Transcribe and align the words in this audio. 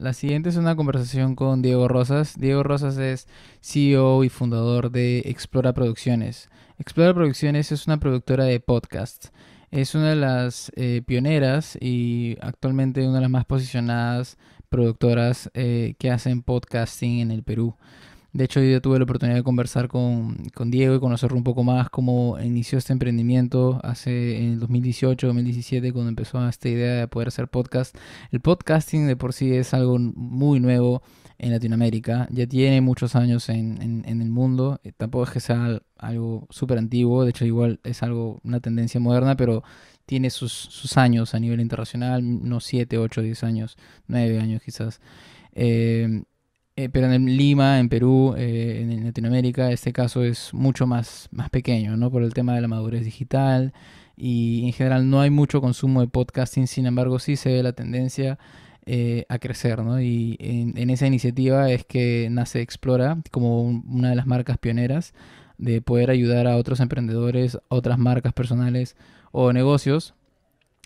La 0.00 0.14
siguiente 0.14 0.48
es 0.48 0.56
una 0.56 0.76
conversación 0.76 1.36
con 1.36 1.60
Diego 1.60 1.86
Rosas. 1.86 2.40
Diego 2.40 2.62
Rosas 2.62 2.96
es 2.96 3.28
CEO 3.60 4.24
y 4.24 4.30
fundador 4.30 4.90
de 4.90 5.18
Explora 5.26 5.74
Producciones. 5.74 6.48
Explora 6.78 7.12
Producciones 7.12 7.70
es 7.70 7.86
una 7.86 8.00
productora 8.00 8.44
de 8.44 8.60
podcasts. 8.60 9.30
Es 9.70 9.94
una 9.94 10.08
de 10.08 10.16
las 10.16 10.72
eh, 10.74 11.02
pioneras 11.06 11.76
y 11.78 12.38
actualmente 12.40 13.02
una 13.06 13.16
de 13.16 13.20
las 13.20 13.30
más 13.30 13.44
posicionadas 13.44 14.38
productoras 14.70 15.50
eh, 15.52 15.96
que 15.98 16.10
hacen 16.10 16.40
podcasting 16.40 17.18
en 17.18 17.30
el 17.30 17.42
Perú. 17.42 17.76
De 18.32 18.44
hecho, 18.44 18.60
yo 18.60 18.80
tuve 18.80 18.98
la 18.98 19.04
oportunidad 19.04 19.36
de 19.36 19.42
conversar 19.42 19.88
con, 19.88 20.36
Diego 20.66 20.94
y 20.94 21.00
conocerlo 21.00 21.36
un 21.36 21.42
poco 21.42 21.64
más 21.64 21.90
cómo 21.90 22.38
inició 22.40 22.78
este 22.78 22.92
emprendimiento 22.92 23.80
hace 23.82 24.38
en 24.38 24.52
el 24.52 24.60
2018, 24.60 25.26
2017, 25.26 25.92
cuando 25.92 26.10
empezó 26.10 26.46
esta 26.48 26.68
idea 26.68 26.94
de 26.94 27.08
poder 27.08 27.28
hacer 27.28 27.48
podcast. 27.48 27.96
El 28.30 28.40
podcasting 28.40 29.08
de 29.08 29.16
por 29.16 29.32
sí 29.32 29.52
es 29.52 29.74
algo 29.74 29.98
muy 29.98 30.60
nuevo 30.60 31.02
en 31.38 31.50
Latinoamérica, 31.50 32.28
ya 32.30 32.46
tiene 32.46 32.80
muchos 32.82 33.16
años 33.16 33.48
en, 33.48 34.04
el 34.06 34.30
mundo, 34.30 34.78
eh, 34.84 34.92
tampoco 34.96 35.24
es 35.24 35.30
que 35.30 35.40
sea 35.40 35.80
algo 35.96 36.46
súper 36.50 36.78
antiguo, 36.78 37.24
de 37.24 37.30
hecho 37.30 37.46
igual 37.46 37.80
es 37.82 38.02
algo, 38.02 38.40
una 38.44 38.60
tendencia 38.60 39.00
moderna, 39.00 39.36
pero 39.36 39.64
tiene 40.04 40.30
sus, 40.30 40.52
sus 40.52 40.98
años 40.98 41.34
a 41.34 41.40
nivel 41.40 41.60
internacional, 41.60 42.22
unos 42.22 42.64
7, 42.64 42.98
8, 42.98 43.22
10 43.22 43.44
años, 43.44 43.76
9 44.06 44.38
años 44.38 44.62
quizás. 44.62 45.00
Eh, 45.52 46.22
eh, 46.84 46.88
pero 46.90 47.12
en 47.12 47.26
Lima, 47.36 47.78
en 47.78 47.90
Perú, 47.90 48.34
eh, 48.38 48.80
en 48.82 49.04
Latinoamérica, 49.04 49.70
este 49.70 49.92
caso 49.92 50.24
es 50.24 50.54
mucho 50.54 50.86
más, 50.86 51.28
más 51.30 51.50
pequeño, 51.50 51.96
¿no? 51.96 52.10
Por 52.10 52.22
el 52.22 52.32
tema 52.32 52.54
de 52.54 52.62
la 52.62 52.68
madurez 52.68 53.04
digital 53.04 53.74
y 54.16 54.64
en 54.66 54.72
general 54.72 55.10
no 55.10 55.20
hay 55.20 55.28
mucho 55.28 55.60
consumo 55.60 56.00
de 56.00 56.08
podcasting, 56.08 56.66
sin 56.66 56.86
embargo 56.86 57.18
sí 57.18 57.36
se 57.36 57.52
ve 57.52 57.62
la 57.62 57.74
tendencia 57.74 58.38
eh, 58.86 59.26
a 59.28 59.38
crecer, 59.38 59.82
¿no? 59.82 60.00
Y 60.00 60.36
en, 60.40 60.88
esa 60.88 61.06
iniciativa 61.06 61.70
es 61.70 61.84
que 61.84 62.28
nace 62.30 62.62
Explora 62.62 63.18
como 63.30 63.62
una 63.62 64.10
de 64.10 64.16
las 64.16 64.26
marcas 64.26 64.56
pioneras 64.56 65.12
de 65.58 65.82
poder 65.82 66.10
ayudar 66.10 66.46
a 66.46 66.56
otros 66.56 66.80
emprendedores, 66.80 67.58
otras 67.68 67.98
marcas 67.98 68.32
personales 68.32 68.96
o 69.32 69.52
negocios 69.52 70.14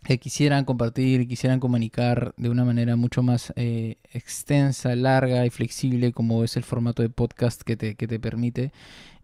que 0.04 0.18
quisieran 0.18 0.64
compartir 0.64 1.22
y 1.22 1.26
quisieran 1.26 1.60
comunicar 1.60 2.34
de 2.36 2.50
una 2.50 2.64
manera 2.64 2.94
mucho 2.96 3.22
más 3.22 3.52
eh, 3.56 3.96
extensa, 4.12 4.94
larga 4.94 5.44
y 5.46 5.50
flexible 5.50 6.12
como 6.12 6.44
es 6.44 6.56
el 6.56 6.62
formato 6.62 7.02
de 7.02 7.08
podcast 7.08 7.62
que 7.62 7.76
te, 7.76 7.94
que 7.96 8.06
te 8.06 8.20
permite. 8.20 8.70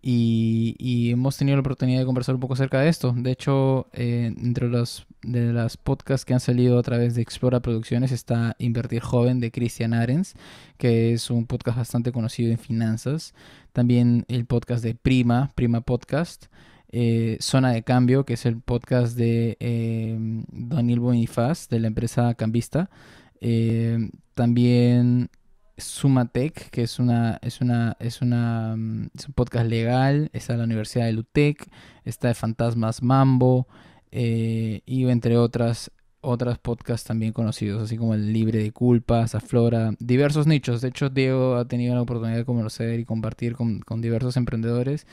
Y, 0.02 1.10
hemos 1.10 1.36
tenido 1.36 1.56
la 1.56 1.60
oportunidad 1.60 2.00
de 2.00 2.06
conversar 2.06 2.34
un 2.34 2.40
poco 2.40 2.54
acerca 2.54 2.80
de 2.80 2.88
esto. 2.88 3.12
De 3.14 3.30
hecho, 3.30 3.88
eh, 3.92 4.32
entre 4.38 4.68
los 4.68 5.06
de 5.22 5.52
las 5.52 5.76
podcasts 5.76 6.24
que 6.24 6.32
han 6.32 6.40
salido 6.40 6.78
a 6.78 6.82
través 6.82 7.14
de 7.14 7.20
Explora 7.20 7.60
Producciones 7.60 8.10
está 8.10 8.56
Invertir 8.58 9.02
Joven 9.02 9.40
de 9.40 9.50
Christian 9.50 9.92
Arens, 9.92 10.34
que 10.78 11.12
es 11.12 11.30
un 11.30 11.46
podcast 11.46 11.76
bastante 11.76 12.12
conocido 12.12 12.50
en 12.50 12.58
finanzas. 12.58 13.34
También 13.74 14.24
el 14.28 14.46
podcast 14.46 14.82
de 14.82 14.94
Prima, 14.94 15.52
Prima 15.54 15.82
Podcast. 15.82 16.46
Eh, 16.92 17.36
Zona 17.40 17.72
de 17.72 17.82
Cambio, 17.84 18.24
que 18.24 18.34
es 18.34 18.46
el 18.46 18.60
podcast 18.60 19.16
de 19.16 19.56
eh, 19.60 20.16
Daniel 20.50 21.00
Bonifaz, 21.00 21.68
de 21.68 21.80
la 21.80 21.86
empresa 21.86 22.34
Cambista. 22.34 22.90
Eh, 23.40 24.10
también 24.34 25.30
Sumatec, 25.76 26.70
que 26.70 26.82
es 26.82 26.98
una, 26.98 27.38
es 27.42 27.60
una, 27.60 27.96
es 28.00 28.22
una 28.22 28.74
mm, 28.76 29.10
es 29.16 29.28
un 29.28 29.34
podcast 29.34 29.66
legal, 29.66 30.30
está 30.32 30.56
la 30.56 30.64
Universidad 30.64 31.06
de 31.06 31.12
Lutec, 31.12 31.70
está 32.04 32.28
de 32.28 32.34
Fantasmas 32.34 33.02
Mambo, 33.02 33.68
y 34.12 35.08
entre 35.08 35.36
otras 35.36 35.92
otras 36.20 36.58
podcasts 36.58 37.06
también 37.06 37.32
conocidos, 37.32 37.82
así 37.82 37.96
como 37.96 38.14
el 38.14 38.32
Libre 38.32 38.62
de 38.62 38.72
Culpas, 38.72 39.34
Aflora, 39.34 39.94
diversos 39.98 40.46
nichos. 40.46 40.80
De 40.80 40.88
hecho, 40.88 41.08
Diego 41.08 41.56
ha 41.56 41.66
tenido 41.66 41.94
la 41.94 42.02
oportunidad 42.02 42.36
de 42.38 42.44
conocer 42.44 43.00
y 43.00 43.04
compartir 43.04 43.54
con, 43.54 43.80
con 43.80 44.00
diversos 44.00 44.36
emprendedores. 44.36 45.06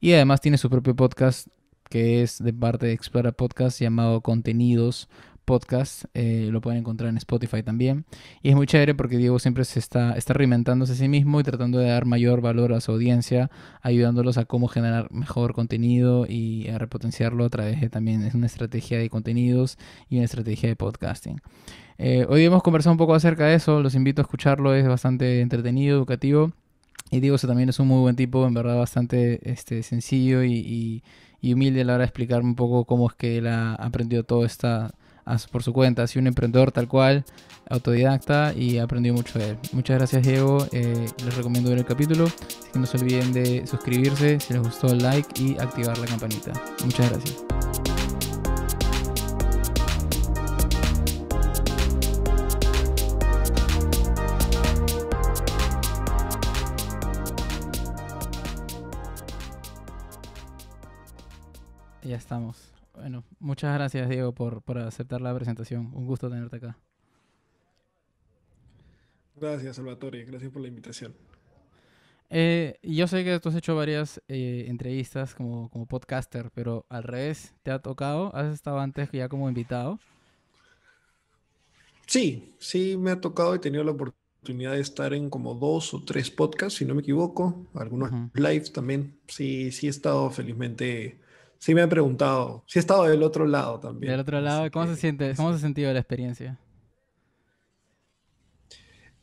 Y 0.00 0.12
además 0.12 0.40
tiene 0.40 0.58
su 0.58 0.70
propio 0.70 0.96
podcast 0.96 1.48
que 1.90 2.22
es 2.22 2.42
de 2.42 2.52
parte 2.52 2.86
de 2.86 2.92
Explora 2.92 3.32
Podcast 3.32 3.78
llamado 3.80 4.20
Contenidos 4.22 5.08
podcast. 5.44 6.04
Eh, 6.14 6.48
lo 6.50 6.60
pueden 6.60 6.80
encontrar 6.80 7.10
en 7.10 7.16
Spotify 7.16 7.62
también. 7.62 8.04
Y 8.42 8.50
es 8.50 8.56
muy 8.56 8.66
chévere 8.66 8.94
porque 8.94 9.16
Diego 9.16 9.38
siempre 9.38 9.64
se 9.64 9.78
está, 9.78 10.16
está 10.16 10.34
reinventándose 10.34 10.92
a 10.92 10.96
sí 10.96 11.08
mismo 11.08 11.40
y 11.40 11.42
tratando 11.42 11.78
de 11.78 11.88
dar 11.88 12.04
mayor 12.04 12.40
valor 12.40 12.72
a 12.72 12.80
su 12.80 12.92
audiencia, 12.92 13.50
ayudándolos 13.82 14.38
a 14.38 14.44
cómo 14.44 14.68
generar 14.68 15.10
mejor 15.12 15.54
contenido 15.54 16.26
y 16.28 16.68
a 16.68 16.78
repotenciarlo 16.78 17.44
a 17.44 17.50
través 17.50 17.80
de 17.80 17.88
también 17.88 18.22
es 18.24 18.34
una 18.34 18.46
estrategia 18.46 18.98
de 18.98 19.10
contenidos 19.10 19.78
y 20.08 20.16
una 20.16 20.24
estrategia 20.24 20.68
de 20.68 20.76
podcasting. 20.76 21.40
Eh, 21.98 22.26
hoy 22.28 22.44
hemos 22.44 22.62
conversado 22.62 22.92
un 22.92 22.98
poco 22.98 23.14
acerca 23.14 23.46
de 23.46 23.54
eso, 23.54 23.80
los 23.80 23.94
invito 23.94 24.20
a 24.20 24.24
escucharlo, 24.24 24.74
es 24.74 24.86
bastante 24.86 25.40
entretenido, 25.40 25.96
educativo. 25.96 26.52
Y 27.10 27.20
Diego 27.20 27.36
también 27.38 27.68
es 27.68 27.78
un 27.78 27.88
muy 27.88 28.00
buen 28.00 28.16
tipo, 28.16 28.46
en 28.46 28.54
verdad 28.54 28.76
bastante 28.76 29.38
este, 29.48 29.82
sencillo 29.82 30.42
y, 30.42 31.02
y 31.44 31.52
humilde 31.52 31.82
a 31.82 31.84
la 31.84 31.94
hora 31.94 32.00
de 32.00 32.06
explicarme 32.06 32.48
un 32.48 32.54
poco 32.54 32.86
cómo 32.86 33.06
es 33.06 33.14
que 33.14 33.36
él 33.36 33.46
ha 33.48 33.74
aprendido 33.74 34.24
todo 34.24 34.46
esta 34.46 34.94
por 35.50 35.62
su 35.62 35.72
cuenta. 35.72 36.02
Ha 36.02 36.06
sido 36.06 36.22
un 36.22 36.28
emprendedor 36.28 36.72
tal 36.72 36.88
cual, 36.88 37.24
autodidacta 37.68 38.52
y 38.54 38.78
aprendió 38.78 39.14
mucho 39.14 39.38
de 39.38 39.50
él. 39.50 39.58
Muchas 39.72 39.98
gracias 39.98 40.22
Diego, 40.22 40.66
eh, 40.72 41.06
les 41.24 41.36
recomiendo 41.36 41.70
ver 41.70 41.78
el 41.78 41.86
capítulo. 41.86 42.26
que 42.72 42.78
no 42.78 42.86
se 42.86 42.98
olviden 42.98 43.32
de 43.32 43.66
suscribirse 43.66 44.40
si 44.40 44.52
les 44.52 44.62
gustó 44.62 44.88
el 44.88 44.98
like 44.98 45.42
y 45.42 45.56
activar 45.58 45.96
la 45.98 46.06
campanita. 46.06 46.52
Muchas 46.84 47.10
gracias. 47.10 47.44
Ya 62.02 62.16
estamos. 62.16 62.73
Bueno, 62.94 63.24
muchas 63.40 63.74
gracias 63.74 64.08
Diego 64.08 64.32
por, 64.32 64.62
aceptar 64.78 65.20
la 65.20 65.34
presentación. 65.34 65.90
Un 65.94 66.06
gusto 66.06 66.30
tenerte 66.30 66.56
acá. 66.56 66.78
Gracias 69.36 69.76
Salvatore, 69.76 70.24
gracias 70.24 70.52
por 70.52 70.62
la 70.62 70.68
invitación. 70.68 71.14
Eh, 72.30 72.78
yo 72.82 73.06
sé 73.06 73.24
que 73.24 73.38
tú 73.40 73.48
has 73.48 73.54
hecho 73.56 73.76
varias 73.76 74.22
eh, 74.28 74.66
entrevistas 74.68 75.34
como, 75.34 75.68
como 75.70 75.86
podcaster, 75.86 76.50
pero 76.54 76.86
al 76.88 77.02
revés, 77.02 77.54
¿te 77.62 77.70
ha 77.70 77.80
tocado? 77.80 78.34
¿Has 78.34 78.52
estado 78.54 78.78
antes 78.78 79.10
ya 79.12 79.28
como 79.28 79.48
invitado? 79.48 79.98
Sí, 82.06 82.54
sí 82.58 82.96
me 82.96 83.10
ha 83.10 83.20
tocado. 83.20 83.54
He 83.54 83.58
tenido 83.58 83.84
la 83.84 83.92
oportunidad 83.92 84.72
de 84.72 84.80
estar 84.80 85.14
en 85.14 85.30
como 85.30 85.54
dos 85.54 85.94
o 85.94 86.04
tres 86.04 86.30
podcasts, 86.30 86.78
si 86.78 86.84
no 86.84 86.94
me 86.94 87.02
equivoco. 87.02 87.66
Algunos 87.74 88.10
lives 88.34 88.72
también. 88.72 89.18
Sí, 89.26 89.72
sí 89.72 89.86
he 89.86 89.90
estado 89.90 90.30
felizmente 90.30 91.23
sí 91.58 91.74
me 91.74 91.82
han 91.82 91.88
preguntado. 91.88 92.64
Sí 92.66 92.78
he 92.78 92.80
estado 92.80 93.04
del 93.04 93.22
otro 93.22 93.46
lado 93.46 93.80
también. 93.80 94.12
Del 94.12 94.20
otro 94.20 94.40
lado, 94.40 94.70
¿cómo 94.70 94.86
se 94.86 94.96
siente? 94.96 95.34
¿Cómo 95.34 95.50
se 95.50 95.56
ha 95.56 95.60
sentido 95.60 95.92
la 95.92 96.00
experiencia? 96.00 96.58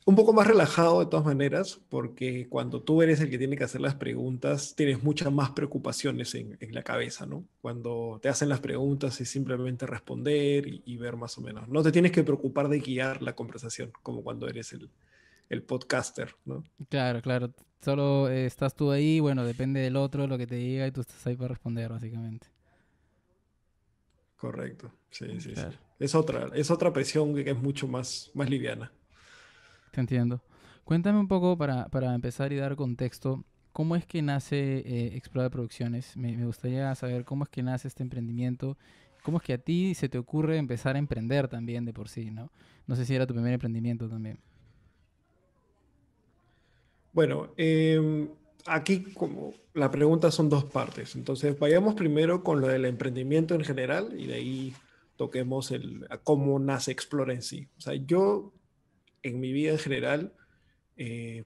Un 0.04 0.16
poco 0.16 0.32
más 0.32 0.48
relajado 0.48 0.98
de 0.98 1.06
todas 1.06 1.24
maneras, 1.24 1.80
porque 1.88 2.48
cuando 2.48 2.82
tú 2.82 3.02
eres 3.02 3.20
el 3.20 3.30
que 3.30 3.38
tiene 3.38 3.56
que 3.56 3.62
hacer 3.62 3.80
las 3.80 3.94
preguntas, 3.94 4.74
tienes 4.74 5.04
muchas 5.04 5.32
más 5.32 5.50
preocupaciones 5.50 6.34
en, 6.34 6.58
la 6.72 6.82
cabeza, 6.82 7.24
¿no? 7.24 7.44
Cuando 7.60 8.18
te 8.20 8.28
hacen 8.28 8.48
las 8.48 8.58
preguntas 8.58 9.20
es 9.20 9.28
simplemente 9.28 9.86
responder 9.86 10.64
y, 10.66 10.96
ver 10.96 11.16
más 11.16 11.38
o 11.38 11.40
menos. 11.40 11.68
No 11.68 11.84
te 11.84 11.92
tienes 11.92 12.10
que 12.10 12.24
preocupar 12.24 12.68
de 12.68 12.80
guiar 12.80 13.22
la 13.22 13.36
conversación, 13.36 13.92
como 14.02 14.24
cuando 14.24 14.48
eres 14.48 14.72
el, 14.72 14.90
el 15.48 15.62
podcaster, 15.62 16.34
¿no? 16.44 16.64
Claro, 16.88 17.22
claro. 17.22 17.52
Solo 17.82 18.28
eh, 18.28 18.46
estás 18.46 18.74
tú 18.74 18.90
ahí, 18.90 19.20
bueno, 19.20 19.44
depende 19.44 19.80
del 19.80 19.96
otro 19.96 20.26
lo 20.26 20.38
que 20.38 20.46
te 20.46 20.54
diga 20.54 20.86
y 20.86 20.92
tú 20.92 21.00
estás 21.00 21.26
ahí 21.26 21.36
para 21.36 21.48
responder, 21.48 21.90
básicamente. 21.90 22.46
Correcto, 24.36 24.92
sí, 25.10 25.40
sí, 25.40 25.54
sí. 25.54 25.62
Es 25.98 26.14
otra, 26.14 26.48
es 26.54 26.70
otra 26.70 26.92
presión 26.92 27.34
que 27.34 27.48
es 27.48 27.56
mucho 27.56 27.86
más, 27.86 28.30
más 28.34 28.48
liviana. 28.48 28.92
Te 29.90 30.00
entiendo. 30.00 30.40
Cuéntame 30.84 31.18
un 31.18 31.28
poco 31.28 31.56
para, 31.56 31.88
para 31.88 32.14
empezar 32.14 32.52
y 32.52 32.56
dar 32.56 32.74
contexto, 32.76 33.44
¿cómo 33.72 33.94
es 33.96 34.06
que 34.06 34.22
nace 34.22 34.78
eh, 34.78 35.16
Explora 35.16 35.50
Producciones? 35.50 36.16
Me, 36.16 36.36
me 36.36 36.46
gustaría 36.46 36.94
saber 36.94 37.24
cómo 37.24 37.44
es 37.44 37.50
que 37.50 37.62
nace 37.62 37.88
este 37.88 38.02
emprendimiento 38.02 38.76
¿Cómo 39.22 39.38
es 39.38 39.44
que 39.44 39.52
a 39.52 39.58
ti 39.58 39.94
se 39.94 40.08
te 40.08 40.18
ocurre 40.18 40.58
empezar 40.58 40.96
a 40.96 40.98
emprender 40.98 41.46
también 41.48 41.84
de 41.84 41.92
por 41.92 42.08
sí, 42.08 42.30
no? 42.30 42.50
No 42.86 42.96
sé 42.96 43.06
si 43.06 43.14
era 43.14 43.26
tu 43.26 43.34
primer 43.34 43.52
emprendimiento 43.52 44.08
también. 44.08 44.38
Bueno, 47.12 47.52
em, 47.56 48.28
aquí 48.66 49.04
como 49.12 49.52
la 49.74 49.90
pregunta 49.90 50.30
son 50.30 50.48
dos 50.48 50.64
partes. 50.64 51.14
Entonces, 51.14 51.58
vayamos 51.58 51.94
primero 51.94 52.42
con 52.42 52.60
lo 52.60 52.68
del 52.68 52.84
emprendimiento 52.84 53.54
en 53.54 53.64
general 53.64 54.14
y 54.18 54.26
de 54.26 54.34
ahí 54.34 54.74
toquemos 55.16 55.70
el, 55.70 56.06
cómo 56.24 56.58
nace 56.58 56.90
Explora 56.90 57.34
en 57.34 57.42
sí. 57.42 57.68
O 57.76 57.80
sea, 57.80 57.94
yo 57.94 58.52
en 59.22 59.40
mi 59.40 59.52
vida 59.52 59.72
en 59.72 59.78
general 59.78 60.32
eh, 60.96 61.44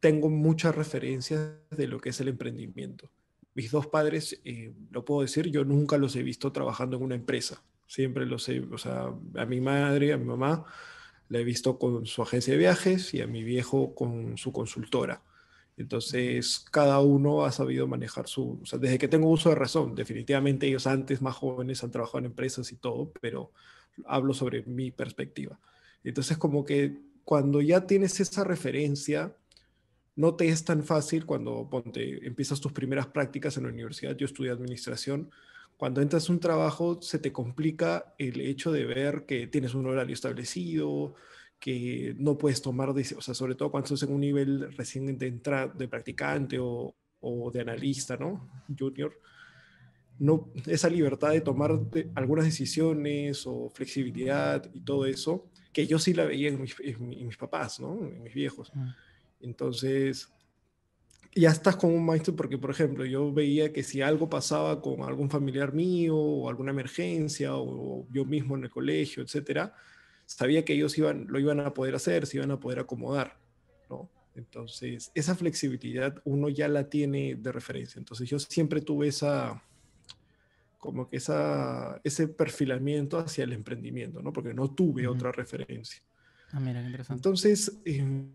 tengo 0.00 0.28
muchas 0.30 0.74
referencias 0.74 1.50
de 1.70 1.86
lo 1.88 2.00
que 2.00 2.10
es 2.10 2.20
el 2.20 2.28
emprendimiento. 2.28 3.10
Mis 3.54 3.70
dos 3.70 3.86
padres, 3.86 4.40
eh, 4.44 4.72
lo 4.90 5.04
puedo 5.04 5.22
decir, 5.22 5.50
yo 5.50 5.64
nunca 5.64 5.98
los 5.98 6.14
he 6.16 6.22
visto 6.22 6.52
trabajando 6.52 6.96
en 6.96 7.02
una 7.02 7.14
empresa. 7.14 7.62
Siempre 7.86 8.26
los 8.26 8.48
he, 8.48 8.60
o 8.60 8.78
sea, 8.78 9.12
a 9.36 9.46
mi 9.46 9.60
madre, 9.60 10.12
a 10.12 10.16
mi 10.16 10.24
mamá, 10.24 10.66
la 11.28 11.38
he 11.38 11.44
visto 11.44 11.78
con 11.78 12.06
su 12.06 12.22
agencia 12.22 12.52
de 12.52 12.58
viajes 12.58 13.14
y 13.14 13.20
a 13.20 13.26
mi 13.26 13.42
viejo 13.42 13.94
con 13.94 14.36
su 14.38 14.52
consultora. 14.52 15.22
Entonces, 15.76 16.64
cada 16.70 17.00
uno 17.00 17.44
ha 17.44 17.52
sabido 17.52 17.86
manejar 17.86 18.28
su, 18.28 18.62
o 18.72 18.78
desde 18.78 18.98
que 18.98 19.08
tengo 19.08 19.28
uso 19.28 19.50
de 19.50 19.56
razón, 19.56 19.94
definitivamente 19.94 20.66
ellos 20.66 20.86
antes, 20.86 21.20
más 21.20 21.36
jóvenes, 21.36 21.84
han 21.84 21.90
trabajado 21.90 22.20
en 22.20 22.26
empresas 22.26 22.72
y 22.72 22.76
todo, 22.76 23.12
pero 23.20 23.52
hablo 24.06 24.32
sobre 24.32 24.62
mi 24.62 24.90
perspectiva. 24.90 25.58
Entonces, 26.02 26.38
como 26.38 26.64
que 26.64 26.96
cuando 27.24 27.60
ya 27.60 27.86
tienes 27.86 28.20
esa 28.20 28.44
referencia, 28.44 29.36
no 30.14 30.34
te 30.34 30.48
es 30.48 30.64
tan 30.64 30.82
fácil 30.82 31.26
cuando 31.26 31.68
ponte, 31.68 32.26
empiezas 32.26 32.60
tus 32.60 32.72
primeras 32.72 33.08
prácticas 33.08 33.56
en 33.56 33.64
la 33.64 33.68
universidad, 33.70 34.16
yo 34.16 34.24
estudié 34.24 34.50
administración, 34.50 35.30
cuando 35.76 36.00
entras 36.00 36.28
a 36.28 36.32
un 36.32 36.40
trabajo 36.40 37.00
se 37.02 37.18
te 37.18 37.32
complica 37.32 38.14
el 38.18 38.40
hecho 38.40 38.72
de 38.72 38.84
ver 38.84 39.26
que 39.26 39.46
tienes 39.46 39.74
un 39.74 39.86
horario 39.86 40.14
establecido, 40.14 41.14
que 41.58 42.14
no 42.18 42.38
puedes 42.38 42.62
tomar, 42.62 42.90
o 42.90 42.94
sea, 43.02 43.34
sobre 43.34 43.54
todo 43.54 43.70
cuando 43.70 43.86
estás 43.86 44.02
en 44.08 44.14
un 44.14 44.20
nivel 44.20 44.74
recién 44.76 45.18
de 45.18 45.26
entrada, 45.26 45.68
de 45.68 45.88
practicante 45.88 46.58
o, 46.58 46.94
o, 47.20 47.50
de 47.50 47.60
analista, 47.60 48.16
¿no? 48.16 48.48
Junior, 48.78 49.18
no, 50.18 50.50
esa 50.66 50.88
libertad 50.88 51.32
de 51.32 51.40
tomar 51.42 51.78
algunas 52.14 52.44
decisiones 52.46 53.46
o 53.46 53.70
flexibilidad 53.70 54.70
y 54.72 54.80
todo 54.80 55.04
eso, 55.06 55.46
que 55.72 55.86
yo 55.86 55.98
sí 55.98 56.14
la 56.14 56.24
veía 56.24 56.48
en 56.48 56.60
mis, 56.60 56.74
en 56.80 57.26
mis 57.26 57.36
papás, 57.36 57.80
¿no? 57.80 57.98
En 58.06 58.22
mis 58.22 58.34
viejos. 58.34 58.72
Entonces, 59.40 60.30
ya 61.36 61.50
estás 61.50 61.76
con 61.76 61.92
un 61.92 62.04
maestro 62.04 62.34
porque, 62.34 62.56
por 62.56 62.70
ejemplo, 62.70 63.04
yo 63.04 63.30
veía 63.32 63.72
que 63.72 63.82
si 63.82 64.00
algo 64.00 64.28
pasaba 64.30 64.80
con 64.80 65.02
algún 65.02 65.28
familiar 65.28 65.74
mío 65.74 66.16
o 66.16 66.48
alguna 66.48 66.70
emergencia 66.70 67.54
o 67.56 68.06
yo 68.10 68.24
mismo 68.24 68.56
en 68.56 68.64
el 68.64 68.70
colegio, 68.70 69.22
etcétera, 69.22 69.74
sabía 70.24 70.64
que 70.64 70.72
ellos 70.72 70.96
iban, 70.96 71.26
lo 71.28 71.38
iban 71.38 71.60
a 71.60 71.74
poder 71.74 71.94
hacer, 71.94 72.26
se 72.26 72.38
iban 72.38 72.50
a 72.52 72.58
poder 72.58 72.78
acomodar, 72.78 73.38
¿no? 73.90 74.10
Entonces, 74.34 75.12
esa 75.14 75.34
flexibilidad 75.34 76.20
uno 76.24 76.48
ya 76.48 76.68
la 76.68 76.88
tiene 76.88 77.36
de 77.36 77.52
referencia. 77.52 77.98
Entonces, 77.98 78.28
yo 78.28 78.38
siempre 78.38 78.80
tuve 78.80 79.08
esa, 79.08 79.62
como 80.78 81.08
que 81.08 81.18
esa, 81.18 82.00
ese 82.02 82.28
perfilamiento 82.28 83.18
hacia 83.18 83.44
el 83.44 83.52
emprendimiento, 83.52 84.22
¿no? 84.22 84.32
Porque 84.32 84.54
no 84.54 84.70
tuve 84.70 85.06
otra 85.06 85.32
referencia. 85.32 86.02
Ah, 86.52 86.60
mira, 86.60 86.80
qué 86.80 86.86
interesante. 86.86 87.18
Entonces, 87.18 87.78
em, 87.84 88.30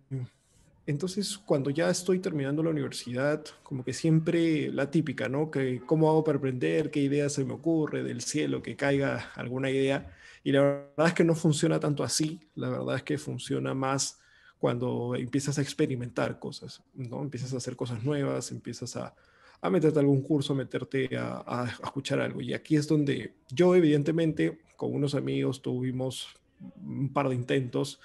entonces, 0.88 1.38
cuando 1.38 1.70
ya 1.70 1.90
estoy 1.90 2.20
terminando 2.20 2.64
la 2.64 2.72
universidad, 2.72 3.46
como 3.64 3.84
que 3.84 3.94
siempre 3.94 4.72
la 4.72 4.90
típica, 4.90 5.30
¿no? 5.30 5.52
Que 5.52 5.82
cómo 5.86 6.10
hago 6.10 6.24
para 6.24 6.40
aprender, 6.40 6.90
qué 6.90 7.02
idea 7.02 7.30
se 7.30 7.46
me 7.46 7.54
ocurre 7.54 8.04
del 8.04 8.22
cielo, 8.22 8.64
que 8.64 8.76
caiga 8.76 9.32
alguna 9.36 9.70
idea. 9.70 10.16
Y 10.44 10.52
la 10.52 10.62
verdad 10.62 11.08
es 11.08 11.14
que 11.14 11.24
no 11.24 11.36
funciona 11.36 11.80
tanto 11.80 12.04
así, 12.04 12.40
la 12.56 12.70
verdad 12.70 12.96
es 12.96 13.04
que 13.04 13.18
funciona 13.20 13.76
más 13.76 14.20
cuando 14.58 15.16
empiezas 15.16 15.58
a 15.60 15.62
experimentar 15.62 16.40
cosas, 16.40 16.82
¿no? 16.96 17.22
Empiezas 17.22 17.54
a 17.54 17.58
hacer 17.58 17.76
cosas 17.76 18.04
nuevas, 18.04 18.52
empiezas 18.52 18.96
a, 18.96 19.14
a 19.62 19.70
meterte 19.70 20.00
a 20.00 20.02
algún 20.02 20.24
curso, 20.24 20.54
a 20.54 20.56
meterte 20.56 21.16
a, 21.16 21.44
a, 21.46 21.66
escuchar 21.84 22.20
algo. 22.20 22.42
Y 22.42 22.54
aquí 22.54 22.76
es 22.76 22.88
donde 22.88 23.36
yo, 23.50 23.76
evidentemente, 23.76 24.62
con 24.78 24.94
unos 24.96 25.14
amigos 25.14 25.62
tuvimos 25.62 26.28
un 26.60 27.14
par 27.14 27.30
de 27.30 27.36
intentos, 27.36 28.00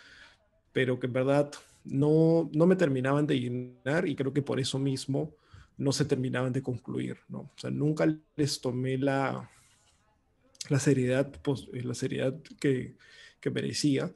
pero 0.73 0.99
que 1.01 1.07
en 1.07 1.13
verdad 1.15 1.51
no, 1.87 2.51
no 2.53 2.67
me 2.67 2.77
terminaban 2.77 3.27
de 3.27 3.41
llenar 3.41 4.09
y 4.09 4.17
creo 4.17 4.33
que 4.33 4.43
por 4.43 4.61
eso 4.61 4.79
mismo 4.79 5.35
no 5.79 5.93
se 5.93 6.05
terminaban 6.05 6.53
de 6.53 6.63
concluir, 6.63 7.19
¿no? 7.29 7.39
O 7.39 7.55
sea, 7.57 7.71
nunca 7.71 8.07
les 8.37 8.61
tomé 8.61 8.99
la, 8.99 9.51
la 10.69 10.79
seriedad, 10.79 11.31
pues, 11.43 11.69
la 11.73 11.95
seriedad 11.95 12.35
que, 12.61 12.97
que 13.41 13.51
merecía. 13.51 14.13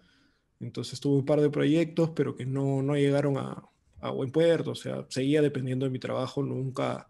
Entonces 0.58 1.00
tuve 1.00 1.18
un 1.18 1.26
par 1.26 1.40
de 1.40 1.50
proyectos, 1.50 2.10
pero 2.10 2.34
que 2.34 2.46
no, 2.46 2.82
no 2.82 2.96
llegaron 2.96 3.36
a, 3.38 3.62
a, 4.00 4.10
buen 4.10 4.30
puerto, 4.30 4.72
o 4.72 4.74
sea, 4.74 5.06
seguía 5.08 5.42
dependiendo 5.42 5.86
de 5.86 5.90
mi 5.90 5.98
trabajo, 5.98 6.42
nunca, 6.42 7.08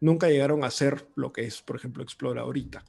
nunca 0.00 0.28
llegaron 0.28 0.64
a 0.64 0.70
ser 0.70 1.06
lo 1.14 1.32
que 1.32 1.44
es, 1.44 1.62
por 1.62 1.76
ejemplo, 1.76 2.02
Explora 2.02 2.42
ahorita. 2.42 2.84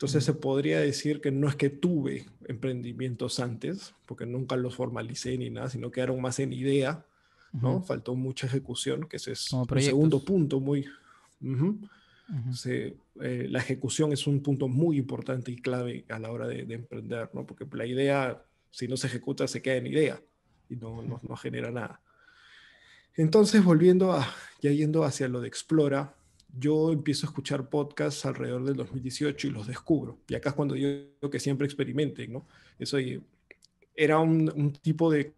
Entonces 0.00 0.24
se 0.24 0.32
podría 0.32 0.80
decir 0.80 1.20
que 1.20 1.30
no 1.30 1.46
es 1.46 1.56
que 1.56 1.68
tuve 1.68 2.24
emprendimientos 2.46 3.38
antes, 3.38 3.94
porque 4.06 4.24
nunca 4.24 4.56
los 4.56 4.74
formalicé 4.74 5.36
ni 5.36 5.50
nada, 5.50 5.68
sino 5.68 5.90
quedaron 5.90 6.22
más 6.22 6.38
en 6.38 6.54
idea, 6.54 7.04
¿no? 7.52 7.74
Uh 7.76 7.80
-huh. 7.80 7.84
Faltó 7.84 8.14
mucha 8.14 8.46
ejecución, 8.46 9.06
que 9.06 9.18
ese 9.18 9.32
es 9.32 9.52
un 9.52 9.68
segundo 9.78 10.24
punto 10.24 10.58
muy... 10.58 10.86
Uh 11.42 11.48
-huh. 11.48 11.78
Uh 11.78 12.32
-huh. 12.32 12.54
Se, 12.54 12.96
eh, 13.20 13.46
la 13.50 13.58
ejecución 13.58 14.14
es 14.14 14.26
un 14.26 14.40
punto 14.40 14.68
muy 14.68 14.96
importante 14.96 15.52
y 15.52 15.56
clave 15.56 16.06
a 16.08 16.18
la 16.18 16.32
hora 16.32 16.48
de, 16.48 16.64
de, 16.64 16.76
emprender, 16.76 17.28
¿no? 17.34 17.44
Porque 17.44 17.66
la 17.70 17.84
idea, 17.84 18.42
si 18.70 18.88
no 18.88 18.96
se 18.96 19.06
ejecuta, 19.06 19.46
se 19.46 19.60
queda 19.60 19.76
en 19.76 19.86
idea 19.86 20.18
y 20.70 20.76
no, 20.76 21.02
no, 21.02 21.20
no 21.28 21.36
genera 21.36 21.70
nada. 21.70 22.00
Entonces, 23.16 23.62
volviendo 23.62 24.12
a, 24.12 24.26
ya 24.62 24.70
yendo 24.70 25.04
hacia 25.04 25.28
lo 25.28 25.42
de 25.42 25.48
Explora, 25.48 26.14
yo 26.58 26.92
empiezo 26.92 27.26
a 27.26 27.30
escuchar 27.30 27.68
podcasts 27.68 28.24
alrededor 28.26 28.64
del 28.64 28.76
2018 28.76 29.48
y 29.48 29.50
los 29.50 29.66
descubro. 29.66 30.18
Y 30.28 30.34
acá 30.34 30.50
es 30.50 30.54
cuando 30.54 30.76
yo 30.76 30.88
digo 30.88 31.30
que 31.30 31.40
siempre 31.40 31.66
experimenten, 31.66 32.32
¿no? 32.32 32.46
Eso 32.78 32.98
era 33.94 34.18
un, 34.18 34.50
un, 34.54 34.72
tipo 34.72 35.10
de 35.10 35.34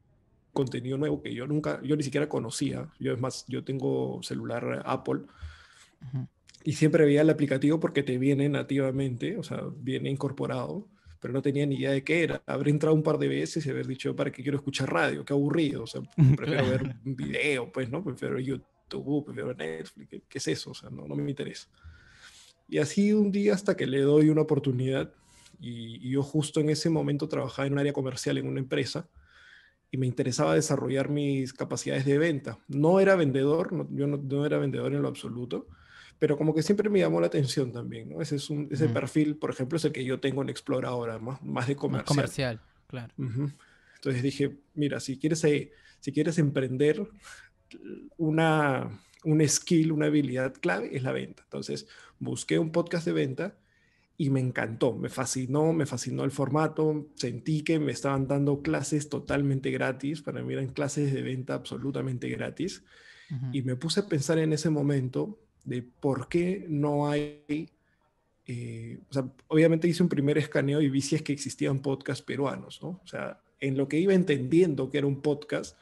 contenido 0.53 0.99
nuevo 0.99 1.23
que 1.23 1.35
yo 1.35 1.47
nunca, 1.47 1.81
yo 1.83 1.97
ni 1.97 2.03
siquiera 2.03 2.29
conocía. 2.29 2.89
Yo 2.99 3.13
es 3.13 3.21
más, 3.21 3.45
yo 3.49 3.65
tengo 3.65 4.23
celular 4.23 4.83
Apple 4.85 5.23
uh 5.23 6.17
-huh. 6.17 6.29
y 6.65 6.73
siempre 6.75 7.05
veía 7.05 7.23
el 7.23 7.31
aplicativo 7.31 7.81
porque 7.81 8.03
te 8.03 8.19
viene 8.19 8.49
nativamente, 8.49 9.37
o 9.37 9.43
sea, 9.43 9.63
viene 9.77 10.11
incorporado, 10.11 10.89
pero 11.21 11.33
no 11.33 11.43
tenía 11.43 11.67
ni 11.67 11.77
idea 11.77 11.93
de 11.93 12.05
qué 12.05 12.25
era. 12.25 12.43
Habré 12.47 12.71
entrado 12.71 12.95
un 12.95 13.03
par 13.03 13.19
de 13.19 13.29
veces 13.29 13.65
y 13.67 13.71
haber 13.71 13.87
dicho, 13.87 14.15
¿para 14.15 14.31
qué 14.31 14.43
quiero 14.43 14.59
escuchar 14.59 14.93
radio? 14.93 15.25
Qué 15.25 15.33
aburrido, 15.33 15.85
o 15.85 15.87
sea, 15.87 16.03
prefiero 16.37 16.69
ver 16.69 16.97
un 17.05 17.17
video, 17.17 17.73
pues, 17.73 17.91
¿no? 17.91 18.05
Prefiero 18.05 18.39
YouTube 18.39 18.72
YouTube, 18.93 19.25
prefiero 19.27 19.55
Netflix, 19.55 20.09
¿qué, 20.09 20.23
¿qué, 20.29 20.39
es 20.39 20.49
eso? 20.49 20.71
O 20.71 20.75
sea, 20.75 20.91
no, 20.91 21.07
no 21.07 21.15
me 21.15 21.31
interesa. 21.31 21.69
Y 22.69 22.79
así 22.79 23.13
un 23.13 23.33
día 23.33 23.55
hasta 23.55 23.77
que 23.77 23.87
le 23.87 24.01
doy 24.01 24.29
una 24.29 24.43
oportunidad 24.43 25.13
y, 25.61 26.07
y, 26.07 26.11
yo 26.11 26.23
justo 26.23 26.61
en 26.61 26.71
ese 26.71 26.91
momento 26.91 27.29
trabajaba 27.29 27.67
en 27.67 27.75
un 27.75 27.79
área 27.79 27.93
comercial 27.93 28.39
en 28.39 28.49
una 28.49 28.59
empresa 28.59 29.09
y 29.91 29.99
me 29.99 30.07
interesaba 30.07 30.55
desarrollar 30.55 31.11
mis 31.11 31.53
capacidades 31.53 32.05
de 32.07 32.19
venta. 32.19 32.59
No 32.67 32.99
era 32.99 33.15
vendedor, 33.15 33.73
no, 33.73 33.87
yo 33.91 34.07
no, 34.07 34.17
no, 34.17 34.47
era 34.47 34.59
vendedor 34.59 34.95
en 34.95 35.03
lo 35.03 35.09
absoluto, 35.09 35.69
pero 36.19 36.39
como 36.39 36.55
que 36.55 36.63
siempre 36.63 36.89
me 36.89 36.99
llamó 36.99 37.21
la 37.21 37.27
atención 37.27 37.73
también, 37.73 38.09
¿no? 38.09 38.23
Ese, 38.23 38.37
es 38.37 38.49
un, 38.49 38.69
ese 38.71 38.89
mm. 38.89 38.93
perfil, 38.93 39.37
por 39.37 39.51
ejemplo, 39.51 39.77
es 39.77 39.85
el 39.85 39.93
que 39.93 40.05
yo 40.05 40.19
tengo 40.19 40.43
en 40.43 40.49
Explora 40.49 40.89
ahora, 40.89 41.19
más, 41.19 41.43
más 41.43 41.69
de 41.69 41.77
comercial. 41.77 42.07
Más 42.07 42.17
comercial, 42.17 42.61
claro. 42.87 43.13
Uh 43.19 43.25
-huh. 43.25 43.55
Entonces 43.97 44.23
dije, 44.23 44.57
mira, 44.75 44.99
si 44.99 45.19
quieres, 45.19 45.45
eh, 45.45 45.71
si 46.01 46.11
quieres 46.11 46.39
emprender, 46.39 47.07
una, 48.17 49.01
un 49.25 49.49
skill, 49.49 49.93
una 49.93 50.07
habilidad 50.07 50.55
clave 50.55 50.97
es 50.97 51.03
la 51.03 51.13
venta. 51.13 51.43
Entonces, 51.45 51.87
busqué 52.19 52.59
un 52.59 52.73
podcast 52.73 53.07
de 53.07 53.13
venta 53.13 53.57
y 54.17 54.31
me 54.31 54.41
encantó, 54.41 54.95
me 54.95 55.09
fascinó, 55.09 55.73
me 55.73 55.87
fascinó 55.87 56.25
el 56.25 56.31
formato, 56.31 57.09
sentí 57.17 57.63
que 57.63 57.79
me 57.79 57.93
estaban 57.93 58.29
dando 58.29 58.63
clases 58.63 59.09
totalmente 59.09 59.71
gratis, 59.71 60.23
para 60.23 60.43
mí 60.43 60.53
eran 60.53 60.69
clases 60.69 61.13
de 61.13 61.23
venta 61.23 61.55
absolutamente 61.55 62.29
gratis, 62.29 62.85
uh 63.31 63.35
-huh. 63.35 63.51
y 63.53 63.63
me 63.63 63.75
puse 63.75 64.01
a 64.01 64.07
pensar 64.07 64.39
en 64.39 64.53
ese 64.53 64.71
momento 64.71 65.39
de 65.65 65.83
por 65.83 66.29
qué 66.29 66.67
no 66.69 67.09
hay, 67.09 67.71
eh, 68.47 69.01
o 69.09 69.13
sea, 69.13 69.29
obviamente 69.49 69.89
hice 69.89 70.03
un 70.03 70.09
primer 70.09 70.39
escaneo 70.39 70.81
y 70.81 70.91
vi 70.91 71.01
si 71.01 71.17
es 71.17 71.23
que 71.23 71.33
existían 71.33 71.81
podcasts 71.81 72.25
peruanos, 72.25 72.81
¿no? 72.83 73.01
O 73.03 73.07
sea, 73.07 73.41
en 73.61 73.77
lo 73.77 73.89
que 73.89 73.99
iba 73.99 74.13
entendiendo 74.13 74.91
que 74.91 74.99
era 74.99 75.07
un 75.07 75.23
podcast, 75.23 75.77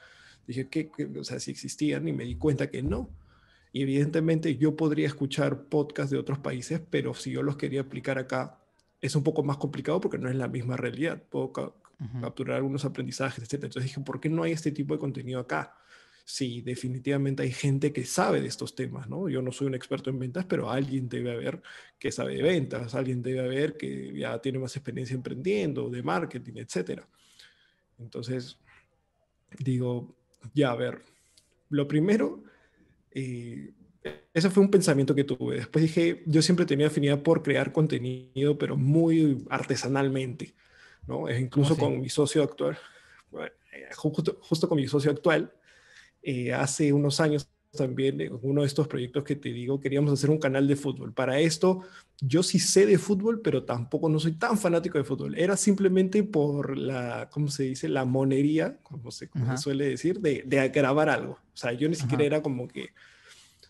Dije, 0.51 0.69
¿qué, 0.69 0.91
qué, 0.91 1.05
o 1.05 1.23
sea, 1.23 1.39
si 1.39 1.53
existían 1.53 2.09
y 2.09 2.13
me 2.13 2.25
di 2.25 2.35
cuenta 2.35 2.69
que 2.69 2.83
no. 2.83 3.09
Y 3.73 3.83
evidentemente 3.83 4.57
yo 4.57 4.75
podría 4.75 5.07
escuchar 5.07 5.67
podcasts 5.67 6.11
de 6.11 6.19
otros 6.19 6.41
países, 6.41 6.81
pero 6.91 7.15
si 7.15 7.31
yo 7.31 7.43
los 7.45 7.57
quería 7.57 7.83
aplicar 7.83 8.19
acá, 8.19 8.59
es 9.01 9.15
un 9.15 9.23
poco 9.23 9.45
más 9.45 9.59
complicado 9.59 10.01
porque 10.01 10.19
no 10.19 10.29
es 10.29 10.35
la 10.35 10.49
misma 10.49 10.77
realidad. 10.77 11.23
Puedo 11.31 11.53
ca 11.53 11.63
uh 11.63 11.73
-huh. 12.01 12.21
capturar 12.21 12.57
algunos 12.57 12.85
aprendizajes, 12.85 13.45
etc. 13.45 13.55
Entonces 13.65 13.85
dije, 13.85 14.01
¿por 14.01 14.21
qué 14.21 14.29
no 14.29 14.43
hay 14.43 14.51
este 14.51 14.73
tipo 14.73 14.93
de 14.95 14.99
contenido 14.99 15.39
acá? 15.39 15.77
Sí, 16.25 16.63
definitivamente 16.63 17.45
hay 17.45 17.53
gente 17.53 17.93
que 17.93 18.05
sabe 18.05 18.41
de 18.41 18.49
estos 18.49 18.75
temas, 18.75 19.09
¿no? 19.09 19.29
Yo 19.29 19.41
no 19.43 19.53
soy 19.53 19.69
un 19.69 19.75
experto 19.75 20.11
en 20.11 20.19
ventas, 20.19 20.45
pero 20.47 20.69
alguien 20.71 21.09
debe 21.09 21.31
haber 21.33 21.63
que 21.99 22.11
sabe 22.11 22.35
de 22.37 22.43
ventas, 22.43 22.95
alguien 22.97 23.23
debe 23.23 23.41
haber 23.41 23.77
que 23.77 24.13
ya 24.17 24.41
tiene 24.41 24.59
más 24.59 24.75
experiencia 24.77 25.15
emprendiendo, 25.15 25.89
de 25.91 26.03
marketing, 26.03 26.55
etc. 26.57 27.03
Entonces, 27.99 28.59
digo, 29.59 30.17
ya, 30.55 30.71
a 30.71 30.77
ver, 30.77 31.03
lo 31.69 31.87
primero, 31.89 32.43
eh, 33.13 33.73
ese 34.33 34.51
fue 34.51 34.63
un 34.63 34.71
pensamiento 34.71 35.15
que 35.15 35.25
tuve. 35.25 35.57
Después 35.57 35.83
dije, 35.83 36.23
yo 36.27 36.43
siempre 36.43 36.67
tenía 36.67 36.87
afinidad 36.87 37.23
por 37.23 37.43
crear 37.43 37.73
contenido, 37.73 38.59
pero 38.59 38.77
muy 38.77 39.45
artesanalmente, 39.51 40.55
¿no? 41.07 41.31
Incluso 41.31 41.77
con 41.77 42.01
mi 42.01 42.09
socio 42.09 42.43
actual, 42.43 42.79
bueno, 43.31 43.53
justo, 43.97 44.39
justo, 44.43 44.69
con 44.69 44.77
mi 44.77 44.89
socio 44.89 45.11
actual, 45.11 45.53
eh, 46.23 46.53
hace 46.53 46.93
unos 46.93 47.21
años 47.21 47.49
también 47.77 48.21
en 48.21 48.39
uno 48.43 48.63
de 48.63 48.67
estos 48.67 48.89
proyectos 48.89 49.23
que 49.25 49.37
te 49.37 49.53
digo, 49.53 49.81
queríamos 49.81 50.13
hacer 50.13 50.31
un 50.31 50.39
canal 50.39 50.67
de 50.67 50.77
fútbol. 50.77 51.13
Para 51.13 51.39
esto, 51.39 51.83
yo 52.21 52.43
sí 52.43 52.59
sé 52.59 52.85
de 52.85 52.99
fútbol, 52.99 53.41
pero 53.41 53.65
tampoco 53.65 54.09
no 54.09 54.19
soy 54.19 54.33
tan 54.33 54.59
fanático 54.59 54.99
de 54.99 55.05
fútbol. 55.05 55.39
Era 55.39 55.57
simplemente 55.57 56.23
por 56.25 56.77
la, 56.77 57.29
¿cómo 57.31 57.49
se 57.49 57.65
dice? 57.65 57.89
La 57.89 58.05
monería, 58.05 58.79
como 58.83 59.11
se, 59.11 59.31
suele 59.57 59.89
decir, 59.89 60.21
de, 60.21 60.43
de, 60.45 60.69
grabar 60.71 61.09
algo. 61.09 61.35
O 61.35 61.57
sea, 61.57 61.73
yo 61.73 61.89
ni 61.89 61.95
siquiera 61.95 62.25
era 62.25 62.43
como 62.43 62.67
que 62.67 62.89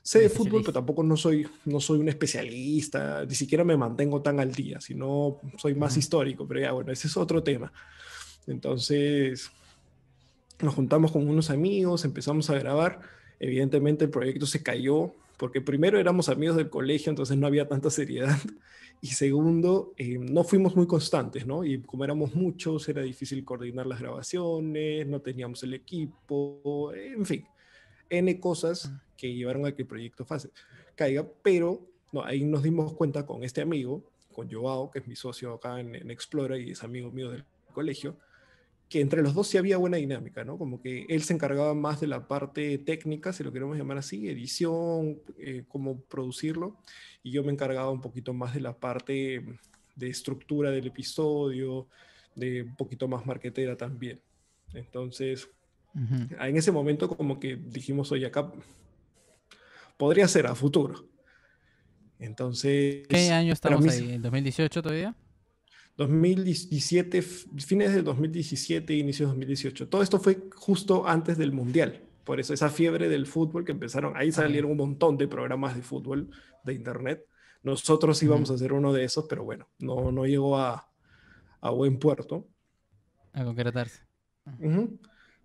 sé 0.03 0.21
de 0.21 0.31
fútbol, 0.31 0.63
pero 0.63 0.73
tampoco 0.73 1.03
no 1.03 1.17
soy, 1.17 1.47
no 1.67 1.79
soy 1.79 1.99
un 1.99 2.09
especialista, 2.09 3.27
ni 3.27 3.35
siquiera 3.35 3.65
me 3.65 3.77
mantengo 3.77 4.23
tan 4.23 4.41
al 4.41 4.53
día, 4.53 4.81
sino 4.81 5.39
soy 5.59 5.75
más 5.75 5.97
histórico, 5.99 6.49
pero 6.49 6.61
ya 6.61 6.73
bueno, 6.73 6.91
ese 6.91 7.07
es 7.07 7.17
otro 7.19 7.43
tema. 7.43 7.71
Entonces, 8.47 9.51
nos 10.63 10.75
juntamos 10.75 11.13
con 11.13 11.29
unos 11.29 11.51
amigos, 11.51 12.07
empezamos 12.07 12.49
a 12.49 12.59
grabar 12.59 13.20
Evidentemente 13.41 14.05
el 14.05 14.11
proyecto 14.11 14.47
se 14.47 14.63
cayó 14.63 15.13
porque 15.39 15.63
primero 15.63 15.99
éramos 15.99 16.29
amigos 16.29 16.57
del 16.57 16.69
colegio, 16.69 17.09
entonces 17.09 17.37
no 17.39 17.47
había 17.47 17.67
tanta 17.67 17.91
seriedad. 17.91 18.37
Y 19.03 19.07
segundo, 19.07 19.95
eh, 19.97 20.19
no 20.19 20.45
fuimos 20.45 20.77
muy 20.77 20.87
constantes, 20.87 21.47
¿no? 21.47 21.65
Y 21.65 21.81
como 21.81 22.05
éramos 22.05 22.35
muchos, 22.35 22.87
era 22.87 23.01
difícil 23.01 23.43
coordinar 23.47 23.87
las 23.87 23.99
grabaciones, 23.99 25.07
no 25.07 25.23
teníamos 25.23 25.63
el 25.63 25.73
equipo, 25.73 26.93
en 26.95 27.25
fin, 27.25 27.47
N 28.11 28.39
cosas 28.39 28.93
que 29.17 29.33
llevaron 29.33 29.65
a 29.65 29.75
que 29.75 29.83
el 29.83 29.89
proyecto 29.89 30.27
fase, 30.27 30.51
caiga, 30.95 31.27
pero 31.43 31.81
no, 32.13 32.23
ahí 32.23 32.45
nos 32.45 32.63
dimos 32.63 32.93
cuenta 32.93 33.25
con 33.25 33.43
este 33.43 33.63
amigo, 33.63 34.05
con 34.35 34.53
Joao, 34.53 34.91
que 34.91 34.99
es 34.99 35.09
mi 35.09 35.17
socio 35.17 35.55
acá 35.55 35.81
en, 35.81 35.95
en 35.95 36.11
Explora 36.11 36.59
y 36.59 36.73
es 36.73 36.85
amigo 36.85 37.11
mío 37.11 37.31
del 37.31 37.47
colegio, 37.73 38.19
que 38.91 39.01
entre 39.01 39.23
los 39.23 39.35
dos 39.35 39.47
sí 39.47 39.57
había 39.57 39.79
buena 39.79 39.99
dinámica, 39.99 40.45
¿no? 40.45 40.59
Como 40.59 40.83
que 40.83 41.07
él 41.09 41.23
se 41.23 41.33
encargaba 41.33 41.75
más 41.75 42.01
de 42.01 42.09
la 42.09 42.27
parte 42.27 42.77
técnica, 42.77 43.33
si 43.33 43.45
lo 43.45 43.53
queremos 43.53 43.79
llamar 43.79 43.99
así, 43.99 44.29
edición, 44.29 45.21
eh, 45.39 45.63
cómo 45.69 46.01
producirlo, 46.01 46.77
y 47.23 47.31
yo 47.31 47.45
me 47.45 47.53
encargaba 47.53 47.89
un 47.91 48.01
poquito 48.01 48.35
más 48.35 48.53
de 48.53 48.61
la 48.61 48.77
parte 48.77 49.45
de 49.95 50.09
estructura 50.09 50.73
del 50.73 50.89
episodio, 50.89 51.87
de 52.35 52.63
un 52.63 52.75
poquito 52.75 53.07
más 53.07 53.25
marquetera 53.25 53.77
también. 53.77 54.21
Entonces, 54.75 55.49
en 55.95 56.57
ese 56.57 56.73
momento 56.73 57.09
como 57.09 57.39
que 57.39 57.57
dijimos, 57.57 58.11
oye, 58.11 58.27
acá 58.27 58.53
podría 59.97 60.27
ser 60.27 60.49
a 60.49 60.57
futuro. 60.57 61.09
Entonces... 62.19 63.07
¿Qué 63.07 63.31
año 63.31 63.53
estamos 63.53 63.87
ahí? 63.87 64.15
¿En 64.15 64.23
2018 64.23 64.83
todavía? 64.83 65.15
2017, 65.97 67.23
fines 67.23 67.95
de 67.95 68.03
2017, 68.03 68.95
inicios 68.95 69.29
de 69.29 69.33
2018. 69.35 69.89
Todo 69.89 70.03
esto 70.03 70.19
fue 70.19 70.39
justo 70.55 71.07
antes 71.07 71.37
del 71.37 71.53
Mundial. 71.53 72.03
Por 72.25 72.41
eso 72.41 72.55
esa 72.55 72.71
fiebre 72.71 73.09
del 73.09 73.27
fútbol 73.27 73.65
que 73.65 73.73
empezaron, 73.73 74.17
ahí 74.17 74.33
salieron 74.33 74.71
un 74.71 74.77
montón 74.77 75.17
de 75.19 75.29
programas 75.29 75.75
de 75.75 75.83
fútbol 75.83 76.31
de 76.65 76.75
internet. 76.75 77.27
Nosotros 77.63 78.23
íbamos 78.23 78.51
a 78.51 78.55
hacer 78.55 78.73
uno 78.73 78.93
de 78.93 79.05
esos, 79.05 79.27
pero 79.29 79.45
bueno, 79.45 79.69
no, 79.79 80.11
no 80.13 80.25
llegó 80.25 80.59
a, 80.59 80.89
a 81.61 81.71
buen 81.71 81.99
puerto. 81.99 82.47
A 83.33 83.45
concretarse. 83.45 84.03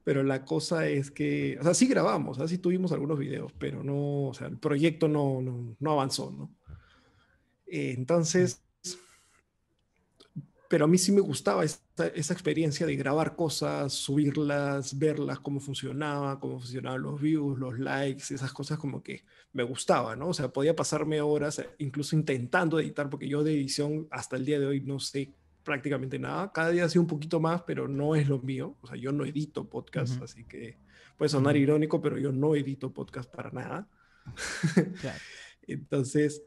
Pero 0.04 0.24
la 0.24 0.46
cosa 0.46 0.88
es 0.88 1.12
que, 1.12 1.58
o 1.60 1.64
sea, 1.64 1.74
sí 1.74 1.88
grabamos, 1.88 2.40
así 2.40 2.60
tuvimos 2.60 2.92
algunos 2.92 3.18
videos, 3.18 3.52
pero 3.58 3.84
no, 3.84 4.28
o 4.28 4.34
sea, 4.34 4.48
el 4.48 4.58
proyecto 4.58 5.08
no, 5.08 5.42
no, 5.42 5.75
no 5.80 5.92
avanzó, 5.92 6.32
¿no? 6.32 6.52
entonces, 7.68 8.64
pero 10.75 10.84
a 10.84 10.88
mí 10.89 10.98
sí 10.98 11.13
me 11.13 11.22
gustaba 11.22 11.63
esa, 11.63 12.34
experiencia 12.34 12.86
de 12.86 12.98
grabar 12.98 13.38
cosas, 13.38 13.94
subirlas, 13.94 15.00
verlas, 15.00 15.39
cómo 15.39 15.62
funcionaba, 15.62 16.38
cómo 16.38 16.60
funcionaban 16.60 17.01
los 17.01 17.22
views, 17.22 17.58
los 17.58 17.79
likes, 17.79 18.34
esas 18.34 18.51
cosas 18.51 18.77
como 18.77 19.01
que 19.01 19.24
me 19.53 19.63
gustaba, 19.63 20.17
¿no? 20.17 20.27
O 20.27 20.34
sea, 20.34 20.50
podía 20.50 20.75
pasarme 20.75 21.22
horas 21.22 21.60
eh, 21.60 21.70
incluso 21.77 22.17
intentando 22.17 22.77
editar, 22.77 23.10
porque 23.10 23.29
yo 23.29 23.41
de 23.41 23.53
edición 23.53 24.10
hasta 24.12 24.36
el 24.36 24.44
día 24.44 24.60
de 24.60 24.65
hoy 24.65 24.82
no 24.82 25.00
sé 25.00 25.32
prácticamente 25.63 26.20
nada. 26.20 26.51
Cada 26.51 26.72
día 26.72 26.89
sí 26.89 27.00
un 27.00 27.08
poquito 27.08 27.39
más, 27.39 27.62
pero 27.62 27.88
no 27.88 28.13
es 28.13 28.27
lo 28.27 28.39
mío. 28.39 28.75
O 28.82 28.88
sea, 28.88 28.98
yo 28.98 29.13
no 29.13 29.24
edito 29.24 29.70
podcast, 29.70 30.22
así 30.22 30.44
que 30.44 30.77
puede 31.17 31.29
sonar 31.29 31.55
irónico, 31.55 32.01
pero 32.01 32.17
yo 32.17 32.34
no 32.34 32.53
edito 32.53 32.91
podcast 32.91 33.34
para 33.34 33.50
nada. 33.51 33.88
Entonces, 35.67 36.44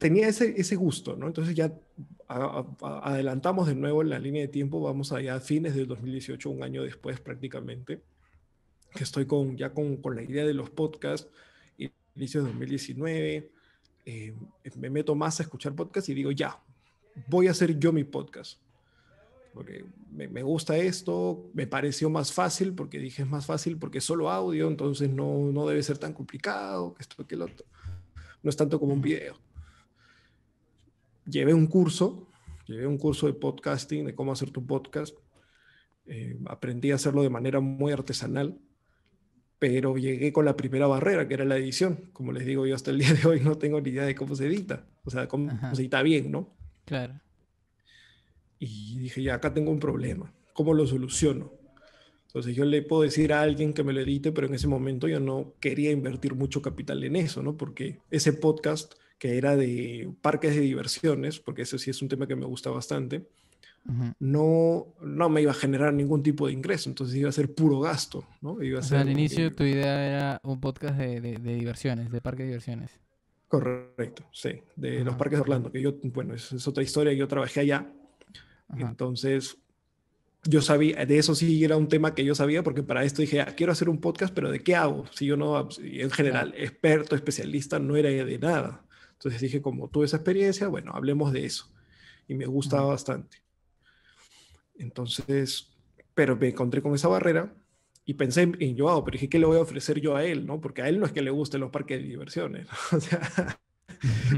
tenía 0.00 0.28
ese, 0.28 0.58
ese 0.58 0.76
gusto, 0.76 1.14
¿no? 1.14 1.26
Entonces 1.26 1.54
ya 1.54 1.72
adelantamos 2.26 3.68
de 3.68 3.74
nuevo 3.74 4.00
en 4.00 4.08
la 4.08 4.18
línea 4.18 4.40
de 4.40 4.48
tiempo, 4.48 4.80
vamos 4.80 5.12
allá 5.12 5.34
a 5.34 5.40
fines 5.40 5.74
del 5.74 5.86
2018, 5.86 6.48
un 6.48 6.62
año 6.62 6.82
después 6.82 7.20
prácticamente, 7.20 8.00
que 8.94 9.04
estoy 9.04 9.26
con, 9.26 9.58
ya 9.58 9.74
con, 9.74 9.98
con 9.98 10.16
la 10.16 10.22
idea 10.22 10.46
de 10.46 10.54
los 10.54 10.70
podcasts, 10.70 11.28
inicio 12.16 12.40
de 12.40 12.48
2019, 12.48 13.50
eh, 14.06 14.34
me 14.76 14.88
meto 14.88 15.14
más 15.14 15.38
a 15.38 15.42
escuchar 15.42 15.74
podcasts 15.74 16.08
y 16.08 16.14
digo, 16.14 16.30
ya, 16.30 16.58
voy 17.28 17.48
a 17.48 17.50
hacer 17.50 17.78
yo 17.78 17.92
mi 17.92 18.04
podcast. 18.04 18.58
Porque 19.52 19.84
me, 20.12 20.42
gusta 20.42 20.78
esto, 20.78 21.50
me 21.52 21.66
pareció 21.66 22.08
más 22.08 22.32
fácil, 22.32 22.72
porque 22.72 22.98
dije 22.98 23.22
es 23.22 23.28
más 23.28 23.44
fácil 23.44 23.76
porque 23.76 23.98
es 23.98 24.04
solo 24.04 24.30
audio, 24.30 24.68
entonces 24.68 25.10
no, 25.10 25.50
no 25.52 25.66
debe 25.66 25.82
ser 25.82 25.98
tan 25.98 26.14
complicado, 26.14 26.94
esto, 26.98 27.26
que 27.26 27.36
lo 27.36 27.46
otro. 27.46 27.66
No 28.42 28.48
es 28.48 28.56
tanto 28.56 28.80
como 28.80 28.94
un 28.94 29.02
video 29.02 29.36
llevé 31.30 31.54
un 31.54 31.66
curso, 31.66 32.28
llevé 32.66 32.86
un 32.86 32.98
curso 32.98 33.26
de 33.26 33.34
podcasting, 33.34 34.06
de 34.06 34.14
cómo 34.14 34.32
hacer 34.32 34.50
tu 34.50 34.66
podcast. 34.66 35.16
Eh, 36.06 36.38
aprendí 36.46 36.90
a 36.90 36.96
hacerlo 36.96 37.22
de 37.22 37.30
manera 37.30 37.60
muy 37.60 37.92
artesanal, 37.92 38.58
pero 39.58 39.96
llegué 39.96 40.32
con 40.32 40.44
la 40.44 40.56
primera 40.56 40.86
barrera, 40.86 41.28
que 41.28 41.34
era 41.34 41.44
la 41.44 41.56
edición. 41.56 42.10
Como 42.12 42.32
les 42.32 42.46
digo, 42.46 42.66
yo 42.66 42.74
hasta 42.74 42.90
el 42.90 42.98
día 42.98 43.12
de 43.14 43.28
hoy 43.28 43.40
no 43.40 43.58
tengo 43.58 43.80
ni 43.80 43.90
idea 43.90 44.04
de 44.04 44.14
cómo 44.14 44.34
se 44.34 44.46
edita, 44.46 44.86
o 45.04 45.10
sea, 45.10 45.28
cómo 45.28 45.50
se 45.74 45.82
edita 45.82 46.02
bien, 46.02 46.30
¿no? 46.30 46.56
Claro. 46.84 47.20
Y 48.58 48.98
dije, 48.98 49.22
ya, 49.22 49.34
acá 49.34 49.54
tengo 49.54 49.70
un 49.70 49.80
problema, 49.80 50.32
¿cómo 50.52 50.74
lo 50.74 50.86
soluciono? 50.86 51.52
Entonces 52.26 52.54
yo 52.54 52.64
le 52.64 52.82
puedo 52.82 53.02
decir 53.02 53.32
a 53.32 53.42
alguien 53.42 53.72
que 53.72 53.82
me 53.82 53.92
lo 53.92 54.00
edite, 54.00 54.30
pero 54.30 54.46
en 54.46 54.54
ese 54.54 54.68
momento 54.68 55.08
yo 55.08 55.18
no 55.18 55.54
quería 55.58 55.90
invertir 55.90 56.34
mucho 56.34 56.62
capital 56.62 57.02
en 57.02 57.16
eso, 57.16 57.42
¿no? 57.42 57.56
Porque 57.56 57.98
ese 58.10 58.32
podcast 58.32 58.94
que 59.20 59.36
era 59.36 59.54
de 59.54 60.10
parques 60.22 60.54
de 60.54 60.62
diversiones, 60.62 61.38
porque 61.38 61.62
eso 61.62 61.78
sí 61.78 61.90
es 61.90 62.00
un 62.00 62.08
tema 62.08 62.26
que 62.26 62.34
me 62.34 62.46
gusta 62.46 62.70
bastante, 62.70 63.28
no, 64.18 64.86
no 65.02 65.28
me 65.28 65.42
iba 65.42 65.50
a 65.50 65.54
generar 65.54 65.92
ningún 65.92 66.22
tipo 66.22 66.46
de 66.46 66.54
ingreso, 66.54 66.88
entonces 66.88 67.16
iba 67.16 67.28
a 67.28 67.32
ser 67.32 67.54
puro 67.54 67.80
gasto, 67.80 68.24
¿no? 68.40 68.62
Iba 68.62 68.80
a 68.80 68.82
ser, 68.82 68.98
al 68.98 69.10
inicio 69.10 69.54
tu 69.54 69.62
idea 69.62 70.06
era 70.06 70.40
un 70.42 70.58
podcast 70.58 70.96
de, 70.96 71.20
de, 71.20 71.54
diversiones, 71.54 72.10
de 72.10 72.20
parques 72.22 72.44
de 72.44 72.46
diversiones. 72.46 72.98
Correcto, 73.46 74.24
sí, 74.32 74.62
de 74.74 75.04
los 75.04 75.16
parques 75.16 75.38
de 75.38 75.42
Orlando, 75.42 75.70
que 75.70 75.82
yo, 75.82 75.94
bueno, 76.02 76.34
es, 76.34 76.50
es 76.52 76.66
otra 76.66 76.82
historia, 76.82 77.12
yo 77.12 77.28
trabajé 77.28 77.60
allá, 77.60 77.92
entonces 78.74 79.58
yo 80.44 80.62
sabía, 80.62 81.04
de 81.04 81.18
eso 81.18 81.34
sí 81.34 81.62
era 81.62 81.76
un 81.76 81.88
tema 81.88 82.14
que 82.14 82.24
yo 82.24 82.34
sabía, 82.34 82.62
porque 82.62 82.82
para 82.82 83.04
esto 83.04 83.20
dije, 83.20 83.42
ah, 83.42 83.52
quiero 83.54 83.72
hacer 83.72 83.90
un 83.90 84.00
podcast, 84.00 84.32
pero 84.32 84.50
¿de 84.50 84.60
qué 84.60 84.76
hago? 84.76 85.04
Si 85.12 85.26
yo 85.26 85.36
no, 85.36 85.68
en 85.78 86.10
general, 86.10 86.54
experto, 86.56 87.14
especialista, 87.16 87.78
no 87.78 87.96
era 87.96 88.08
de 88.08 88.38
nada. 88.38 88.82
Entonces 89.20 89.42
dije, 89.42 89.60
como 89.60 89.88
tuve 89.88 90.06
esa 90.06 90.16
experiencia, 90.16 90.68
bueno, 90.68 90.92
hablemos 90.94 91.30
de 91.30 91.44
eso. 91.44 91.70
Y 92.26 92.32
me 92.32 92.46
gustaba 92.46 92.86
bastante. 92.86 93.42
Entonces, 94.78 95.68
pero 96.14 96.36
me 96.36 96.48
encontré 96.48 96.80
con 96.80 96.94
esa 96.94 97.08
barrera 97.08 97.52
y 98.06 98.14
pensé 98.14 98.50
en, 98.58 98.78
Joao, 98.78 99.04
pero 99.04 99.16
dije, 99.16 99.28
¿qué 99.28 99.38
le 99.38 99.44
voy 99.44 99.58
a 99.58 99.60
ofrecer 99.60 100.00
yo 100.00 100.16
a 100.16 100.24
él? 100.24 100.46
¿no? 100.46 100.58
Porque 100.58 100.80
a 100.80 100.88
él 100.88 100.98
no 100.98 101.04
es 101.04 101.12
que 101.12 101.20
le 101.20 101.30
gusten 101.30 101.60
los 101.60 101.70
parques 101.70 102.00
de 102.00 102.08
diversiones. 102.08 102.66
O 102.92 102.98
sea, 102.98 103.60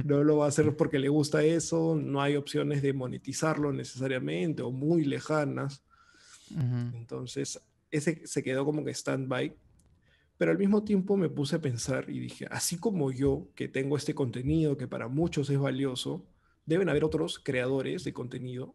no 0.05 0.25
lo 0.25 0.39
va 0.39 0.47
a 0.47 0.49
hacer 0.49 0.77
porque 0.77 0.99
le 0.99 1.09
gusta 1.09 1.45
eso, 1.45 1.95
no 1.95 2.21
hay 2.21 2.35
opciones 2.35 2.83
de 2.83 2.93
monetizarlo 2.93 3.73
necesariamente 3.73 4.63
o 4.63 4.73
muy 4.73 5.05
lejanas. 5.05 5.85
Entonces, 6.51 7.61
ese 7.93 8.27
se 8.27 8.43
quedó 8.43 8.65
como 8.65 8.85
que 8.85 8.91
stand-by 8.91 9.55
pero 10.39 10.51
al 10.51 10.59
mismo 10.59 10.83
tiempo 10.83 11.17
me 11.17 11.29
puse 11.29 11.57
a 11.57 11.61
pensar 11.61 12.11
y 12.11 12.19
dije, 12.19 12.47
así 12.51 12.79
como 12.79 13.13
yo, 13.13 13.49
que 13.55 13.69
tengo 13.69 13.97
este 13.97 14.15
contenido 14.15 14.77
que 14.77 14.89
para 14.89 15.09
muchos 15.09 15.51
es 15.51 15.59
valioso, 15.59 16.25
deben 16.67 16.89
haber 16.89 17.05
otros 17.05 17.39
creadores 17.39 18.05
de 18.05 18.13
contenido 18.13 18.75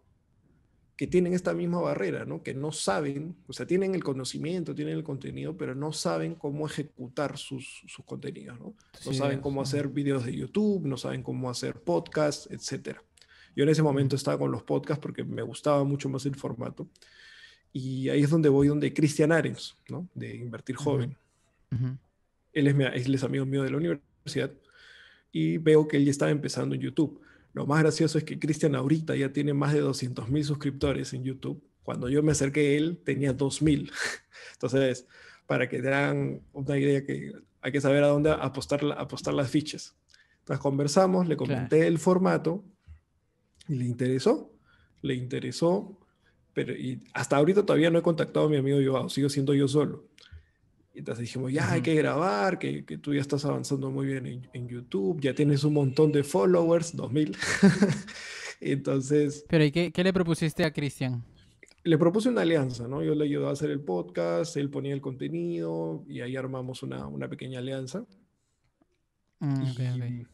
que 0.98 1.06
tienen 1.06 1.34
esta 1.34 1.54
misma 1.54 1.80
barrera, 1.80 2.26
¿no? 2.26 2.42
Que 2.42 2.56
no 2.56 2.72
saben, 2.72 3.38
o 3.48 3.54
sea, 3.54 3.68
tienen 3.68 3.94
el 3.94 4.04
conocimiento, 4.04 4.74
tienen 4.74 4.96
el 4.96 5.04
contenido, 5.04 5.56
pero 5.56 5.76
no 5.76 5.94
saben 5.94 6.34
cómo 6.34 6.66
ejecutar 6.66 7.38
sus, 7.38 7.84
sus 7.86 8.04
contenidos, 8.04 8.60
¿no? 8.60 8.74
No 9.06 9.14
saben 9.14 9.40
cómo 9.40 9.62
hacer 9.62 9.90
videos 9.90 10.26
de 10.26 10.36
YouTube, 10.36 10.88
no 10.88 10.98
saben 10.98 11.22
cómo 11.22 11.52
hacer 11.52 11.80
podcasts, 11.82 12.50
etc. 12.50 12.98
Yo 13.56 13.64
en 13.64 13.70
ese 13.70 13.84
momento 13.84 14.16
estaba 14.16 14.40
con 14.40 14.52
los 14.52 14.64
podcasts 14.64 15.02
porque 15.02 15.24
me 15.24 15.44
gustaba 15.44 15.84
mucho 15.84 16.10
más 16.10 16.26
el 16.26 16.36
formato. 16.36 16.88
Y 17.72 18.10
ahí 18.10 18.24
es 18.24 18.32
donde 18.32 18.50
voy, 18.50 18.68
donde 18.68 18.92
Cristian 18.92 19.32
Arens, 19.32 19.76
¿no? 19.90 20.10
De 20.16 20.36
Invertir 20.36 20.76
Joven. 20.78 21.16
Él, 22.54 22.68
es, 22.68 22.76
él 23.06 23.16
es 23.16 23.24
amigo 23.24 23.46
mío 23.46 23.64
de 23.64 23.72
la 23.72 23.78
universidad 23.78 24.52
y 25.32 25.58
veo 25.58 25.88
que 25.88 25.98
él 25.98 26.06
ya 26.06 26.12
estaba 26.12 26.32
empezando 26.32 26.76
en 26.76 26.82
YouTube. 26.82 27.22
Lo 27.54 27.66
más 27.66 27.82
gracioso 27.82 28.18
es 28.18 28.24
que 28.24 28.40
Cristian 28.40 28.76
ahorita 28.76 29.16
ya 29.16 29.32
tiene 29.34 29.54
más 29.54 29.74
de 29.74 29.80
200 29.80 30.30
mil 30.30 30.44
suscriptores 30.44 31.14
en 31.14 31.24
YouTube. 31.24 31.64
Cuando 31.84 32.10
yo 32.10 32.22
me 32.24 32.32
acerqué 32.32 32.60
a 32.60 32.78
él 32.78 33.02
tenía 33.04 33.34
2 33.34 33.62
mil. 33.62 33.92
Entonces, 34.54 35.08
para 35.46 35.68
que 35.70 35.82
te 35.82 35.94
hagan 35.94 36.42
una 36.54 36.78
idea 36.78 37.06
que 37.06 37.34
hay 37.62 37.72
que 37.72 37.82
saber 37.82 38.04
a 38.04 38.08
dónde 38.08 38.32
apostar, 38.32 38.82
apostar 38.98 39.34
las 39.34 39.50
fichas. 39.50 39.96
Entonces 40.40 40.62
conversamos, 40.62 41.28
le 41.28 41.36
comenté 41.36 41.88
el 41.88 42.00
formato 42.00 42.64
y 43.68 43.76
le 43.76 43.86
interesó, 43.86 44.54
le 45.02 45.16
interesó, 45.16 46.00
pero 46.54 46.74
y 46.74 47.04
hasta 47.14 47.36
ahorita 47.36 47.66
todavía 47.66 47.90
no 47.90 48.00
he 48.00 48.02
contactado 48.02 48.46
a 48.46 48.50
mi 48.50 48.58
amigo 48.58 48.80
Joao, 48.84 49.10
sigo 49.10 49.30
siendo 49.30 49.54
yo 49.54 49.68
solo. 49.68 50.08
Entonces 50.98 51.22
dijimos, 51.22 51.54
ya 51.54 51.72
hay 51.72 51.82
que 51.82 51.94
grabar, 51.94 52.58
que, 52.58 52.84
que, 52.84 52.98
tú 52.98 53.14
ya 53.14 53.22
estás 53.22 53.46
avanzando 53.46 53.92
muy 53.92 54.08
bien 54.08 54.26
en, 54.26 54.50
en, 54.52 54.68
YouTube, 54.68 55.22
ya 55.22 55.36
tienes 55.36 55.64
un 55.64 55.74
montón 55.74 56.12
de 56.12 56.24
followers, 56.24 56.96
2000. 56.96 57.38
Entonces... 58.62 59.46
Pero 59.48 59.64
¿y 59.64 59.72
qué, 59.72 59.92
qué 59.92 60.04
le 60.04 60.12
propusiste 60.12 60.66
a 60.66 60.74
Cristian? 60.74 61.24
Le 61.84 61.98
propuse 62.00 62.30
una 62.30 62.42
alianza, 62.42 62.88
¿no? 62.88 63.04
Yo 63.04 63.14
le 63.14 63.26
ayudaba 63.26 63.52
a 63.52 63.54
hacer 63.54 63.70
el 63.70 63.82
podcast, 63.82 64.58
él 64.58 64.72
ponía 64.72 64.94
el 64.94 65.02
contenido 65.02 66.04
y 66.08 66.22
ahí 66.22 66.36
armamos 66.36 66.82
una, 66.82 67.06
una 67.06 67.30
pequeña 67.30 67.60
alianza. 67.60 68.04
Mm, 69.40 69.72
okay, 69.72 69.86
y, 69.86 69.90
okay. 69.92 70.28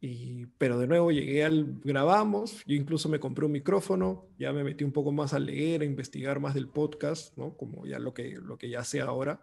Y, 0.00 0.46
pero 0.58 0.78
de 0.78 0.86
nuevo 0.86 1.10
llegué 1.10 1.44
al, 1.44 1.80
grabamos, 1.82 2.62
yo 2.66 2.76
incluso 2.76 3.08
me 3.08 3.18
compré 3.18 3.46
un 3.46 3.52
micrófono, 3.52 4.26
ya 4.38 4.52
me 4.52 4.62
metí 4.62 4.84
un 4.84 4.92
poco 4.92 5.10
más 5.10 5.34
a 5.34 5.40
leer, 5.40 5.82
a 5.82 5.84
investigar 5.84 6.38
más 6.38 6.54
del 6.54 6.68
podcast, 6.68 7.36
¿no? 7.36 7.56
Como 7.56 7.84
ya 7.84 7.98
lo 7.98 8.14
que, 8.14 8.38
lo 8.40 8.56
que 8.56 8.70
ya 8.70 8.84
sé 8.84 9.00
ahora. 9.00 9.40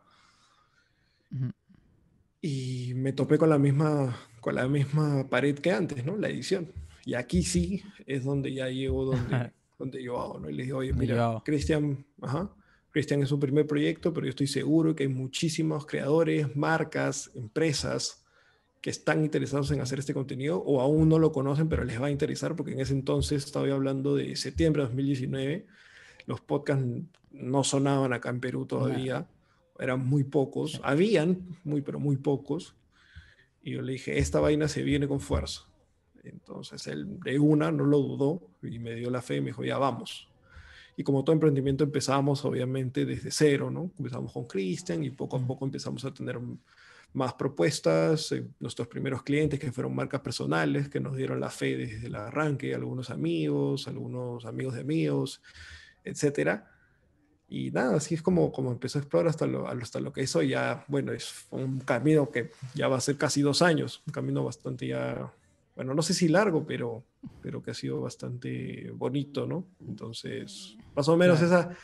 Uh 1.31 1.35
-huh. 1.35 1.53
Y 2.41 2.93
me 2.95 3.11
topé 3.11 3.37
con 3.37 3.49
la, 3.49 3.57
misma, 3.57 4.17
con 4.39 4.55
la 4.55 4.67
misma 4.67 5.27
pared 5.29 5.57
que 5.59 5.71
antes, 5.71 6.05
¿no? 6.05 6.15
La 6.15 6.29
edición. 6.29 6.71
Y 7.03 7.15
aquí 7.15 7.43
sí 7.43 7.83
es 8.05 8.23
donde 8.23 8.53
ya 8.53 8.69
llego 8.69 9.05
donde, 9.05 9.51
donde 9.79 10.03
yo 10.03 10.21
hago, 10.21 10.39
¿no? 10.39 10.49
Y 10.49 10.53
le 10.53 10.63
digo, 10.63 10.77
oye, 10.77 10.93
mira, 10.93 11.41
Cristian, 11.43 12.05
ajá, 12.21 12.49
Cristian 12.91 13.21
es 13.21 13.29
su 13.29 13.39
primer 13.39 13.67
proyecto, 13.67 14.13
pero 14.13 14.25
yo 14.25 14.29
estoy 14.29 14.47
seguro 14.47 14.95
que 14.95 15.03
hay 15.03 15.09
muchísimos 15.09 15.85
creadores, 15.85 16.55
marcas, 16.55 17.29
empresas, 17.35 18.24
que 18.85 18.91
están 18.91 19.23
interesados 19.23 19.71
en 19.71 19.81
hacer 19.81 19.97
este 19.97 20.13
contenido 20.13 20.59
o 20.59 20.79
aún 20.79 21.09
no 21.09 21.17
lo 21.17 21.31
conocen, 21.31 21.67
pero 21.67 21.83
les 21.83 21.99
va 21.99 22.05
a 22.05 22.11
interesar 22.11 22.55
porque 22.55 22.73
en 22.73 22.81
ese 22.81 22.93
entonces 22.93 23.43
estaba 23.43 23.67
hablando 23.71 24.13
de 24.13 24.35
septiembre 24.35 24.83
de 24.83 24.89
2019, 24.89 25.65
los 26.27 26.39
podcasts 26.41 26.85
no 27.31 27.63
sonaban 27.63 28.13
acá 28.13 28.29
en 28.29 28.39
Perú 28.39 28.67
todavía, 28.67 29.27
eran 29.79 30.05
muy 30.05 30.23
pocos, 30.23 30.79
habían, 30.83 31.47
muy 31.63 31.81
pero 31.81 31.99
muy 31.99 32.17
pocos, 32.17 32.75
y 33.63 33.71
yo 33.71 33.81
le 33.81 33.93
dije, 33.93 34.19
esta 34.19 34.39
vaina 34.39 34.67
se 34.67 34.83
viene 34.83 35.07
con 35.07 35.19
fuerza. 35.19 35.61
Entonces 36.23 36.85
él 36.85 37.19
de 37.21 37.39
una 37.39 37.71
no 37.71 37.85
lo 37.85 37.97
dudó 37.97 38.51
y 38.61 38.77
me 38.77 38.93
dio 38.93 39.09
la 39.09 39.23
fe 39.23 39.37
y 39.37 39.41
me 39.41 39.47
dijo, 39.47 39.63
ya 39.63 39.79
vamos. 39.79 40.29
Y 40.95 41.03
como 41.03 41.23
todo 41.23 41.33
emprendimiento 41.33 41.83
empezamos 41.83 42.45
obviamente 42.45 43.03
desde 43.03 43.31
cero, 43.31 43.71
¿no? 43.71 43.89
Empezamos 43.97 44.31
con 44.31 44.45
Christian 44.45 45.03
y 45.03 45.09
poco 45.09 45.37
a 45.37 45.39
poco 45.39 45.65
empezamos 45.65 46.05
a 46.05 46.13
tener 46.13 46.37
más 47.15 47.33
propuestas, 47.33 48.31
eh, 48.33 48.45
nuestros 48.59 48.87
primeros 48.87 49.23
clientes 49.23 49.59
que 49.59 49.71
fueron 49.71 49.95
marcas 49.95 50.21
personales, 50.21 50.89
que 50.89 50.99
nos 50.99 51.15
dieron 51.15 51.39
la 51.39 51.49
fe 51.49 51.77
desde 51.77 52.07
el 52.07 52.15
arranque, 52.15 52.75
algunos 52.75 53.09
amigos, 53.09 53.87
algunos 53.87 54.45
amigos 54.45 54.75
de 54.75 54.81
amigos, 54.81 55.41
etcétera. 56.03 56.69
Y 57.47 57.71
nada, 57.71 57.95
así 57.95 58.15
es 58.15 58.21
como, 58.21 58.51
como 58.51 58.71
empezó 58.71 58.99
a 58.99 59.01
explorar 59.01 59.29
hasta 59.29 59.47
lo, 59.47 59.67
hasta 59.67 59.99
lo 59.99 60.11
que 60.11 60.21
es 60.21 60.35
hoy. 60.35 60.49
Ya, 60.49 60.83
bueno, 60.87 61.13
es 61.13 61.45
un 61.51 61.79
camino 61.79 62.29
que 62.29 62.51
ya 62.73 62.87
va 62.87 62.97
a 62.97 63.01
ser 63.01 63.17
casi 63.17 63.41
dos 63.41 63.61
años, 63.61 64.03
un 64.05 64.13
camino 64.13 64.43
bastante 64.43 64.87
ya, 64.87 65.33
bueno, 65.75 65.93
no 65.93 66.01
sé 66.01 66.13
si 66.13 66.29
largo, 66.29 66.65
pero, 66.65 67.03
pero 67.41 67.61
que 67.61 67.71
ha 67.71 67.73
sido 67.73 67.99
bastante 67.99 68.91
bonito, 68.91 69.45
¿no? 69.45 69.65
Entonces, 69.85 70.77
más 70.95 71.07
o 71.09 71.17
menos 71.17 71.41
esa, 71.41 71.75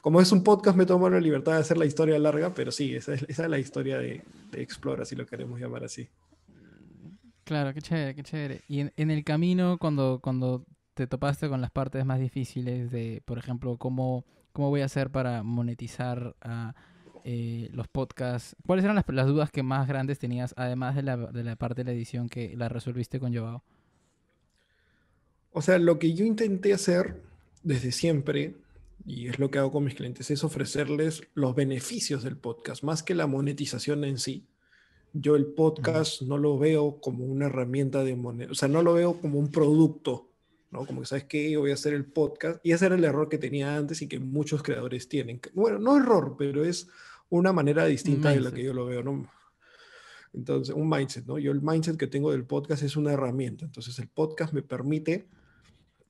como 0.00 0.20
es 0.20 0.30
un 0.30 0.44
podcast, 0.44 0.76
me 0.76 0.86
tomo 0.86 1.10
la 1.10 1.20
libertad 1.20 1.54
de 1.54 1.58
hacer 1.58 1.78
la 1.78 1.86
historia 1.86 2.18
larga, 2.18 2.54
pero 2.54 2.70
sí, 2.70 2.94
esa 2.94 3.14
es, 3.14 3.24
esa 3.28 3.44
es 3.44 3.50
la 3.50 3.58
historia 3.58 3.98
de, 3.98 4.22
de 4.52 4.62
Explora, 4.62 5.04
si 5.04 5.16
lo 5.16 5.26
queremos 5.26 5.60
llamar 5.60 5.84
así. 5.84 6.08
Claro, 7.44 7.74
qué 7.74 7.82
chévere, 7.82 8.14
qué 8.14 8.22
chévere. 8.22 8.60
Y 8.68 8.80
en, 8.80 8.92
en, 8.96 9.10
el 9.10 9.24
camino, 9.24 9.78
cuando, 9.78 10.20
cuando 10.22 10.64
te 10.94 11.08
topaste 11.08 11.48
con 11.48 11.60
las 11.60 11.72
partes 11.72 12.04
más 12.04 12.20
difíciles 12.20 12.92
de, 12.92 13.20
por 13.24 13.36
ejemplo, 13.38 13.78
cómo, 13.78 14.24
cómo 14.52 14.70
voy 14.70 14.82
a 14.82 14.84
hacer 14.84 15.10
para 15.10 15.42
monetizar 15.42 16.36
a 16.40 16.74
eh, 17.24 17.68
los 17.72 17.88
podcasts, 17.88 18.56
¿cuáles 18.66 18.84
eran 18.84 18.96
las, 18.96 19.04
las, 19.08 19.26
dudas 19.26 19.50
que 19.50 19.62
más 19.62 19.86
grandes 19.88 20.18
tenías, 20.18 20.54
además 20.56 20.96
de 20.96 21.02
la, 21.02 21.16
de 21.16 21.44
la 21.44 21.56
parte 21.56 21.82
de 21.82 21.90
la 21.90 21.92
edición 21.92 22.28
que 22.28 22.56
la 22.56 22.68
resolviste 22.68 23.20
con 23.20 23.34
Joao? 23.34 23.62
O 25.52 25.62
sea, 25.62 25.78
lo 25.78 25.98
que 25.98 26.14
yo 26.14 26.24
intenté 26.24 26.72
hacer 26.72 27.20
desde 27.62 27.92
siempre, 27.92 28.56
y 29.04 29.28
es 29.28 29.38
lo 29.38 29.50
que 29.50 29.58
hago 29.58 29.70
con 29.70 29.84
mis 29.84 29.94
clientes, 29.94 30.30
es 30.30 30.44
ofrecerles 30.44 31.22
los 31.34 31.54
beneficios 31.54 32.22
del 32.22 32.36
podcast, 32.36 32.82
más 32.82 33.02
que 33.02 33.14
la 33.14 33.26
monetización 33.26 34.04
en 34.04 34.18
sí. 34.18 34.46
Yo 35.12 35.36
el 35.36 35.46
podcast 35.46 36.22
uh 36.22 36.24
-huh. 36.24 36.28
no 36.28 36.38
lo 36.38 36.58
veo 36.58 37.00
como 37.00 37.24
una 37.24 37.46
herramienta 37.46 38.02
de 38.02 38.16
moneda, 38.16 38.50
o 38.50 38.54
sea, 38.54 38.68
no 38.68 38.82
lo 38.82 38.94
veo 38.94 39.20
como 39.20 39.38
un 39.38 39.50
producto, 39.50 40.32
¿no? 40.72 40.86
Como 40.86 41.02
que, 41.02 41.06
¿sabes 41.06 41.24
qué? 41.24 41.50
Yo 41.50 41.60
voy 41.60 41.70
a 41.70 41.74
hacer 41.74 41.92
el 41.92 42.06
podcast. 42.06 42.58
Y 42.64 42.72
ese 42.72 42.86
era 42.86 42.94
el 42.94 43.04
error 43.04 43.28
que 43.28 43.36
tenía 43.38 43.76
antes 43.76 44.00
y 44.00 44.08
que 44.08 44.18
muchos 44.18 44.62
creadores 44.62 45.06
tienen. 45.06 45.38
Bueno, 45.52 45.78
no 45.78 45.98
error, 45.98 46.34
pero 46.38 46.64
es 46.64 46.88
una 47.32 47.52
manera 47.52 47.86
distinta 47.86 48.30
de 48.30 48.40
la 48.40 48.52
que 48.52 48.62
yo 48.62 48.74
lo 48.74 48.84
veo, 48.84 49.02
¿no? 49.02 49.26
Entonces, 50.34 50.74
un 50.74 50.88
mindset, 50.88 51.26
¿no? 51.26 51.38
Yo 51.38 51.50
el 51.50 51.62
mindset 51.62 51.96
que 51.96 52.06
tengo 52.06 52.30
del 52.30 52.44
podcast 52.44 52.82
es 52.82 52.94
una 52.94 53.12
herramienta. 53.12 53.64
Entonces, 53.64 53.98
el 53.98 54.08
podcast 54.08 54.52
me 54.52 54.62
permite 54.62 55.26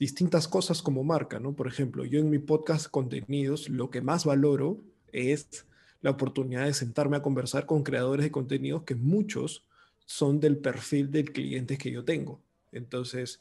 distintas 0.01 0.49
cosas 0.49 0.83
como 0.83 1.05
marca, 1.05 1.39
¿no? 1.39 1.55
Por 1.55 1.69
ejemplo, 1.69 2.05
yo 2.05 2.19
en 2.19 2.29
mi 2.29 2.41
podcast 2.41 2.89
contenidos 2.89 3.69
lo 3.69 3.89
que 3.89 4.01
más 4.01 4.25
valoro 4.25 4.83
es 5.13 5.65
la 6.01 6.11
oportunidad 6.11 6.65
de 6.65 6.75
sentarme 6.75 7.17
a 7.17 7.23
conversar 7.23 7.67
con 7.67 7.85
creadores 7.85 8.25
de 8.25 8.33
contenidos 8.33 8.83
que 8.83 8.97
muchos 8.97 9.65
son 10.05 10.41
del 10.41 10.59
perfil 10.59 11.13
del 11.13 11.33
cliente 11.33 11.79
que 11.79 11.93
yo 11.93 12.05
tengo. 12.05 12.41
Entonces, 12.73 13.39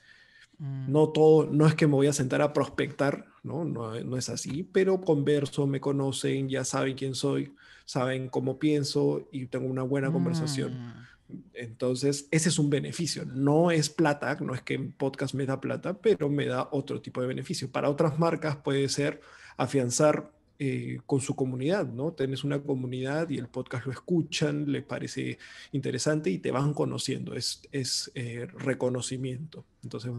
mm. 0.60 0.92
no 0.92 1.10
todo, 1.10 1.48
no 1.48 1.66
es 1.66 1.74
que 1.74 1.88
me 1.88 1.94
voy 1.94 2.08
a 2.08 2.14
sentar 2.14 2.44
a 2.44 2.54
prospectar, 2.54 3.26
¿no? 3.42 3.66
No, 3.66 4.00
no 4.00 4.18
es 4.18 4.30
así, 4.30 4.62
pero 4.62 5.02
converso, 5.02 5.66
me 5.66 5.82
conocen, 5.82 6.48
ya 6.48 6.64
saben 6.64 6.96
quién 6.96 7.16
soy, 7.16 7.56
saben 7.92 8.30
cómo 8.30 8.58
pienso 8.58 9.28
y 9.34 9.48
tengo 9.48 9.68
una 9.68 9.84
buena 9.84 10.10
mm. 10.10 10.14
conversación. 10.14 10.94
Entonces, 11.54 12.30
ese 12.32 12.48
es 12.48 12.58
un 12.58 12.70
beneficio. 12.70 13.26
No 13.26 13.70
es 13.70 13.90
plata, 13.90 14.38
no 14.40 14.54
es 14.54 14.62
que 14.62 14.76
en 14.76 14.94
podcast 14.94 15.34
me 15.34 15.46
da 15.46 15.60
plata, 15.60 15.94
pero 15.94 16.30
me 16.30 16.46
da 16.46 16.70
otro 16.72 17.02
tipo 17.02 17.20
de 17.20 17.28
beneficio. 17.28 17.70
Para 17.70 17.90
otras 17.90 18.18
marcas 18.18 18.56
puede 18.56 18.88
ser 18.88 19.20
afianzar 19.58 20.32
eh, 20.64 21.00
con 21.08 21.22
su 21.22 21.36
comunidad, 21.36 21.88
¿no? 21.88 22.14
Tienes 22.14 22.44
una 22.44 22.62
comunidad 22.62 23.28
y 23.32 23.40
el 23.40 23.48
podcast 23.48 23.88
lo 23.88 23.92
escuchan, 23.92 24.72
les 24.72 24.84
parece 24.84 25.40
interesante 25.72 26.30
y 26.30 26.38
te 26.38 26.52
van 26.52 26.76
conociendo, 26.76 27.34
es, 27.34 27.64
es 27.72 28.12
eh, 28.14 28.46
reconocimiento. 28.60 29.66
Entonces 29.82 30.12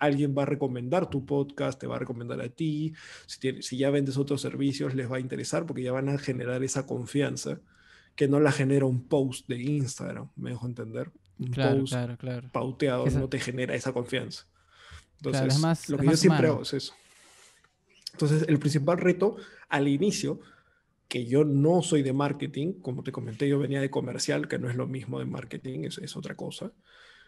alguien 0.00 0.34
va 0.36 0.42
a 0.42 0.46
recomendar 0.46 1.08
tu 1.08 1.24
podcast, 1.24 1.78
te 1.78 1.86
va 1.86 1.94
a 1.94 2.00
recomendar 2.00 2.40
a 2.40 2.48
ti, 2.48 2.92
si, 3.28 3.76
ya 3.76 3.90
vendes 3.90 4.16
otros 4.16 4.40
servicios 4.40 4.96
les 4.96 5.08
va 5.08 5.18
a 5.18 5.20
interesar 5.20 5.64
porque 5.64 5.84
ya 5.84 5.92
van 5.92 6.08
a 6.08 6.18
generar 6.18 6.64
esa 6.64 6.88
confianza 6.88 7.60
que 8.16 8.26
no 8.26 8.40
la 8.40 8.50
genera 8.50 8.86
un 8.86 9.04
post 9.04 9.46
de 9.46 9.62
Instagram, 9.62 10.28
me 10.34 10.50
dejo 10.50 10.66
entender. 10.66 11.12
Un 11.38 11.52
claro, 11.52 11.78
post 11.78 11.92
claro, 11.92 12.16
claro. 12.16 12.48
pauteado 12.50 13.06
esa... 13.06 13.20
no 13.20 13.28
te 13.28 13.38
genera 13.38 13.76
esa 13.76 13.92
confianza. 13.92 14.44
Entonces, 15.18 15.60
más, 15.60 15.88
lo 15.88 15.98
que 15.98 16.06
yo 16.06 16.16
siempre 16.16 16.48
humano. 16.48 16.54
hago 16.54 16.62
es 16.62 16.72
eso. 16.74 16.94
Entonces, 18.14 18.46
el 18.48 18.58
principal 18.58 18.98
reto 18.98 19.36
al 19.68 19.88
inicio, 19.88 20.40
que 21.08 21.26
yo 21.26 21.44
no 21.44 21.82
soy 21.82 22.02
de 22.02 22.12
marketing, 22.12 22.74
como 22.80 23.02
te 23.02 23.12
comenté, 23.12 23.48
yo 23.48 23.58
venía 23.58 23.80
de 23.80 23.90
comercial, 23.90 24.48
que 24.48 24.58
no 24.58 24.70
es 24.70 24.76
lo 24.76 24.86
mismo 24.86 25.18
de 25.18 25.26
marketing, 25.26 25.80
es, 25.84 25.98
es 25.98 26.16
otra 26.16 26.34
cosa. 26.34 26.72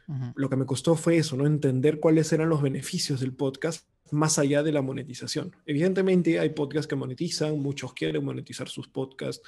Uh 0.09 0.13
-huh. 0.13 0.33
Lo 0.37 0.49
que 0.49 0.57
me 0.57 0.65
costó 0.65 0.95
fue 0.95 1.17
eso, 1.19 1.37
¿no? 1.37 1.47
Entender 1.47 1.99
cuáles 1.99 2.33
eran 2.33 2.49
los 2.49 2.63
beneficios 2.63 3.21
del 3.21 3.33
podcast 3.33 3.87
más 4.13 4.39
allá 4.39 4.63
de 4.63 4.73
la 4.73 4.83
monetización. 4.83 5.55
Evidentemente 5.67 6.39
hay 6.39 6.51
podcasts 6.51 6.87
que 6.87 6.97
monetizan, 6.97 7.61
muchos 7.61 7.93
quieren 7.93 8.25
monetizar 8.25 8.69
sus 8.69 8.89
podcasts, 8.89 9.43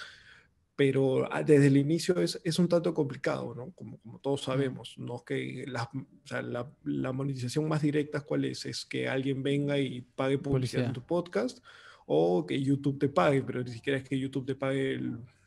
pero 0.78 1.26
ah, 1.32 1.42
desde 1.42 1.66
el 1.66 1.76
inicio 1.76 2.20
es, 2.20 2.40
es 2.44 2.56
un 2.60 2.68
tanto 2.68 2.94
complicado, 2.94 3.52
¿no? 3.52 3.72
Como, 3.72 3.98
como 3.98 4.20
todos 4.20 4.42
sabemos, 4.42 4.94
¿no? 4.96 5.24
Que 5.24 5.64
la, 5.66 5.90
o 5.92 6.06
sea, 6.24 6.40
la, 6.40 6.70
la, 6.84 7.10
monetización 7.10 7.66
más 7.66 7.82
directa, 7.82 8.20
¿cuál 8.20 8.44
es? 8.44 8.64
Es 8.64 8.84
que 8.84 9.08
alguien 9.08 9.42
venga 9.42 9.76
y 9.76 10.02
pague 10.02 10.38
publicidad, 10.38 10.52
publicidad, 10.52 10.86
en 10.86 10.92
tu 10.92 11.02
podcast 11.02 11.58
o 12.06 12.46
que 12.46 12.62
YouTube 12.62 12.96
te 12.96 13.08
pague, 13.08 13.42
pero 13.42 13.64
ni 13.64 13.72
siquiera 13.72 13.98
es 13.98 14.08
que 14.08 14.16
YouTube 14.16 14.46
te 14.46 14.54
pague 14.54 15.00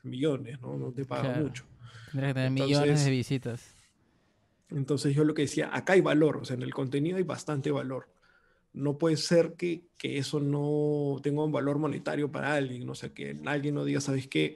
millones, 0.03 0.59
¿no? 0.59 0.75
No 0.75 0.91
te 0.91 1.05
paga 1.05 1.21
claro. 1.21 1.43
mucho. 1.43 1.63
Tendría 2.11 2.27
que 2.27 2.33
tener 2.33 2.47
entonces, 2.49 2.77
millones 2.77 3.05
de 3.05 3.11
visitas. 3.11 3.75
Entonces 4.69 5.15
yo 5.15 5.23
lo 5.23 5.33
que 5.33 5.43
decía, 5.43 5.69
acá 5.73 5.93
hay 5.93 6.01
valor, 6.01 6.39
o 6.41 6.43
sea, 6.43 6.57
en 6.57 6.63
el 6.63 6.73
contenido 6.73 7.15
hay 7.15 7.23
bastante 7.23 7.71
valor. 7.71 8.09
No 8.73 8.97
puede 8.97 9.15
ser 9.15 9.53
que, 9.53 9.85
que 9.97 10.17
eso 10.17 10.41
no 10.41 11.21
tenga 11.23 11.41
un 11.41 11.53
valor 11.53 11.79
monetario 11.79 12.29
para 12.29 12.53
alguien, 12.53 12.85
¿no? 12.85 12.91
o 12.91 12.95
sea, 12.95 13.13
que 13.13 13.39
alguien 13.45 13.75
no 13.75 13.85
diga, 13.85 14.01
¿sabes 14.01 14.27
qué? 14.27 14.55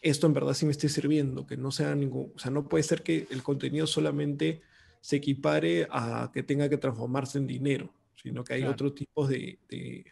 Esto 0.00 0.26
en 0.26 0.32
verdad 0.32 0.54
sí 0.54 0.64
me 0.64 0.72
esté 0.72 0.88
sirviendo, 0.88 1.46
que 1.46 1.56
no 1.56 1.70
sea 1.70 1.94
ningún, 1.94 2.32
o 2.34 2.38
sea, 2.38 2.50
no 2.50 2.68
puede 2.68 2.84
ser 2.84 3.02
que 3.02 3.26
el 3.30 3.42
contenido 3.42 3.86
solamente 3.86 4.62
se 5.00 5.16
equipare 5.16 5.86
a 5.90 6.30
que 6.32 6.42
tenga 6.42 6.68
que 6.68 6.76
transformarse 6.76 7.38
en 7.38 7.46
dinero, 7.46 7.92
sino 8.20 8.44
que 8.44 8.54
hay 8.54 8.60
claro. 8.60 8.72
otro 8.72 8.92
tipo 8.92 9.26
de, 9.26 9.58
de, 9.68 10.06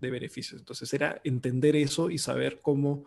de, 0.00 0.10
beneficios. 0.10 0.60
Entonces 0.60 0.92
era 0.92 1.20
entender 1.24 1.76
eso 1.76 2.10
y 2.10 2.18
saber 2.18 2.60
cómo 2.60 3.04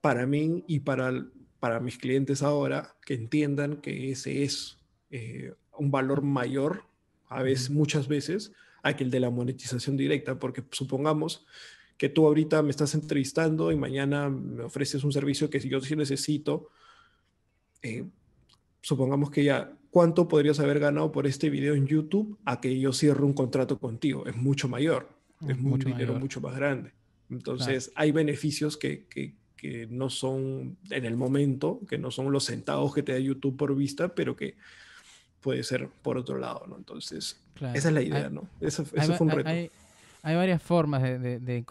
para 0.00 0.26
mí 0.26 0.64
y 0.66 0.80
para, 0.80 1.26
para 1.60 1.80
mis 1.80 1.98
clientes 1.98 2.42
ahora, 2.42 2.96
que 3.04 3.14
entiendan 3.14 3.76
que 3.76 4.10
ese 4.10 4.42
es 4.42 4.78
eh, 5.10 5.54
un 5.78 5.90
valor 5.90 6.22
mayor, 6.22 6.84
a 7.28 7.42
veces, 7.42 7.70
muchas 7.70 8.08
veces, 8.08 8.52
a 8.82 8.96
que 8.96 9.04
el 9.04 9.10
de 9.10 9.20
la 9.20 9.30
monetización 9.30 9.96
directa, 9.96 10.38
porque 10.38 10.64
supongamos 10.70 11.46
que 12.02 12.08
tú 12.08 12.26
ahorita 12.26 12.64
me 12.64 12.70
estás 12.70 12.94
entrevistando 12.94 13.70
y 13.70 13.76
mañana 13.76 14.28
me 14.28 14.64
ofreces 14.64 15.04
un 15.04 15.12
servicio 15.12 15.48
que 15.48 15.60
si 15.60 15.68
yo 15.68 15.80
sí 15.80 15.94
necesito, 15.94 16.68
eh, 17.80 18.04
supongamos 18.80 19.30
que 19.30 19.44
ya, 19.44 19.72
¿cuánto 19.88 20.26
podrías 20.26 20.58
haber 20.58 20.80
ganado 20.80 21.12
por 21.12 21.28
este 21.28 21.48
video 21.48 21.76
en 21.76 21.86
YouTube 21.86 22.36
a 22.44 22.60
que 22.60 22.76
yo 22.80 22.92
cierre 22.92 23.22
un 23.22 23.34
contrato 23.34 23.78
contigo? 23.78 24.26
Es 24.26 24.34
mucho 24.34 24.66
mayor, 24.66 25.10
es 25.46 25.56
mucho 25.56 25.86
un 25.86 25.94
dinero 25.94 26.18
mucho 26.18 26.40
más 26.40 26.56
grande. 26.56 26.90
Entonces, 27.30 27.92
hay 27.94 28.10
beneficios 28.10 28.76
que, 28.76 29.06
que, 29.06 29.36
que, 29.56 29.86
no 29.86 30.10
son 30.10 30.78
en 30.90 31.04
el 31.04 31.16
momento, 31.16 31.82
que 31.88 31.98
no 31.98 32.10
son 32.10 32.32
los 32.32 32.46
centavos 32.46 32.92
que 32.92 33.04
te 33.04 33.12
da 33.12 33.20
YouTube 33.20 33.56
por 33.56 33.76
vista, 33.76 34.12
pero 34.12 34.34
que 34.34 34.56
puede 35.40 35.62
ser 35.62 35.88
por 35.88 36.18
otro 36.18 36.36
lado, 36.36 36.66
¿no? 36.66 36.76
Entonces, 36.76 37.40
esa 37.74 37.88
es 37.88 37.94
la 37.94 38.02
idea, 38.02 38.28
¿no? 38.28 38.48
Eso, 38.60 38.84
fue 38.84 39.16
un 39.20 39.30
reto. 39.30 39.48
Hay, 39.48 39.70
varias 40.22 40.62
formas 40.62 41.02
de, 41.02 41.64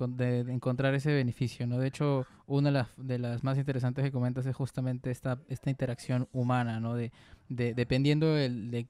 encontrar 0.50 0.94
ese 0.94 1.14
beneficio, 1.14 1.66
¿no? 1.68 1.80
De 1.80 1.88
hecho, 1.88 2.26
una 2.48 2.70
de 2.70 2.74
las, 2.74 2.88
de 2.98 3.20
las 3.20 3.44
más 3.44 3.58
interesantes 3.58 4.04
que 4.04 4.12
comentas 4.12 4.46
es 4.46 4.56
justamente 4.56 5.10
esta, 5.12 5.40
esta 5.48 5.70
interacción 5.70 6.28
humana, 6.34 6.80
¿no? 6.80 6.96
De, 6.96 7.12
dependiendo 7.48 8.34
de 8.34 8.88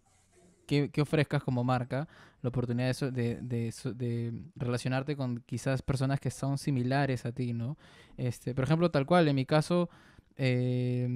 qué, 0.65 1.01
ofrezcas 1.01 1.43
como 1.43 1.63
marca, 1.63 2.07
la 2.41 2.49
oportunidad 2.49 2.95
de, 3.11 4.43
relacionarte 4.55 5.15
con 5.15 5.43
quizás 5.45 5.81
personas 5.81 6.19
que 6.19 6.31
son 6.31 6.57
similares 6.57 7.25
a 7.25 7.31
ti, 7.31 7.53
¿no? 7.53 7.77
Este, 8.17 8.55
por 8.55 8.63
ejemplo, 8.63 8.89
tal 8.89 9.05
cual, 9.05 9.27
en 9.27 9.35
mi 9.35 9.45
caso, 9.45 9.89
eh, 10.37 11.07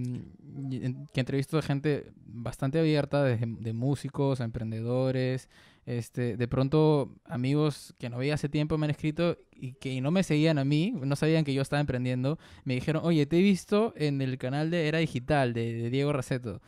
que 1.13 1.19
entrevisto 1.19 1.57
a 1.57 1.61
gente 1.61 2.11
bastante 2.25 2.79
abierta, 2.79 3.23
de, 3.23 3.73
músicos, 3.73 4.41
a 4.41 4.43
emprendedores, 4.43 5.49
este, 5.85 6.35
de 6.35 6.47
pronto 6.47 7.15
amigos 7.25 7.93
que 7.99 8.09
no 8.09 8.17
veía 8.17 8.33
hace 8.33 8.49
tiempo 8.49 8.77
me 8.77 8.85
han 8.85 8.91
escrito 8.91 9.37
y 9.51 9.73
que 9.73 10.01
no 10.01 10.09
me 10.09 10.23
seguían 10.23 10.57
a 10.57 10.65
mí, 10.65 10.93
no 10.95 11.15
sabían 11.15 11.45
que 11.45 11.53
yo 11.53 11.61
estaba 11.61 11.79
emprendiendo, 11.79 12.39
me 12.63 12.73
dijeron, 12.73 13.03
oye, 13.05 13.25
te 13.27 13.37
he 13.37 13.41
visto 13.41 13.93
en 13.95 14.21
el 14.21 14.37
canal 14.37 14.71
de 14.71 14.87
Era 14.87 14.97
Digital, 14.99 15.53
de, 15.53 15.89
Diego 15.89 16.11
Raceto. 16.11 16.61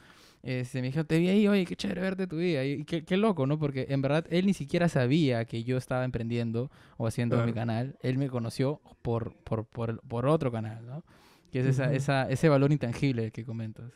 Este, 0.43 0.81
me 0.81 0.87
dijo, 0.87 1.03
te 1.03 1.17
vi 1.17 1.29
ahí, 1.29 1.47
oye, 1.47 1.65
qué 1.65 1.75
chévere 1.75 1.99
verte 1.99 2.27
tu 2.27 2.37
vida. 2.37 2.63
Y 2.63 2.85
qué, 2.85 3.03
qué, 3.03 3.17
loco, 3.17 3.47
¿no? 3.47 3.57
Porque 3.59 3.87
en 3.89 4.01
verdad 4.01 4.25
él 4.29 4.45
ni 4.45 4.53
siquiera 4.53 4.87
sabía 4.87 5.43
que 5.45 5.63
yo 5.63 5.77
estaba 5.77 6.05
emprendiendo 6.05 6.71
o 6.97 7.07
haciendo 7.07 7.43
mi 7.43 7.53
canal. 7.53 7.97
Él 8.01 8.17
me 8.17 8.29
conoció 8.29 8.79
por, 9.01 9.35
por, 9.43 9.65
por, 9.65 9.99
por 10.01 10.27
otro 10.27 10.51
canal, 10.51 10.85
¿no? 10.85 11.03
Que 11.51 11.61
es 11.61 11.65
esa, 11.65 11.91
esa, 11.91 12.29
ese 12.29 12.49
valor 12.49 12.71
intangible 12.71 13.31
que 13.31 13.43
comentas. 13.43 13.91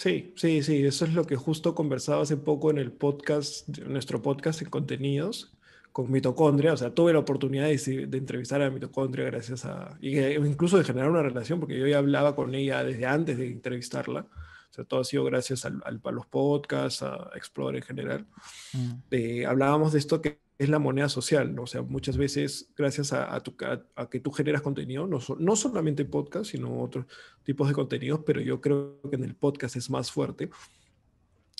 Sí, 0.00 0.32
sí, 0.34 0.62
sí, 0.62 0.86
eso 0.86 1.04
es 1.04 1.12
lo 1.12 1.26
que 1.26 1.36
justo 1.36 1.74
conversaba 1.74 2.22
hace 2.22 2.38
poco 2.38 2.70
en 2.70 2.78
el 2.78 2.90
podcast, 2.90 3.68
nuestro 3.80 4.22
podcast 4.22 4.62
en 4.62 4.70
contenidos 4.70 5.52
con 5.92 6.10
mitocondria, 6.10 6.72
o 6.72 6.76
sea, 6.78 6.94
tuve 6.94 7.12
la 7.12 7.18
oportunidad 7.18 7.66
de, 7.66 8.08
entrevistar 8.16 8.62
a 8.62 8.70
mitocondria 8.70 9.26
gracias 9.26 9.66
a, 9.66 9.98
incluso 10.00 10.78
de 10.78 10.84
generar 10.84 11.10
una 11.10 11.20
relación, 11.20 11.60
porque 11.60 11.78
yo 11.78 11.86
ya 11.86 11.98
hablaba 11.98 12.34
con 12.34 12.54
ella 12.54 12.82
desde 12.82 13.04
antes 13.04 13.36
de 13.36 13.48
entrevistarla, 13.48 14.20
o 14.20 14.72
sea, 14.72 14.86
todo 14.86 15.00
ha 15.00 15.04
sido 15.04 15.22
gracias 15.24 15.66
al, 15.66 15.82
a 15.84 16.10
los 16.10 16.24
podcasts, 16.24 17.02
a 17.02 17.28
Explore 17.34 17.76
en 17.76 17.84
general. 17.84 18.26
Mm. 18.72 18.92
Eh, 19.10 19.44
hablábamos 19.44 19.92
de 19.92 19.98
esto 19.98 20.22
que 20.22 20.40
es 20.60 20.68
la 20.68 20.78
moneda 20.78 21.08
social, 21.08 21.54
¿no? 21.54 21.62
O 21.62 21.66
sea, 21.66 21.80
muchas 21.80 22.18
veces 22.18 22.70
gracias 22.76 23.14
a, 23.14 23.34
a, 23.34 24.10
que 24.10 24.20
tú 24.20 24.30
generas 24.30 24.60
contenido, 24.60 25.06
no, 25.06 25.18
no 25.38 25.56
solamente 25.56 26.04
podcast, 26.04 26.50
sino 26.50 26.82
otros 26.82 27.06
tipos 27.44 27.66
de 27.66 27.72
contenidos, 27.72 28.20
pero 28.26 28.42
yo 28.42 28.60
creo 28.60 29.00
que 29.08 29.16
en 29.16 29.24
el 29.24 29.34
podcast 29.34 29.76
es 29.76 29.88
más 29.88 30.12
fuerte. 30.12 30.50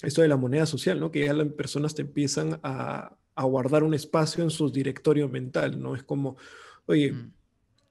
Esto 0.02 0.20
de 0.20 0.28
la 0.28 0.36
moneda 0.36 0.66
social, 0.66 1.00
¿no? 1.00 1.10
Que 1.10 1.24
ya 1.24 1.32
las 1.32 1.46
personas 1.48 1.94
te 1.94 2.02
empiezan 2.02 2.60
a, 2.62 3.16
a 3.34 3.44
guardar 3.44 3.84
un 3.84 3.94
espacio 3.94 4.44
en 4.44 4.50
su 4.50 4.70
directorio 4.70 5.30
mental, 5.30 5.80
¿no? 5.80 5.94
Es 5.94 6.02
como, 6.02 6.36
oye, 6.84 7.12
mm. 7.12 7.32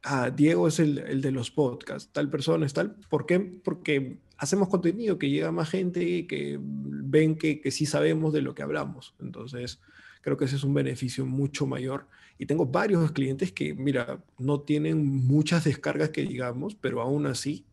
ah, 0.03 0.29
Diego 0.29 0.67
es 0.67 0.79
el, 0.79 0.99
el, 0.99 1.21
de 1.21 1.31
los 1.31 1.49
podcasts, 1.49 2.11
tal 2.13 2.29
persona 2.29 2.67
es 2.67 2.73
tal. 2.73 2.97
¿Por 3.09 3.25
qué? 3.25 3.39
Porque 3.39 4.19
hacemos 4.37 4.69
contenido 4.69 5.17
que 5.17 5.31
llega 5.31 5.47
a 5.47 5.51
más 5.51 5.71
gente 5.71 6.03
y 6.03 6.27
que 6.27 6.59
ven 6.61 7.35
que, 7.35 7.61
que 7.61 7.71
sí 7.71 7.87
sabemos 7.87 8.31
de 8.31 8.43
lo 8.43 8.53
que 8.53 8.61
hablamos. 8.61 9.15
Entonces, 9.19 9.79
creo 10.21 10.37
que 10.37 10.45
ese 10.45 10.55
es 10.55 10.63
un 10.63 10.73
beneficio 10.73 11.25
mucho 11.25 11.65
mayor. 11.65 12.07
Y 12.37 12.45
tengo 12.45 12.65
varios 12.65 13.11
clientes 13.11 13.51
que, 13.51 13.73
mira, 13.73 14.19
no 14.37 14.61
tienen 14.61 15.05
muchas 15.05 15.65
descargas 15.65 16.09
que 16.09 16.21
digamos, 16.21 16.75
pero 16.75 17.01
aún 17.01 17.25
así, 17.27 17.65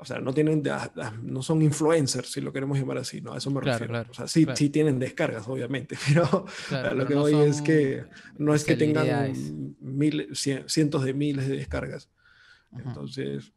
o 0.00 0.04
sea, 0.04 0.20
no 0.20 0.32
tienen, 0.32 0.62
no 1.22 1.42
son 1.42 1.60
influencers, 1.60 2.30
si 2.30 2.40
lo 2.40 2.52
queremos 2.52 2.78
llamar 2.78 2.98
así, 2.98 3.20
¿no? 3.20 3.32
A 3.32 3.38
eso 3.38 3.50
me 3.50 3.60
refiero. 3.60 4.06
o 4.08 4.14
sea, 4.14 4.28
sí, 4.28 4.46
sí 4.54 4.70
tienen 4.70 4.98
descargas, 4.98 5.48
obviamente, 5.48 5.96
pero 6.08 6.46
lo 6.94 7.06
que 7.06 7.14
voy 7.14 7.34
es 7.34 7.60
que 7.60 8.04
no 8.38 8.54
es 8.54 8.64
que 8.64 8.76
tengan 8.76 9.32
mil, 9.80 10.28
cientos 10.34 11.04
de 11.04 11.14
miles 11.14 11.48
de 11.48 11.56
descargas. 11.56 12.08
Entonces, 12.72 13.52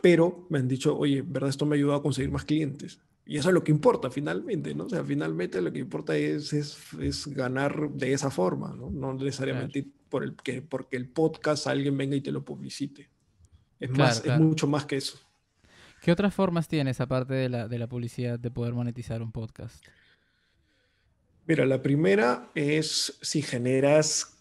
pero 0.00 0.46
me 0.48 0.58
han 0.58 0.68
dicho, 0.68 0.96
oye, 0.96 1.22
¿verdad? 1.22 1.50
Esto 1.50 1.66
me 1.66 1.74
ha 1.74 1.78
ayudado 1.78 1.98
a 1.98 2.02
conseguir 2.02 2.30
más 2.30 2.44
clientes. 2.44 3.00
Y 3.24 3.36
eso 3.36 3.48
es 3.48 3.54
lo 3.54 3.62
que 3.62 3.70
importa 3.70 4.10
finalmente, 4.10 4.74
¿no? 4.74 4.84
O 4.84 4.88
sea, 4.88 5.04
finalmente 5.04 5.62
lo 5.62 5.72
que 5.72 5.78
importa 5.78 6.16
es, 6.16 6.52
es, 6.52 6.78
es 7.00 7.26
ganar 7.28 7.90
de 7.90 8.12
esa 8.12 8.30
forma, 8.30 8.74
¿no? 8.74 8.90
No 8.90 9.14
necesariamente 9.14 9.86
por 10.08 10.24
el, 10.24 10.34
que, 10.34 10.60
porque 10.60 10.96
el 10.96 11.08
podcast 11.08 11.66
alguien 11.68 11.96
venga 11.96 12.16
y 12.16 12.20
te 12.20 12.32
lo 12.32 12.44
publicite. 12.44 13.08
Es, 13.78 13.90
más, 13.90 14.24
es 14.24 14.38
mucho 14.38 14.66
más 14.66 14.86
que 14.86 14.96
eso. 14.96 15.18
¿Qué 16.02 16.10
otras 16.10 16.34
formas 16.34 16.66
tienes 16.66 17.00
aparte 17.00 17.34
de 17.34 17.48
la, 17.48 17.68
de 17.68 17.78
la 17.78 17.86
publicidad 17.86 18.38
de 18.38 18.50
poder 18.50 18.74
monetizar 18.74 19.22
un 19.22 19.30
podcast? 19.30 19.84
Mira, 21.46 21.64
la 21.64 21.80
primera 21.80 22.50
es 22.54 23.18
si 23.22 23.42
generas, 23.42 24.36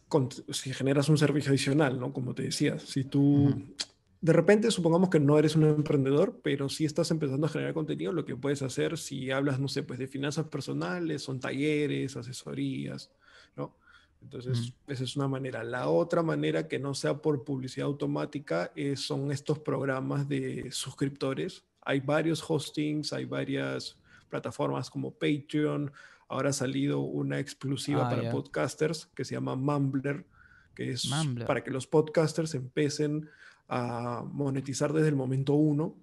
si 0.49 0.73
generas 0.73 1.07
un 1.09 1.17
servicio 1.17 1.51
adicional, 1.51 1.99
¿no? 1.99 2.13
Como 2.13 2.33
te 2.33 2.43
decía, 2.43 2.79
si 2.79 3.03
tú 3.03 3.75
de 4.21 4.33
repente, 4.33 4.69
supongamos 4.69 5.09
que 5.09 5.19
no 5.19 5.39
eres 5.39 5.55
un 5.55 5.63
emprendedor, 5.63 6.39
pero 6.43 6.69
si 6.69 6.85
estás 6.85 7.09
empezando 7.09 7.47
a 7.47 7.49
generar 7.49 7.73
contenido, 7.73 8.13
lo 8.13 8.23
que 8.23 8.35
puedes 8.35 8.61
hacer 8.61 8.99
si 8.99 9.31
hablas, 9.31 9.59
no 9.59 9.67
sé, 9.67 9.81
pues 9.81 9.97
de 9.97 10.07
finanzas 10.07 10.45
personales, 10.45 11.23
son 11.23 11.39
talleres, 11.39 12.15
asesorías, 12.15 13.11
¿no? 13.55 13.75
Entonces, 14.21 14.73
esa 14.87 15.03
es 15.03 15.15
una 15.15 15.27
manera. 15.27 15.63
La 15.63 15.89
otra 15.89 16.21
manera 16.21 16.67
que 16.67 16.77
no 16.77 16.93
sea 16.93 17.17
por 17.17 17.43
publicidad 17.43 17.87
automática 17.87 18.71
son 18.95 19.31
estos 19.31 19.57
programas 19.57 20.29
de 20.29 20.69
suscriptores. 20.71 21.63
Hay 21.81 22.01
varios 22.01 22.43
hostings, 22.47 23.13
hay 23.13 23.25
varias 23.25 23.97
plataformas 24.29 24.91
como 24.91 25.11
Patreon. 25.11 25.91
Ahora 26.27 26.51
ha 26.51 26.53
salido 26.53 26.99
una 26.99 27.39
exclusiva 27.39 28.05
ah, 28.05 28.15
para 28.15 28.31
podcasters 28.31 29.07
que 29.07 29.25
se 29.25 29.33
llama 29.33 29.55
Mumbler, 29.55 30.23
que 30.75 30.91
es 30.91 31.09
para 31.47 31.63
que 31.63 31.71
los 31.71 31.87
podcasters 31.87 32.53
empiecen 32.53 33.27
a 33.73 34.25
monetizar 34.29 34.91
desde 34.91 35.07
el 35.07 35.15
momento 35.15 35.53
uno, 35.53 35.95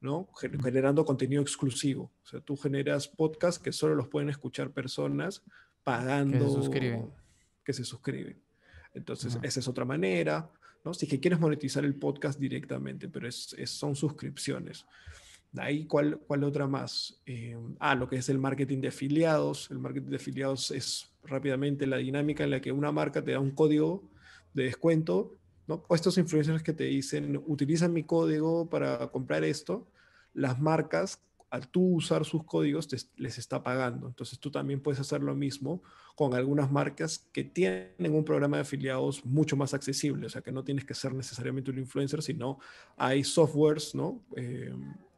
¿no? 0.00 0.30
Generando 0.40 1.04
contenido 1.04 1.42
exclusivo. 1.42 2.10
O 2.24 2.26
sea, 2.26 2.40
tú 2.40 2.56
generas 2.56 3.08
podcasts 3.08 3.62
que 3.62 3.72
solo 3.72 3.94
los 3.94 4.08
pueden 4.08 4.30
escuchar 4.30 4.70
personas 4.70 5.42
pagando. 5.84 6.38
Que 6.38 6.44
se 6.44 6.50
suscriben. 6.50 7.10
Que 7.62 7.72
se 7.74 7.84
suscriben. 7.84 8.42
Entonces, 8.94 9.38
esa 9.42 9.60
es 9.60 9.68
otra 9.68 9.84
manera, 9.84 10.50
¿no? 10.82 10.94
Si 10.94 11.06
que 11.06 11.20
quieres 11.20 11.38
monetizar 11.38 11.84
el 11.84 11.94
podcast 11.94 12.40
directamente, 12.40 13.06
pero 13.06 13.28
es, 13.28 13.54
son 13.66 13.94
suscripciones. 13.94 14.86
De 15.52 15.60
ahí, 15.60 15.84
¿cuál, 15.84 16.20
cuál 16.26 16.42
otra 16.44 16.66
más? 16.66 17.20
Eh, 17.26 17.54
ah, 17.80 17.94
lo 17.94 18.08
que 18.08 18.16
es 18.16 18.30
el 18.30 18.38
marketing 18.38 18.80
de 18.80 18.88
afiliados. 18.88 19.70
El 19.70 19.78
marketing 19.78 20.08
de 20.08 20.16
afiliados 20.16 20.70
es 20.70 21.12
rápidamente 21.24 21.86
la 21.86 21.98
dinámica 21.98 22.44
en 22.44 22.50
la 22.50 22.62
que 22.62 22.72
una 22.72 22.92
marca 22.92 23.22
te 23.22 23.32
da 23.32 23.40
un 23.40 23.50
código 23.50 24.08
de 24.54 24.64
descuento 24.64 25.36
o 25.70 25.94
estos 25.94 26.18
influencers 26.18 26.62
que 26.62 26.72
te 26.72 26.84
dicen, 26.84 27.42
utiliza 27.46 27.88
mi 27.88 28.04
código 28.04 28.68
para 28.68 29.08
comprar 29.08 29.44
esto, 29.44 29.86
las 30.34 30.60
marcas, 30.60 31.20
al 31.50 31.66
tú 31.68 31.96
usar 31.96 32.24
sus 32.24 32.44
códigos, 32.44 32.88
les 33.16 33.38
está 33.38 33.62
pagando. 33.62 34.06
Entonces 34.06 34.38
tú 34.38 34.50
también 34.50 34.80
puedes 34.80 35.00
hacer 35.00 35.20
lo 35.22 35.34
mismo 35.34 35.82
con 36.14 36.34
algunas 36.34 36.70
marcas 36.70 37.28
que 37.32 37.42
tienen 37.42 38.14
un 38.14 38.24
programa 38.24 38.58
de 38.58 38.62
afiliados 38.62 39.24
mucho 39.24 39.56
más 39.56 39.74
accesible, 39.74 40.26
o 40.26 40.30
sea, 40.30 40.42
que 40.42 40.52
no 40.52 40.62
tienes 40.62 40.84
que 40.84 40.94
ser 40.94 41.12
necesariamente 41.12 41.70
un 41.70 41.78
influencer, 41.78 42.22
sino 42.22 42.60
hay 42.96 43.24
softwares, 43.24 43.94
¿no? 43.94 44.22
Eh, 44.36 44.72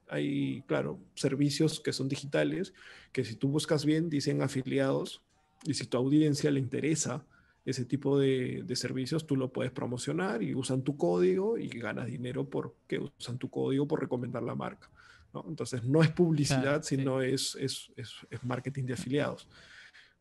hay, 0.09 0.62
claro, 0.67 0.99
servicios 1.15 1.81
que 1.81 1.93
son 1.93 2.09
digitales, 2.09 2.73
que 3.12 3.25
si 3.25 3.35
tú 3.35 3.49
buscas 3.49 3.85
bien, 3.85 4.09
dicen 4.09 4.43
afiliados, 4.43 5.23
y 5.65 5.75
si 5.75 5.87
tu 5.87 5.97
audiencia 5.97 6.51
le 6.51 6.61
interesa 6.61 7.25
ese 7.64 7.85
tipo 7.85 8.18
de, 8.18 8.64
servicios 8.75 9.27
tú 9.27 9.37
lo 9.37 9.53
puedes 9.53 9.72
promocionar 9.72 10.42
y 10.42 10.55
usan 10.55 10.83
tu 10.83 10.96
código 10.96 11.59
y 11.59 11.68
ganas 11.68 12.07
dinero 12.07 12.48
porque 12.48 12.98
usan 13.18 13.38
tu 13.38 13.51
código 13.51 13.87
por 13.87 14.01
recomendar 14.01 14.42
la 14.42 14.55
marca. 14.55 14.90
¿no? 15.33 15.44
Entonces 15.48 15.85
no 15.85 16.03
es 16.03 16.11
publicidad, 16.11 16.83
sino 16.83 17.22
es, 17.22 17.57
es, 17.57 17.92
es, 17.96 18.44
marketing 18.44 18.85
de 18.85 18.94
afiliados. 18.94 19.48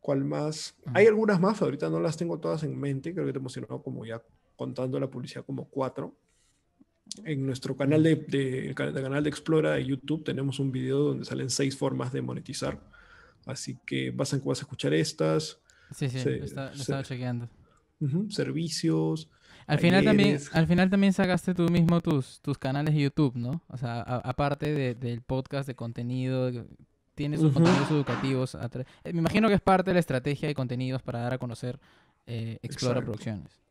¿Cuál 0.00 0.24
más? 0.24 0.76
Hay 0.94 1.06
algunas 1.06 1.40
más, 1.40 1.60
ahorita 1.62 1.88
no 1.88 2.00
las 2.00 2.16
tengo 2.16 2.38
todas 2.38 2.62
en 2.62 2.78
mente, 2.78 3.12
creo 3.12 3.26
que 3.26 3.32
te 3.32 3.38
emocionó 3.38 3.82
como 3.82 4.04
ya 4.04 4.22
contando 4.56 4.98
la 4.98 5.10
publicidad 5.10 5.44
como 5.44 5.68
cuatro. 5.68 6.14
en 7.24 7.44
nuestro 7.44 7.76
canal 7.76 8.02
de, 8.02 8.16
de, 8.16 8.74
canal 8.74 9.22
de 9.22 9.30
Explora 9.30 9.72
de 9.72 9.84
YouTube 9.84 10.24
tenemos 10.24 10.60
un 10.60 10.70
video 10.70 10.98
donde 11.00 11.24
salen 11.24 11.50
seis 11.50 11.76
formas 11.76 12.12
de 12.12 12.22
monetizar. 12.22 12.80
Así 13.46 13.78
que 13.84 14.10
vas 14.12 14.32
a, 14.34 14.38
vas 14.38 14.60
a 14.60 14.62
escuchar 14.62 14.94
estas. 14.94 15.61
Sí, 15.94 16.08
sí, 16.08 16.22
lo, 16.24 16.44
estaba 16.44 17.02
chequeando. 17.02 17.48
servicios. 18.28 19.28
Al 19.66 19.78
final, 19.78 20.04
también, 20.04 20.38
al 20.52 20.66
final 20.66 20.90
también 20.90 21.12
sacaste 21.12 21.54
tú 21.54 21.68
mismo 21.68 22.00
tus, 22.00 22.40
tus 22.40 22.58
canales 22.58 22.94
de 22.94 23.00
YouTube, 23.00 23.36
¿no? 23.36 23.62
O 23.68 23.76
sea, 23.76 24.00
aparte 24.00 24.94
del 24.94 25.22
podcast 25.22 25.68
de 25.68 25.74
contenido, 25.74 26.50
tienes 27.14 27.40
sus 27.40 27.52
contenidos 27.52 27.90
educativos. 27.90 28.54
Eh, 28.54 29.12
me 29.12 29.20
imagino 29.20 29.48
que 29.48 29.54
es 29.54 29.60
parte 29.60 29.90
de 29.90 29.94
la 29.94 30.00
estrategia 30.00 30.48
de 30.48 30.54
contenidos 30.54 31.02
para 31.02 31.20
dar 31.20 31.34
a 31.34 31.38
conocer 31.38 31.78
eh, 32.26 32.58
Explora 32.62 33.00
Producciones. 33.00 33.62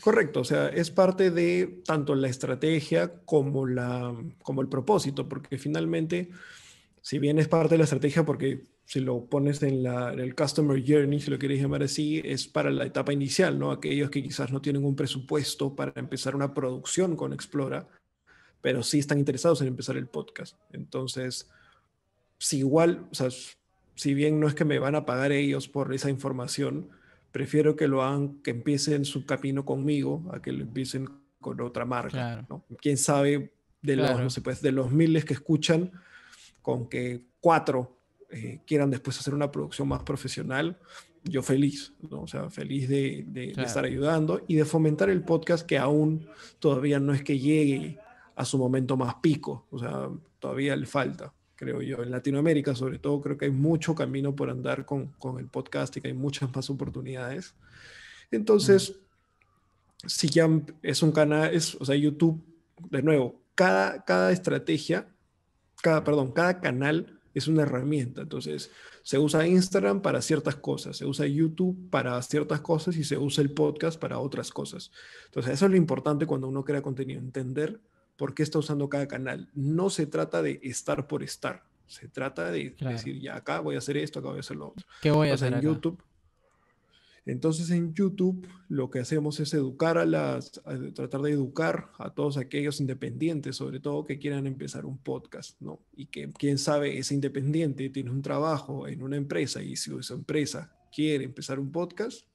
Correcto, 0.00 0.40
o 0.40 0.44
sea, 0.44 0.68
es 0.68 0.90
parte 0.90 1.30
de 1.30 1.82
tanto 1.84 2.14
la 2.14 2.28
estrategia 2.28 3.12
como, 3.24 3.66
la, 3.66 4.12
como 4.42 4.60
el 4.60 4.68
propósito, 4.68 5.28
porque 5.28 5.58
finalmente, 5.58 6.30
si 7.00 7.18
bien 7.20 7.38
es 7.38 7.46
parte 7.46 7.74
de 7.74 7.78
la 7.78 7.84
estrategia, 7.84 8.24
porque 8.24 8.64
si 8.92 9.00
lo 9.00 9.24
pones 9.24 9.62
en, 9.62 9.82
la, 9.82 10.12
en, 10.12 10.20
el 10.20 10.34
Customer 10.34 10.78
Journey, 10.86 11.18
si 11.18 11.30
lo 11.30 11.38
quieres 11.38 11.62
llamar 11.62 11.82
así, 11.82 12.20
es 12.26 12.46
para 12.46 12.70
la 12.70 12.84
etapa 12.84 13.10
inicial, 13.10 13.58
¿no? 13.58 13.70
Aquellos 13.70 14.10
que 14.10 14.22
quizás 14.22 14.52
no 14.52 14.60
tienen 14.60 14.84
un 14.84 14.94
presupuesto 14.94 15.74
para 15.74 15.98
empezar 15.98 16.36
una 16.36 16.52
producción 16.52 17.16
con 17.16 17.32
Explora, 17.32 17.88
pero 18.60 18.82
sí 18.82 18.98
están 18.98 19.18
interesados 19.18 19.62
en 19.62 19.68
empezar 19.68 19.96
el 19.96 20.08
podcast. 20.08 20.58
Entonces, 20.74 21.48
si 22.36 22.58
igual, 22.58 23.06
o 23.10 23.14
sea, 23.14 23.28
si 23.94 24.12
bien 24.12 24.38
no 24.38 24.46
es 24.46 24.54
que 24.54 24.66
me 24.66 24.78
van 24.78 24.94
a 24.94 25.06
pagar 25.06 25.32
ellos 25.32 25.68
por 25.68 25.94
esa 25.94 26.10
información, 26.10 26.90
prefiero 27.30 27.76
que 27.76 27.88
lo 27.88 28.02
hagan, 28.02 28.42
que 28.42 28.50
empiecen 28.50 29.06
su 29.06 29.24
camino 29.24 29.64
conmigo, 29.64 30.22
a 30.34 30.42
que 30.42 30.52
lo 30.52 30.64
empiecen 30.64 31.08
con 31.40 31.62
otra 31.62 31.86
marca. 31.86 32.44
¿no? 32.46 32.62
Quién 32.82 32.98
sabe 32.98 33.54
de 33.80 33.96
los, 33.96 34.38
pues, 34.40 34.60
de 34.60 34.72
los 34.72 34.92
miles 34.92 35.24
que 35.24 35.32
escuchan, 35.32 35.92
con 36.60 36.90
que 36.90 37.22
cuatro 37.40 38.01
eh, 38.32 38.60
quieran 38.66 38.90
después 38.90 39.18
hacer 39.18 39.34
una 39.34 39.50
producción 39.50 39.88
más 39.88 40.02
profesional, 40.02 40.78
yo 41.24 41.42
feliz, 41.42 41.92
¿no? 42.10 42.22
o 42.22 42.26
sea, 42.26 42.50
feliz 42.50 42.88
de, 42.88 43.24
de, 43.28 43.52
estar 43.62 43.84
ayudando 43.84 44.42
y 44.48 44.56
de 44.56 44.64
fomentar 44.64 45.08
el 45.08 45.22
podcast 45.22 45.64
que 45.64 45.78
aún 45.78 46.26
todavía 46.58 46.98
no 46.98 47.14
es 47.14 47.22
que 47.22 47.38
llegue 47.38 47.98
a 48.34 48.44
su 48.44 48.58
momento 48.58 48.96
más 48.96 49.16
pico, 49.16 49.66
o 49.70 49.78
sea, 49.78 50.08
todavía 50.40 50.74
le 50.74 50.86
falta 50.86 51.32
creo 51.62 51.80
yo. 51.80 52.02
En 52.02 52.10
Latinoamérica, 52.10 52.74
sobre 52.74 52.98
todo, 52.98 53.20
creo 53.20 53.38
que 53.38 53.44
hay 53.44 53.52
mucho 53.52 53.94
camino 53.94 54.34
por 54.34 54.50
andar 54.50 54.84
con, 54.84 55.12
con 55.20 55.38
el 55.38 55.46
podcast 55.46 55.96
y 55.96 56.00
que 56.00 56.08
hay 56.08 56.14
muchas 56.14 56.52
más 56.52 56.68
oportunidades. 56.68 57.54
Entonces, 58.32 58.96
si 60.04 60.28
ya 60.28 60.48
es 60.82 61.04
un 61.04 61.12
canal, 61.12 61.54
es, 61.54 61.76
o 61.76 61.84
sea, 61.84 61.94
YouTube, 61.94 62.42
de 62.90 63.02
nuevo, 63.02 63.40
cada, 63.54 64.04
cada 64.04 64.32
estrategia, 64.32 65.06
cada, 65.82 66.02
perdón, 66.02 66.32
cada 66.32 66.60
canal 66.60 67.20
es 67.34 67.48
una 67.48 67.62
herramienta. 67.62 68.22
Entonces, 68.22 68.70
se 69.02 69.18
usa 69.18 69.46
Instagram 69.46 70.02
para 70.02 70.22
ciertas 70.22 70.56
cosas, 70.56 70.96
se 70.96 71.06
usa 71.06 71.26
YouTube 71.26 71.88
para 71.90 72.20
ciertas 72.22 72.60
cosas 72.60 72.96
y 72.96 73.04
se 73.04 73.18
usa 73.18 73.42
el 73.42 73.52
podcast 73.52 73.98
para 73.98 74.18
otras 74.18 74.50
cosas. 74.50 74.90
Entonces, 75.26 75.54
eso 75.54 75.66
es 75.66 75.70
lo 75.70 75.76
importante 75.76 76.26
cuando 76.26 76.48
uno 76.48 76.64
crea 76.64 76.82
contenido, 76.82 77.20
entender 77.20 77.80
por 78.16 78.34
qué 78.34 78.42
está 78.42 78.58
usando 78.58 78.88
cada 78.88 79.08
canal. 79.08 79.50
No 79.54 79.90
se 79.90 80.06
trata 80.06 80.42
de 80.42 80.60
estar 80.62 81.06
por 81.06 81.22
estar, 81.22 81.64
se 81.86 82.08
trata 82.08 82.50
de 82.50 82.76
decir, 82.78 83.20
ya 83.20 83.36
acá 83.36 83.60
voy 83.60 83.74
a 83.74 83.78
hacer 83.78 83.96
esto, 83.96 84.18
acá 84.18 84.28
voy 84.28 84.38
a 84.38 84.40
hacer 84.40 84.56
lo 84.56 84.68
otro. 84.68 84.86
¿Qué 85.00 85.10
voy 85.10 85.28
a 85.28 85.34
hacer 85.34 85.52
en 85.52 85.60
YouTube? 85.60 86.02
Entonces 87.24 87.70
en 87.70 87.94
YouTube 87.94 88.46
lo 88.68 88.90
que 88.90 88.98
hacemos 88.98 89.38
es 89.38 89.54
educar 89.54 89.96
a 89.96 90.04
las, 90.04 90.60
tratar 90.94 91.22
de 91.22 91.30
educar 91.30 91.90
a 91.98 92.12
todos 92.12 92.36
aquellos 92.36 92.80
independientes, 92.80 93.56
sobre 93.56 93.78
todo 93.78 94.04
que 94.04 94.18
quieran 94.18 94.46
empezar 94.46 94.84
un 94.84 94.98
podcast, 94.98 95.60
¿no? 95.60 95.80
Y 95.94 96.06
que 96.06 96.32
quién 96.32 96.58
sabe 96.58 96.98
es 96.98 97.12
independiente, 97.12 97.90
tiene 97.90 98.10
un 98.10 98.22
trabajo 98.22 98.88
en 98.88 99.02
una 99.02 99.16
empresa 99.16 99.62
y 99.62 99.76
si 99.76 99.96
esa 99.96 100.14
empresa 100.14 100.72
quiere 100.92 101.24
empezar 101.24 101.60
un 101.60 101.70
podcast, 101.70 102.26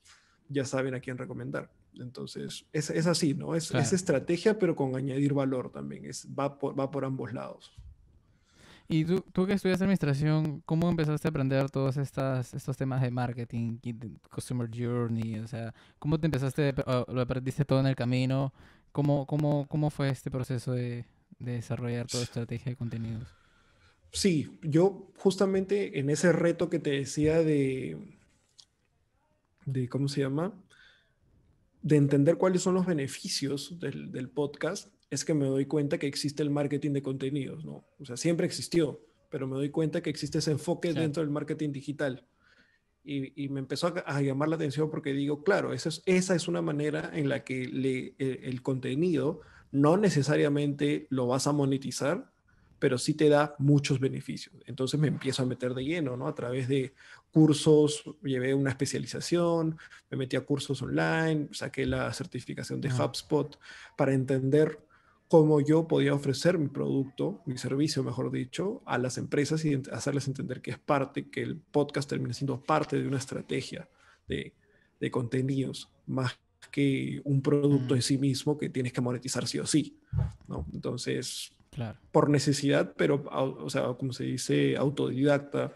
ya 0.50 0.63
saben 0.63 0.93
a 0.93 1.00
quién 1.02 1.17
recomendar. 1.17 1.69
Entonces, 1.95 2.65
es, 2.71 2.89
es 2.89 3.08
así, 3.08 3.34
¿no? 3.34 3.56
Es, 3.56 3.73
es, 3.73 3.91
estrategia, 3.91 4.58
pero 4.60 4.76
con 4.76 4.95
añadir 4.95 5.34
valor 5.34 5.71
también. 5.71 6.06
Es, 6.06 6.28
va, 6.28 6.58
por, 6.58 6.80
va 6.80 6.91
por 6.91 7.06
ambos 7.06 7.34
lados. 7.34 7.76
Y 8.88 9.04
tú, 9.04 9.21
tú 9.34 9.45
que 9.45 9.54
estudias 9.54 9.82
administración, 9.82 10.62
¿cómo 10.65 10.89
empezaste 10.89 11.28
a 11.28 11.30
aprender 11.30 11.69
todos 11.69 11.97
estas, 11.97 12.54
estos 12.54 12.78
temas 12.78 13.02
de 13.02 13.12
marketing, 13.12 13.78
customer 14.30 14.69
journey? 14.73 15.39
O 15.39 15.47
sea, 15.47 15.73
¿cómo 16.00 16.19
te 16.19 16.28
empezaste, 16.28 16.73
lo 17.08 17.21
aprendiste 17.21 17.65
todo 17.65 17.82
en 17.82 17.88
el 17.88 17.95
camino? 17.95 18.54
¿Cómo, 18.93 19.26
cómo, 19.28 19.67
cómo 19.67 19.89
fue 19.89 20.10
este 20.10 20.32
proceso 20.32 20.71
de, 20.71 21.06
de 21.39 21.52
desarrollar 21.54 22.08
toda 22.08 22.23
estrategia 22.23 22.71
de 22.71 22.78
contenidos? 22.78 23.28
Sí, 24.12 24.58
yo 24.63 25.12
justamente 25.17 26.00
en 26.00 26.10
ese 26.10 26.32
reto 26.32 26.69
que 26.69 26.80
te 26.80 26.91
decía 26.91 27.43
de, 27.43 27.97
de 29.65 29.89
¿cómo 29.89 30.08
se 30.08 30.21
llama? 30.21 30.54
de 31.88 31.95
entender 31.95 32.38
cuáles 32.38 32.62
son 32.62 32.73
los 32.73 32.86
beneficios 32.86 33.80
del, 33.80 34.30
podcast, 34.30 34.93
es 35.10 35.24
que 35.24 35.34
me 35.34 35.46
doy 35.46 35.65
cuenta 35.65 35.98
que 35.98 36.08
existe 36.08 36.43
el 36.43 36.50
marketing 36.50 36.91
de 36.91 37.02
contenidos, 37.02 37.65
¿no? 37.65 37.86
O 38.00 38.06
sea, 38.06 38.17
siempre 38.17 38.46
existió, 38.46 39.02
pero 39.30 39.48
me 39.48 39.56
doy 39.56 39.70
cuenta 39.70 40.02
que 40.02 40.10
existe 40.10 40.39
ese 40.39 40.52
enfoque 40.52 40.93
dentro 40.93 41.22
del 41.22 41.32
marketing 41.32 41.72
digital. 41.72 42.26
Y, 43.04 43.48
me 43.48 43.62
empezó 43.62 43.93
a, 44.06 44.22
llamar 44.22 44.50
la 44.50 44.58
atención 44.58 44.89
porque 44.91 45.13
digo, 45.13 45.41
claro, 45.41 45.72
esa 45.72 45.88
es, 45.88 46.04
esa 46.06 46.36
es 46.36 46.50
una 46.50 46.62
manera 46.62 47.10
en 47.13 47.30
la 47.30 47.46
que 47.46 47.65
le, 47.65 48.15
el, 48.17 48.39
el 48.43 48.62
contenido 48.62 49.39
no 49.72 49.96
necesariamente 49.96 51.08
lo 51.10 51.28
vas 51.28 51.48
a 51.48 51.54
monetizar, 51.54 52.30
pero 52.80 52.98
sí 52.98 53.13
te 53.13 53.30
da 53.30 53.56
muchos 53.60 54.00
beneficios. 54.00 54.56
Entonces 54.65 55.00
me 55.00 55.08
empiezo 55.08 55.41
a 55.43 55.46
meter 55.46 55.74
de 55.74 55.86
lleno, 55.86 56.17
¿no? 56.17 56.28
A 56.28 56.36
través 56.36 56.67
de 56.67 56.93
cursos, 57.32 58.04
llevé 58.24 58.54
una 58.54 58.70
especialización, 58.70 59.78
me 60.10 60.17
metí 60.17 60.36
a 60.36 60.41
cursos 60.41 60.82
online, 60.82 61.50
saqué 61.52 61.86
la 61.86 62.12
certificación 62.13 62.82
de 62.82 62.89
HubSpot 62.89 63.58
para 63.96 64.13
entender 64.13 64.80
cómo 65.27 65.59
yo 65.61 65.87
podía 65.87 66.13
ofrecer 66.13 66.57
mi 66.57 66.67
producto, 66.67 67.41
mi 67.45 67.57
servicio, 67.57 68.03
mejor 68.03 68.31
dicho, 68.31 68.81
a 68.85 68.97
las 68.97 69.17
empresas 69.17 69.65
y 69.65 69.81
hacerles 69.91 70.27
entender 70.27 70.61
que 70.61 70.71
es 70.71 70.79
parte, 70.79 71.29
que 71.29 71.41
el 71.41 71.57
podcast 71.57 72.09
termina 72.09 72.33
siendo 72.33 72.61
parte 72.61 72.99
de 72.99 73.07
una 73.07 73.17
estrategia 73.17 73.89
de, 74.27 74.53
de 74.99 75.11
contenidos, 75.11 75.89
más 76.05 76.39
que 76.71 77.21
un 77.23 77.41
producto 77.41 77.95
en 77.95 78.01
sí 78.01 78.17
mismo 78.17 78.57
que 78.57 78.69
tienes 78.69 78.93
que 78.93 79.01
monetizar 79.01 79.47
sí 79.47 79.59
o 79.59 79.65
sí, 79.65 79.97
¿no? 80.47 80.65
Entonces, 80.73 81.51
por 82.11 82.29
necesidad, 82.29 82.93
pero, 82.97 83.23
o 83.31 83.69
sea, 83.69 83.93
como 83.93 84.13
se 84.13 84.23
dice, 84.23 84.77
autodidacta. 84.77 85.73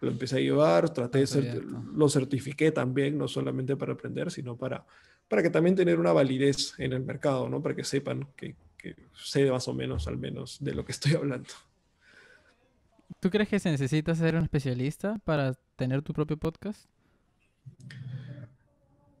Lo 0.00 0.10
empecé 0.10 0.36
a 0.36 0.40
llevar, 0.40 0.94
traté 0.94 1.18
de 1.18 1.26
ser, 1.26 1.64
lo 1.64 2.08
certifiqué 2.08 2.72
también, 2.72 3.18
no 3.18 3.28
solamente 3.28 3.76
para 3.76 3.92
aprender, 3.92 4.30
sino 4.30 4.56
para, 4.56 4.86
para 5.28 5.42
que 5.42 5.50
también 5.50 5.76
tener 5.76 5.98
una 5.98 6.12
validez 6.12 6.72
en 6.78 6.94
el 6.94 7.04
mercado, 7.04 7.50
¿no? 7.50 7.60
Para 7.60 7.74
que 7.74 7.84
sepan 7.84 8.26
que, 8.34 8.56
que 8.80 8.96
sé 9.14 9.50
más 9.50 9.68
o 9.68 9.74
menos, 9.74 10.06
al 10.08 10.16
menos, 10.16 10.58
de 10.60 10.74
lo 10.74 10.84
que 10.84 10.92
estoy 10.92 11.14
hablando. 11.14 11.50
¿Tú 13.20 13.30
crees 13.30 13.48
que 13.48 13.58
se 13.58 13.70
necesita 13.70 14.14
ser 14.14 14.34
un 14.36 14.42
especialista 14.42 15.18
para 15.24 15.54
tener 15.76 16.02
tu 16.02 16.12
propio 16.12 16.36
podcast? 16.36 16.86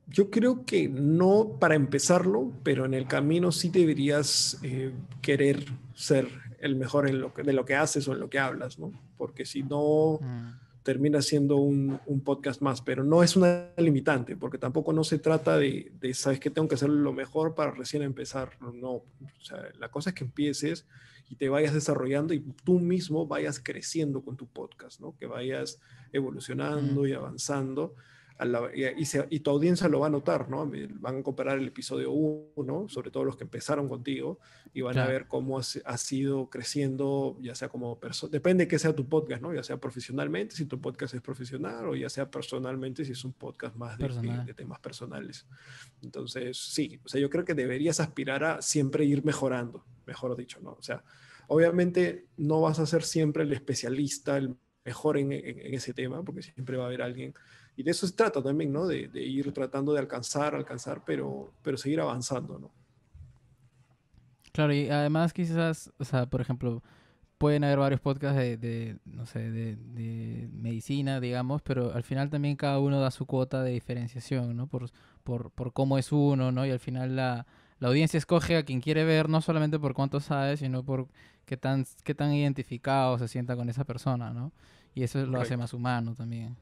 Yo 0.06 0.30
creo 0.30 0.64
que 0.64 0.88
no 0.88 1.56
para 1.60 1.74
empezarlo, 1.74 2.52
pero 2.62 2.84
en 2.84 2.94
el 2.94 3.06
camino 3.06 3.52
sí 3.52 3.68
deberías 3.68 4.58
eh, 4.62 4.92
querer 5.22 5.64
ser 5.94 6.28
el 6.58 6.76
mejor 6.76 7.08
en 7.08 7.20
lo 7.20 7.32
que, 7.32 7.42
de 7.42 7.52
lo 7.52 7.64
que 7.64 7.76
haces 7.76 8.08
o 8.08 8.12
en 8.12 8.20
lo 8.20 8.28
que 8.28 8.38
hablas, 8.38 8.78
¿no? 8.78 8.92
Porque 9.16 9.44
si 9.44 9.62
no, 9.62 10.18
mm. 10.20 10.48
Termina 10.90 11.22
siendo 11.22 11.54
un, 11.54 12.00
un, 12.06 12.20
podcast 12.20 12.62
más, 12.62 12.80
pero 12.80 13.04
no 13.04 13.22
es 13.22 13.36
una 13.36 13.68
limitante, 13.76 14.34
porque 14.34 14.58
tampoco 14.58 14.92
no 14.92 15.04
se 15.04 15.20
trata 15.20 15.56
de, 15.56 15.92
de, 16.00 16.12
sabes 16.14 16.40
que 16.40 16.50
tengo 16.50 16.66
que 16.66 16.74
hacer 16.74 16.88
lo 16.88 17.12
mejor 17.12 17.54
para 17.54 17.70
recién 17.70 18.02
empezar, 18.02 18.50
no, 18.60 18.90
o 18.90 19.04
sea, 19.40 19.68
la 19.78 19.88
cosa 19.88 20.10
es 20.10 20.16
que 20.16 20.24
empieces 20.24 20.84
y 21.28 21.36
te 21.36 21.48
vayas 21.48 21.74
desarrollando 21.74 22.34
y 22.34 22.40
tú 22.64 22.80
mismo 22.80 23.24
vayas 23.24 23.60
creciendo 23.60 24.20
con 24.20 24.36
tu 24.36 24.48
podcast, 24.48 25.00
¿no? 25.00 25.14
Que 25.16 25.26
vayas 25.26 25.78
evolucionando 26.12 27.02
mm. 27.02 27.06
y 27.06 27.12
avanzando 27.12 27.94
y, 29.30 29.40
tu 29.40 29.50
audiencia 29.50 29.88
lo 29.88 30.00
va 30.00 30.06
a 30.06 30.10
notar, 30.10 30.48
¿no? 30.48 30.70
Van 31.00 31.18
a 31.18 31.22
comparar 31.22 31.58
el 31.58 31.68
episodio 31.68 32.10
1, 32.10 32.88
sobre 32.88 33.10
todo 33.10 33.24
los 33.24 33.36
que 33.36 33.44
empezaron 33.44 33.88
contigo, 33.88 34.38
y 34.72 34.80
van 34.80 34.98
a 34.98 35.06
ver 35.06 35.26
cómo 35.26 35.58
ha 35.58 35.98
sido 35.98 36.48
creciendo, 36.48 37.36
ya 37.40 37.54
sea 37.54 37.68
como 37.68 37.98
persona, 37.98 38.30
depende 38.30 38.64
de 38.64 38.68
qué 38.68 38.78
sea 38.78 38.94
tu 38.94 39.08
podcast, 39.08 39.42
¿no? 39.42 39.52
Ya 39.52 39.62
sea 39.62 39.78
profesionalmente, 39.78 40.56
si 40.56 40.64
tu 40.64 40.80
podcast 40.80 41.14
es 41.14 41.20
profesional, 41.20 41.88
o 41.88 41.94
ya 41.94 42.08
sea 42.08 42.30
personalmente, 42.30 43.04
si 43.04 43.12
es 43.12 43.24
un 43.24 43.32
podcast 43.32 43.76
más 43.76 43.98
de, 43.98 44.08
de, 44.46 44.54
temas 44.54 44.80
personales. 44.80 45.46
Entonces, 46.02 46.56
sí, 46.56 46.98
o 47.04 47.08
sea, 47.08 47.20
yo 47.20 47.28
creo 47.28 47.44
que 47.44 47.54
deberías 47.54 48.00
aspirar 48.00 48.44
a 48.44 48.62
siempre 48.62 49.04
ir 49.04 49.24
mejorando, 49.24 49.84
mejor 50.06 50.36
dicho, 50.36 50.60
¿no? 50.62 50.72
O 50.72 50.82
sea, 50.82 51.04
obviamente 51.48 52.26
no 52.36 52.62
vas 52.62 52.78
a 52.78 52.86
ser 52.86 53.02
siempre 53.02 53.42
el 53.42 53.52
especialista, 53.52 54.36
el 54.36 54.56
mejor 54.84 55.18
en, 55.18 55.32
en 55.32 55.74
ese 55.74 55.92
tema, 55.92 56.22
porque 56.22 56.42
siempre 56.42 56.76
va 56.76 56.84
a 56.84 56.86
haber 56.86 57.02
alguien 57.02 57.34
y 57.80 57.82
de 57.82 57.92
eso 57.92 58.06
se 58.06 58.12
trata 58.12 58.42
también, 58.42 58.70
¿no? 58.70 58.86
De, 58.86 59.08
ir 59.14 59.54
tratando 59.54 59.94
de 59.94 60.00
alcanzar, 60.00 60.54
alcanzar, 60.54 61.02
pero, 61.02 61.50
pero 61.62 61.78
seguir 61.78 61.98
avanzando, 62.02 62.58
¿no? 62.58 62.70
Claro, 64.52 64.74
y 64.74 64.90
además 64.90 65.32
quizás, 65.32 65.90
o 65.98 66.04
sea, 66.04 66.26
por 66.26 66.42
ejemplo, 66.42 66.82
pueden 67.38 67.64
haber 67.64 67.78
varios 67.78 68.02
podcasts 68.02 68.36
de, 68.36 68.98
no 69.06 69.24
sé, 69.24 69.50
de, 69.50 70.50
medicina, 70.52 71.20
digamos, 71.20 71.62
pero 71.62 71.94
al 71.94 72.02
final 72.02 72.28
también 72.28 72.54
cada 72.54 72.78
uno 72.80 73.00
da 73.00 73.10
su 73.10 73.24
cuota 73.24 73.62
de 73.62 73.70
diferenciación, 73.70 74.54
¿no? 74.54 74.66
Por, 74.66 74.90
por, 75.24 75.50
por 75.50 75.72
cómo 75.72 75.96
es 75.96 76.12
uno, 76.12 76.52
¿no? 76.52 76.66
Y 76.66 76.70
al 76.70 76.80
final 76.80 77.16
la, 77.16 77.46
la 77.78 77.88
audiencia 77.88 78.18
escoge 78.18 78.58
a 78.58 78.62
quien 78.62 78.82
quiere 78.82 79.04
ver, 79.04 79.30
no 79.30 79.40
solamente 79.40 79.78
por 79.78 79.94
cuánto 79.94 80.20
sabe, 80.20 80.58
sino 80.58 80.84
por 80.84 81.08
qué 81.46 81.56
tan, 81.56 81.86
qué 82.04 82.14
tan 82.14 82.30
identificado 82.34 83.18
se 83.18 83.26
sienta 83.26 83.56
con 83.56 83.70
esa 83.70 83.84
persona, 83.84 84.34
¿no? 84.34 84.52
Y 84.94 85.02
eso 85.02 85.24
lo 85.24 85.40
hace 85.40 85.56
más 85.56 85.72
humano 85.72 86.14
también. 86.14 86.58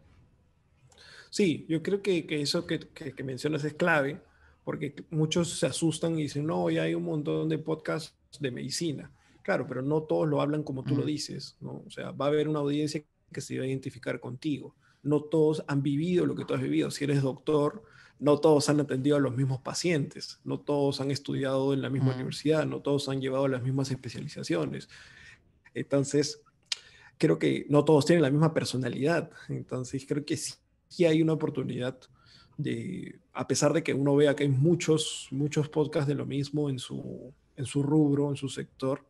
Sí, 1.30 1.66
yo 1.68 1.82
creo 1.82 2.02
que, 2.02 2.26
eso 2.30 2.66
que, 2.66 2.80
que, 2.80 3.24
mencionas 3.24 3.64
es 3.64 3.74
clave, 3.74 4.20
porque 4.64 4.94
muchos 5.10 5.58
se 5.58 5.66
asustan 5.66 6.18
y 6.18 6.22
dicen, 6.22 6.46
no, 6.46 6.70
ya 6.70 6.82
hay 6.82 6.94
un 6.94 7.04
montón 7.04 7.48
de 7.48 7.58
podcasts 7.58 8.14
de 8.40 8.50
medicina. 8.50 9.12
Claro, 9.42 9.66
pero 9.66 9.82
no 9.82 10.02
todos 10.02 10.28
lo 10.28 10.40
hablan 10.40 10.62
como 10.62 10.84
tú 10.84 10.94
lo 10.94 11.04
dices, 11.04 11.56
¿no? 11.60 11.82
O 11.86 11.90
sea, 11.90 12.10
va 12.10 12.26
a 12.26 12.28
haber 12.28 12.48
una 12.48 12.58
audiencia 12.58 13.02
que 13.32 13.40
se 13.40 13.58
va 13.58 13.64
a 13.64 13.66
identificar 13.66 14.20
contigo. 14.20 14.74
No 15.02 15.22
todos 15.22 15.64
han 15.68 15.82
vivido 15.82 16.26
lo 16.26 16.34
que 16.34 16.44
tú 16.44 16.54
has 16.54 16.60
vivido. 16.60 16.90
Si 16.90 17.04
eres 17.04 17.22
doctor, 17.22 17.82
no 18.18 18.38
todos 18.38 18.68
han 18.68 18.80
atendido 18.80 19.16
a 19.16 19.20
los 19.20 19.36
mismos 19.36 19.60
pacientes, 19.60 20.40
no 20.44 20.60
todos 20.60 21.00
han 21.00 21.10
estudiado 21.10 21.72
en 21.72 21.82
la 21.82 21.88
misma 21.88 22.14
universidad, 22.14 22.66
no 22.66 22.80
todos 22.80 23.08
han 23.08 23.20
llevado 23.20 23.48
las 23.48 23.62
mismas 23.62 23.90
especializaciones. 23.90 24.88
Entonces, 25.72 26.42
creo 27.16 27.38
que 27.38 27.66
no 27.68 27.84
todos 27.84 28.06
tienen 28.06 28.22
la 28.22 28.30
misma 28.30 28.52
personalidad. 28.52 29.30
Entonces, 29.48 30.04
creo 30.06 30.24
que 30.24 30.36
sí, 30.36 30.54
hay 31.00 31.22
una 31.22 31.34
oportunidad 31.34 31.98
de, 32.56 33.20
a 33.32 33.46
pesar 33.46 33.72
de 33.72 33.82
que 33.82 33.94
uno 33.94 34.16
vea 34.16 34.34
que 34.34 34.42
hay 34.44 34.48
muchos, 34.48 35.28
muchos 35.30 35.68
podcasts 35.68 36.08
de 36.08 36.14
lo 36.14 36.26
mismo 36.26 36.68
en 36.68 36.78
su, 36.78 37.32
en 37.56 37.66
su 37.66 37.82
rubro, 37.82 38.30
en 38.30 38.36
su 38.36 38.48
sector, 38.48 39.04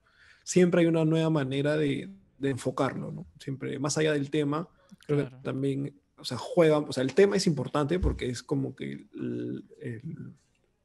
siempre 0.44 0.82
hay 0.82 0.86
una 0.86 1.04
nueva 1.04 1.30
manera 1.30 1.76
de, 1.76 2.10
enfocarlo, 2.40 3.10
¿no? 3.10 3.26
Siempre, 3.40 3.78
más 3.80 3.98
allá 3.98 4.12
del 4.12 4.30
tema, 4.30 4.68
creo 5.06 5.28
que 5.28 5.36
también 5.42 5.92
o 6.18 6.24
sea, 6.24 6.36
juegan, 6.38 6.84
o 6.88 6.92
sea, 6.92 7.02
el 7.02 7.14
tema 7.14 7.36
es 7.36 7.46
importante 7.46 7.98
porque 7.98 8.28
es 8.28 8.42
como 8.42 8.76
que 8.76 9.06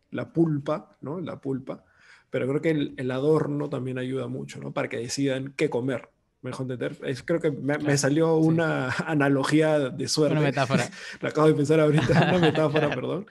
la 0.10 0.34
pulpa, 0.34 0.97
¿no? 1.01 1.19
La 1.19 1.39
pulpa, 1.39 1.84
pero 2.29 2.47
creo 2.47 2.62
que 2.62 2.71
el, 2.71 2.93
el, 2.97 3.12
adorno 3.12 3.69
también 3.69 3.97
ayuda 3.97 4.27
mucho, 4.27 4.60
¿no? 4.60 4.71
Para 4.71 4.89
que 4.89 4.97
decidan 4.97 5.53
qué 5.56 5.69
comer 5.69 6.10
mejor 6.43 6.63
entender. 6.65 6.97
Es, 7.03 7.23
creo 7.23 7.39
que 7.39 7.51
me, 7.51 7.97
salió 7.97 8.36
una 8.36 8.89
analogía 9.06 9.89
de 9.89 10.08
suerte. 10.08 10.38
Una 10.38 10.45
metáfora. 10.45 10.89
Lo 11.21 11.29
acabo 11.29 11.47
de 11.47 11.53
pensar 11.53 11.79
ahorita, 11.79 12.29
una 12.29 12.38
metáfora, 12.51 12.89
perdón. 12.89 13.25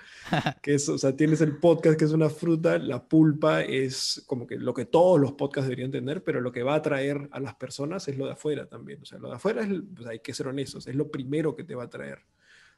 Que 0.62 0.75
es, 0.75 0.88
o 0.88 0.98
sea, 0.98 1.14
tienes 1.14 1.40
el 1.40 1.57
podcast 1.59 1.98
que 1.98 2.05
es 2.05 2.12
una 2.12 2.31
fruta, 2.31 2.79
la 2.79 3.03
pulpa 3.03 3.62
es 3.62 4.22
como 4.27 4.46
que 4.46 4.57
lo 4.57 4.72
que 4.75 4.87
todos 4.87 5.20
los 5.20 5.33
podcasts 5.33 5.68
deberían 5.68 5.90
tener, 5.90 6.25
pero 6.25 6.40
lo 6.40 6.53
que 6.53 6.62
va 6.62 6.75
a 6.75 6.79
atraer 6.79 7.29
a 7.31 7.40
las 7.40 7.55
personas 7.55 8.09
es 8.09 8.16
lo 8.16 8.27
de 8.27 8.33
afuera 8.33 8.66
también. 8.66 9.03
O 9.03 9.05
sea, 9.05 9.18
lo 9.18 9.29
de 9.29 9.37
afuera 9.37 9.62
es, 9.62 9.68
pues, 9.94 10.09
hay 10.09 10.20
que 10.20 10.35
ser 10.35 10.48
honestos, 10.48 10.87
es 10.87 10.94
lo 10.94 11.11
primero 11.11 11.55
que 11.55 11.64
te 11.64 11.75
va 11.75 11.83
a 11.83 11.87
atraer. 11.87 12.20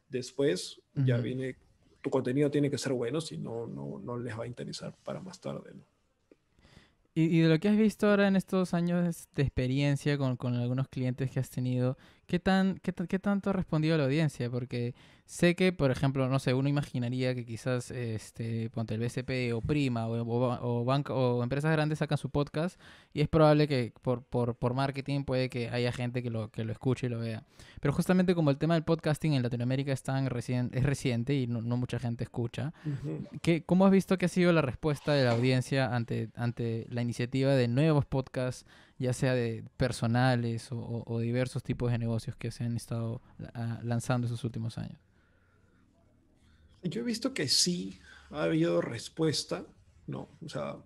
Después 0.08 0.80
ya 0.94 1.16
viene, 1.16 1.56
tu 2.02 2.10
contenido 2.10 2.50
tiene 2.50 2.70
que 2.70 2.78
ser 2.78 2.92
bueno, 2.92 3.20
si 3.20 3.38
no, 3.38 3.66
no, 3.66 3.98
no 3.98 4.18
les 4.18 4.38
va 4.38 4.44
a 4.44 4.46
interesar 4.46 4.94
para 5.02 5.20
más 5.20 5.40
tarde, 5.40 5.72
¿no? 5.74 5.93
Y, 7.16 7.40
de 7.40 7.48
lo 7.48 7.60
que 7.60 7.68
has 7.68 7.76
visto 7.76 8.08
ahora 8.08 8.26
en 8.26 8.34
estos 8.36 8.74
años 8.74 9.28
de 9.34 9.42
experiencia 9.42 10.18
con, 10.18 10.36
con 10.36 10.54
algunos 10.56 10.88
clientes 10.88 11.30
que 11.30 11.38
has 11.40 11.48
tenido, 11.48 11.96
¿qué, 12.26 12.38
tan, 12.38 12.78
qué, 12.82 12.92
qué, 12.92 13.18
tanto 13.18 13.50
ha 13.50 13.52
respondido 13.52 13.96
la 13.96 14.04
audiencia? 14.04 14.50
Porque 14.50 14.94
sé 15.26 15.54
que, 15.54 15.72
por 15.72 15.90
ejemplo, 15.90 16.28
no 16.28 16.38
sé, 16.38 16.54
uno 16.54 16.68
imaginaría 16.68 17.34
que 17.34 17.44
quizás 17.44 17.90
este, 17.90 18.70
ponte 18.70 18.94
el 18.94 19.00
BCP 19.00 19.54
o 19.54 19.60
Prima 19.60 20.06
o, 20.06 20.20
o, 20.20 20.84
banco, 20.84 21.14
o 21.14 21.42
empresas 21.42 21.72
grandes 21.72 21.98
sacan 21.98 22.18
su 22.18 22.30
podcast 22.30 22.78
y 23.12 23.20
es 23.20 23.28
probable 23.28 23.68
que 23.68 23.92
por, 24.02 24.22
por, 24.22 24.56
por, 24.56 24.74
marketing 24.74 25.24
puede 25.24 25.48
que 25.48 25.70
haya 25.70 25.92
gente 25.92 26.22
que 26.22 26.30
lo, 26.30 26.50
que 26.50 26.64
lo 26.64 26.72
escuche 26.72 27.06
y 27.06 27.10
lo 27.10 27.18
vea. 27.18 27.44
Pero 27.80 27.92
justamente 27.92 28.34
como 28.34 28.50
el 28.50 28.58
tema 28.58 28.74
del 28.74 28.84
podcasting 28.84 29.34
en 29.34 29.42
Latinoamérica 29.42 29.92
es, 29.92 30.02
tan 30.02 30.26
reciente, 30.26 30.78
es 30.78 30.84
reciente 30.84 31.34
y 31.34 31.46
no, 31.46 31.62
no 31.62 31.76
mucha 31.76 31.98
gente 31.98 32.24
escucha, 32.24 32.72
¿cómo 33.66 33.86
has 33.86 33.92
visto 33.92 34.18
que 34.18 34.26
ha 34.26 34.28
sido 34.28 34.52
la 34.52 34.62
respuesta 34.62 35.12
de 35.12 35.24
la 35.24 35.32
audiencia 35.32 35.94
ante, 35.94 36.30
ante 36.34 36.86
la 36.90 37.02
iniciativa 37.02 37.52
de 37.52 37.68
nuevos 37.68 38.04
podcasts? 38.04 38.66
Ya 38.98 39.12
sea 39.12 39.34
de 39.34 39.64
personales 39.76 40.68
o, 40.70 41.18
diversos 41.20 41.62
tipos 41.62 41.90
de 41.90 41.98
negocios 41.98 42.36
que 42.36 42.50
se 42.50 42.64
han 42.64 42.76
estado 42.76 43.20
ah, 43.54 43.80
lanzando 43.82 44.26
esos 44.26 44.44
últimos 44.44 44.78
años? 44.78 44.98
Yo 46.82 47.00
he 47.00 47.04
visto 47.04 47.32
que 47.32 47.48
sí 47.48 47.98
ha 48.30 48.44
habido 48.44 48.80
respuesta, 48.80 49.64
¿no? 50.06 50.28
O 50.44 50.48
sea, 50.48 50.76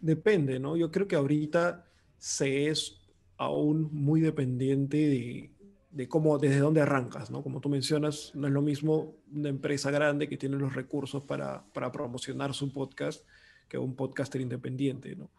depende, 0.00 0.58
¿no? 0.58 0.76
Yo 0.76 0.90
creo 0.90 1.06
que 1.06 1.16
ahorita 1.16 1.86
se 2.18 2.68
es 2.68 3.00
aún 3.36 3.88
muy 3.92 4.20
dependiente 4.20 4.96
de, 4.96 5.50
de 5.90 6.08
cómo, 6.08 6.38
desde 6.38 6.58
dónde 6.58 6.80
arrancas, 6.80 7.30
¿no? 7.30 7.42
Como 7.42 7.60
tú 7.60 7.68
mencionas, 7.68 8.32
no 8.34 8.48
es 8.48 8.52
lo 8.52 8.62
mismo 8.62 9.14
una 9.32 9.48
empresa 9.48 9.90
grande 9.90 10.28
que 10.28 10.36
tiene 10.36 10.56
los 10.56 10.74
recursos 10.74 11.22
para, 11.22 11.64
para 11.72 11.92
promocionar 11.92 12.52
su 12.52 12.72
podcast 12.72 13.24
que 13.68 13.78
un 13.78 13.94
podcaster 13.94 14.40
independiente, 14.40 15.14
¿no? 15.16 15.30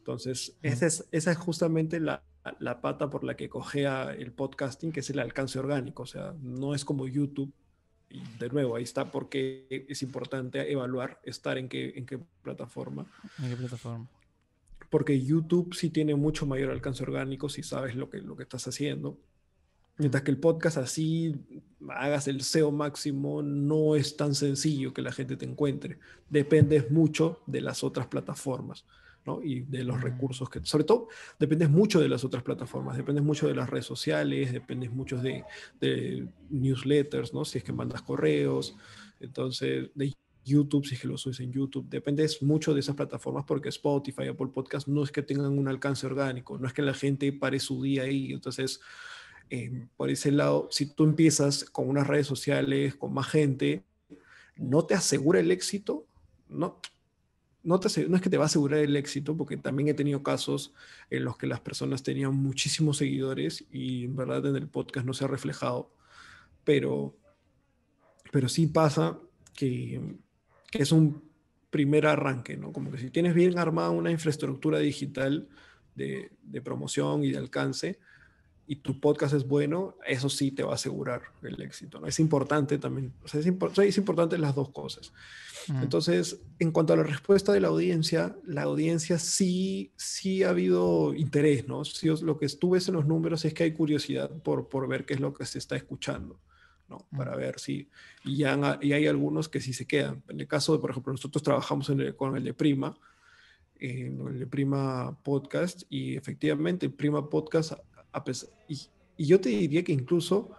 Entonces, 0.00 0.56
esa, 0.62 0.86
es, 0.86 1.06
esa 1.12 1.30
es 1.30 1.36
justamente 1.36 2.00
la, 2.00 2.22
la, 2.58 2.80
pata 2.80 3.10
por 3.10 3.22
la 3.22 3.36
que 3.36 3.50
cogea 3.50 4.14
el 4.14 4.32
podcasting, 4.32 4.92
que 4.92 5.00
es 5.00 5.10
el 5.10 5.18
alcance 5.18 5.58
orgánico. 5.58 6.04
O 6.04 6.06
sea, 6.06 6.34
no 6.40 6.74
es 6.74 6.86
como 6.86 7.06
YouTube. 7.06 7.52
Y 8.08 8.22
de 8.38 8.48
nuevo, 8.48 8.76
ahí 8.76 8.82
está 8.82 9.12
porque 9.12 9.86
es 9.88 10.02
importante 10.02 10.72
evaluar 10.72 11.20
estar 11.22 11.58
en 11.58 11.68
qué, 11.68 11.92
en 11.96 12.06
qué 12.06 12.18
plataforma. 12.42 13.06
¿En 13.42 13.50
qué 13.50 13.56
plataforma? 13.56 14.08
Porque 14.88 15.22
YouTube 15.22 15.74
sí 15.74 15.90
tiene 15.90 16.14
mucho 16.14 16.46
mayor 16.46 16.70
alcance 16.70 17.02
orgánico 17.02 17.50
si 17.50 17.62
sabes 17.62 17.94
lo 17.94 18.08
que, 18.08 18.18
lo 18.18 18.36
que 18.36 18.42
estás 18.42 18.66
haciendo. 18.66 19.18
Mientras 19.98 20.22
que 20.22 20.30
el 20.30 20.38
podcast 20.38 20.78
así, 20.78 21.36
hagas 21.90 22.26
el 22.26 22.40
SEO 22.40 22.72
máximo, 22.72 23.42
no 23.42 23.94
es 23.96 24.16
tan 24.16 24.34
sencillo 24.34 24.94
que 24.94 25.02
la 25.02 25.12
gente 25.12 25.36
te 25.36 25.44
encuentre. 25.44 25.98
Dependes 26.30 26.90
mucho 26.90 27.42
de 27.46 27.60
las 27.60 27.84
otras 27.84 28.06
plataformas 28.06 28.86
y 29.42 29.60
de 29.60 29.84
los 29.84 30.00
recursos 30.00 30.48
que, 30.48 30.60
sobre 30.64 30.84
todo, 30.84 31.08
dependes 31.38 31.70
mucho 31.70 32.00
de 32.00 32.08
las 32.08 32.24
otras 32.24 32.42
plataformas, 32.42 32.96
dependes 32.96 33.24
mucho 33.24 33.46
de 33.46 33.54
las 33.54 33.68
redes 33.70 33.86
sociales, 33.86 34.52
dependes 34.52 34.90
mucho 34.90 35.18
de, 35.18 35.44
newsletters, 36.50 37.32
¿no? 37.32 37.44
Si 37.44 37.58
es 37.58 37.64
que 37.64 37.72
mandas 37.72 38.02
correos, 38.02 38.76
entonces, 39.20 39.90
de 39.94 40.14
YouTube, 40.44 40.86
si 40.86 40.94
es 40.94 41.00
que 41.00 41.08
lo 41.08 41.18
subes 41.18 41.40
en 41.40 41.52
YouTube, 41.52 41.88
dependes 41.88 42.42
mucho 42.42 42.74
de 42.74 42.80
esas 42.80 42.96
plataformas 42.96 43.44
porque 43.46 43.68
Spotify, 43.68 44.28
Apple 44.28 44.48
Podcast 44.52 44.88
no 44.88 45.04
es 45.04 45.12
que 45.12 45.22
tengan 45.22 45.56
un 45.58 45.68
alcance 45.68 46.06
orgánico, 46.06 46.58
no 46.58 46.66
es 46.66 46.72
que 46.72 46.82
la 46.82 46.94
gente 46.94 47.32
pare 47.32 47.60
su 47.60 47.82
día 47.82 48.04
ahí, 48.04 48.32
entonces, 48.32 48.80
eh, 49.50 49.86
por 49.96 50.10
ese 50.10 50.32
lado, 50.32 50.68
si 50.70 50.86
tú 50.86 51.04
empiezas 51.04 51.64
con 51.64 51.88
unas 51.88 52.06
redes 52.06 52.26
sociales, 52.26 52.96
con 52.96 53.12
más 53.12 53.28
gente, 53.28 53.84
no 54.56 54.84
te 54.86 54.94
asegura 54.94 55.40
el 55.40 55.50
éxito, 55.50 56.06
no, 56.48 56.80
no, 57.62 57.80
es 57.84 58.20
que 58.22 58.30
te 58.30 58.36
va 58.36 58.44
a 58.44 58.46
asegurar 58.46 58.80
el 58.80 58.96
éxito, 58.96 59.36
porque 59.36 59.56
también 59.56 59.88
he 59.88 59.94
tenido 59.94 60.22
casos 60.22 60.72
en 61.10 61.24
los 61.24 61.36
que 61.36 61.46
las 61.46 61.60
personas 61.60 62.02
tenían 62.02 62.34
muchísimos 62.34 62.96
seguidores 62.98 63.64
y 63.70 64.04
en 64.04 64.16
verdad 64.16 64.46
en 64.46 64.56
el 64.56 64.68
podcast 64.68 65.06
no 65.06 65.12
se 65.12 65.24
ha 65.24 65.28
reflejado, 65.28 65.90
pero, 66.64 67.16
pero 68.32 68.48
sí 68.48 68.66
pasa 68.66 69.18
que, 69.54 70.00
es 70.72 70.92
un 70.92 71.22
primer 71.68 72.06
arranque, 72.06 72.56
¿no? 72.56 72.72
Como 72.72 72.90
que 72.90 72.98
si 72.98 73.10
tienes 73.10 73.34
bien 73.34 73.58
armada 73.58 73.90
una 73.90 74.10
infraestructura 74.10 74.78
digital 74.78 75.48
de 75.94 76.62
promoción 76.62 77.24
y 77.24 77.30
de 77.30 77.38
alcance, 77.38 77.98
y 78.70 78.76
tu 78.76 79.00
podcast 79.00 79.34
es 79.34 79.48
bueno, 79.48 79.96
eso 80.06 80.28
sí 80.28 80.52
te 80.52 80.62
va 80.62 80.70
a 80.70 80.74
asegurar 80.76 81.22
el 81.42 81.60
éxito. 81.60 81.98
¿no? 81.98 82.06
Es 82.06 82.20
importante 82.20 82.78
también, 82.78 83.12
o 83.24 83.26
sea, 83.26 83.40
es, 83.40 83.46
es 83.48 83.98
importante 83.98 84.38
las 84.38 84.54
dos 84.54 84.68
cosas. 84.68 85.12
Entonces, 85.82 86.40
en 86.60 86.70
cuanto 86.70 86.92
a 86.92 86.96
la 86.96 87.02
respuesta 87.02 87.52
de 87.52 87.58
la 87.58 87.66
audiencia, 87.66 88.36
la 88.46 88.62
audiencia 88.62 89.18
sí, 89.18 89.90
sí 89.96 90.44
ha 90.44 90.50
habido 90.50 91.14
interés, 91.14 91.66
¿no? 91.66 91.84
Si 91.84 92.06
lo 92.06 92.38
que 92.38 92.48
tú 92.48 92.70
ves 92.70 92.86
en 92.86 92.94
los 92.94 93.06
números 93.06 93.44
es 93.44 93.54
que 93.54 93.64
hay 93.64 93.72
curiosidad 93.72 94.30
por, 94.30 94.68
por 94.68 94.86
ver 94.86 95.04
qué 95.04 95.14
es 95.14 95.20
lo 95.20 95.34
que 95.34 95.46
se 95.46 95.58
está 95.58 95.74
escuchando, 95.74 96.38
¿no? 96.88 97.08
Para 97.16 97.34
ver 97.34 97.58
si, 97.58 97.88
y, 98.24 98.36
ya, 98.36 98.78
y 98.80 98.92
hay 98.92 99.08
algunos 99.08 99.48
que 99.48 99.60
sí 99.60 99.72
se 99.72 99.84
quedan. 99.84 100.22
En 100.28 100.40
el 100.40 100.46
caso 100.46 100.74
de, 100.74 100.78
por 100.78 100.92
ejemplo, 100.92 101.12
nosotros 101.12 101.42
trabajamos 101.42 101.90
con 102.16 102.36
el 102.36 102.44
de 102.44 102.54
Prima, 102.54 102.96
en 103.80 104.20
el 104.28 104.38
de 104.38 104.46
Prima 104.46 105.18
Podcast, 105.24 105.82
y 105.88 106.14
efectivamente, 106.14 106.86
el 106.86 106.92
Prima 106.92 107.28
Podcast 107.28 107.72
y, 108.68 108.88
yo 109.18 109.40
te 109.40 109.50
diría 109.50 109.84
que 109.84 109.92
incluso 109.92 110.50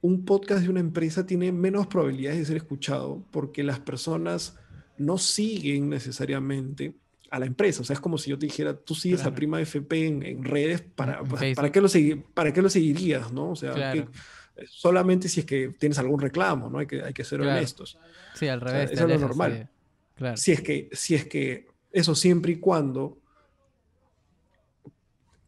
un 0.00 0.24
podcast 0.24 0.62
de 0.62 0.68
una 0.68 0.80
empresa 0.80 1.24
tiene 1.26 1.52
menos 1.52 1.86
probabilidades 1.86 2.40
de 2.40 2.44
ser 2.46 2.56
escuchado 2.56 3.24
porque 3.30 3.62
las 3.62 3.78
personas 3.78 4.56
no 4.98 5.16
siguen 5.16 5.88
necesariamente 5.88 6.94
a 7.30 7.38
la 7.38 7.46
empresa. 7.46 7.82
O 7.82 7.84
sea, 7.84 7.94
es 7.94 8.00
como 8.00 8.18
si 8.18 8.30
yo 8.30 8.38
te 8.38 8.46
dijera, 8.46 8.76
tú 8.76 8.94
sigues 8.94 9.24
a 9.24 9.34
Prima 9.34 9.60
FP 9.60 10.06
en, 10.06 10.44
redes, 10.44 10.82
para, 10.82 11.22
para, 11.22 11.72
qué 11.72 11.80
lo 11.80 11.88
¿para 12.34 12.52
qué 12.52 12.62
lo 12.62 12.68
seguirías? 12.68 13.32
¿no? 13.32 13.50
O 13.50 13.56
sea, 13.56 13.94
solamente 14.68 15.28
si 15.28 15.40
es 15.40 15.46
que 15.46 15.68
tienes 15.78 15.98
algún 15.98 16.20
reclamo, 16.20 16.70
¿no? 16.70 16.78
Hay 16.78 16.86
que, 16.86 17.02
hay 17.02 17.12
que 17.12 17.24
ser 17.24 17.40
honestos. 17.40 17.98
Sí, 18.34 18.48
al 18.48 18.60
revés. 18.60 18.90
eso 18.92 19.04
es 19.04 19.20
lo 19.20 19.28
normal. 19.28 19.68
Si, 20.36 20.52
es 20.52 20.60
que, 20.60 20.88
si 20.92 21.14
es 21.14 21.24
que 21.26 21.66
Eso 21.90 22.14
siempre 22.14 22.52
y 22.52 22.56
cuando 22.56 23.18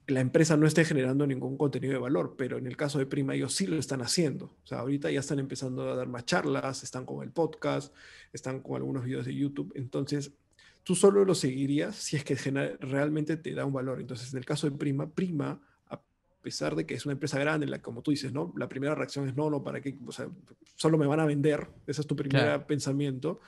la 0.09 0.21
empresa 0.21 0.57
no 0.57 0.67
esté 0.67 0.85
generando 0.85 1.27
ningún 1.27 1.57
contenido 1.57 1.93
de 1.93 1.99
valor, 1.99 2.37
pero 2.39 2.59
en 2.59 2.67
el 2.67 2.77
caso 2.77 2.99
de 2.99 3.07
Prima 3.07 3.35
ellos 3.35 3.55
sí 3.55 3.67
lo 3.67 3.77
están 3.77 4.03
haciendo. 4.03 4.57
O 4.63 4.67
sea, 4.67 4.79
ahorita 4.79 5.11
ya 5.11 5.21
están 5.21 5.41
empezando 5.41 5.91
a 5.91 5.97
dar 5.97 6.07
más 6.09 6.25
charlas, 6.25 6.85
están 6.85 7.05
con 7.05 7.25
el 7.25 7.33
podcast, 7.33 7.93
están 8.33 8.61
con 8.61 8.77
algunos 8.77 9.05
videos 9.05 9.27
de 9.27 9.35
YouTube. 9.35 9.73
Entonces, 9.75 10.33
tú 10.85 10.95
solo 10.95 11.25
lo 11.25 11.35
seguirías 11.35 11.97
si 11.97 12.17
es 12.17 12.23
que 12.23 12.37
realmente 12.81 13.37
te 13.37 13.53
da 13.53 13.65
un 13.65 13.73
valor. 13.73 14.01
Entonces, 14.01 14.33
en 14.33 14.39
el 14.39 14.45
caso 14.45 14.71
de 14.71 14.77
Prima, 14.77 15.11
Prima, 15.11 15.61
a 15.89 16.01
pesar 16.41 16.77
de 16.77 16.87
que 16.87 16.95
es 16.95 17.05
una 17.05 17.15
empresa 17.15 17.41
grande, 17.41 17.67
la, 17.67 17.83
como 17.83 18.03
tú 18.03 18.13
dices, 18.13 18.33
¿no? 18.33 18.55
La 18.57 18.69
primera 18.69 18.95
reacción 18.95 19.29
es 19.29 19.35
no, 19.35 19.51
no, 19.51 19.65
¿para 19.65 19.81
qué? 19.81 19.99
O 20.07 20.13
sea, 20.13 20.29
solo 20.77 20.99
me 20.99 21.07
van 21.07 21.19
a 21.19 21.27
vender. 21.27 21.67
Ese 21.85 22.03
es 22.03 22.07
tu 22.07 22.15
primer 22.15 22.65
pensamiento 22.65 23.41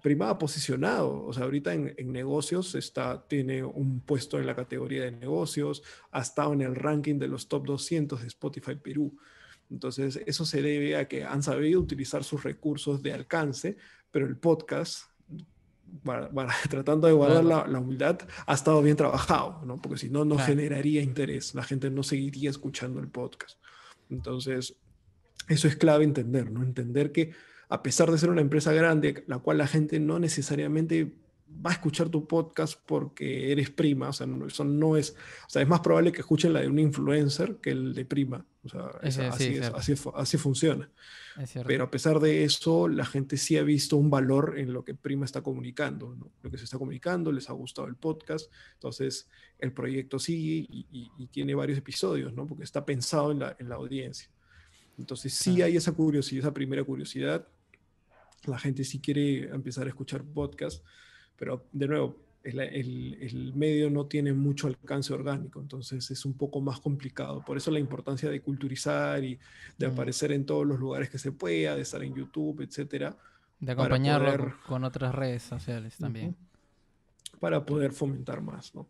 Prima 0.00 0.30
ha 0.30 0.38
posicionado, 0.38 1.24
o 1.24 1.32
sea, 1.32 1.44
ahorita 1.44 1.74
en, 1.74 2.12
negocios 2.12 2.74
está, 2.76 3.26
tiene 3.26 3.64
un 3.64 4.00
puesto 4.00 4.38
en 4.38 4.46
la 4.46 4.54
categoría 4.54 5.02
de 5.02 5.10
negocios, 5.10 5.82
ha 6.12 6.20
estado 6.20 6.52
en 6.52 6.60
el 6.60 6.76
ranking 6.76 7.18
de 7.18 7.26
los 7.26 7.48
top 7.48 7.66
200 7.66 8.20
de 8.20 8.28
Spotify 8.28 8.76
Perú. 8.76 9.16
Entonces, 9.70 10.20
eso 10.24 10.44
se 10.44 10.62
debe 10.62 10.96
a 10.96 11.08
que 11.08 11.24
han 11.24 11.42
sabido 11.42 11.80
utilizar 11.80 12.22
sus 12.22 12.44
recursos 12.44 13.02
de 13.02 13.12
alcance, 13.12 13.76
pero 14.12 14.26
el 14.26 14.36
podcast, 14.36 15.06
tratando 16.70 17.08
de 17.08 17.12
guardar 17.12 17.44
la, 17.44 17.80
humildad, 17.80 18.20
ha 18.46 18.54
estado 18.54 18.82
bien 18.82 18.96
trabajado, 18.96 19.62
¿no? 19.64 19.82
Porque 19.82 19.98
si 19.98 20.10
no, 20.10 20.24
no 20.24 20.38
generaría 20.38 21.02
interés, 21.02 21.56
la 21.56 21.64
gente 21.64 21.90
no 21.90 22.04
seguiría 22.04 22.50
escuchando 22.50 23.00
el 23.00 23.08
podcast. 23.08 23.58
Entonces, 24.10 24.76
eso 25.48 25.66
es 25.66 25.74
clave 25.74 26.04
entender, 26.04 26.52
¿no? 26.52 26.62
Entender 26.62 27.10
que 27.10 27.32
a 27.72 27.82
pesar 27.82 28.10
de 28.10 28.18
ser 28.18 28.28
una 28.28 28.42
empresa 28.42 28.70
grande, 28.70 29.24
la 29.28 29.38
cual 29.38 29.56
la 29.56 29.66
gente 29.66 29.98
no 29.98 30.18
necesariamente 30.18 31.10
va 31.64 31.70
a 31.70 31.72
escuchar 31.72 32.10
tu 32.10 32.26
podcast 32.26 32.78
porque 32.84 33.50
eres 33.50 33.70
prima, 33.70 34.10
o 34.10 34.12
sea, 34.12 34.26
eso 34.46 34.62
no 34.62 34.94
es, 34.94 35.16
o 35.46 35.48
sea, 35.48 35.62
es 35.62 35.68
más 35.68 35.80
probable 35.80 36.12
que 36.12 36.20
escuchen 36.20 36.52
la 36.52 36.60
de 36.60 36.68
un 36.68 36.78
influencer 36.78 37.56
que 37.62 37.70
el 37.70 37.94
de 37.94 38.04
prima, 38.04 38.44
o 38.62 38.68
sea, 38.68 38.90
así, 39.00 39.58
así, 40.14 40.36
funciona. 40.36 40.90
Pero 41.66 41.84
a 41.84 41.90
pesar 41.90 42.20
de 42.20 42.44
eso, 42.44 42.88
la 42.88 43.06
gente 43.06 43.38
sí 43.38 43.56
ha 43.56 43.62
visto 43.62 43.96
un 43.96 44.10
valor 44.10 44.58
en 44.58 44.74
lo 44.74 44.84
que 44.84 44.94
prima 44.94 45.24
está 45.24 45.40
comunicando, 45.40 46.14
lo 46.42 46.50
que 46.50 46.58
se 46.58 46.64
está 46.64 46.76
comunicando, 46.76 47.32
les 47.32 47.48
ha 47.48 47.54
gustado 47.54 47.88
el 47.88 47.96
podcast, 47.96 48.52
entonces 48.74 49.30
el 49.58 49.72
proyecto 49.72 50.18
sigue 50.18 50.66
y, 50.68 51.28
tiene 51.28 51.54
varios 51.54 51.78
episodios, 51.78 52.34
¿no? 52.34 52.46
Porque 52.46 52.64
está 52.64 52.84
pensado 52.84 53.32
en 53.32 53.38
la, 53.38 53.56
en 53.58 53.70
la 53.70 53.76
audiencia. 53.76 54.28
Entonces 54.98 55.32
sí 55.32 55.62
hay 55.62 55.78
esa 55.78 55.92
curiosidad, 55.92 56.40
esa 56.40 56.52
primera 56.52 56.84
curiosidad, 56.84 57.48
la 58.44 58.58
gente 58.58 58.84
sí 58.84 59.00
quiere 59.00 59.48
empezar 59.50 59.86
a 59.86 59.90
escuchar 59.90 60.24
podcast, 60.24 60.84
pero 61.36 61.64
de 61.72 61.88
nuevo, 61.88 62.16
el, 62.44 62.60
el, 62.60 63.52
medio 63.54 63.88
no 63.90 64.06
tiene 64.06 64.32
mucho 64.32 64.66
alcance 64.66 65.12
orgánico, 65.12 65.60
entonces 65.60 66.10
es 66.10 66.24
un 66.24 66.34
poco 66.34 66.60
más 66.60 66.80
complicado. 66.80 67.44
Por 67.44 67.56
eso 67.56 67.70
la 67.70 67.78
importancia 67.78 68.28
de 68.30 68.40
culturizar 68.40 69.22
y 69.22 69.38
de 69.78 69.88
mm. 69.88 69.92
aparecer 69.92 70.32
en 70.32 70.44
todos 70.44 70.66
los 70.66 70.78
lugares 70.78 71.08
que 71.08 71.18
se 71.18 71.32
pueda, 71.32 71.76
de 71.76 71.82
estar 71.82 72.02
en 72.02 72.14
YouTube, 72.14 72.62
etcétera. 72.62 73.16
De 73.60 73.72
acompañarlo 73.72 74.56
con 74.66 74.82
otras 74.82 75.14
redes 75.14 75.42
sociales 75.44 75.96
también. 75.96 76.34
para 77.38 77.64
poder 77.64 77.92
fomentar 77.92 78.40
más, 78.40 78.74
¿no? 78.74 78.88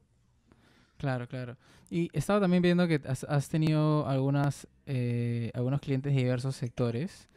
Claro, 0.97 1.27
claro. 1.29 1.57
Y 1.91 2.09
estaba 2.15 2.41
también 2.41 2.63
viendo 2.63 2.89
que 2.89 3.03
has, 3.05 3.49
tenido 3.49 4.07
algunas, 4.07 4.67
eh, 4.87 5.51
algunos 5.53 5.81
clientes 5.81 6.15
de 6.15 6.21
diversos 6.21 6.57
sectores. 6.57 7.29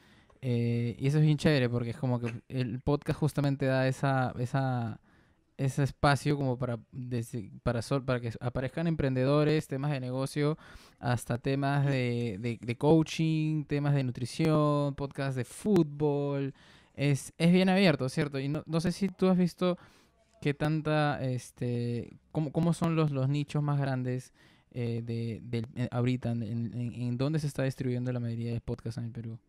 Eh, 0.48 0.96
y 1.00 1.08
eso 1.08 1.18
es 1.18 1.24
bien 1.24 1.40
chévere 1.40 1.68
porque 1.70 1.90
es 1.90 1.98
como 1.98 2.20
que 2.20 2.32
el 2.50 2.80
podcast 2.82 3.20
justamente 3.20 3.66
da 3.66 3.88
esa, 3.88 4.32
esa, 4.38 5.02
ese 5.58 5.82
espacio 5.82 6.38
como 6.38 6.56
para, 6.56 6.78
para, 7.64 7.82
para 7.82 8.20
que 8.20 8.32
aparezcan 8.40 8.86
emprendedores, 8.86 9.68
temas 9.68 9.90
de 9.90 10.00
negocio, 10.00 10.56
hasta 11.00 11.40
temas 11.40 11.88
de, 11.88 12.60
de, 12.62 12.78
coaching, 12.78 13.66
temas 13.66 13.96
de 13.96 14.04
nutrición, 14.04 14.94
podcast 14.94 15.36
de 15.36 15.46
fútbol. 15.46 16.54
Es, 16.94 17.34
es 17.40 17.52
bien 17.52 17.70
abierto, 17.70 18.08
¿cierto? 18.08 18.40
Y 18.40 18.48
no, 18.48 18.62
no 18.68 18.82
sé 18.82 18.92
si 18.92 19.10
tú 19.10 19.30
has 19.30 19.38
visto 19.40 19.80
qué 20.42 20.54
tanta, 20.54 21.24
este, 21.24 22.20
cómo, 22.32 22.52
cómo 22.52 22.74
son 22.74 22.96
los, 22.96 23.10
los 23.10 23.30
nichos 23.30 23.64
más 23.64 23.80
grandes 23.80 24.32
eh, 24.70 25.02
de, 25.04 25.42
de, 25.42 25.88
ahorita, 25.90 26.34
en, 26.34 26.44
en, 26.44 26.94
en 26.94 27.18
dónde 27.18 27.40
se 27.40 27.48
está 27.48 27.64
distribuyendo 27.64 28.14
la 28.14 28.20
mayoría 28.20 28.54
de 28.54 28.62
podcasts 28.62 29.00
en 29.00 29.06
el 29.06 29.12
Perú. 29.12 29.40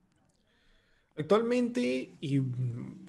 Actualmente, 1.19 2.15
y 2.21 2.43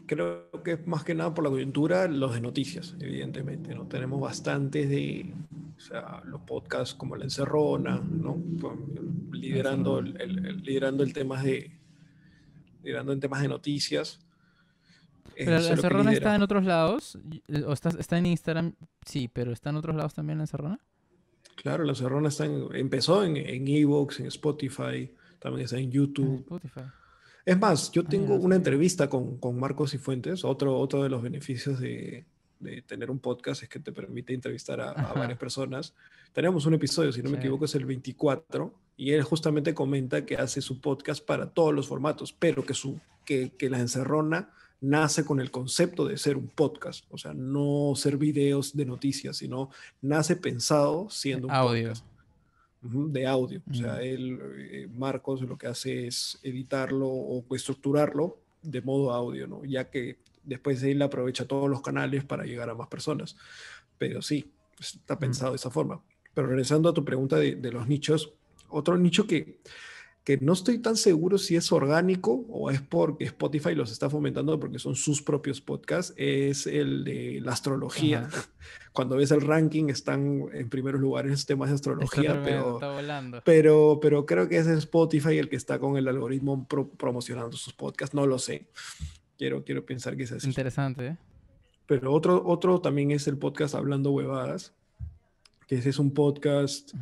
creo 0.05 0.49
que 0.63 0.73
es 0.73 0.87
más 0.87 1.03
que 1.03 1.13
nada 1.13 1.33
por 1.33 1.43
la 1.43 1.49
coyuntura, 1.49 2.07
los 2.07 2.33
de 2.33 2.41
noticias, 2.41 2.95
evidentemente, 2.99 3.75
¿no? 3.75 3.85
Tenemos 3.87 4.21
bastantes 4.21 4.89
de, 4.89 5.33
o 5.75 5.79
sea, 5.79 6.21
los 6.25 6.41
podcasts 6.41 6.95
como 6.95 7.17
La 7.17 7.25
Encerrona, 7.25 7.99
¿no? 7.99 8.41
Liderando 9.33 9.99
el, 9.99 10.63
liderando 10.63 11.03
el 11.03 11.11
tema 11.11 11.43
de, 11.43 11.71
liderando 12.81 13.11
en 13.11 13.19
temas 13.19 13.41
de 13.41 13.49
noticias. 13.49 14.19
Pero 15.35 15.59
La 15.59 15.69
Encerrona 15.69 16.13
está 16.13 16.33
en 16.33 16.41
otros 16.41 16.63
lados, 16.63 17.19
o 17.65 17.73
está, 17.73 17.89
está 17.89 18.17
en 18.17 18.25
Instagram, 18.25 18.73
sí, 19.05 19.27
pero 19.27 19.51
¿está 19.51 19.69
en 19.69 19.75
otros 19.75 19.97
lados 19.97 20.13
también 20.13 20.37
La 20.37 20.45
Encerrona? 20.45 20.79
Claro, 21.57 21.83
La 21.83 21.91
Encerrona 21.91 22.29
está 22.29 22.45
empezó 22.45 23.25
en 23.25 23.67
Evox, 23.67 24.19
en, 24.19 24.25
en 24.25 24.29
Spotify, 24.29 25.11
también 25.39 25.65
está 25.65 25.77
en 25.77 25.91
YouTube. 25.91 26.39
Spotify. 26.39 26.85
Es 27.47 27.57
más, 27.57 27.89
yo 27.93 28.03
tengo 28.03 28.35
una 28.35 28.57
entrevista 28.57 29.09
con, 29.09 29.37
con 29.37 29.57
Marcos 29.57 29.93
y 29.93 29.97
Fuentes. 29.97 30.43
Otro, 30.43 30.77
otro 30.77 31.01
de 31.01 31.07
los 31.07 31.21
beneficios 31.21 31.79
de, 31.79 32.25
de 32.59 32.81
tener 32.81 33.09
un 33.09 33.19
podcast 33.19 33.63
es 33.63 33.69
que 33.69 33.79
te 33.79 33.93
permite 33.93 34.33
entrevistar 34.33 34.81
a, 34.81 35.13
varias 35.13 35.39
personas. 35.39 35.93
Tenemos 36.33 36.65
un 36.65 36.73
episodio, 36.73 37.13
si 37.13 37.23
no 37.23 37.29
me 37.29 37.37
equivoco, 37.37 37.63
es 37.63 37.73
el 37.75 37.85
24, 37.85 38.73
y 38.97 39.11
él 39.11 39.23
justamente 39.23 39.73
comenta 39.73 40.25
que 40.25 40.35
hace 40.35 40.59
su 40.59 40.81
podcast 40.81 41.25
para 41.25 41.49
todos 41.49 41.73
los 41.73 41.87
formatos, 41.87 42.33
pero 42.33 42.65
que, 42.65 42.73
su, 42.73 42.99
que, 43.23 43.53
que 43.57 43.69
la 43.69 43.79
encerrona 43.79 44.51
nace 44.81 45.23
con 45.23 45.39
el 45.39 45.49
concepto 45.49 46.05
de 46.05 46.17
ser 46.17 46.35
un 46.35 46.49
podcast, 46.49 47.05
o 47.09 47.17
sea, 47.17 47.33
no 47.33 47.93
ser 47.95 48.17
videos 48.17 48.75
de 48.75 48.83
noticias, 48.83 49.37
sino 49.37 49.69
nace 50.01 50.35
pensado 50.35 51.09
siendo 51.09 51.47
un 51.47 51.53
Audio. 51.53 51.87
podcast 51.87 52.16
de 52.89 53.27
audio. 53.27 53.61
O 53.69 53.73
sea, 53.73 54.01
él, 54.01 54.39
eh, 54.57 54.87
Marcos, 54.93 55.41
lo 55.41 55.57
que 55.57 55.67
hace 55.67 56.07
es 56.07 56.39
editarlo 56.43 57.07
o 57.07 57.43
estructurarlo 57.55 58.37
de 58.61 58.81
modo 58.81 59.11
audio, 59.11 59.47
¿no? 59.47 59.63
Ya 59.65 59.89
que 59.89 60.17
después 60.43 60.81
él 60.83 61.01
aprovecha 61.01 61.47
todos 61.47 61.69
los 61.69 61.81
canales 61.81 62.23
para 62.23 62.45
llegar 62.45 62.69
a 62.69 62.75
más 62.75 62.87
personas. 62.87 63.35
Pero 63.97 64.21
sí, 64.21 64.51
está 64.79 65.17
pensado 65.17 65.51
de 65.51 65.57
esa 65.57 65.69
forma. 65.69 66.01
Pero 66.33 66.47
regresando 66.47 66.89
a 66.89 66.93
tu 66.93 67.03
pregunta 67.03 67.37
de, 67.37 67.55
de 67.55 67.71
los 67.71 67.87
nichos, 67.87 68.33
otro 68.69 68.97
nicho 68.97 69.25
que 69.27 69.59
que 70.27 70.37
no 70.41 70.51
estoy 70.51 70.79
tan 70.79 70.97
seguro 70.97 71.37
si 71.37 71.55
es 71.55 71.71
orgánico 71.71 72.45
o 72.49 72.69
es 72.69 72.81
porque 72.81 73.23
Spotify 73.23 73.73
los 73.75 73.93
está 73.93 74.09
fomentando 74.09 74.59
porque 74.59 74.77
son 74.77 74.97
sus 74.97 75.21
propios 75.21 75.61
podcasts, 75.61 76.13
es 76.17 76.67
el 76.67 77.05
de 77.05 77.39
la 77.41 77.53
astrología. 77.53 78.27
Cuando 78.91 79.15
ves 79.15 79.31
el 79.31 79.39
ranking 79.39 79.87
están 79.87 80.49
en 80.51 80.67
primeros 80.67 80.99
lugares 80.99 81.45
temas 81.45 81.69
de 81.69 81.75
astrología, 81.75 82.41
pero, 82.43 82.77
pero, 83.45 83.99
pero 84.01 84.25
creo 84.25 84.49
que 84.49 84.57
es 84.57 84.67
Spotify 84.67 85.37
el 85.37 85.47
que 85.47 85.55
está 85.55 85.79
con 85.79 85.95
el 85.95 86.09
algoritmo 86.09 86.67
promocionando 86.67 87.55
sus 87.55 87.71
podcasts, 87.71 88.13
no 88.13 88.27
lo 88.27 88.37
sé. 88.37 88.67
Quiero, 89.37 89.63
quiero 89.63 89.85
pensar 89.85 90.17
que 90.17 90.23
es 90.23 90.33
así. 90.33 90.45
Interesante. 90.45 91.07
¿eh? 91.07 91.17
Pero 91.85 92.11
otro, 92.11 92.45
otro 92.45 92.81
también 92.81 93.11
es 93.11 93.29
el 93.29 93.37
podcast 93.37 93.75
Hablando 93.75 94.11
Huevadas, 94.11 94.73
que 95.69 95.75
ese 95.75 95.87
es 95.87 95.99
un 95.99 96.13
podcast... 96.13 96.93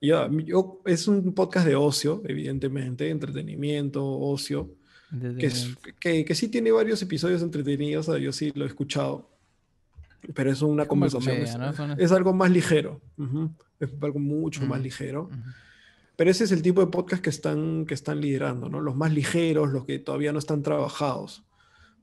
yo, 0.00 0.80
es 0.86 1.08
un 1.08 1.34
podcast 1.34 1.66
de 1.66 1.76
ocio, 1.76 2.22
evidentemente, 2.24 3.10
entretenimiento, 3.10 4.06
ocio, 4.06 4.70
que, 5.38 5.46
es, 5.46 5.76
que, 5.98 6.24
que, 6.24 6.34
sí 6.34 6.48
tiene 6.48 6.70
varios 6.70 7.02
episodios 7.02 7.42
entretenidos, 7.42 8.06
yo 8.20 8.32
sí 8.32 8.52
lo 8.54 8.64
he 8.64 8.68
escuchado, 8.68 9.28
pero 10.34 10.50
es 10.50 10.62
una 10.62 10.86
conversación, 10.86 11.38
es, 11.98 12.12
algo 12.12 12.32
más 12.32 12.50
ligero, 12.50 13.00
es 13.80 13.90
algo 14.00 14.18
mucho 14.18 14.62
más 14.62 14.80
ligero. 14.80 15.30
Pero 16.16 16.30
ese 16.30 16.44
es 16.44 16.52
el 16.52 16.60
tipo 16.60 16.82
de 16.82 16.88
podcast 16.88 17.22
que 17.22 17.30
están, 17.30 17.86
que 17.86 17.94
están 17.94 18.20
liderando, 18.20 18.68
¿no? 18.68 18.82
Los 18.82 18.94
más 18.94 19.10
ligeros, 19.10 19.70
los 19.70 19.86
que 19.86 19.98
todavía 19.98 20.34
no 20.34 20.38
están 20.38 20.62
trabajados. 20.62 21.44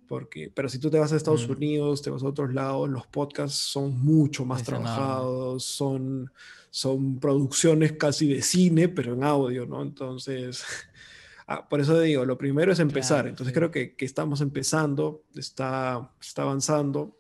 Porque, 0.08 0.52
pero 0.54 0.70
si 0.70 0.80
tú 0.80 0.89
te 0.89 0.98
vas 0.98 1.14
a 1.14 1.18
Estados 1.18 1.48
Unidos, 1.48 2.02
te 2.02 2.10
vas 2.10 2.24
a 2.24 2.28
otros 2.28 2.52
lados, 2.52 2.89
los 2.89 3.06
podcasts 3.06 3.60
son 3.60 4.00
mucho 4.00 4.43
más 4.43 4.64
trabajados, 4.64 5.66
son, 5.66 6.32
son 6.78 7.19
producciones 7.19 7.93
casi 7.93 8.28
de 8.28 8.43
cine, 8.43 8.88
pero 8.88 9.15
en 9.15 9.23
audio, 9.23 9.65
¿no? 9.65 9.82
Entonces, 9.82 10.63
ah, 11.47 11.67
por 11.67 11.82
eso 11.82 11.99
digo, 11.99 12.23
lo 12.23 12.38
primero 12.38 12.71
es 12.71 12.78
empezar. 12.78 13.25
Entonces 13.25 13.51
creo 13.51 13.71
que, 13.71 13.95
que, 13.95 14.05
estamos 14.05 14.41
empezando, 14.41 15.23
está, 15.34 16.11
está 16.21 16.43
avanzando, 16.43 17.17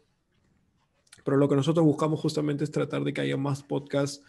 pero 1.25 1.37
lo 1.37 1.49
que 1.49 1.55
nosotros 1.55 1.83
buscamos 1.83 2.19
justamente 2.19 2.65
es 2.65 2.71
tratar 2.71 3.03
de 3.03 3.13
que 3.13 3.21
haya 3.21 3.35
más 3.35 3.63
podcasts 3.63 4.23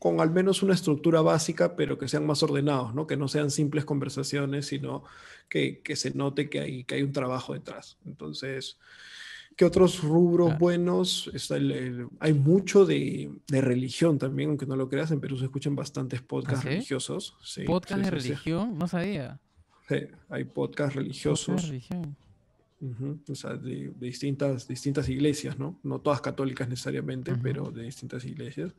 con 0.00 0.20
al 0.20 0.32
menos 0.32 0.64
una 0.64 0.74
estructura 0.74 1.20
básica, 1.20 1.76
pero 1.76 1.96
que 1.96 2.08
sean 2.08 2.26
más 2.26 2.42
ordenados, 2.42 2.92
¿no? 2.92 3.06
Que 3.06 3.16
no 3.16 3.28
sean 3.28 3.52
simples 3.52 3.84
conversaciones, 3.84 4.66
sino 4.66 5.04
que, 5.48 5.80
que 5.80 5.94
se 5.94 6.10
note 6.10 6.50
que 6.50 6.58
hay, 6.58 6.82
que 6.82 6.96
hay 6.96 7.02
un 7.04 7.12
trabajo 7.12 7.54
detrás. 7.54 7.98
Entonces, 8.04 8.80
¿Qué 9.56 9.64
otros 9.64 10.02
rubros 10.02 10.58
buenos? 10.58 11.30
hay 12.20 12.34
mucho 12.34 12.84
de, 12.84 13.30
religión 13.48 14.18
también, 14.18 14.50
aunque 14.50 14.66
no 14.66 14.76
lo 14.76 14.88
creas. 14.88 15.10
En 15.10 15.20
Perú 15.20 15.38
se 15.38 15.46
escuchan 15.46 15.74
bastantes 15.74 16.20
¿Ah, 16.20 16.24
podcasts 16.28 16.64
religiosos. 16.64 17.34
¿Podcast 17.66 18.04
de 18.04 18.10
religión? 18.10 18.76
No 18.78 18.86
sabía. 18.86 19.40
Sí, 19.88 19.96
hay 20.28 20.44
podcasts 20.44 20.94
religiosos. 20.94 21.72
o 23.28 23.34
sea, 23.34 23.54
de, 23.54 23.94
distintas, 23.98 24.68
distintas 24.68 25.08
iglesias, 25.08 25.58
¿no? 25.58 25.80
No 25.82 26.00
todas 26.00 26.20
católicas 26.20 26.68
necesariamente, 26.68 27.34
pero 27.34 27.70
de 27.70 27.84
distintas 27.84 28.26
iglesias. 28.26 28.74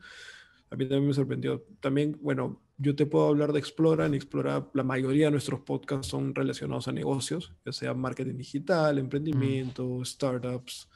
A 0.70 0.76
mí 0.76 0.86
también 0.86 1.08
me 1.08 1.14
sorprendió. 1.14 1.64
También, 1.80 2.18
bueno, 2.22 2.60
yo 2.78 2.96
te 2.96 3.06
puedo 3.06 3.28
hablar 3.28 3.54
de 3.54 3.60
Explora. 3.60 4.06
En 4.06 4.14
Explora 4.14 4.68
la 4.74 4.84
mayoría 4.84 5.26
de 5.26 5.32
nuestros 5.32 5.62
podcasts 5.62 6.08
son 6.08 6.36
relacionados 6.36 6.88
a 6.88 6.92
negocios, 6.92 7.54
ya 7.66 7.72
sea 7.72 7.94
marketing 7.94 8.38
digital, 8.38 8.96
mm. 8.96 9.00
emprendimiento, 9.00 10.04
startups, 10.04 10.90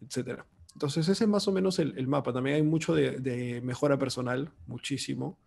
etc. 0.00 0.40
Entonces 0.72 1.08
ese 1.08 1.24
es 1.24 1.30
más 1.30 1.46
o 1.46 1.52
menos 1.52 1.78
el, 1.78 2.06
mapa. 2.08 2.32
También 2.32 2.56
hay 2.56 2.62
mucho 2.62 2.94
de, 2.94 3.60
mejora 3.62 3.98
personal, 3.98 4.50
muchísimo. 4.66 5.38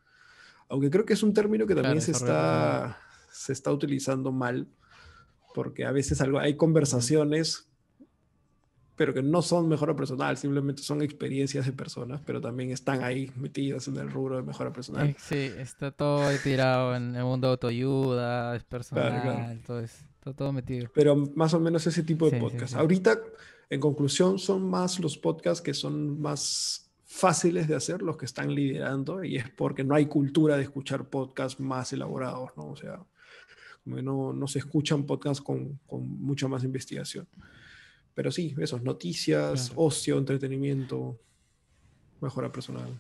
Aunque 0.70 0.90
creo 0.90 1.06
que 1.06 1.14
es 1.14 1.24
un 1.24 1.34
término 1.34 1.68
que 1.68 1.76
también 1.76 2.02
se, 2.02 2.12
está, 2.12 2.98
se 3.32 3.54
está 3.54 3.72
utilizando 3.72 4.32
mal, 4.32 4.68
porque 5.54 5.86
a 5.86 5.92
veces 5.92 6.22
algo, 6.22 6.40
hay 6.40 6.56
conversaciones 6.56 7.65
pero 8.96 9.14
que 9.14 9.22
no 9.22 9.42
son 9.42 9.68
mejora 9.68 9.96
personal, 9.96 10.38
simplemente 10.38 10.82
son 10.82 11.02
experiencias 11.02 11.66
de 11.66 11.74
personas, 11.74 12.22
pero 12.26 12.40
también 12.40 12.72
están 12.72 13.04
ahí 13.04 13.32
metidas 13.36 13.88
en 13.88 13.98
el 13.98 14.10
rubro 14.10 14.38
de 14.38 14.44
mejora 14.44 14.72
personal. 14.72 15.10
Eh, 15.10 15.16
sí, 15.20 15.52
está 15.58 15.92
todo 15.92 16.30
tirado 16.44 16.96
en 16.96 17.16
el 17.16 17.24
mundo 17.24 17.48
de 17.48 17.52
autoayuda, 17.52 18.56
es 18.56 18.64
personal, 18.64 19.62
Todo, 19.66 19.80
está 19.80 20.34
todo 20.34 20.54
metido. 20.54 20.90
Pero 20.94 21.16
más 21.36 21.54
o 21.54 21.60
menos 21.60 21.86
ese 21.88 22.04
tipo 22.04 22.30
de 22.30 22.40
podcast. 22.40 22.76
Ahorita, 22.76 23.20
en 23.70 23.80
conclusión, 23.82 24.40
son 24.40 24.70
más 24.70 25.00
los 25.00 25.18
podcasts 25.18 25.62
que 25.62 25.74
son 25.74 26.22
más 26.22 26.90
fáciles 27.04 27.68
de 27.68 27.76
hacer, 27.76 28.02
los 28.02 28.18
que 28.18 28.26
están 28.26 28.54
liderando, 28.54 29.24
y 29.24 29.38
es 29.38 29.50
porque 29.50 29.84
no 29.84 29.94
hay 29.96 30.06
cultura 30.06 30.56
de 30.56 30.64
escuchar 30.64 31.10
podcasts 31.10 31.60
más 31.60 31.92
elaborados, 31.92 32.52
¿no? 32.56 32.70
O 32.70 32.76
sea, 32.78 33.00
no, 33.84 34.34
no 34.34 34.48
se 34.48 34.60
escuchan 34.60 35.06
podcasts 35.06 35.42
con, 35.42 35.80
con 35.86 36.08
mucha 36.08 36.48
más 36.48 36.64
investigación. 36.64 37.28
Pero 38.16 38.32
sí, 38.32 38.56
eso, 38.58 38.80
noticias, 38.80 39.72
ocio, 39.76 40.18
entretenimiento, 40.18 41.20
mejora 42.22 42.52
personal. 42.52 43.00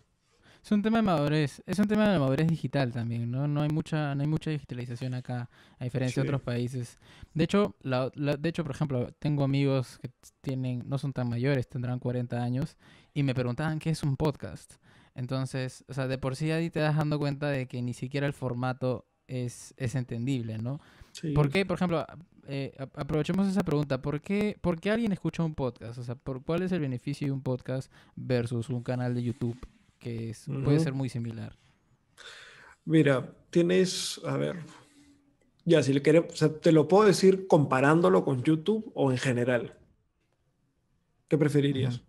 Es 0.66 0.72
un 0.72 0.82
tema 0.82 0.97
de 0.97 1.03
madurez, 1.03 1.61
es 1.68 1.78
un 1.78 1.88
tema 1.88 2.09
de 2.09 2.18
madurez 2.18 2.47
digital 2.47 2.91
también, 2.91 3.30
¿no? 3.30 3.47
No 3.47 3.61
hay 3.61 3.70
mucha, 3.70 4.16
no 4.16 4.22
hay 4.22 4.28
mucha 4.28 4.49
digitalización 4.49 5.13
acá, 5.13 5.47
a 5.78 5.84
diferencia 5.84 6.24
de 6.24 6.28
otros 6.28 6.41
países. 6.41 6.97
De 7.36 7.43
hecho, 7.43 7.76
la, 7.82 8.09
de 8.09 8.49
hecho, 8.49 8.63
por 8.63 8.74
ejemplo, 8.74 9.11
tengo 9.20 9.43
amigos 9.43 9.99
que 9.99 10.09
tienen, 10.41 10.84
no 10.88 10.97
son 10.97 11.13
tan 11.13 11.30
mayores, 11.30 11.70
tendrán 11.70 11.99
40 11.99 12.41
años, 12.41 12.78
y 13.13 13.22
me 13.22 13.36
preguntaban 13.36 13.78
qué 13.78 13.91
es 13.91 14.01
un 14.01 14.18
podcast. 14.18 14.74
Entonces, 15.13 15.86
o 15.88 15.93
sea, 15.93 16.07
de 16.07 16.18
por 16.18 16.36
sí 16.36 16.49
ahí 16.49 16.72
te 16.72 16.80
das 16.80 16.97
dando 16.97 17.20
cuenta 17.20 17.49
de 17.49 17.68
que 17.68 17.82
ni 17.84 17.93
siquiera 17.93 18.26
el 18.26 18.34
formato 18.34 19.05
es, 19.28 19.76
es 19.78 19.93
entendible, 19.93 20.57
¿no? 20.57 20.82
¿Por 21.34 21.49
qué, 21.49 21.66
por 21.66 21.76
ejemplo, 21.76 22.05
eh, 22.47 22.76
aprovechemos 22.93 23.47
esa 23.47 23.63
pregunta, 23.63 24.01
¿por 24.01 24.22
qué, 24.22 24.57
¿por 24.61 24.80
qué 24.80 24.91
alguien 24.91 25.11
escucha 25.11 25.43
un 25.43 25.55
podcast? 25.55 25.97
O 25.97 26.03
sea, 26.03 26.16
¿por, 26.16 26.43
¿cuál 26.43 26.63
es 26.63 26.72
el 26.72 26.80
beneficio 26.80 27.28
de 27.28 27.32
un 27.32 27.41
podcast 27.41 27.91
versus 28.16 28.70
un 28.70 28.84
canal 28.84 29.16
de 29.16 29.24
YouTube 29.24 29.57
que 29.99 30.36
puede 30.63 30.80
ser 30.80 30.93
muy 30.93 31.09
similar? 31.09 31.57
Mira, 32.84 33.34
tienes, 33.49 34.22
a 34.26 34.38
ver, 34.38 34.57
ya, 35.63 35.82
si 35.82 35.93
le 35.93 36.01
queremos, 36.01 36.34
o 36.34 36.36
sea, 36.36 36.49
te 36.49 36.72
lo 36.72 36.88
puedo 36.88 37.05
decir 37.05 37.47
comparándolo 37.47 38.24
con 38.24 38.43
YouTube 38.43 38.91
o 38.93 39.11
en 39.11 39.18
general. 39.18 39.78
¿Qué 41.28 41.38
preferirías? 41.38 42.01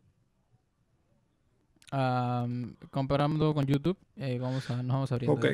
comparando 2.91 3.55
con 3.55 3.65
YouTube, 3.65 3.97
eh, 4.17 4.39
vamos 4.39 4.69
a, 4.69 4.83
nos 4.83 4.95
vamos 4.95 5.13
a 5.13 5.15
abrir. 5.15 5.31
Ok, 5.31 5.47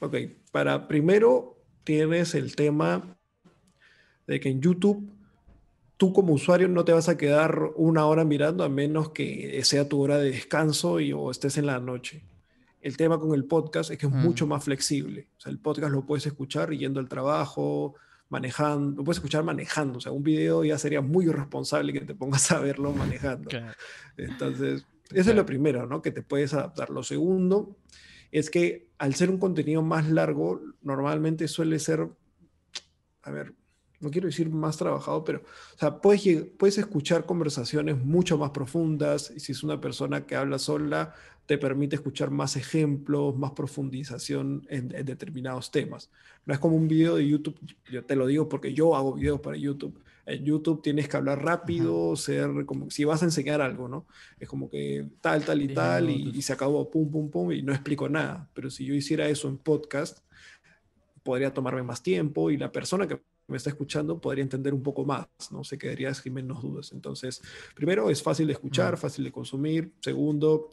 ok. 0.00 0.16
Para 0.52 0.86
primero 0.86 1.57
tienes 1.88 2.34
el 2.34 2.54
tema 2.54 3.16
de 4.26 4.38
que 4.40 4.50
en 4.50 4.60
YouTube 4.60 5.10
tú 5.96 6.12
como 6.12 6.34
usuario 6.34 6.68
no 6.68 6.84
te 6.84 6.92
vas 6.92 7.08
a 7.08 7.16
quedar 7.16 7.70
una 7.76 8.04
hora 8.04 8.26
mirando 8.26 8.62
a 8.62 8.68
menos 8.68 9.08
que 9.08 9.58
sea 9.64 9.88
tu 9.88 9.98
hora 10.02 10.18
de 10.18 10.32
descanso 10.32 11.00
y, 11.00 11.14
o 11.14 11.30
estés 11.30 11.56
en 11.56 11.64
la 11.64 11.80
noche. 11.80 12.26
El 12.82 12.98
tema 12.98 13.18
con 13.18 13.32
el 13.32 13.46
podcast 13.46 13.90
es 13.90 13.96
que 13.96 14.04
es 14.04 14.12
mucho 14.12 14.46
más 14.46 14.64
flexible. 14.64 15.28
O 15.38 15.40
sea, 15.40 15.50
el 15.50 15.60
podcast 15.60 15.90
lo 15.90 16.04
puedes 16.04 16.26
escuchar 16.26 16.72
yendo 16.72 17.00
al 17.00 17.08
trabajo, 17.08 17.94
manejando, 18.28 18.98
lo 18.98 19.04
puedes 19.04 19.16
escuchar 19.16 19.42
manejando. 19.42 19.96
O 19.96 20.00
sea, 20.02 20.12
un 20.12 20.22
video 20.22 20.64
ya 20.64 20.76
sería 20.76 21.00
muy 21.00 21.24
irresponsable 21.24 21.94
que 21.94 22.02
te 22.02 22.14
pongas 22.14 22.52
a 22.52 22.60
verlo 22.60 22.92
manejando. 22.92 23.48
Entonces, 24.18 24.84
eso 25.10 25.30
es 25.30 25.36
lo 25.36 25.46
primero, 25.46 25.86
¿no? 25.86 26.02
Que 26.02 26.10
te 26.10 26.20
puedes 26.20 26.52
adaptar. 26.52 26.90
Lo 26.90 27.02
segundo 27.02 27.78
es 28.32 28.50
que 28.50 28.88
al 28.98 29.14
ser 29.14 29.30
un 29.30 29.38
contenido 29.38 29.82
más 29.82 30.08
largo, 30.08 30.60
normalmente 30.82 31.48
suele 31.48 31.78
ser, 31.78 32.08
a 33.22 33.30
ver, 33.30 33.54
no 34.00 34.10
quiero 34.10 34.26
decir 34.26 34.48
más 34.50 34.76
trabajado, 34.76 35.24
pero 35.24 35.40
o 35.40 35.78
sea, 35.78 36.00
puedes, 36.00 36.22
puedes 36.56 36.78
escuchar 36.78 37.26
conversaciones 37.26 37.96
mucho 37.98 38.38
más 38.38 38.50
profundas 38.50 39.32
y 39.34 39.40
si 39.40 39.52
es 39.52 39.62
una 39.62 39.80
persona 39.80 40.24
que 40.24 40.36
habla 40.36 40.58
sola, 40.58 41.14
te 41.46 41.58
permite 41.58 41.96
escuchar 41.96 42.30
más 42.30 42.56
ejemplos, 42.56 43.36
más 43.36 43.52
profundización 43.52 44.66
en, 44.68 44.88
determinados 44.88 45.70
temas. 45.70 46.10
No 46.44 46.52
es 46.52 46.60
como 46.60 46.76
un 46.76 46.86
video 46.86 47.16
de 47.16 47.26
YouTube, 47.26 47.58
yo 47.90 48.04
te 48.04 48.16
lo 48.16 48.26
digo 48.26 48.48
porque 48.48 48.74
yo 48.74 48.94
hago 48.94 49.14
videos 49.14 49.40
para 49.40 49.56
YouTube. 49.56 49.98
En 50.28 50.44
YouTube 50.44 50.82
tienes 50.82 51.08
que 51.08 51.16
hablar 51.16 51.42
rápido, 51.42 52.14
ser 52.16 52.66
como 52.66 52.90
si 52.90 53.04
vas 53.04 53.22
a 53.22 53.26
enseñar 53.26 53.60
algo, 53.60 53.88
¿no? 53.88 54.06
Es 54.38 54.48
como 54.48 54.68
que 54.70 55.06
tal, 55.20 55.44
tal 55.44 55.62
y 55.62 55.68
tal, 55.68 56.10
y, 56.10 56.30
y 56.34 56.42
se 56.42 56.52
acabó, 56.52 56.90
pum, 56.90 57.10
pum, 57.10 57.30
pum, 57.30 57.52
y 57.52 57.62
no 57.62 57.72
explico 57.72 58.08
nada. 58.08 58.48
Pero 58.54 58.70
si 58.70 58.84
yo 58.84 58.94
hiciera 58.94 59.28
eso 59.28 59.48
en 59.48 59.58
podcast, 59.58 60.18
podría 61.22 61.52
tomarme 61.52 61.82
más 61.82 62.02
tiempo 62.02 62.50
y 62.50 62.56
la 62.56 62.72
persona 62.72 63.06
que 63.06 63.20
me 63.48 63.56
está 63.56 63.70
escuchando 63.70 64.20
podría 64.20 64.42
entender 64.42 64.74
un 64.74 64.82
poco 64.82 65.04
más, 65.04 65.26
¿no? 65.50 65.64
Se 65.64 65.78
quedaría 65.78 66.12
sin 66.14 66.34
menos 66.34 66.62
dudas. 66.62 66.92
Entonces, 66.92 67.42
primero, 67.74 68.10
es 68.10 68.22
fácil 68.22 68.46
de 68.46 68.52
escuchar, 68.52 68.96
fácil 68.98 69.24
de 69.24 69.32
consumir. 69.32 69.92
Segundo, 70.00 70.70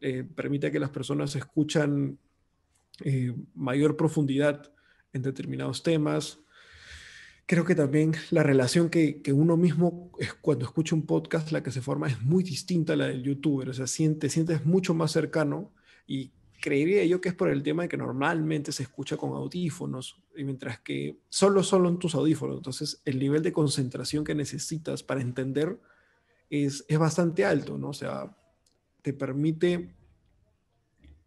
eh, 0.00 0.24
permite 0.34 0.70
que 0.70 0.80
las 0.80 0.90
personas 0.90 1.34
escuchan 1.36 2.18
eh, 3.04 3.32
mayor 3.54 3.96
profundidad 3.96 4.70
en 5.12 5.22
determinados 5.22 5.82
temas. 5.82 6.40
Creo 7.48 7.64
que 7.64 7.74
también 7.74 8.12
la 8.30 8.42
relación 8.42 8.90
que, 8.90 9.22
que, 9.22 9.32
uno 9.32 9.56
mismo, 9.56 10.12
cuando 10.42 10.66
escucha 10.66 10.94
un 10.94 11.06
podcast, 11.06 11.50
la 11.50 11.62
que 11.62 11.72
se 11.72 11.80
forma 11.80 12.06
es 12.06 12.20
muy 12.20 12.44
distinta 12.44 12.92
a 12.92 12.96
la 12.96 13.06
del 13.06 13.22
youtuber. 13.22 13.70
O 13.70 13.72
sea, 13.72 13.86
siente, 13.86 14.28
sientes 14.28 14.66
mucho 14.66 14.92
más 14.92 15.12
cercano 15.12 15.72
y 16.06 16.30
creería 16.60 17.06
yo 17.06 17.22
que 17.22 17.30
es 17.30 17.34
por 17.34 17.48
el 17.48 17.62
tema 17.62 17.84
de 17.84 17.88
que 17.88 17.96
normalmente 17.96 18.70
se 18.70 18.82
escucha 18.82 19.16
con 19.16 19.32
audífonos, 19.32 20.22
y 20.36 20.44
mientras 20.44 20.80
que 20.80 21.20
solo 21.30 21.62
solo 21.62 21.88
en 21.88 21.98
tus 21.98 22.14
audífonos. 22.14 22.58
Entonces, 22.58 23.00
el 23.06 23.18
nivel 23.18 23.42
de 23.42 23.52
concentración 23.52 24.24
que 24.24 24.34
necesitas 24.34 25.02
para 25.02 25.22
entender 25.22 25.80
es, 26.50 26.84
es 26.86 26.98
bastante 26.98 27.46
alto, 27.46 27.78
¿no? 27.78 27.88
O 27.88 27.94
sea, 27.94 28.36
te 29.00 29.14
permite, 29.14 29.94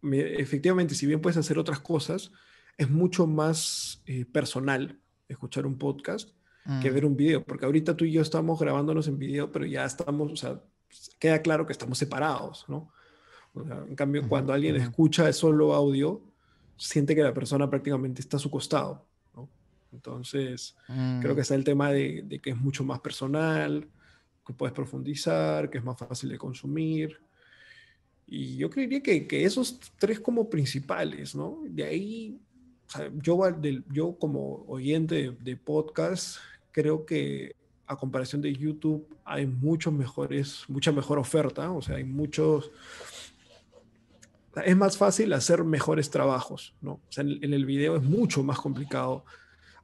efectivamente, 0.04 0.94
si 0.94 1.04
bien 1.04 1.20
puedes 1.20 1.36
hacer 1.36 1.58
otras 1.58 1.80
cosas, 1.80 2.30
es 2.78 2.88
mucho 2.88 3.26
más 3.26 4.04
eh, 4.06 4.24
personal 4.24 5.01
escuchar 5.28 5.66
un 5.66 5.78
podcast 5.78 6.30
que 6.80 6.90
mm. 6.90 6.94
ver 6.94 7.04
un 7.04 7.16
video, 7.16 7.44
porque 7.44 7.64
ahorita 7.64 7.96
tú 7.96 8.04
y 8.04 8.12
yo 8.12 8.22
estamos 8.22 8.58
grabándonos 8.60 9.08
en 9.08 9.18
video, 9.18 9.50
pero 9.50 9.66
ya 9.66 9.84
estamos, 9.84 10.30
o 10.30 10.36
sea, 10.36 10.60
queda 11.18 11.42
claro 11.42 11.66
que 11.66 11.72
estamos 11.72 11.98
separados, 11.98 12.64
¿no? 12.68 12.90
en 13.54 13.94
cambio, 13.96 14.26
cuando 14.28 14.52
alguien 14.52 14.76
escucha 14.76 15.30
solo 15.32 15.74
audio, 15.74 16.22
siente 16.76 17.14
que 17.14 17.22
la 17.22 17.34
persona 17.34 17.68
prácticamente 17.68 18.22
está 18.22 18.38
a 18.38 18.40
su 18.40 18.50
costado. 18.50 19.04
Entonces, 19.92 20.74
creo 20.86 21.32
mm. 21.32 21.34
que 21.34 21.40
está 21.42 21.54
el 21.54 21.64
tema 21.64 21.90
de, 21.90 22.40
que 22.42 22.50
es 22.50 22.56
mucho 22.56 22.82
más 22.82 23.00
personal, 23.00 23.86
que 24.46 24.54
puedes 24.54 24.74
profundizar, 24.74 25.68
que 25.68 25.78
es 25.78 25.84
más 25.84 25.98
fácil 25.98 26.30
de 26.30 26.38
consumir. 26.38 27.20
Y 28.26 28.56
yo 28.56 28.70
creería 28.70 29.02
que, 29.02 29.26
que 29.26 29.44
esos 29.44 29.78
tres 29.98 30.18
como 30.18 30.48
principales, 30.48 31.34
¿no? 31.34 31.60
De 31.68 31.84
ahí, 31.84 32.40
yo, 33.20 33.40
yo 33.90 34.16
como 34.18 34.64
oyente 34.66 35.36
de, 35.40 35.56
podcast, 35.56 36.38
creo 36.70 37.04
que 37.04 37.54
a 37.86 37.96
comparación 37.96 38.42
de 38.42 38.52
YouTube 38.54 39.06
hay 39.24 39.46
muchos 39.46 39.92
mejores, 39.92 40.64
mucha 40.68 40.92
mejor 40.92 41.18
oferta, 41.18 41.70
o 41.70 41.82
sea, 41.82 41.96
hay 41.96 42.04
muchos 42.04 42.70
es 44.64 44.76
más 44.76 44.98
fácil 44.98 45.32
hacer 45.32 45.64
mejores 45.64 46.10
trabajos, 46.10 46.74
¿no? 46.82 46.92
O 46.92 47.00
sea, 47.08 47.24
en, 47.24 47.54
el 47.54 47.64
video 47.64 47.96
es 47.96 48.02
mucho 48.02 48.42
más 48.42 48.58
complicado 48.58 49.24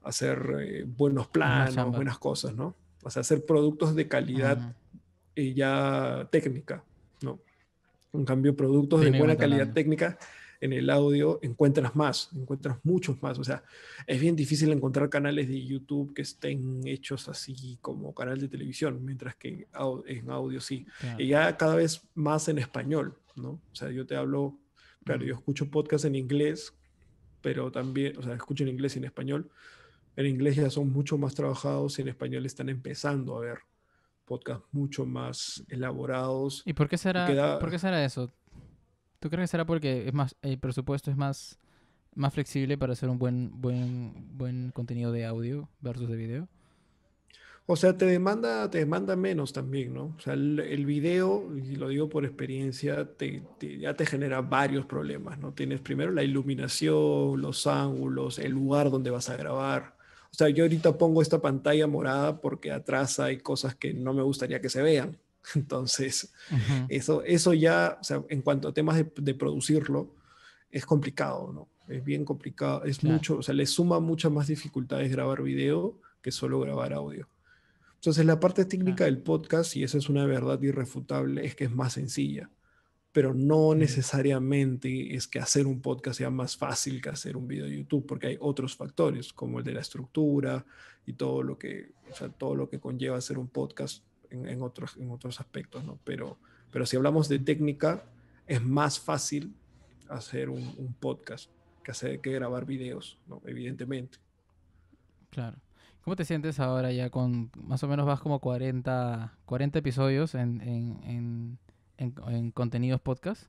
hacer 0.03 0.57
eh, 0.61 0.85
buenos 0.87 1.27
planos, 1.29 1.97
buenas 1.97 2.19
cosas, 2.19 2.55
¿no? 2.55 2.75
O 3.03 3.11
sea, 3.11 3.21
hacer 3.21 3.47
productos 3.47 3.95
de 3.95 4.09
calidad 4.09 4.75
y 5.35 5.55
ya 5.55 6.29
técnica, 6.31 6.85
¿no? 7.23 7.41
En 8.13 8.25
cambio, 8.25 8.55
productos 8.55 9.01
de 9.01 9.11
buena 9.17 9.37
calidad 9.37 9.73
técnica 9.73 10.19
en 10.61 10.73
el 10.73 10.91
audio, 10.91 11.39
encuentras 11.43 11.95
más, 11.95 12.31
encuentras 12.35 12.79
muchos 12.83 13.23
más. 13.23 13.39
O 13.39 13.45
sea, 13.45 13.63
es 14.07 14.21
bien 14.21 14.35
difícil 14.35 14.73
encontrar 14.73 15.09
canales 15.09 15.49
de 15.49 15.65
YouTube 15.65 16.15
que 16.15 16.23
estén 16.23 16.87
hechos 16.87 17.29
así 17.29 17.79
como 17.81 18.15
canal 18.15 18.41
de 18.41 18.49
televisión, 18.49 19.05
mientras 19.05 19.37
que 19.37 19.69
en 20.07 20.31
audio 20.31 20.61
sí. 20.61 20.87
Y 21.19 21.29
ya 21.29 21.57
cada 21.57 21.77
vez 21.77 22.03
más 22.15 22.49
en 22.49 22.59
español, 22.59 23.17
¿no? 23.37 23.51
O 23.51 23.75
sea, 23.75 23.91
yo 23.91 24.07
te 24.07 24.17
hablo, 24.17 24.59
claro, 25.05 25.25
yo 25.25 25.35
escucho 25.35 25.71
podcast 25.71 26.05
en 26.05 26.17
inglés, 26.17 26.75
pero 27.41 27.71
también, 27.71 28.19
o 28.19 28.23
sea, 28.23 28.35
escucho 28.35 28.65
en 28.65 28.71
inglés 28.71 28.97
y 28.97 28.99
en 28.99 29.05
español. 29.05 29.51
En 30.17 30.27
inglés 30.27 30.57
ya 30.57 30.69
son 30.69 30.93
mucho 30.93 31.17
más 31.17 31.35
trabajados 31.35 31.99
y 31.99 32.03
en 32.03 32.09
español 32.09 32.45
están 32.45 32.69
empezando 32.69 33.37
a 33.37 33.41
ver 33.41 33.59
podcasts 34.25 34.67
mucho 34.73 35.07
más 35.07 35.63
elaborados. 35.69 36.63
¿Y 36.67 36.73
por 36.73 36.89
qué 36.89 36.99
será, 36.99 37.59
¿por 37.61 37.71
qué 37.71 37.79
será 37.79 38.05
eso? 38.05 38.33
¿Tú 39.19 39.31
crees 39.31 39.49
que 39.49 39.53
será 39.53 39.67
porque 39.67 40.07
es 40.07 40.15
más, 40.15 40.37
el 40.43 40.59
presupuesto 40.59 41.11
es 41.11 41.17
más, 41.17 41.59
más 42.15 42.33
flexible 42.33 42.79
para 42.79 42.93
hacer 42.93 43.09
un 43.09 43.19
buen, 43.19 43.61
buen, 43.61 44.39
buen 44.39 44.71
contenido 44.71 45.13
de 45.13 45.27
audio 45.27 45.69
versus 45.81 46.09
de 46.09 46.17
video? 46.17 46.49
O 47.71 47.77
sea, 47.77 47.95
te 47.99 48.07
demanda, 48.07 48.71
te 48.71 48.79
demanda 48.79 49.15
menos 49.15 49.53
también, 49.53 49.93
¿no? 49.93 50.15
O 50.17 50.21
sea, 50.21 50.33
el, 50.33 50.87
video, 50.87 51.55
y 51.55 51.77
lo 51.77 51.89
digo 51.89 52.09
por 52.09 52.25
experiencia, 52.25 53.05
te, 53.15 53.43
ya 53.79 53.93
te 53.93 54.07
genera 54.07 54.41
varios 54.41 54.87
problemas, 54.87 55.39
¿no? 55.39 55.53
Tienes 55.53 55.81
primero 55.83 56.11
la 56.11 56.23
iluminación, 56.23 57.39
los 57.43 57.67
ángulos, 57.67 58.39
el 58.39 58.53
lugar 58.53 58.91
donde 58.91 59.11
vas 59.11 59.29
a 59.29 59.37
grabar. 59.37 59.97
O 60.33 60.35
sea, 60.35 60.49
yo 60.49 60.65
ahorita 60.65 60.97
pongo 60.97 61.21
esta 61.21 61.43
pantalla 61.43 61.87
morada 61.87 62.41
porque 62.41 62.73
atrás 62.73 63.21
hay 63.21 63.37
cosas 63.39 63.75
que 63.75 63.93
no 63.93 64.15
me 64.15 64.23
gustaría 64.23 64.63
que 64.63 64.71
se 64.71 64.81
vean. 64.81 65.19
Entonces, 65.55 66.33
eso, 66.89 67.23
eso 67.23 67.55
ya, 67.55 67.99
o 68.01 68.05
sea, 68.05 68.23
en 68.29 68.43
cuanto 68.43 68.69
a 68.69 68.75
temas 68.75 68.97
de, 69.17 69.35
producirlo, 69.35 70.15
es 70.71 70.85
complicado, 70.85 71.53
¿no? 71.53 71.69
Es 71.93 72.05
bien 72.05 72.25
complicado, 72.25 72.85
es 72.85 73.03
mucho, 73.03 73.39
o 73.39 73.43
sea, 73.43 73.55
le 73.55 73.67
suma 73.67 73.99
muchas 74.01 74.31
más 74.31 74.47
dificultades 74.47 75.11
grabar 75.11 75.43
video 75.43 75.99
que 76.21 76.31
solo 76.31 76.61
grabar 76.61 76.93
audio. 76.93 77.29
Entonces, 77.95 78.25
la 78.27 78.39
parte 78.39 78.65
técnica 78.65 79.05
del 79.05 79.19
podcast, 79.19 79.75
y 79.77 79.83
esa 79.83 79.99
es 79.99 80.09
una 80.09 80.27
verdad 80.27 80.61
irrefutable, 80.63 81.45
es 81.45 81.55
que 81.55 81.65
es 81.65 81.71
más 81.71 81.95
sencilla, 81.95 82.51
pero 83.11 83.35
no 83.35 83.75
necesariamente 83.75 85.15
es 85.17 85.27
que 85.27 85.41
hacer 85.41 85.67
un 85.67 85.81
podcast 85.81 86.19
sea 86.19 86.31
más 86.31 86.57
fácil 86.57 87.01
que 87.01 87.09
hacer 87.09 87.37
un 87.37 87.49
video 87.49 87.65
de 87.65 87.79
YouTube, 87.79 88.07
porque 88.07 88.29
hay 88.29 88.37
otros 88.39 88.77
factores, 88.77 89.33
como 89.33 89.59
el 89.59 89.65
de 89.65 89.73
la 89.73 89.81
estructura 89.81 90.65
y 91.07 91.15
todo 91.15 91.43
lo 91.43 91.59
que, 91.59 91.91
o 92.11 92.15
sea, 92.15 92.29
todo 92.29 92.55
lo 92.55 92.69
que 92.69 92.79
conlleva 92.79 93.17
hacer 93.17 93.39
un 93.39 93.49
podcast 93.49 94.05
en, 94.31 94.63
otros, 94.63 94.97
en 94.97 95.11
otros 95.11 95.41
aspectos, 95.41 95.85
¿no? 95.85 95.99
Pero, 96.05 96.37
pero 96.71 96.87
si 96.87 96.97
hablamos 96.97 97.29
de 97.29 97.39
técnica, 97.39 98.05
es 98.47 98.63
más 98.63 98.99
fácil 98.99 99.55
hacer 100.09 100.49
un, 100.49 100.95
podcast 101.01 101.51
que, 101.83 101.91
hacer, 101.91 102.21
que 102.21 102.33
grabar 102.33 102.65
videos, 102.65 103.19
¿no? 103.27 103.43
Evidentemente. 103.47 104.19
Claro. 105.31 105.59
¿Cómo 106.03 106.17
te 106.17 106.25
sientes 106.25 106.59
ahora 106.59 106.91
ya 106.93 107.11
con, 107.11 107.51
más 107.55 107.83
o 107.83 107.89
menos 107.89 108.07
vas 108.07 108.21
como 108.21 108.39
40, 108.39 109.37
40 109.45 109.79
episodios 109.79 110.35
en, 110.35 110.61
en, 110.63 111.59
en, 111.99 112.15
en 112.29 112.51
contenidos 112.51 113.01
podcast? 113.01 113.49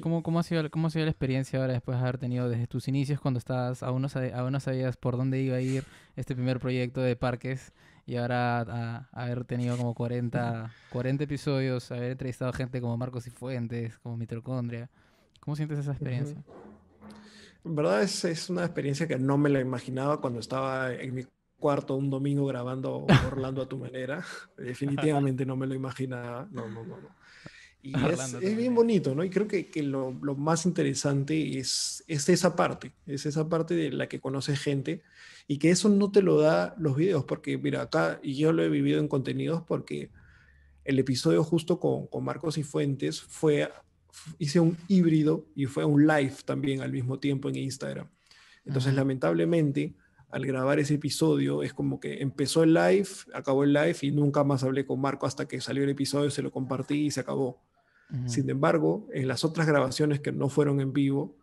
¿Cómo, 0.00 0.22
cómo, 0.22 0.38
ha 0.38 0.42
sido, 0.42 0.70
¿Cómo 0.70 0.86
ha 0.86 0.90
sido 0.90 1.04
la 1.04 1.10
experiencia 1.10 1.60
ahora 1.60 1.72
después 1.72 1.98
de 1.98 2.02
haber 2.02 2.18
tenido 2.18 2.48
desde 2.48 2.66
tus 2.66 2.88
inicios 2.88 3.20
cuando 3.20 3.38
estabas, 3.38 3.82
aún 3.82 4.02
no, 4.02 4.08
aún 4.34 4.52
no 4.52 4.60
sabías 4.60 4.96
por 4.96 5.16
dónde 5.16 5.40
iba 5.42 5.56
a 5.56 5.60
ir 5.60 5.84
este 6.16 6.34
primer 6.34 6.60
proyecto 6.60 7.00
de 7.00 7.16
parques 7.16 7.72
y 8.06 8.16
ahora 8.16 8.60
a, 8.60 9.08
haber 9.12 9.44
tenido 9.44 9.76
como 9.76 9.94
40, 9.94 10.72
40 10.90 11.24
episodios, 11.24 11.90
haber 11.90 12.12
entrevistado 12.12 12.52
gente 12.52 12.80
como 12.80 12.96
Marcos 12.96 13.26
y 13.26 13.30
Fuentes, 13.30 13.98
como 13.98 14.16
Mitocondria. 14.16 14.90
¿Cómo 15.40 15.56
sientes 15.56 15.78
esa 15.78 15.92
experiencia? 15.92 16.42
En 17.64 17.74
verdad 17.74 18.02
es, 18.02 18.24
es, 18.24 18.50
una 18.50 18.64
experiencia 18.64 19.06
que 19.06 19.18
no 19.18 19.38
me 19.38 19.48
la 19.48 19.60
imaginaba 19.60 20.20
cuando 20.20 20.40
estaba 20.40 20.92
en 20.92 21.14
mi 21.14 21.24
cuarto 21.58 21.96
un 21.96 22.10
domingo 22.10 22.46
grabando 22.46 23.06
Orlando 23.26 23.62
a 23.62 23.68
tu 23.68 23.78
manera. 23.78 24.22
Definitivamente 24.56 25.46
no 25.46 25.56
me 25.56 25.66
lo 25.66 25.74
imaginaba. 25.74 26.46
No, 26.50 26.68
no, 26.68 26.84
no. 26.84 27.00
no. 27.00 27.23
Y 27.86 27.94
es, 27.94 28.32
es, 28.40 28.56
bien 28.56 28.74
bonito, 28.74 29.14
¿no? 29.14 29.24
Y 29.24 29.28
creo 29.28 29.46
que, 29.46 29.68
que 29.68 29.82
lo, 29.82 30.16
lo, 30.22 30.34
más 30.34 30.64
interesante 30.64 31.58
es, 31.58 32.02
es 32.08 32.26
esa 32.30 32.56
parte, 32.56 32.94
es 33.04 33.26
esa 33.26 33.46
parte 33.46 33.74
de 33.74 33.92
la 33.92 34.08
que 34.08 34.20
conoces 34.20 34.58
gente 34.58 35.02
y 35.46 35.58
que 35.58 35.68
eso 35.68 35.90
no 35.90 36.10
te 36.10 36.22
lo 36.22 36.40
da 36.40 36.74
los 36.78 36.96
videos, 36.96 37.26
porque 37.26 37.58
mira, 37.58 37.82
acá, 37.82 38.20
y 38.22 38.36
yo 38.36 38.54
lo 38.54 38.62
he 38.62 38.70
vivido 38.70 39.00
en 39.00 39.06
contenidos 39.06 39.64
porque 39.68 40.10
el 40.86 40.98
episodio 40.98 41.44
justo 41.44 41.78
con, 41.78 42.06
con 42.06 42.24
Marcos 42.24 42.56
y 42.56 42.62
Fuentes 42.62 43.20
fue, 43.20 43.70
hice 44.38 44.60
un 44.60 44.78
híbrido 44.88 45.44
y 45.54 45.66
fue 45.66 45.84
un 45.84 46.06
live 46.06 46.36
también 46.46 46.80
al 46.80 46.90
mismo 46.90 47.18
tiempo 47.18 47.50
en 47.50 47.56
Instagram. 47.56 48.08
Entonces, 48.64 48.94
lamentablemente, 48.94 49.94
al 50.30 50.46
grabar 50.46 50.78
ese 50.78 50.94
episodio, 50.94 51.62
es 51.62 51.74
como 51.74 52.00
que 52.00 52.22
empezó 52.22 52.62
el 52.62 52.72
live, 52.72 53.08
acabó 53.34 53.62
el 53.64 53.74
live 53.74 53.96
y 54.00 54.10
nunca 54.10 54.42
más 54.42 54.64
hablé 54.64 54.86
con 54.86 55.02
Marco 55.02 55.26
hasta 55.26 55.46
que 55.46 55.60
salió 55.60 55.84
el 55.84 55.90
episodio, 55.90 56.30
se 56.30 56.40
lo 56.40 56.50
compartí 56.50 57.04
y 57.04 57.10
se 57.10 57.20
acabó. 57.20 57.60
Sin 58.26 58.48
embargo, 58.48 59.08
en 59.12 59.26
las 59.26 59.44
otras 59.44 59.66
grabaciones 59.66 60.20
que 60.20 60.30
no 60.30 60.48
fueron 60.48 60.80
en 60.80 60.92
vivo, 60.92 61.36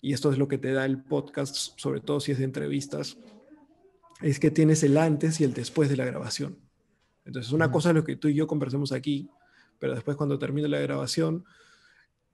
y 0.00 0.12
esto 0.12 0.32
es 0.32 0.38
lo 0.38 0.48
que 0.48 0.58
te 0.58 0.72
da 0.72 0.86
el 0.86 1.02
podcast, 1.02 1.78
sobre 1.78 2.00
todo 2.00 2.20
si 2.20 2.32
es 2.32 2.38
de 2.38 2.44
entrevistas, 2.44 3.18
es 4.22 4.38
que 4.40 4.50
tienes 4.50 4.82
el 4.82 4.96
antes 4.96 5.40
y 5.40 5.44
el 5.44 5.52
después 5.52 5.88
de 5.88 5.96
la 5.96 6.04
grabación. 6.04 6.58
Entonces, 7.24 7.52
una 7.52 7.70
cosa 7.70 7.90
es 7.90 7.94
lo 7.94 8.04
que 8.04 8.16
tú 8.16 8.28
y 8.28 8.34
yo 8.34 8.46
conversemos 8.46 8.92
aquí, 8.92 9.28
pero 9.78 9.94
después 9.94 10.16
cuando 10.16 10.38
termine 10.38 10.68
la 10.68 10.78
grabación, 10.78 11.44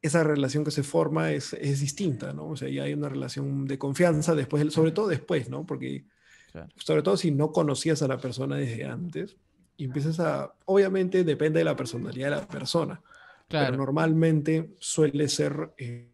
esa 0.01 0.23
relación 0.23 0.65
que 0.65 0.71
se 0.71 0.83
forma 0.83 1.33
es, 1.33 1.55
es 1.55 1.81
distinta, 1.81 2.33
¿no? 2.33 2.49
O 2.51 2.57
sea, 2.57 2.69
ya 2.69 2.85
hay 2.85 2.93
una 2.93 3.09
relación 3.09 3.67
de 3.67 3.79
confianza 3.79 4.35
después, 4.35 4.73
sobre 4.73 4.93
todo 4.93 5.09
después, 5.09 5.49
¿no? 5.49 5.65
Porque, 5.67 6.05
sobre 6.77 7.03
todo 7.03 7.17
si 7.17 7.31
no 7.31 7.53
conocías 7.53 8.03
a 8.03 8.09
la 8.09 8.19
persona 8.19 8.57
desde 8.57 8.85
antes, 8.85 9.37
y 9.77 9.87
empiezas 9.87 10.21
a, 10.21 10.55
obviamente 10.67 11.25
depende 11.25 11.59
de 11.59 11.65
la 11.65 11.75
personalidad 11.75 12.31
de 12.31 12.37
la 12.37 12.47
persona, 12.47 13.03
pero 13.49 13.77
normalmente 13.77 14.75
suele 14.79 15.29
ser 15.29 15.75
eh, 15.79 16.11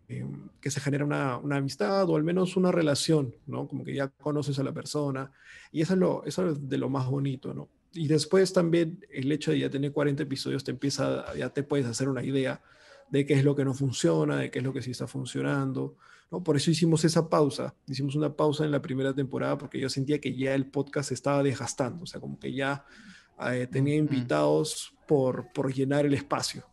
que 0.60 0.70
se 0.70 0.80
genera 0.80 1.04
una, 1.04 1.38
una, 1.38 1.56
amistad 1.56 2.08
o 2.08 2.16
al 2.16 2.24
menos 2.24 2.56
una 2.56 2.72
relación, 2.72 3.34
¿no? 3.46 3.68
Como 3.68 3.84
que 3.84 3.94
ya 3.94 4.08
conoces 4.08 4.58
a 4.58 4.64
la 4.64 4.72
persona 4.72 5.30
y 5.72 5.82
eso 5.82 5.94
es, 5.94 5.98
lo, 5.98 6.24
eso 6.24 6.50
es 6.50 6.68
de 6.68 6.78
lo 6.78 6.88
más 6.88 7.06
bonito, 7.06 7.54
¿no? 7.54 7.68
Y 7.92 8.08
después 8.08 8.52
también 8.52 9.04
el 9.10 9.30
hecho 9.32 9.50
de 9.50 9.60
ya 9.60 9.70
tener 9.70 9.92
40 9.92 10.22
episodios 10.22 10.64
te 10.64 10.70
empieza, 10.70 11.32
ya 11.34 11.50
te 11.50 11.62
puedes 11.62 11.86
hacer 11.86 12.08
una 12.08 12.22
idea 12.22 12.62
de 13.10 13.26
qué 13.26 13.34
es 13.34 13.44
lo 13.44 13.56
que 13.56 13.64
no 13.64 13.74
funciona, 13.74 14.36
de 14.36 14.50
qué 14.50 14.60
es 14.60 14.64
lo 14.64 14.72
que 14.72 14.82
sí 14.82 14.92
está 14.92 15.06
funcionando, 15.06 15.96
¿no? 16.30 16.42
Por 16.42 16.56
eso 16.56 16.70
hicimos 16.70 17.04
esa 17.04 17.28
pausa, 17.28 17.74
hicimos 17.86 18.14
una 18.14 18.34
pausa 18.34 18.64
en 18.64 18.70
la 18.70 18.82
primera 18.82 19.14
temporada 19.14 19.58
porque 19.58 19.80
yo 19.80 19.88
sentía 19.88 20.20
que 20.20 20.36
ya 20.36 20.54
el 20.54 20.66
podcast 20.66 21.10
estaba 21.12 21.42
desgastando, 21.42 22.04
o 22.04 22.06
sea, 22.06 22.20
como 22.20 22.38
que 22.38 22.52
ya 22.52 22.84
eh, 23.50 23.66
tenía 23.70 23.96
invitados 23.96 24.94
por, 25.08 25.52
por 25.52 25.72
llenar 25.72 26.06
el 26.06 26.14
espacio. 26.14 26.69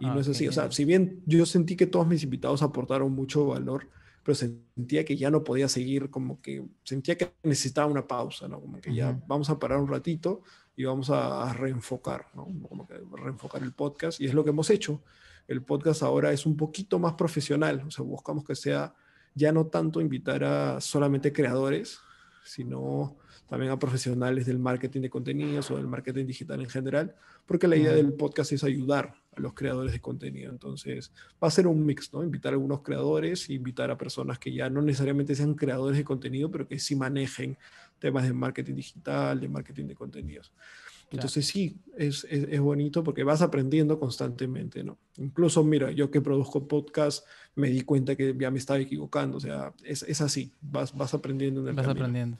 Y 0.00 0.06
ah, 0.06 0.14
no 0.14 0.20
es 0.20 0.28
así. 0.28 0.46
O 0.48 0.52
sea, 0.52 0.70
si 0.70 0.84
bien 0.84 1.22
yo 1.26 1.44
sentí 1.46 1.76
que 1.76 1.86
todos 1.86 2.06
mis 2.06 2.22
invitados 2.22 2.62
aportaron 2.62 3.12
mucho 3.12 3.46
valor, 3.46 3.88
pero 4.22 4.34
sentía 4.34 5.04
que 5.04 5.16
ya 5.16 5.30
no 5.30 5.42
podía 5.42 5.68
seguir, 5.68 6.10
como 6.10 6.40
que 6.42 6.62
sentía 6.84 7.16
que 7.16 7.32
necesitaba 7.42 7.86
una 7.90 8.06
pausa, 8.06 8.46
¿no? 8.46 8.60
Como 8.60 8.80
que 8.80 8.94
ya 8.94 9.18
vamos 9.26 9.48
a 9.48 9.58
parar 9.58 9.78
un 9.78 9.88
ratito 9.88 10.42
y 10.76 10.84
vamos 10.84 11.08
a, 11.10 11.52
reenfocar, 11.54 12.26
¿no? 12.34 12.46
Como 12.68 12.86
que 12.86 12.94
reenfocar 13.12 13.62
el 13.62 13.72
podcast. 13.72 14.20
Y 14.20 14.26
es 14.26 14.34
lo 14.34 14.44
que 14.44 14.50
hemos 14.50 14.68
hecho. 14.70 15.02
El 15.46 15.62
podcast 15.62 16.02
ahora 16.02 16.30
es 16.30 16.44
un 16.44 16.56
poquito 16.56 16.98
más 16.98 17.14
profesional. 17.14 17.82
O 17.86 17.90
sea, 17.90 18.04
buscamos 18.04 18.44
que 18.44 18.54
sea 18.54 18.94
ya 19.34 19.50
no 19.50 19.66
tanto 19.66 20.00
invitar 20.00 20.44
a 20.44 20.80
solamente 20.80 21.32
creadores, 21.32 21.98
sino 22.44 23.16
también 23.48 23.72
a 23.72 23.78
profesionales 23.78 24.46
del 24.46 24.58
marketing 24.58 25.00
de 25.00 25.10
contenidos 25.10 25.70
o 25.70 25.76
del 25.76 25.86
marketing 25.86 26.26
digital 26.26 26.60
en 26.60 26.68
general, 26.68 27.14
porque 27.46 27.66
la 27.66 27.76
idea 27.76 27.92
del 27.92 28.12
podcast 28.12 28.52
es 28.52 28.62
ayudar 28.62 29.14
a 29.38 29.42
los 29.42 29.54
creadores 29.54 29.92
de 29.92 30.00
contenido. 30.00 30.50
Entonces, 30.50 31.12
va 31.42 31.48
a 31.48 31.50
ser 31.50 31.66
un 31.66 31.84
mix, 31.84 32.12
¿no? 32.12 32.22
Invitar 32.22 32.52
a 32.52 32.56
algunos 32.56 32.82
creadores, 32.82 33.48
invitar 33.50 33.90
a 33.90 33.98
personas 33.98 34.38
que 34.38 34.52
ya 34.52 34.68
no 34.68 34.82
necesariamente 34.82 35.34
sean 35.34 35.54
creadores 35.54 35.96
de 35.96 36.04
contenido, 36.04 36.50
pero 36.50 36.68
que 36.68 36.78
sí 36.78 36.94
manejen 36.94 37.56
temas 37.98 38.24
de 38.24 38.32
marketing 38.32 38.74
digital, 38.74 39.40
de 39.40 39.48
marketing 39.48 39.86
de 39.86 39.94
contenidos. 39.94 40.52
Entonces 41.10 41.46
sí, 41.46 41.78
es, 41.96 42.26
es, 42.28 42.60
bonito 42.60 43.02
porque 43.02 43.24
vas 43.24 43.40
aprendiendo 43.40 43.98
constantemente, 43.98 44.84
¿no? 44.84 44.98
Incluso, 45.16 45.64
mira, 45.64 45.90
yo 45.90 46.10
que 46.10 46.20
produzco 46.20 46.68
podcast, 46.68 47.26
me 47.54 47.70
di 47.70 47.80
cuenta 47.80 48.14
que 48.14 48.36
ya 48.38 48.50
me 48.50 48.58
estaba 48.58 48.78
equivocando, 48.78 49.38
o 49.38 49.40
sea, 49.40 49.72
es, 49.84 50.02
es 50.02 50.20
así, 50.20 50.52
vas, 50.60 50.94
vas 50.94 51.14
aprendiendo 51.14 51.62
en 51.62 51.68
el 51.68 51.74
Vas 51.74 51.88
aprendiendo. 51.88 52.36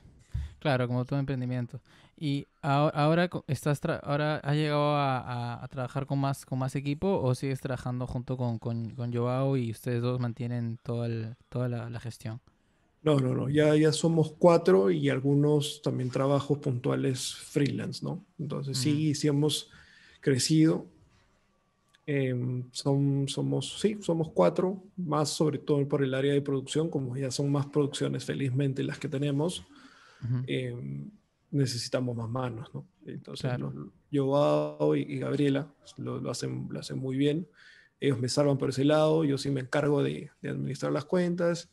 Claro, 0.59 0.87
como 0.87 1.05
todo 1.07 1.19
emprendimiento. 1.19 1.81
¿Y 2.21 2.47
ahora, 2.63 3.31
estás 3.47 3.81
ahora 4.03 4.37
has 4.39 4.57
llegado 4.57 4.97
a, 4.97 5.67
trabajar 5.71 6.07
con 6.07 6.19
más, 6.19 6.45
con 6.45 6.59
más 6.59 6.75
equipo 6.75 7.21
o 7.21 7.35
sigues 7.35 7.61
trabajando 7.61 8.07
junto 8.07 8.37
con, 8.37 8.59
con, 8.59 8.91
con 8.91 9.13
Joao 9.13 9.57
y 9.57 9.71
ustedes 9.71 10.03
dos 10.03 10.19
mantienen 10.19 10.79
toda, 10.83 11.37
toda 11.49 11.69
la, 11.69 12.01
gestión? 12.01 12.41
No, 13.03 13.21
no, 13.21 13.35
no, 13.35 13.49
ya, 13.49 13.77
ya 13.77 13.93
somos 13.93 14.33
cuatro 14.39 14.91
y 14.91 15.09
algunos 15.09 15.81
también 15.83 16.11
trabajos 16.11 16.59
puntuales 16.59 17.35
freelance, 17.37 18.05
¿no? 18.05 18.25
Entonces 18.39 18.77
sí, 18.77 19.11
mm. 19.13 19.15
sí 19.15 19.29
hemos 19.29 19.71
crecido 20.21 20.87
Em, 22.11 22.65
son, 22.73 23.29
somos, 23.29 23.79
sí, 23.79 23.99
somos 24.01 24.31
cuatro, 24.31 24.83
más 24.97 25.29
sobre 25.29 25.59
todo 25.59 25.87
por 25.87 26.03
el 26.03 26.15
área 26.15 26.33
de 26.33 26.41
producción, 26.41 26.89
como 26.89 27.15
ya 27.19 27.31
son 27.31 27.53
más 27.53 27.67
producciones 27.67 28.25
felizmente 28.25 28.83
las 28.83 28.99
que 28.99 29.11
tenemos, 29.11 29.67
em, 30.47 31.11
necesitamos 31.51 32.17
más 32.17 32.29
manos, 32.29 32.69
¿no? 32.75 32.87
Entonces, 33.07 33.51
yo 34.11 34.95
y, 34.95 35.19
Gabriela 35.19 35.73
lo, 35.97 36.31
hacen, 36.31 36.69
lo 36.71 36.81
hacen 36.81 36.99
muy 36.99 37.17
bien, 37.17 37.49
ellos 38.01 38.19
me 38.19 38.29
salvan 38.29 38.59
por 38.59 38.71
ese 38.71 38.85
lado, 38.85 39.25
yo 39.25 39.39
sí 39.39 39.51
me 39.51 39.61
encargo 39.61 40.03
de, 40.03 40.31
de 40.41 40.49
administrar 40.51 40.93
las 40.93 41.05
cuentas, 41.05 41.71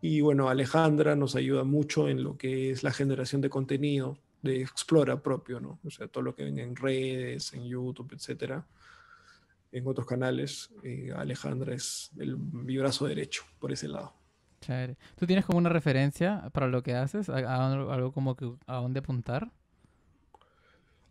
y 0.00 0.20
bueno, 0.20 0.48
Alejandra 0.48 1.16
nos 1.16 1.34
ayuda 1.34 1.64
mucho 1.64 2.08
en 2.08 2.22
lo 2.22 2.36
que 2.36 2.70
es 2.70 2.82
la 2.82 2.92
generación 2.92 3.40
de 3.40 3.50
contenido 3.50 4.18
de 4.42 4.60
Explora 4.60 5.22
propio, 5.22 5.60
¿no? 5.60 5.78
O 5.84 5.90
sea, 5.90 6.06
todo 6.08 6.22
lo 6.22 6.34
que 6.34 6.44
ven 6.44 6.58
en 6.58 6.76
redes, 6.76 7.54
en 7.54 7.64
YouTube, 7.64 8.12
etcétera 8.12 8.66
en 9.74 9.88
otros 9.88 10.06
canales, 10.06 10.70
eh, 10.84 11.12
Alejandra 11.16 11.74
es 11.74 12.12
el, 12.16 12.38
mi 12.38 12.76
brazo 12.78 13.08
derecho 13.08 13.42
por 13.58 13.72
ese 13.72 13.88
lado. 13.88 14.14
Chévere. 14.64 14.96
¿Tú 15.16 15.26
tienes 15.26 15.44
como 15.44 15.58
una 15.58 15.68
referencia 15.68 16.48
para 16.52 16.68
lo 16.68 16.82
que 16.82 16.94
haces? 16.94 17.28
¿Algo 17.28 18.12
como 18.12 18.34
que 18.34 18.50
a 18.66 18.76
dónde 18.76 19.00
apuntar? 19.00 19.50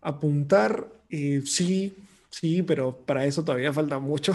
Apuntar, 0.01 0.88
eh, 1.10 1.43
sí, 1.45 1.95
sí, 2.30 2.64
pero 2.64 2.97
para 2.97 3.26
eso 3.26 3.43
todavía 3.43 3.72
falta 3.72 3.99
mucho. 3.99 4.34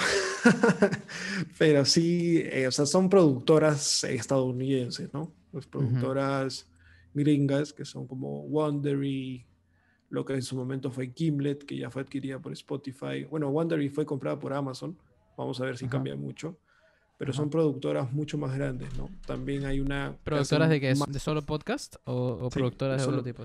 pero 1.59 1.85
sí, 1.85 2.43
eh, 2.45 2.69
o 2.69 2.71
sea, 2.71 2.87
son 2.87 3.11
productoras 3.11 4.05
estadounidenses, 4.05 5.13
¿no? 5.13 5.33
Pues 5.51 5.67
productoras 5.67 6.67
gringas 7.13 7.73
que 7.73 7.85
son 7.85 8.07
como 8.07 8.43
Wondery, 8.43 9.45
lo 10.11 10.25
que 10.25 10.35
en 10.35 10.43
su 10.43 10.57
momento 10.57 10.93
fue 10.93 11.13
Gimlet, 11.15 11.65
que 11.65 11.77
ya 11.77 11.91
fue 11.91 12.03
adquirida 12.03 12.39
por 12.39 12.53
Spotify. 12.53 13.25
Bueno, 13.29 13.49
Wondery 13.49 13.89
fue 13.89 14.07
comprada 14.07 14.39
por 14.39 14.53
Amazon. 14.53 14.97
Vamos 15.37 15.61
a 15.61 15.65
ver 15.65 15.77
si 15.77 15.89
cambia 15.89 16.15
mucho. 16.15 16.57
Pero 17.19 17.33
son 17.33 17.51
productoras 17.51 18.13
mucho 18.13 18.39
más 18.39 18.57
grandes, 18.57 18.97
¿no? 18.97 19.11
También 19.27 19.67
hay 19.67 19.81
una... 19.81 20.17
¿Productoras 20.23 20.71
de 20.71 20.81
qué 20.81 20.93
es? 20.93 21.01
¿De 21.05 21.19
solo 21.19 21.43
podcast 21.43 21.97
o, 22.05 22.49
productoras 22.49 22.99
de, 22.99 23.05
solo, 23.05 23.19
otro 23.19 23.25
tipo? 23.25 23.45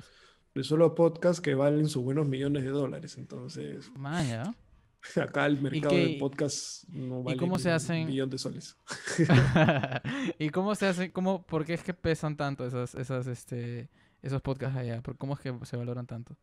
De 0.54 0.64
solo 0.64 0.94
podcast 0.94 1.44
que 1.44 1.56
valen 1.56 1.90
sus 1.90 2.04
buenos 2.04 2.28
millones 2.28 2.64
de 2.64 2.70
dólares. 2.70 3.18
Entonces... 3.18 3.92
Vaya. 3.96 4.54
Acá 5.20 5.48
el 5.48 5.60
mercado 5.60 5.96
del 5.96 6.20
podcast 6.20 6.88
no 6.90 7.24
vale 7.24 7.36
¿y 7.36 7.40
cómo 7.40 7.58
se 7.58 7.72
hacen... 7.72 8.02
un 8.02 8.08
millón 8.10 8.30
de 8.30 8.38
soles. 8.38 8.78
¿Y 10.40 10.50
cómo 10.52 10.76
se 10.76 10.86
hacen? 10.86 11.10
Cómo, 11.10 11.44
¿Por 11.44 11.66
qué 11.66 11.74
es 11.74 11.84
que 11.84 11.96
pesan 11.96 12.38
tanto 12.38 12.68
esas, 12.68 12.94
esas, 12.94 13.26
este, 13.26 13.90
esos 14.22 14.40
podcasts 14.44 14.78
allá? 14.78 15.02
¿Cómo 15.18 15.34
es 15.34 15.40
que 15.40 15.52
se 15.64 15.78
valoran 15.78 16.06
tanto? 16.06 16.38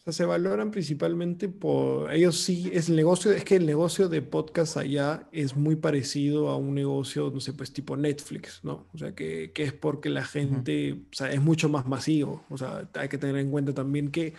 O 0.00 0.02
sea, 0.02 0.14
se 0.14 0.24
valoran 0.24 0.70
principalmente 0.70 1.50
por 1.50 2.10
ellos 2.10 2.40
sí, 2.40 2.70
es 2.72 2.88
el 2.88 2.96
negocio, 2.96 3.32
es 3.32 3.44
que 3.44 3.56
el 3.56 3.66
negocio 3.66 4.08
de 4.08 4.22
podcast 4.22 4.78
allá 4.78 5.28
es 5.30 5.56
muy 5.56 5.76
parecido 5.76 6.48
a 6.48 6.56
un 6.56 6.74
negocio, 6.74 7.30
no 7.30 7.38
sé, 7.38 7.52
pues 7.52 7.70
tipo 7.70 7.98
Netflix, 7.98 8.60
¿no? 8.62 8.86
O 8.94 8.98
sea, 8.98 9.14
que, 9.14 9.52
que 9.52 9.64
es 9.64 9.74
porque 9.74 10.08
la 10.08 10.24
gente, 10.24 11.02
o 11.12 11.14
sea, 11.14 11.30
es 11.30 11.42
mucho 11.42 11.68
más 11.68 11.86
masivo. 11.86 12.46
O 12.48 12.56
sea, 12.56 12.88
hay 12.94 13.10
que 13.10 13.18
tener 13.18 13.36
en 13.36 13.50
cuenta 13.50 13.74
también 13.74 14.10
que 14.10 14.32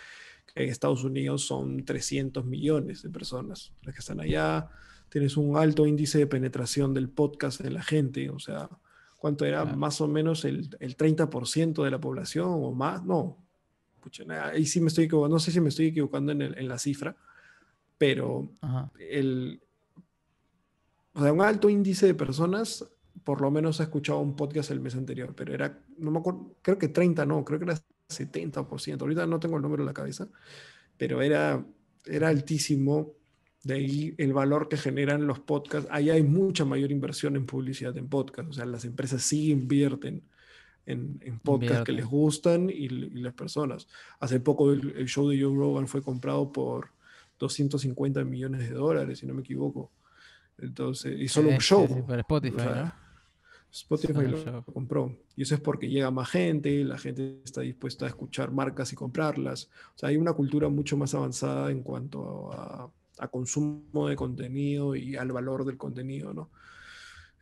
en 0.56 0.68
Estados 0.68 1.04
Unidos 1.04 1.46
son 1.46 1.84
300 1.84 2.44
millones 2.44 3.02
de 3.02 3.10
personas 3.10 3.72
las 3.82 3.94
que 3.94 4.00
están 4.00 4.18
allá. 4.18 4.68
Tienes 5.10 5.36
un 5.36 5.56
alto 5.56 5.86
índice 5.86 6.18
de 6.18 6.26
penetración 6.26 6.92
del 6.92 7.08
podcast 7.08 7.60
de 7.60 7.70
la 7.70 7.84
gente, 7.84 8.30
o 8.30 8.40
sea, 8.40 8.68
¿cuánto 9.16 9.44
era? 9.44 9.64
Más 9.64 10.00
o 10.00 10.08
menos 10.08 10.44
el, 10.44 10.76
el 10.80 10.96
30% 10.96 11.84
de 11.84 11.90
la 11.92 12.00
población 12.00 12.48
o 12.48 12.72
más, 12.72 13.04
no, 13.04 13.38
ahí 14.30 14.66
sí 14.66 14.80
me 14.80 14.88
estoy 14.88 15.04
equivocando, 15.04 15.36
no 15.36 15.40
sé 15.40 15.52
si 15.52 15.60
me 15.60 15.68
estoy 15.68 15.86
equivocando 15.86 16.32
en, 16.32 16.68
la 16.68 16.78
cifra, 16.78 17.16
pero 17.98 18.50
el, 18.98 19.60
o 21.12 21.22
sea, 21.22 21.32
un 21.32 21.42
alto 21.42 21.68
índice 21.68 22.06
de 22.06 22.14
personas 22.14 22.84
por 23.24 23.40
lo 23.40 23.50
menos 23.50 23.80
ha 23.80 23.84
escuchado 23.84 24.18
un 24.18 24.34
podcast 24.36 24.70
el 24.70 24.80
mes 24.80 24.94
anterior, 24.96 25.34
pero 25.34 25.54
era, 25.54 25.78
no 25.98 26.10
me 26.10 26.18
acuerdo, 26.18 26.56
creo 26.62 26.78
que 26.78 26.88
30, 26.88 27.24
no, 27.26 27.44
creo 27.44 27.58
que 27.58 27.66
era 27.66 27.78
70%, 28.08 29.00
ahorita 29.00 29.26
no 29.26 29.38
tengo 29.38 29.56
el 29.56 29.62
número 29.62 29.82
en 29.82 29.86
la 29.86 29.94
cabeza, 29.94 30.28
pero 30.96 31.22
era, 31.22 31.64
era 32.04 32.28
altísimo, 32.28 33.14
de 33.62 33.74
ahí 33.74 34.14
el 34.18 34.32
valor 34.32 34.68
que 34.68 34.76
generan 34.76 35.26
los 35.26 35.38
podcasts, 35.38 35.88
ahí 35.92 36.10
hay 36.10 36.22
mucha 36.22 36.64
mayor 36.64 36.90
inversión 36.90 37.36
en 37.36 37.46
publicidad 37.46 37.96
en 37.96 38.08
podcast, 38.08 38.48
o 38.48 38.52
sea, 38.52 38.66
las 38.66 38.84
empresas 38.84 39.22
sí 39.22 39.50
invierten 39.50 40.22
en, 40.86 41.20
en 41.22 41.38
podcasts 41.38 41.84
que 41.84 41.92
les 41.92 42.06
gustan 42.06 42.70
y, 42.70 42.88
las 42.88 43.34
personas. 43.34 43.86
Hace 44.20 44.40
poco 44.40 44.72
el, 44.72 45.06
show 45.06 45.28
de 45.28 45.40
Joe 45.40 45.54
Rogan 45.54 45.88
fue 45.88 46.02
comprado 46.02 46.50
por 46.52 46.88
250 47.38 48.24
millones 48.24 48.68
de 48.68 48.74
dólares, 48.74 49.18
si 49.18 49.26
no 49.26 49.34
me 49.34 49.42
equivoco. 49.42 49.90
Entonces, 50.58 51.18
y 51.18 51.28
solo 51.28 51.50
un 51.50 51.58
show. 51.58 51.84
Spotify, 52.08 52.90
Spotify 53.70 54.26
lo 54.26 54.64
compró. 54.64 55.16
Y 55.36 55.42
eso 55.42 55.54
es 55.54 55.60
porque 55.60 55.88
llega 55.88 56.10
más 56.10 56.30
gente, 56.30 56.84
la 56.84 56.98
gente 56.98 57.40
está 57.44 57.62
dispuesta 57.62 58.04
a 58.04 58.08
escuchar 58.08 58.52
marcas 58.52 58.92
y 58.92 58.96
comprarlas. 58.96 59.70
O 59.94 59.98
sea, 59.98 60.10
hay 60.10 60.16
una 60.16 60.34
cultura 60.34 60.68
mucho 60.68 60.96
más 60.96 61.14
avanzada 61.14 61.70
en 61.70 61.82
cuanto 61.82 62.52
a, 62.52 62.90
a 63.18 63.28
consumo 63.28 64.08
de 64.08 64.16
contenido 64.16 64.94
y 64.94 65.16
al 65.16 65.32
valor 65.32 65.64
del 65.64 65.78
contenido, 65.78 66.34
¿no? 66.34 66.50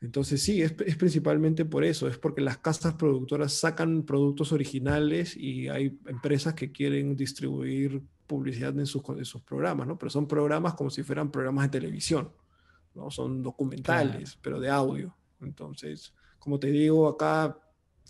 Entonces 0.01 0.43
sí, 0.43 0.63
es, 0.63 0.73
principalmente 0.73 1.65
por 1.67 1.85
eso, 1.85 2.09
es 2.09 2.17
porque 2.17 2.41
las 2.41 2.59
casas 2.59 2.95
productoras 2.95 3.53
sacan 3.53 4.03
productos 4.03 4.51
originales 4.53 5.37
y 5.37 5.69
hay 5.69 5.99
empresas 6.07 6.55
que 6.55 6.73
quieren 6.73 7.17
distribuir 7.17 8.03
publicidad 8.27 8.79
en 8.79 8.87
sus, 8.87 9.03
sus 9.23 9.43
programas, 9.43 9.87
¿no? 9.87 9.99
Pero 9.99 10.09
son 10.09 10.27
programas 10.27 10.75
como 10.75 10.89
si 10.89 11.03
fueran 11.03 11.31
programas 11.31 11.65
de 11.65 11.81
televisión, 11.81 12.33
¿no? 12.95 13.11
Son 13.11 13.43
documentales, 13.43 14.39
pero 14.41 14.59
de 14.59 14.71
audio. 14.71 15.15
Entonces, 15.43 16.15
como 16.39 16.59
te 16.59 16.69
digo, 16.69 17.07
acá, 17.07 17.59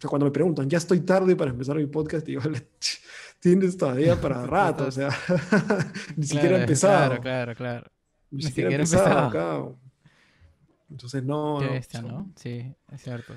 cuando 0.07 0.26
me 0.26 0.32
preguntan, 0.32 0.70
ya 0.70 0.78
estoy 0.78 1.01
tarde 1.01 1.34
para 1.34 1.51
empezar 1.51 1.76
mi 1.76 1.86
podcast, 1.86 2.24
digo, 2.24 2.43
tienes 3.41 3.76
todavía 3.76 4.20
para 4.20 4.47
rato, 4.47 4.86
o 4.86 4.91
sea, 4.93 5.09
ni 6.16 6.24
siquiera 6.24 6.59
he 6.59 6.61
empezado. 6.61 7.20
Claro, 7.20 7.22
claro, 7.22 7.55
claro. 7.57 7.91
Ni, 8.30 8.43
siquiera, 8.43 8.70
he 8.70 8.74
empezado, 8.74 9.18
acá. 9.18 9.89
Entonces, 10.91 11.22
no. 11.22 11.61
¿no? 11.61 12.32
Sí, 12.36 12.74
es 12.93 13.03
cierto. 13.03 13.34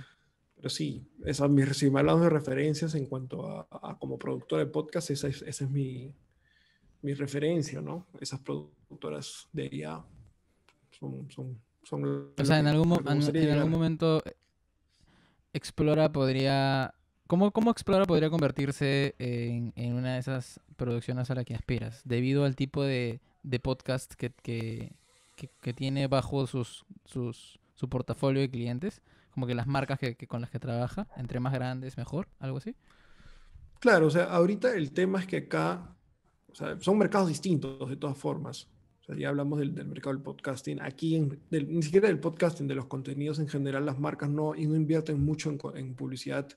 Pero 0.55 0.69
sí, 0.69 1.05
esas, 1.25 1.49
mis, 1.49 1.75
si 1.77 1.89
me 1.89 1.99
hablas 1.99 2.21
de 2.21 2.29
referencias 2.29 2.95
en 2.95 3.05
cuanto 3.05 3.67
a, 3.69 3.97
como 3.99 4.17
productora 4.17 4.63
de 4.63 4.71
podcast, 4.71 5.11
esa 5.11 5.27
es, 5.27 5.41
esa 5.41 5.65
es 5.65 5.69
mi, 5.69 6.13
mi, 7.01 7.13
referencia, 7.13 7.81
¿no? 7.81 8.07
Esas 8.19 8.39
productoras 8.39 9.47
de 9.51 9.69
IA 9.71 10.03
son... 10.91 11.29
son, 11.29 11.59
son 11.83 12.31
o 12.37 12.45
sea, 12.45 12.59
en 12.59 12.67
algún, 12.67 12.93
en, 13.05 13.49
algún 13.51 13.71
momento 13.71 14.23
Explora 15.51 16.11
podría... 16.11 16.95
¿Cómo, 17.27 17.51
¿Cómo, 17.51 17.71
Explora 17.71 18.05
podría 18.05 18.29
convertirse 18.29 19.15
en, 19.19 19.73
en, 19.75 19.93
una 19.93 20.13
de 20.13 20.19
esas 20.19 20.59
producciones 20.75 21.29
a 21.29 21.35
la 21.35 21.43
que 21.43 21.55
aspiras? 21.55 22.01
Debido 22.05 22.45
al 22.45 22.55
tipo 22.55 22.83
de, 22.83 23.19
de 23.43 23.59
podcast 23.59 24.13
que, 24.13 24.31
que, 24.31 24.93
que, 25.61 25.73
tiene 25.73 26.07
bajo 26.07 26.47
sus, 26.47 26.85
sus, 27.05 27.59
su 27.73 27.89
portafolio 27.89 28.41
de 28.41 28.49
clientes? 28.49 29.01
Como 29.31 29.47
que 29.47 29.55
las 29.55 29.67
marcas 29.67 29.99
que, 29.99 30.15
con 30.27 30.41
las 30.41 30.49
que 30.49 30.59
trabaja, 30.59 31.07
entre 31.17 31.39
más 31.39 31.53
grandes, 31.53 31.97
mejor, 31.97 32.27
algo 32.39 32.57
así. 32.57 32.75
Claro, 33.79 34.07
o 34.07 34.09
sea, 34.09 34.25
ahorita 34.25 34.75
el 34.75 34.91
tema 34.91 35.19
es 35.19 35.27
que 35.27 35.37
acá, 35.37 35.95
o 36.51 36.55
sea, 36.55 36.79
son 36.79 36.97
mercados 36.97 37.27
distintos 37.27 37.89
de 37.89 37.97
todas 37.97 38.17
formas. 38.17 38.67
O 39.01 39.05
sea, 39.05 39.17
ya 39.17 39.29
hablamos 39.29 39.59
del, 39.59 39.75
del 39.75 39.87
mercado 39.87 40.15
del 40.15 40.23
podcasting. 40.23 40.81
Aquí, 40.81 41.15
en, 41.15 41.41
ni 41.49 41.83
siquiera 41.83 42.07
del 42.07 42.19
podcasting, 42.19 42.67
de 42.67 42.75
los 42.75 42.85
contenidos 42.85 43.39
en 43.39 43.47
general, 43.49 43.85
las 43.85 43.99
marcas 43.99 44.29
no, 44.29 44.55
y 44.55 44.65
no 44.65 44.75
invierten 44.75 45.23
mucho 45.23 45.49
en, 45.49 45.59
en 45.75 45.95
publicidad 45.95 46.47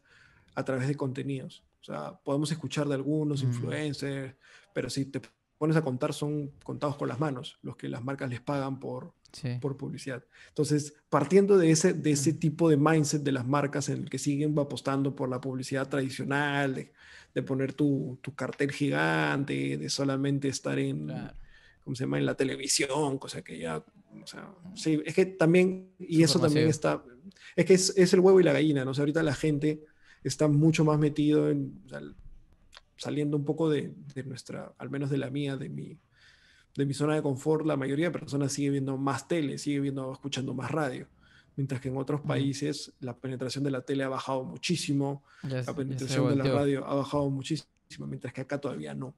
a 0.55 0.65
través 0.65 0.87
de 0.87 0.95
contenidos. 0.95 1.65
O 1.81 1.85
sea, 1.85 2.19
podemos 2.25 2.51
escuchar 2.51 2.89
de 2.89 2.95
algunos 2.95 3.43
influencers, 3.43 4.35
pero 4.73 4.91
si 4.91 5.07
te 5.07 5.21
pones 5.59 5.77
a 5.77 5.83
contar 5.83 6.13
son 6.13 6.51
contados 6.63 6.97
con 6.97 7.09
las 7.09 7.19
manos, 7.19 7.59
los 7.63 7.77
que 7.77 7.89
las 7.89 8.05
marcas 8.05 8.31
les 8.31 8.41
pagan 8.41 8.79
por, 8.79 9.15
por 9.61 9.77
publicidad. 9.77 10.25
Entonces, 10.49 10.95
partiendo 11.09 11.59
de 11.59 11.71
ese, 11.71 11.93
de 11.95 12.13
ese 12.13 12.33
tipo 12.33 12.69
de 12.69 12.77
mindset 12.77 13.23
de 13.23 13.33
las 13.33 13.47
marcas 13.47 13.89
en 13.89 14.03
el 14.03 14.11
que 14.11 14.19
siguen 14.19 14.59
apostando 14.59 15.15
por 15.15 15.29
la 15.29 15.41
publicidad 15.41 15.89
tradicional, 15.89 16.75
de, 16.75 16.93
de 17.35 17.43
poner 17.43 17.73
tu, 17.73 18.19
tu, 18.23 18.35
cartel 18.35 18.73
gigante, 18.73 19.77
de 19.77 19.91
solamente 19.91 20.49
estar 20.49 20.79
en, 20.79 21.13
¿cómo 21.85 21.95
se 21.95 22.05
llama?, 22.05 22.19
en 22.19 22.27
la 22.27 22.35
televisión, 22.35 23.19
cosa 23.19 23.43
que 23.43 23.59
ya, 23.59 23.77
o 23.77 24.27
sea, 24.27 24.55
sí, 24.75 25.03
es 25.05 25.15
que 25.15 25.27
también, 25.27 25.91
y 25.99 26.23
eso 26.23 26.41
también 26.41 26.69
está, 26.69 27.03
es 27.55 27.65
que 27.65 27.75
es, 27.75 27.93
es, 27.97 28.13
el 28.15 28.21
huevo 28.21 28.41
y 28.41 28.45
la 28.45 28.53
gallina, 28.53 28.85
¿no? 28.85 28.93
O 28.93 28.95
sea, 28.95 29.03
ahorita 29.03 29.23
la 29.23 29.35
gente 29.35 29.85
está 30.25 30.49
mucho 30.49 30.85
más 30.85 30.99
metido 30.99 31.51
en, 31.51 31.81
saliendo 32.97 33.37
un 33.37 33.45
poco 33.45 33.69
de, 33.69 33.95
nuestra, 34.25 34.73
al 34.79 34.91
menos 34.91 35.11
de 35.11 35.19
la 35.19 35.31
mía, 35.31 35.57
de 35.57 35.69
mi, 35.69 35.99
de 36.75 36.87
mi 36.87 36.95
zona 36.95 37.15
de 37.15 37.23
confort, 37.23 37.67
la 37.67 37.77
mayoría 37.77 38.07
de 38.07 38.19
personas 38.19 38.53
sigue 38.53 38.71
viendo 38.71 38.97
más 38.97 39.29
tele, 39.29 39.59
sigue 39.59 39.81
viendo, 39.81 40.13
escuchando 40.13 40.55
más 40.55 40.71
radio. 40.71 41.09
Mientras 41.57 41.81
que 41.81 41.89
en 41.89 41.97
otros 41.97 42.21
países 42.21 42.93
la 43.01 43.17
penetración 43.17 43.65
de 43.65 43.71
la 43.71 43.81
tele 43.81 44.05
ha 44.05 44.09
bajado 44.09 44.45
muchísimo, 44.45 45.25
la 45.43 45.75
penetración 45.75 46.29
de 46.29 46.37
la 46.37 46.45
radio 46.45 46.87
ha 46.87 46.95
bajado 46.95 47.31
muchísimo, 47.31 47.67
mientras 48.07 48.35
que 48.35 48.43
acá 48.43 48.61
todavía 48.61 48.95
no. 48.95 49.15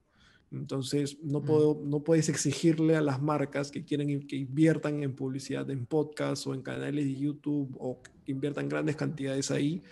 Entonces, 0.51 1.19
no, 1.23 1.43
puedo, 1.43 1.79
no 1.85 2.01
puedes 2.01 2.29
exigirle 2.29 2.97
a 2.97 3.03
las 3.03 3.21
marcas 3.21 3.71
que 3.71 3.85
quieren 3.85 4.27
que 4.27 4.37
inviertan 4.37 5.03
en 5.03 5.15
publicidad 5.15 5.69
en 5.71 5.85
podcasts 5.85 6.47
o 6.47 6.55
en 6.55 6.63
canales 6.63 7.05
de 7.05 7.17
YouTube 7.17 7.77
o 7.79 8.01
que 8.03 8.33
inviertan 8.33 8.69
grandes 8.69 8.97
cantidades 8.97 9.51
ahí, 9.51 9.83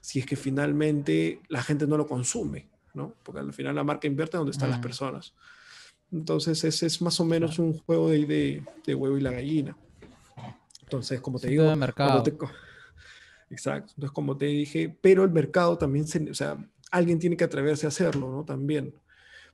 si 0.00 0.18
es 0.18 0.26
que 0.26 0.36
finalmente 0.36 1.40
la 1.48 1.62
gente 1.62 1.86
no 1.86 1.96
lo 1.96 2.06
consume, 2.06 2.68
¿no? 2.94 3.14
Porque 3.22 3.40
al 3.40 3.52
final 3.52 3.74
la 3.74 3.84
marca 3.84 4.06
invierte 4.06 4.36
donde 4.36 4.52
están 4.52 4.70
las 4.70 4.80
personas. 4.80 5.34
Entonces, 6.12 6.64
ese 6.64 6.86
es 6.86 7.00
más 7.02 7.20
o 7.20 7.24
menos 7.24 7.58
un 7.58 7.78
juego 7.78 8.08
de, 8.10 8.62
de, 8.84 8.94
huevo 8.94 9.16
y 9.16 9.20
la 9.20 9.30
gallina. 9.30 9.76
Entonces, 10.82 11.20
como 11.20 11.38
te 11.38 11.48
digo, 11.48 11.74
mercado. 11.76 12.24
exacto. 13.48 13.92
Entonces, 13.94 14.10
como 14.12 14.36
te 14.36 14.46
dije, 14.46 14.96
pero 15.00 15.22
el 15.22 15.30
mercado 15.30 15.78
también, 15.78 16.08
se, 16.08 16.28
o 16.30 16.34
sea, 16.34 16.56
alguien 16.90 17.18
tiene 17.18 17.36
que 17.36 17.44
atreverse 17.44 17.86
a 17.86 17.88
hacerlo, 17.88 18.30
¿no? 18.30 18.44
También. 18.44 18.94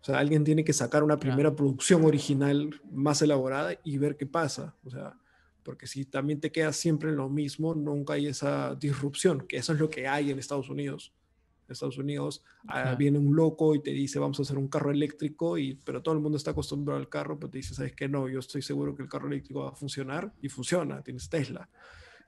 O 0.01 0.05
sea, 0.05 0.19
alguien 0.19 0.45
tiene 0.45 0.65
que 0.65 0.73
sacar 0.73 1.03
una 1.03 1.19
primera 1.19 1.55
producción 1.55 2.05
original 2.05 2.81
más 2.91 3.21
elaborada 3.23 3.75
y 3.85 3.99
ver 3.99 4.17
qué 4.17 4.25
pasa. 4.25 4.75
O 4.85 4.91
sea, 4.91 5.15
porque 5.63 5.87
si 5.87 6.05
también 6.05 6.41
te 6.41 6.53
quedas 6.53 6.77
siempre 6.77 7.11
en 7.11 7.17
lo 7.17 7.29
mismo, 7.29 7.75
nunca 7.75 8.15
hay 8.15 8.29
esa 8.29 8.75
disrupción, 8.77 9.47
que 9.49 9.57
eso 9.57 9.73
es 9.73 9.81
lo 9.81 9.91
que 9.91 10.07
hay 10.07 10.31
en 10.31 10.39
Estados 10.39 10.71
Unidos. 10.71 11.13
Estados 11.73 11.99
Unidos 11.99 12.43
ah, 12.69 12.95
viene 12.95 13.19
un 13.19 13.35
loco 13.35 13.75
y 13.75 13.83
te 13.83 13.91
dice 13.91 14.19
vamos 14.19 14.39
a 14.39 14.43
hacer 14.43 14.59
un 14.59 14.69
carro 14.69 14.91
eléctrico, 14.91 15.59
y, 15.59 15.75
pero 15.85 16.03
todo 16.03 16.15
el 16.15 16.21
mundo 16.21 16.37
está 16.37 16.53
acostumbrado 16.53 16.99
al 16.99 17.09
carro, 17.09 17.39
pero 17.39 17.51
te 17.51 17.59
dice, 17.59 17.75
sabes 17.75 17.93
que 17.93 18.09
no, 18.09 18.29
yo 18.29 18.39
estoy 18.39 18.63
seguro 18.63 18.95
que 18.95 19.03
el 19.03 19.09
carro 19.09 19.29
eléctrico 19.29 19.61
va 19.61 19.71
a 19.71 19.75
funcionar 19.75 20.33
y 20.43 20.49
funciona, 20.49 21.03
tienes 21.03 21.29
Tesla. 21.29 21.69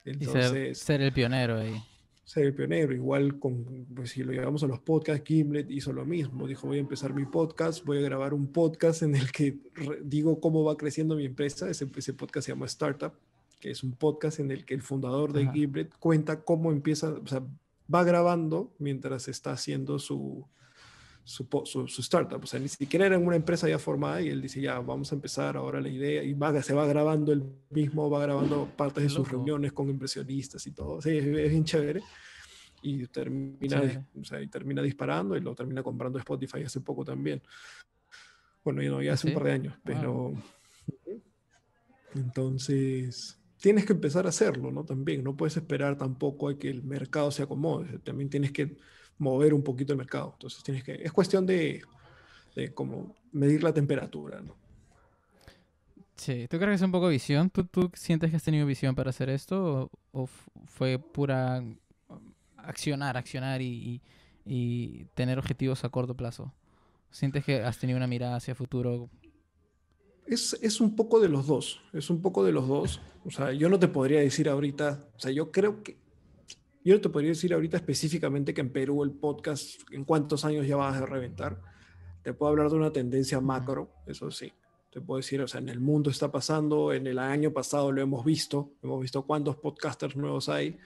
Entonces, 0.05 0.77
ser 0.77 1.01
el 1.01 1.11
pionero 1.11 1.57
ahí 1.57 1.81
ser 2.29 2.45
el 2.45 2.53
pionero. 2.53 2.93
Igual 2.93 3.39
con, 3.39 3.87
pues 3.95 4.11
si 4.11 4.23
lo 4.23 4.31
llevamos 4.31 4.61
a 4.63 4.67
los 4.67 4.79
podcasts, 4.79 5.25
Gimlet 5.25 5.71
hizo 5.71 5.91
lo 5.91 6.05
mismo. 6.05 6.47
Dijo, 6.47 6.67
voy 6.67 6.77
a 6.77 6.81
empezar 6.81 7.11
mi 7.11 7.25
podcast, 7.25 7.83
voy 7.83 7.97
a 7.97 8.01
grabar 8.01 8.35
un 8.35 8.51
podcast 8.51 9.01
en 9.01 9.15
el 9.15 9.31
que 9.31 9.57
digo 10.03 10.39
cómo 10.39 10.63
va 10.63 10.77
creciendo 10.77 11.15
mi 11.15 11.25
empresa. 11.25 11.67
Ese, 11.67 11.89
ese, 11.95 12.13
podcast 12.13 12.45
se 12.45 12.51
llama 12.51 12.67
Startup, 12.67 13.13
que 13.59 13.71
es 13.71 13.83
un 13.83 13.93
podcast 13.93 14.39
en 14.39 14.51
el 14.51 14.63
que 14.63 14.75
el 14.75 14.83
fundador 14.83 15.33
de 15.33 15.47
Gimlet 15.51 15.91
cuenta 15.97 16.43
cómo 16.43 16.71
empieza, 16.71 17.09
o 17.09 17.25
sea, 17.25 17.41
va 17.93 18.03
grabando 18.03 18.73
mientras 18.79 19.27
está 19.27 19.51
haciendo 19.51 19.99
su, 19.99 20.47
su, 21.23 21.47
su, 21.87 22.01
startup. 22.01 22.43
O 22.43 22.47
sea, 22.47 22.59
ni 22.59 22.67
siquiera 22.67 23.05
era 23.05 23.17
una 23.17 23.35
empresa 23.35 23.69
ya 23.69 23.79
formada 23.79 24.21
y 24.21 24.29
él 24.29 24.41
dice, 24.41 24.61
ya, 24.61 24.79
vamos 24.79 25.11
a 25.11 25.15
empezar 25.15 25.57
ahora 25.57 25.79
la 25.79 25.89
idea 25.89 26.23
y 26.23 26.33
va, 26.33 26.61
se 26.61 26.73
va 26.73 26.85
grabando 26.87 27.31
él 27.31 27.43
mismo, 27.69 28.09
va 28.09 28.21
grabando 28.21 28.67
partes 28.75 29.03
de 29.03 29.09
sus 29.09 29.29
reuniones 29.29 29.73
con 29.73 29.89
impresionistas 29.89 30.65
y 30.67 30.71
todo. 30.71 31.01
Sí, 31.01 31.17
es, 31.17 31.25
bien 31.25 31.63
chévere. 31.63 32.01
Y 32.81 33.07
termina, 33.07 34.07
o 34.19 34.23
sea, 34.23 34.41
y 34.41 34.47
termina 34.47 34.81
disparando 34.81 35.35
y 35.35 35.41
lo 35.41 35.53
termina 35.53 35.83
comprando 35.83 36.17
Spotify 36.17 36.63
hace 36.63 36.81
poco 36.81 37.03
también. 37.03 37.41
Bueno, 38.63 38.81
ya, 38.81 38.89
no, 38.89 39.01
ya 39.01 39.13
hace 39.13 39.27
un 39.27 39.33
par 39.33 39.43
de 39.43 39.51
años, 39.51 39.75
pero... 39.83 40.33
Entonces, 42.15 43.38
tienes 43.59 43.85
que 43.85 43.93
empezar 43.93 44.25
a 44.25 44.29
hacerlo, 44.29 44.71
¿no? 44.71 44.83
También, 44.85 45.23
no 45.23 45.35
puedes 45.35 45.57
esperar 45.57 45.97
tampoco 45.97 46.49
a 46.49 46.57
que 46.57 46.69
el 46.69 46.83
mercado 46.83 47.31
se 47.31 47.43
acomode. 47.43 47.99
También 47.99 48.29
tienes 48.29 48.51
que 48.51 48.77
mover 49.17 49.53
un 49.53 49.63
poquito 49.63 49.93
el 49.93 49.97
mercado. 49.97 50.31
Entonces 50.33 50.63
tienes 50.63 50.83
que, 50.83 50.93
es 50.93 51.11
cuestión 51.11 51.45
de, 51.45 51.81
de 52.55 52.73
como 52.73 53.15
medir 53.31 53.63
la 53.63 53.73
temperatura, 53.73 54.41
¿no? 54.41 54.55
Sí, 56.15 56.47
¿tú 56.49 56.57
crees 56.57 56.71
que 56.71 56.75
es 56.75 56.81
un 56.81 56.91
poco 56.91 57.07
visión? 57.07 57.49
¿Tú, 57.49 57.91
sientes 57.93 58.29
que 58.29 58.35
has 58.35 58.43
tenido 58.43 58.65
visión 58.65 58.93
para 58.93 59.09
hacer 59.09 59.29
esto 59.29 59.89
o, 60.11 60.27
fue 60.65 60.99
pura 60.99 61.63
accionar, 62.57 63.15
accionar 63.15 63.61
y, 63.61 64.01
y, 64.45 65.05
tener 65.15 65.39
objetivos 65.39 65.85
a 65.85 65.89
corto 65.89 66.15
plazo? 66.15 66.53
¿Sientes 67.09 67.45
que 67.45 67.63
has 67.63 67.79
tenido 67.79 67.95
una 67.95 68.07
mirada 68.07 68.35
hacia 68.35 68.53
futuro? 68.53 69.09
Es, 70.29 70.57
es, 70.61 70.79
un 70.79 70.95
poco 70.95 71.19
de 71.19 71.27
los 71.27 71.47
dos, 71.47 71.81
es 71.91 72.09
un 72.09 72.21
poco 72.21 72.43
de 72.43 72.51
los 72.51 72.67
dos. 72.67 73.01
O 73.25 73.31
sea, 73.31 73.51
yo 73.51 73.67
no 73.67 73.79
te 73.79 73.87
podría 73.87 74.19
decir 74.19 74.47
ahorita, 74.47 75.09
o 75.15 75.19
sea, 75.19 75.31
yo 75.31 75.51
creo 75.51 75.81
que 75.83 75.97
yo 76.85 76.95
no 76.95 77.01
te 77.01 77.09
podría 77.09 77.31
decir 77.31 77.53
ahorita 77.53 77.77
específicamente 77.77 78.53
que 78.53 78.61
en 78.61 78.71
Perú 78.71 79.03
el 79.03 79.11
podcast 79.11 79.81
en 79.91 80.05
cuántos 80.05 80.45
años 80.45 80.65
ya 80.65 80.77
va 80.77 80.95
a 80.95 81.05
reventar. 81.05 81.61
Te 82.23 82.33
puedo 82.33 82.51
hablar 82.51 82.69
de 82.69 82.75
una 82.75 82.91
tendencia 82.91 83.41
macro, 83.41 83.91
eso 84.05 84.31
sí. 84.31 84.53
Te 84.91 85.01
puedo 85.01 85.17
decir, 85.17 85.41
o 85.41 85.47
sea, 85.47 85.61
en 85.61 85.69
el 85.69 85.79
mundo 85.79 86.09
está 86.09 86.31
pasando, 86.31 86.93
en 86.93 87.05
el 87.05 87.19
año 87.19 87.51
pasado 87.51 87.91
lo 87.91 88.01
hemos 88.01 88.23
visto, 88.25 88.71
hemos 88.81 89.01
visto 89.01 89.23
cuántos 89.23 89.57
podcasters 89.57 90.15
nuevos 90.15 90.47
hay 90.49 90.77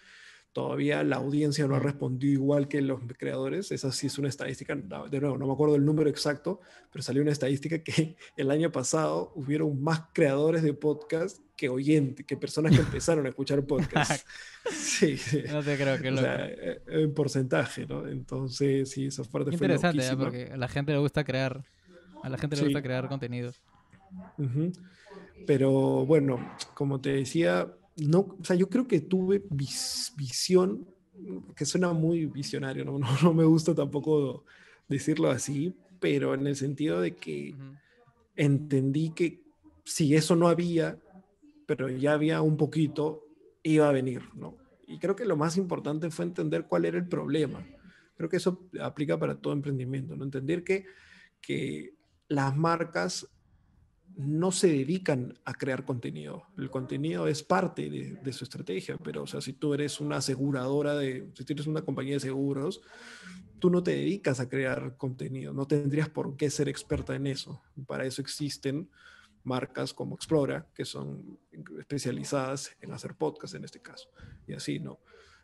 todavía 0.54 1.04
la 1.04 1.18
audiencia 1.18 1.68
no 1.68 1.76
ha 1.76 1.80
respondido 1.80 2.34
igual 2.34 2.68
que 2.68 2.82
los 2.82 3.01
creadores. 3.18 3.72
Esa 3.72 3.91
sí 3.91 4.08
es 4.08 4.18
una 4.20 4.30
estadística, 4.30 4.76
de 4.76 5.20
nuevo, 5.20 5.38
no 5.38 5.47
me 5.47 5.54
acuerdo 5.54 5.76
el 5.76 5.84
número 5.84 6.10
exacto, 6.10 6.62
pero 6.91 7.01
salió 7.01 7.24
una 7.24 7.32
estadística 7.32 7.80
que 7.80 8.16
el 8.38 8.51
año 8.51 8.72
pasado 8.72 9.34
hubieron 9.36 9.82
más 9.82 10.04
creadores 10.14 10.62
de 10.62 10.74
podcast 10.74 11.39
que 11.58 11.70
oyentes, 11.70 12.26
que 12.26 12.38
personas 12.38 12.72
que 12.72 12.82
empezaron 12.82 13.26
a 13.26 13.30
escuchar 13.30 13.66
podcast. 13.66 14.28
sí, 14.72 15.18
sí. 15.18 15.43
No 15.51 15.64
te 15.64 15.76
creo 15.76 15.99
que 15.99 16.12
lo... 16.12 16.20
O 16.20 16.24
sea, 16.24 16.45
eh, 16.45 16.82
en 16.88 17.14
porcentaje, 17.14 17.88
¿no? 17.88 18.08
Entonces, 18.08 18.91
sí, 18.91 19.08
esa 19.08 19.24
parte 19.24 19.58
fue 19.58 19.66
Interesante, 19.66 20.08
¿eh? 20.08 20.16
porque 20.16 20.51
a 20.54 20.58
la 20.58 20.68
gente 20.68 20.91
le 20.91 20.99
gusta 20.99 21.24
crear, 21.24 21.64
a 22.22 22.30
la 22.30 22.38
gente 22.38 22.56
le 22.56 22.64
gusta 22.64 22.82
crear 22.84 23.08
contenido. 23.08 23.51
Pero 25.47 26.06
bueno, 26.06 26.56
como 26.76 27.01
te 27.01 27.14
decía, 27.14 27.74
no, 27.98 28.38
o 28.39 28.44
sea, 28.44 28.56
yo 28.56 28.70
creo 28.70 28.88
que 28.88 29.02
tuve 29.02 29.44
visión, 29.50 30.88
que 31.56 31.66
suena 31.66 31.94
muy 31.94 32.26
visionario, 32.26 32.86
¿no? 32.86 33.00
No, 33.00 33.34
me 33.34 33.44
gusta 33.44 33.76
tampoco 33.76 34.46
decirlo 34.88 35.30
así, 35.30 35.76
pero 36.00 36.34
en 36.34 36.48
el 36.48 36.56
sentido 36.56 37.02
de 37.02 37.16
que 37.16 37.56
entendí 38.36 39.12
que 39.12 39.41
si 39.86 40.16
eso 40.16 40.36
no 40.36 40.48
había, 40.48 40.98
pero 41.66 41.89
ya 41.89 42.14
había 42.14 42.41
un 42.41 42.58
poquito, 42.58 43.26
iba 43.64 43.88
a 43.88 43.91
venir, 43.91 44.22
¿no? 44.36 44.58
Y 44.88 45.00
creo 45.00 45.16
que 45.16 45.26
lo 45.26 45.38
más 45.38 45.58
importante 45.58 46.10
fue 46.10 46.26
entender 46.26 46.66
cuál 46.68 46.86
era 46.86 46.98
el 46.98 47.08
problema. 47.08 47.66
Creo 48.16 48.30
que 48.30 48.38
eso 48.38 48.68
aplica 48.82 49.18
para 49.18 49.36
todo 49.36 49.54
emprendimiento, 49.54 50.16
¿no? 50.16 50.24
Entender 50.24 50.64
que, 50.64 50.86
que 51.41 51.94
las 52.28 52.56
marcas 52.56 53.28
no 54.16 54.51
se 54.51 54.68
dedican 54.68 55.38
a 55.45 55.53
crear 55.53 55.86
contenido. 55.86 56.43
El 56.57 56.70
contenido 56.70 57.28
es 57.28 57.43
parte 57.43 57.89
de, 57.89 58.34
su 58.34 58.43
estrategia, 58.43 58.97
pero 58.97 59.24
o 59.24 59.28
sea, 59.28 59.41
si 59.41 59.53
tú 59.53 59.74
eres 59.74 59.99
una 59.99 60.18
aseguradora 60.18 60.95
de, 60.95 61.28
si 61.34 61.43
tienes 61.45 61.68
una 61.68 61.82
compañía 61.82 62.16
de 62.16 62.20
seguros, 62.20 62.82
tú 63.59 63.70
no 63.70 63.82
te 63.82 63.91
dedicas 63.91 64.39
a 64.39 64.49
crear 64.49 64.97
contenido, 64.97 65.53
no 65.53 65.66
tendrías 65.66 66.09
por 66.09 66.36
qué 66.36 66.49
ser 66.49 66.70
experta 66.70 67.16
en 67.16 67.28
eso. 67.28 67.61
Para 67.88 68.05
eso 68.05 68.22
existen 68.22 68.89
marcas 69.43 69.93
como 69.93 70.16
Explora, 70.16 70.68
que 70.74 70.86
son 70.86 71.39
especializadas 71.80 72.76
en 72.82 72.93
hacer 72.93 73.16
podcast 73.16 73.55
en 73.55 73.66
este 73.66 73.82
caso, 73.82 74.09
y 74.47 74.53
así, 74.53 74.80
¿no? 74.80 74.99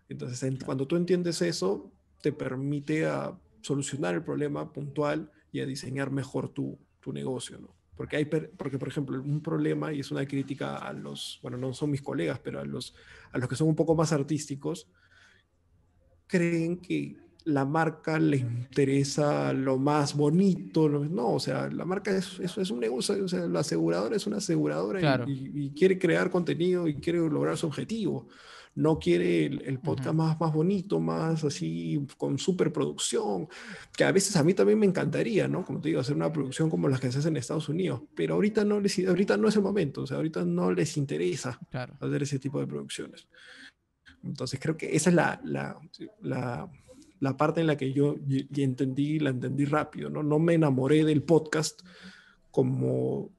Entonces, 0.08 0.64
cuando 0.66 0.88
tú 0.88 0.96
entiendes 0.96 1.42
eso, 1.42 1.92
te 2.22 2.32
permite 2.32 3.06
a 3.06 3.38
solucionar 3.62 4.16
el 4.16 4.24
problema 4.24 4.72
puntual 4.72 5.32
y 5.52 5.60
a 5.60 5.66
diseñar 5.66 6.12
mejor 6.12 6.50
tu, 6.50 6.80
tu 7.00 7.12
negocio, 7.12 7.60
¿no? 7.60 7.79
Porque, 8.00 8.16
hay, 8.16 8.24
porque, 8.24 8.80
por 8.80 8.88
ejemplo, 8.88 9.22
un 9.22 9.42
problema, 9.42 9.92
y 9.92 10.00
es 10.00 10.10
una 10.10 10.26
crítica 10.26 10.78
a 10.78 10.94
los, 10.94 11.38
bueno, 11.42 11.58
no 11.58 11.74
son 11.74 11.92
mis 11.92 12.02
colegas, 12.02 12.40
pero 12.42 12.62
a 12.62 12.64
los, 12.64 12.96
a 13.34 13.38
los 13.38 13.50
que 13.50 13.58
son 13.58 13.68
un 13.68 13.76
poco 13.76 13.94
más 13.94 14.14
artísticos, 14.14 14.88
creen 16.26 16.78
que 16.78 17.18
la 17.44 17.66
marca 17.66 18.18
le 18.18 18.38
interesa 18.38 19.52
lo 19.52 19.78
más 19.78 20.16
bonito. 20.16 20.88
no, 20.88 21.34
o 21.34 21.42
sea, 21.42 21.70
la 21.70 21.84
marca 21.84 22.16
es, 22.16 22.40
es, 22.40 22.72
un 22.72 22.80
negocio, 22.80 23.26
o 23.26 23.28
sea, 23.28 23.46
la 23.48 23.60
aseguradora 23.60 24.16
es 24.16 24.26
una 24.26 24.38
aseguradora 24.38 25.26
y, 25.28 25.72
quiere 25.72 26.00
crear 26.00 26.30
contenido 26.30 26.88
y 26.88 27.02
quiere 27.02 27.20
lograr 27.20 27.58
su 27.58 27.68
objetivo 27.68 28.30
no 28.76 29.00
quiere 29.00 29.46
el, 29.46 29.80
podcast 29.80 30.16
más, 30.16 30.40
más 30.40 30.54
bonito, 30.54 31.00
más 31.00 31.44
así, 31.44 32.06
con 32.18 32.38
superproducción, 32.38 33.48
que 33.96 34.04
a 34.04 34.12
veces 34.12 34.36
a 34.36 34.44
mí 34.44 34.54
también 34.54 34.80
me 34.80 34.86
encantaría, 34.86 35.48
¿no? 35.48 35.66
Como 35.66 35.82
te 35.82 35.90
digo, 35.90 36.00
hacer 36.00 36.16
una 36.16 36.32
producción 36.32 36.70
como 36.70 36.88
las 36.88 37.00
que 37.00 37.12
se 37.12 37.20
hacen 37.20 37.34
en 37.34 37.38
Estados 37.38 37.68
Unidos, 37.70 38.02
pero 38.16 38.36
ahorita 38.36 38.64
no, 38.64 38.80
les, 38.80 39.00
ahorita 39.06 39.38
no 39.38 39.48
es 39.48 39.56
el 39.56 39.64
momento, 39.64 40.04
o 40.04 40.08
sea, 40.08 40.18
ahorita 40.18 40.46
no 40.46 40.72
les 40.72 40.98
interesa 40.98 41.60
hacer 42.00 42.24
ese 42.24 42.40
tipo 42.40 42.60
de 42.60 42.68
producciones. 42.68 43.28
Entonces 44.24 44.60
creo 44.60 44.78
que 44.78 44.96
esa 44.96 45.10
es 45.10 45.16
la, 45.16 45.42
la, 45.44 45.80
la, 46.22 46.70
la 47.20 47.38
parte 47.38 47.62
en 47.62 47.68
la 47.68 47.78
que 47.78 47.92
yo 47.92 48.16
entendí, 48.56 49.20
la 49.20 49.32
entendí 49.32 49.66
rápido, 49.66 50.10
¿no? 50.10 50.24
No 50.24 50.40
me 50.40 50.54
enamoré 50.54 51.04
del 51.04 51.24
podcast 51.24 51.82
como 52.52 53.32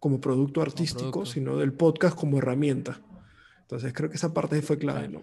como 0.00 0.18
producto 0.18 0.62
artístico, 0.62 1.26
sino 1.26 1.58
del 1.58 1.74
podcast 1.74 2.18
como 2.18 2.38
herramienta. 2.38 3.02
Entonces 3.70 3.92
creo 3.92 4.10
que 4.10 4.16
esa 4.16 4.34
parte 4.34 4.60
fue 4.62 4.78
clave, 4.78 5.06
¿no? 5.06 5.22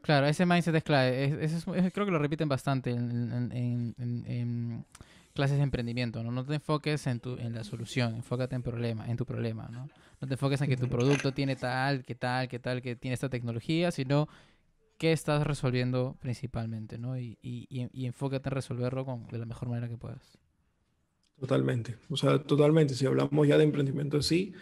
Claro, 0.00 0.28
ese 0.28 0.46
mindset 0.46 0.76
es 0.76 0.84
clave. 0.84 1.50
creo 1.92 2.06
que 2.06 2.12
lo 2.12 2.20
repiten 2.20 2.48
bastante 2.48 2.90
en, 2.90 4.84
clases 5.34 5.56
de 5.56 5.64
emprendimiento, 5.64 6.22
¿no? 6.22 6.30
No 6.30 6.44
te 6.44 6.54
enfoques 6.54 7.08
en, 7.08 7.18
tu, 7.18 7.36
en 7.36 7.52
la 7.52 7.64
solución, 7.64 8.14
enfócate 8.14 8.54
en, 8.54 8.62
problema, 8.62 9.10
en 9.10 9.16
tu 9.16 9.26
problema, 9.26 9.68
¿no? 9.72 9.88
No 10.20 10.28
te 10.28 10.34
enfoques 10.34 10.60
en 10.60 10.68
que 10.68 10.76
tu 10.76 10.88
producto 10.88 11.32
tiene 11.34 11.56
tal, 11.56 12.04
que 12.04 12.14
tal, 12.14 12.46
que 12.46 12.60
tal, 12.60 12.80
que 12.80 12.94
tiene 12.94 13.14
esta 13.14 13.28
tecnología, 13.28 13.90
sino 13.90 14.28
qué 14.98 15.10
estás 15.10 15.44
resolviendo 15.44 16.16
principalmente, 16.20 16.96
¿no? 16.96 17.18
Y, 17.18 17.38
y, 17.42 17.66
y 17.68 18.06
enfócate 18.06 18.50
en 18.50 18.54
resolverlo 18.54 19.04
con, 19.04 19.26
de 19.26 19.38
la 19.38 19.46
mejor 19.46 19.68
manera 19.68 19.88
que 19.88 19.96
puedas. 19.96 20.38
Totalmente, 21.44 21.98
o 22.08 22.16
sea, 22.16 22.42
totalmente. 22.42 22.94
Si 22.94 23.04
hablamos 23.04 23.46
ya 23.46 23.58
de 23.58 23.64
emprendimiento 23.64 24.22
sí, 24.22 24.54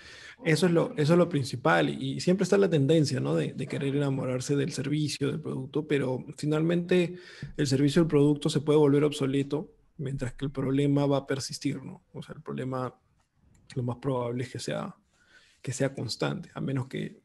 eso 0.44 0.66
es 0.66 0.72
lo, 0.72 0.92
eso 0.96 1.12
es 1.12 1.18
lo 1.18 1.28
principal 1.28 1.88
y, 1.90 2.18
siempre 2.18 2.42
está 2.42 2.58
la 2.58 2.68
tendencia, 2.68 3.20
¿no? 3.20 3.36
De, 3.36 3.54
querer 3.68 3.94
enamorarse 3.94 4.56
del 4.56 4.72
servicio, 4.72 5.28
del 5.28 5.40
producto, 5.40 5.86
pero 5.86 6.24
finalmente 6.36 7.14
el 7.56 7.66
servicio 7.68 8.02
del 8.02 8.08
producto 8.08 8.48
se 8.48 8.62
puede 8.62 8.80
volver 8.80 9.04
obsoleto 9.04 9.70
mientras 9.98 10.32
que 10.32 10.44
el 10.44 10.50
problema 10.50 11.06
va 11.06 11.18
a 11.18 11.26
persistir, 11.28 11.80
¿no? 11.84 12.02
O 12.14 12.20
sea, 12.20 12.34
el 12.34 12.42
problema 12.42 12.92
lo 13.76 13.84
más 13.84 13.98
probable 13.98 14.42
es 14.42 14.50
que 14.50 14.58
sea, 14.58 14.96
que 15.62 15.72
sea 15.72 15.94
constante, 15.94 16.50
a 16.52 16.60
menos 16.60 16.88
que, 16.88 17.20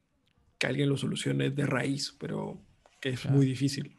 que 0.60 0.68
alguien 0.68 0.88
lo 0.88 0.98
solucione 0.98 1.50
de 1.50 1.66
raíz, 1.66 2.16
pero 2.20 2.62
que 3.02 3.10
es 3.10 3.28
muy 3.28 3.48
difícil. 3.48 3.98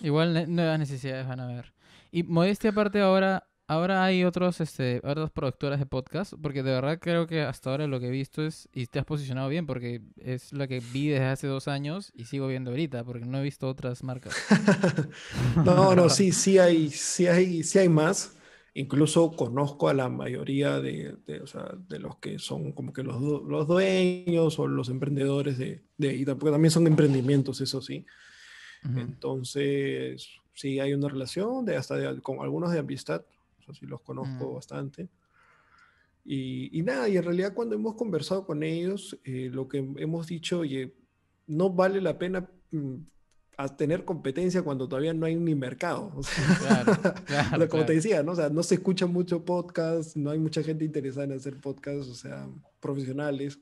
Igual 0.00 0.50
nuevas 0.54 0.78
necesidades 0.78 1.28
van 1.28 1.40
a 1.40 1.44
haber. 1.44 1.74
Y 2.10 2.22
modestia 2.22 2.70
aparte 2.70 3.00
ahora, 3.00 3.46
ahora 3.66 4.04
hay 4.04 4.24
otros, 4.24 4.60
este, 4.60 5.00
otras 5.04 5.30
productoras 5.30 5.78
de 5.78 5.86
podcast, 5.86 6.34
porque 6.40 6.62
de 6.62 6.72
verdad 6.72 6.98
creo 7.00 7.26
que 7.26 7.42
hasta 7.42 7.70
ahora 7.70 7.86
lo 7.86 8.00
que 8.00 8.08
he 8.08 8.10
visto 8.10 8.44
es, 8.44 8.68
y 8.72 8.86
te 8.86 8.98
has 8.98 9.04
posicionado 9.04 9.48
bien, 9.48 9.66
porque 9.66 10.02
es 10.16 10.52
lo 10.52 10.66
que 10.68 10.80
vi 10.92 11.08
desde 11.08 11.26
hace 11.26 11.46
dos 11.46 11.68
años 11.68 12.12
y 12.14 12.24
sigo 12.24 12.46
viendo 12.48 12.70
ahorita, 12.70 13.04
porque 13.04 13.24
no 13.24 13.38
he 13.38 13.42
visto 13.42 13.68
otras 13.68 14.02
marcas. 14.02 14.34
no, 15.64 15.94
no, 15.94 16.08
sí, 16.08 16.32
sí 16.32 16.58
hay, 16.58 16.90
sí 16.90 17.26
hay, 17.26 17.62
sí 17.62 17.78
hay 17.78 17.88
más. 17.88 18.36
Incluso 18.74 19.32
conozco 19.32 19.90
a 19.90 19.94
la 19.94 20.08
mayoría 20.08 20.80
de, 20.80 21.16
de, 21.26 21.40
o 21.42 21.46
sea, 21.46 21.74
de 21.88 21.98
los 21.98 22.16
que 22.16 22.38
son 22.38 22.72
como 22.72 22.92
que 22.92 23.02
los, 23.02 23.20
los 23.20 23.68
dueños 23.68 24.58
o 24.58 24.66
los 24.66 24.88
emprendedores 24.88 25.58
de, 25.58 25.82
de 25.98 26.14
y 26.14 26.24
porque 26.24 26.50
también 26.50 26.70
son 26.70 26.86
emprendimientos, 26.86 27.60
eso 27.60 27.82
sí. 27.82 28.06
Entonces, 28.96 30.28
sí 30.54 30.80
hay 30.80 30.92
una 30.94 31.08
relación 31.08 31.64
de 31.64 31.76
hasta 31.76 32.16
con 32.20 32.40
algunos 32.40 32.72
de 32.72 32.80
amistad, 32.80 33.22
o 33.68 33.74
sea, 33.74 33.88
los 33.88 34.00
conozco 34.00 34.50
mm. 34.50 34.54
bastante. 34.54 35.08
Y, 36.24 36.78
y, 36.78 36.82
nada, 36.82 37.08
y 37.08 37.16
en 37.16 37.24
realidad 37.24 37.52
cuando 37.54 37.74
hemos 37.74 37.94
conversado 37.94 38.46
con 38.46 38.62
ellos, 38.62 39.18
eh, 39.24 39.50
lo 39.52 39.68
que 39.68 39.78
hemos 39.96 40.26
dicho, 40.26 40.60
oye, 40.60 40.94
no 41.46 41.70
vale 41.70 42.00
la 42.00 42.16
pena 42.16 42.48
mm, 42.70 42.96
tener 43.76 44.04
competencia 44.04 44.62
cuando 44.62 44.88
todavía 44.88 45.14
no 45.14 45.26
hay 45.26 45.36
ni 45.36 45.54
mercado. 45.54 46.12
claro, 47.26 47.68
como 47.70 47.84
te 47.84 47.94
decía, 47.94 48.22
¿no? 48.22 48.32
O 48.32 48.36
sea, 48.36 48.48
no 48.48 48.62
se 48.62 48.76
escucha 48.76 49.06
mucho 49.06 49.44
podcast, 49.44 50.16
no 50.16 50.30
hay 50.30 50.38
mucha 50.38 50.62
gente 50.62 50.84
interesada 50.84 51.24
en 51.24 51.32
hacer 51.32 51.56
podcasts, 51.60 52.08
o 52.08 52.14
sea, 52.14 52.48
profesionales. 52.80 53.58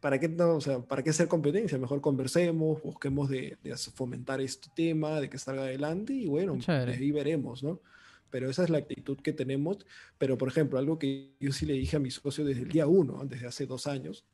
¿Para 0.00 0.18
qué, 0.18 0.28
no, 0.28 0.56
o 0.56 0.60
sea, 0.60 0.80
¿para 0.80 1.02
qué 1.02 1.10
hacer 1.10 1.28
competencia? 1.28 1.76
Mejor 1.76 2.00
conversemos, 2.00 2.82
busquemos 2.82 3.28
de, 3.28 3.58
de 3.62 3.76
fomentar 3.76 4.40
este 4.40 4.68
tema, 4.74 5.20
de 5.20 5.28
que 5.28 5.36
salga 5.36 5.62
adelante 5.62 6.14
y 6.14 6.26
bueno, 6.26 6.58
ahí 6.66 7.10
veremos, 7.10 7.62
¿no? 7.62 7.80
Pero 8.30 8.48
esa 8.48 8.64
es 8.64 8.70
la 8.70 8.78
actitud 8.78 9.18
que 9.18 9.32
tenemos. 9.32 9.78
Pero, 10.18 10.38
por 10.38 10.48
ejemplo, 10.48 10.78
algo 10.78 10.98
que 10.98 11.34
yo 11.40 11.52
sí 11.52 11.66
le 11.66 11.74
dije 11.74 11.96
a 11.96 12.00
mi 12.00 12.10
socio 12.10 12.44
desde 12.44 12.62
el 12.62 12.68
día 12.68 12.86
uno, 12.86 13.24
desde 13.24 13.46
hace 13.46 13.66
dos 13.66 13.86
años, 13.86 14.24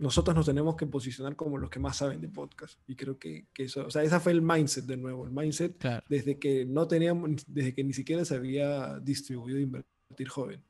nosotros 0.00 0.36
nos 0.36 0.46
tenemos 0.46 0.76
que 0.76 0.86
posicionar 0.86 1.34
como 1.34 1.58
los 1.58 1.70
que 1.70 1.80
más 1.80 1.96
saben 1.96 2.20
de 2.20 2.28
podcast. 2.28 2.78
Y 2.86 2.94
creo 2.94 3.18
que, 3.18 3.46
que 3.52 3.64
eso, 3.64 3.86
o 3.86 3.90
sea, 3.90 4.02
ese 4.02 4.20
fue 4.20 4.32
el 4.32 4.42
mindset 4.42 4.84
de 4.84 4.96
nuevo, 4.96 5.26
el 5.26 5.32
mindset 5.32 5.76
desde 6.08 6.38
que 6.38 6.64
no 6.64 6.86
teníamos, 6.86 7.44
desde 7.46 7.74
que 7.74 7.82
ni 7.82 7.92
siquiera 7.92 8.24
se 8.24 8.36
había 8.36 8.98
distribuido 9.00 9.58
Invertir 9.58 10.28
Joven. 10.28 10.62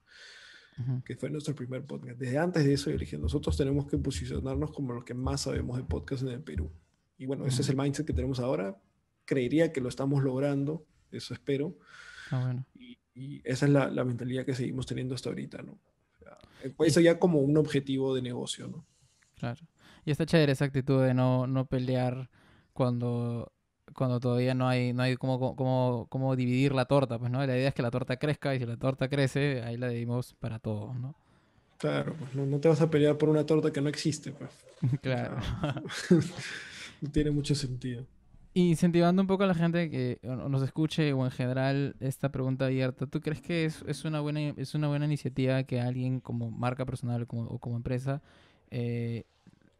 que 1.05 1.17
fue 1.17 1.31
nuestro 1.31 1.55
primer 1.55 1.85
podcast. 1.85 2.19
Desde 2.19 2.39
antes 2.39 2.65
de 2.65 2.75
eso, 2.75 2.91
yo 2.91 2.99
dije, 2.99 3.19
nosotros 3.19 3.57
tenemos 3.57 3.87
que 3.87 3.99
posicionarnos 3.99 4.73
como 4.73 4.93
los 4.93 5.05
que 5.05 5.15
más 5.15 5.43
sabemos 5.43 5.77
de 5.77 5.85
podcast 5.85 6.23
en 6.23 6.29
el 6.29 6.43
Perú. 6.43 6.71
Y 7.19 7.27
bueno, 7.27 7.47
ese 7.47 7.63
es 7.63 7.69
el 7.69 7.77
mindset 7.77 8.07
que 8.07 8.13
tenemos 8.13 8.41
ahora. 8.41 8.79
Creería 9.25 9.73
que 9.73 9.81
lo 9.81 9.89
estamos 9.89 10.23
logrando, 10.23 10.87
eso 11.11 11.35
espero. 11.35 11.79
Ah, 12.31 12.55
y, 12.74 13.41
esa 13.45 13.66
es 13.66 13.72
la, 13.72 13.89
la, 13.89 14.05
mentalidad 14.05 14.45
que 14.45 14.55
seguimos 14.55 14.87
teniendo 14.87 15.14
hasta 15.14 15.31
ahorita, 15.31 15.62
¿no? 15.62 15.79
Eh, 16.62 16.72
pues 16.77 16.91
eso 16.91 17.01
ya 17.01 17.18
como 17.18 17.41
un 17.41 17.57
objetivo 17.57 18.14
de 18.14 18.22
negocio, 18.22 18.68
¿no? 18.68 18.85
Claro. 19.37 19.61
Y 20.05 20.11
está 20.11 20.27
chévere 20.27 20.53
esa 20.53 20.66
actitud 20.66 21.03
de 21.03 21.14
no, 21.14 21.47
no 21.47 21.66
pelear 21.66 22.31
cuando, 22.72 23.53
cuando 23.95 24.20
todavía 24.20 24.55
no 24.55 24.68
hay, 24.68 24.93
no 24.93 25.03
hay 25.03 25.16
cómo, 25.16 25.57
cómo, 25.57 26.07
cómo 26.09 26.37
dividir 26.37 26.74
la 26.74 26.85
torta, 26.85 27.18
pues, 27.18 27.31
¿no? 27.31 27.39
La 27.45 27.57
idea 27.57 27.68
es 27.68 27.74
que 27.74 27.83
la 27.83 27.91
torta 27.91 28.16
crezca 28.16 28.55
y 28.55 28.59
si 28.59 28.66
la 28.66 28.77
torta 28.77 29.09
crece, 29.09 29.62
ahí 29.62 29.77
la 29.77 29.89
dividimos 29.89 30.35
para 30.35 30.59
todos, 30.59 30.95
¿no? 30.97 31.16
Claro, 31.79 32.14
pues 32.18 32.35
no, 32.35 32.47
no 32.47 32.59
te 32.59 32.68
vas 32.68 32.81
a 32.81 32.91
pelear 32.91 33.18
por 33.18 33.29
una 33.29 33.45
torta 33.45 33.72
que 33.72 33.81
no 33.81 33.89
existe, 33.89 34.33
pues. 34.33 34.51
claro. 35.03 35.37
no 37.01 37.11
tiene 37.11 37.31
mucho 37.31 37.55
sentido. 37.55 38.07
Incentivando 38.59 39.21
un 39.21 39.29
poco 39.29 39.45
a 39.45 39.47
la 39.47 39.55
gente 39.55 39.91
que 39.91 40.19
nos 40.23 40.63
escuche 40.63 41.13
o 41.13 41.27
en 41.27 41.31
general 41.31 41.95
esta 42.01 42.33
pregunta 42.33 42.65
abierta, 42.65 43.07
¿tú 43.07 43.21
crees 43.21 43.43
que 43.43 43.67
es, 43.67 43.85
es 43.87 44.07
una, 44.07 44.21
buena, 44.21 44.41
es 44.57 44.75
una 44.75 44.89
buena 44.89 45.05
iniciativa 45.05 45.63
que 45.65 45.79
alguien 45.79 46.21
como 46.21 46.51
marca 46.51 46.87
personal 46.87 47.27
o 47.29 47.59
como, 47.59 47.77
empresa 47.77 48.23
eh, 48.71 49.25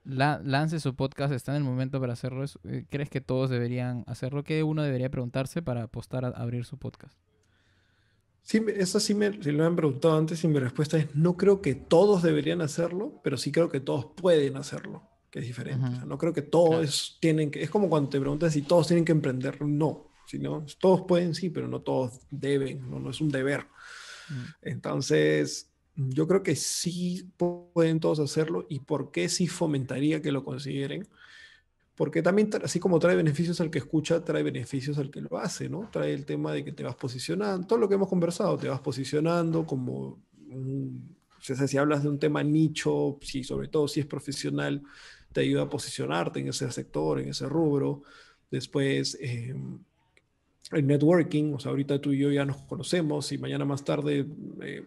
lance 0.05 0.79
su 0.79 0.95
podcast? 0.95 1.33
¿Está 1.33 1.53
en 1.53 1.57
el 1.57 1.65
momento 1.65 1.99
para 2.01 2.13
hacerlo? 2.13 2.45
Eh, 2.65 2.85
¿Crees 2.91 3.09
que 3.09 3.23
todos 3.23 3.49
deberían 3.49 4.05
hacerlo? 4.07 4.45
¿Qué 4.45 4.63
uno 4.63 4.83
debería 4.83 5.11
preguntarse 5.11 5.63
para 5.63 5.85
apostar 5.85 6.27
a 6.27 6.29
abrir 6.29 6.67
su 6.67 6.77
podcast? 6.77 7.17
Sí, 8.43 8.63
eso 8.77 9.01
sí 9.01 9.15
me 9.15 9.31
lo 9.31 9.65
han 9.65 9.75
preguntado 9.75 10.19
antes 10.19 10.45
y 10.45 10.49
mi 10.49 10.59
respuesta 10.59 10.99
es 10.99 11.17
no 11.17 11.39
creo 11.39 11.63
que 11.63 11.75
todos 11.75 12.23
deberían 12.23 12.61
hacerlo, 12.61 13.23
pero 13.25 13.39
sí 13.39 13.53
creo 13.53 13.71
que 13.71 13.81
todos 13.81 14.05
pueden 14.05 14.59
hacerlo 14.59 15.16
que 15.37 15.41
es 15.41 15.49
diferente. 15.49 15.87
no 16.07 16.17
creo 16.17 16.33
que 16.33 16.41
todos 16.41 17.19
tienen 17.21 17.51
que, 17.51 17.63
es 17.63 17.69
como 17.69 17.91
cuando 17.91 18.09
te 18.09 18.19
preguntas 18.19 18.55
si 18.55 18.63
todos 18.63 18.87
tienen 18.87 19.05
que 19.05 19.13
emprender, 19.13 19.61
no, 19.61 20.07
sino 20.27 20.65
todos 20.81 21.03
pueden 21.03 21.35
sí, 21.35 21.51
pero 21.51 21.69
no 21.69 21.83
todos 21.83 22.21
deben, 22.31 22.89
no, 22.91 22.99
no 22.99 23.11
es 23.11 23.21
un 23.21 23.29
deber. 23.29 23.67
Mm. 24.31 24.45
Entonces, 24.63 25.71
yo 25.95 26.27
creo 26.27 26.43
que 26.43 26.57
sí 26.57 27.31
pueden 27.37 28.01
todos 28.01 28.19
hacerlo 28.19 28.65
y 28.71 28.81
por 28.81 29.11
qué 29.11 29.29
sí 29.29 29.47
fomentaría 29.47 30.23
que 30.23 30.33
lo 30.33 30.43
consideren. 30.43 31.07
Porque 31.97 32.23
también, 32.23 32.49
así 32.65 32.81
como 32.81 32.99
trae 32.99 33.15
beneficios 33.15 33.61
al 33.61 33.71
que 33.71 33.79
escucha, 33.81 34.25
trae 34.25 34.43
beneficios 34.43 34.97
al 34.97 35.11
que 35.11 35.21
lo 35.21 35.37
hace, 35.37 35.69
¿no? 35.69 35.91
Trae 35.93 36.15
el 36.15 36.25
tema 36.25 36.55
de 36.55 36.65
que 36.65 36.73
te 36.73 36.83
vas 36.83 36.97
posicionando, 36.97 37.67
todo 37.67 37.79
lo 37.79 37.91
que 37.91 37.97
hemos 37.97 38.09
conversado, 38.09 38.57
te 38.57 38.69
vas 38.69 38.81
posicionando 38.81 39.67
como 39.67 40.19
un, 40.49 41.15
o 41.39 41.43
sea, 41.43 41.69
si 41.69 41.77
hablas 41.77 42.03
de 42.03 42.09
un 42.09 42.19
tema 42.19 42.43
nicho, 42.43 43.19
si 43.21 43.45
sobre 43.45 43.69
todo 43.69 43.87
si 43.87 44.01
es 44.01 44.07
profesional, 44.07 44.83
te 45.37 45.43
ayuda 45.43 45.65
a 45.65 45.69
posicionarte 45.69 46.41
en 46.41 46.49
ese 46.49 46.71
sector, 46.73 47.21
en 47.21 47.29
ese 47.29 47.47
rubro. 47.47 48.05
Después, 48.51 49.19
em, 49.21 49.79
el 50.73 50.87
networking, 50.87 51.53
o 51.53 51.61
sea, 51.61 51.73
ahorita 51.73 52.01
tú 52.01 52.13
y 52.13 52.19
yo 52.21 52.33
ya 52.33 52.47
nos 52.47 52.57
conocemos 52.63 53.31
y 53.33 53.37
mañana 53.37 53.67
más 53.67 53.85
tarde 53.85 54.27
eh, 54.63 54.83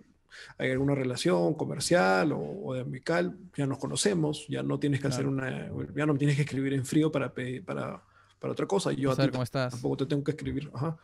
hay 0.57 0.71
alguna 0.71 0.95
relación 0.95 1.53
comercial 1.53 2.31
o, 2.33 2.73
de 2.73 2.81
amical, 2.81 3.37
ya 3.55 3.67
nos 3.67 3.77
conocemos, 3.77 4.47
ya 4.47 4.63
no 4.63 4.79
tienes 4.79 5.01
que 5.01 5.07
hacer 5.09 5.27
una, 5.27 5.69
ya 5.95 6.07
no 6.07 6.17
tienes 6.17 6.35
que 6.35 6.41
escribir 6.41 6.73
en 6.73 6.83
frío 6.83 7.11
para, 7.11 7.31
para, 7.31 8.01
para 8.39 8.51
otra 8.51 8.65
cosa. 8.65 8.91
Yo 8.91 9.15
cómo 9.15 9.43
estás. 9.43 9.73
tampoco 9.73 9.97
te 9.97 10.05
tengo 10.07 10.23
que 10.23 10.31
escribir. 10.31 10.71
Ajá. 10.73 10.97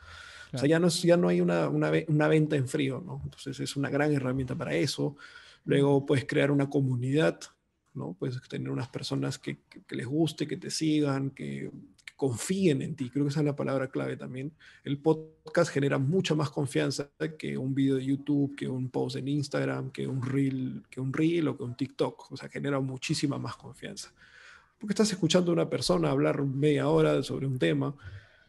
O 0.53 0.57
sea, 0.57 0.67
ya 0.67 0.79
no, 0.79 0.87
ya 0.87 1.17
no 1.17 1.27
hay 1.27 1.39
una, 1.39 1.69
una, 1.69 1.91
una, 2.07 2.27
venta 2.27 2.55
en 2.55 2.67
frío, 2.67 3.03
¿no? 3.05 3.21
Entonces 3.23 3.59
es 3.59 3.75
una 3.75 3.89
gran 3.89 4.11
herramienta 4.11 4.55
para 4.55 4.73
eso. 4.73 5.15
Luego 5.65 6.03
puedes 6.03 6.25
crear 6.25 6.49
una 6.49 6.67
comunidad 6.67 7.39
¿no? 7.95 8.13
Puedes 8.13 8.41
tener 8.47 8.69
unas 8.69 8.89
personas 8.89 9.37
que, 9.39 9.57
les 9.89 10.05
guste, 10.05 10.47
que 10.47 10.57
te 10.57 10.69
sigan, 10.69 11.31
que, 11.31 11.71
confíen 12.15 12.81
en 12.81 12.95
ti. 12.95 13.09
Creo 13.09 13.25
que 13.25 13.29
esa 13.29 13.41
es 13.41 13.45
la 13.45 13.55
palabra 13.55 13.89
clave 13.89 14.15
también. 14.15 14.53
El 14.83 14.99
podcast 14.99 15.71
genera 15.71 15.97
mucha 15.97 16.33
más 16.33 16.49
confianza 16.49 17.09
que 17.37 17.57
un 17.57 17.75
video 17.75 17.95
de 17.95 18.05
YouTube, 18.05 18.55
que 18.55 18.67
un 18.67 18.89
post 18.89 19.17
en 19.17 19.27
Instagram, 19.27 19.91
que 19.91 20.07
un 20.07 20.21
reel, 20.21 20.83
que 20.89 21.01
un 21.01 21.11
reel 21.11 21.47
o 21.49 21.57
que 21.57 21.63
un 21.63 21.75
TikTok. 21.75 22.31
O 22.31 22.37
sea, 22.37 22.49
genera 22.49 22.79
muchísima 22.79 23.37
más 23.37 23.57
confianza. 23.57 24.13
Porque 24.79 24.93
estás 24.93 25.11
escuchando 25.11 25.51
a 25.51 25.53
una 25.53 25.69
persona 25.69 26.09
hablar 26.09 26.41
media 26.43 26.87
hora 26.87 27.21
sobre 27.21 27.47
un 27.47 27.59
tema. 27.59 27.93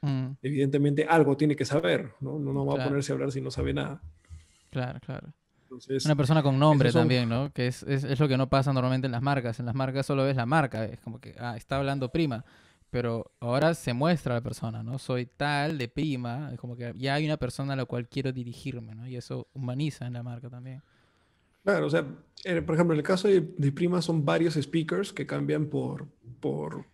Mm. 0.03 0.33
Evidentemente 0.43 1.05
algo 1.05 1.37
tiene 1.37 1.57
que 1.57 1.65
saber, 1.65 2.13
¿no? 2.21 2.39
No, 2.39 2.53
no 2.53 2.67
va 2.67 2.81
a 2.81 2.85
ponerse 2.85 3.13
a 3.13 3.15
hablar 3.15 3.33
si 3.33 3.41
no 3.41 3.51
sabe 3.51 3.73
nada. 3.75 4.01
Claro, 4.71 5.01
claro. 5.01 5.33
Una 6.05 6.17
persona 6.17 6.43
con 6.43 6.59
nombre 6.59 6.93
también, 6.93 7.29
¿no? 7.29 7.53
Que 7.53 7.67
es, 7.67 7.83
es, 7.83 8.19
lo 8.19 8.29
que 8.29 8.37
no 8.37 8.49
pasa 8.49 8.73
normalmente 8.73 9.07
en 9.07 9.13
las 9.13 9.23
marcas. 9.23 9.61
En 9.61 9.67
las 9.67 9.75
marcas 9.75 10.07
solo 10.07 10.25
ves 10.25 10.37
la 10.37 10.47
marca, 10.47 10.85
es 10.85 11.01
como 11.01 11.21
que, 11.21 11.35
ah, 11.39 11.57
está 11.57 11.77
hablando 11.79 12.11
prima. 12.11 12.45
Pero 12.91 13.33
ahora 13.41 13.75
se 13.75 13.93
muestra 13.93 14.35
la 14.35 14.41
persona, 14.41 14.83
¿no? 14.83 14.99
Soy 14.99 15.27
tal 15.27 15.77
de 15.77 15.89
prima, 15.89 16.51
es 16.53 16.59
como 16.59 16.77
que 16.77 16.93
ya 16.97 17.15
hay 17.15 17.27
una 17.27 17.37
persona 17.37 17.73
a 17.73 17.77
la 17.77 17.85
cual 17.85 18.09
quiero 18.09 18.33
dirigirme, 18.33 18.95
¿no? 18.95 19.07
Y 19.07 19.17
eso 19.17 19.49
humaniza 19.55 20.07
en 20.07 20.15
la 20.15 20.23
marca 20.23 20.49
también. 20.49 20.83
Claro, 21.65 21.87
o 21.87 21.91
sea, 21.91 22.05
por 22.05 22.75
ejemplo, 22.75 22.95
en 22.95 22.99
el 22.99 23.03
caso 23.03 23.27
de, 23.27 23.41
de 23.41 23.73
Prima 23.73 24.01
son 24.01 24.25
varios 24.25 24.55
speakers 24.55 25.13
que 25.13 25.27
cambian 25.27 25.67
por, 25.67 26.07
por, 26.39 26.87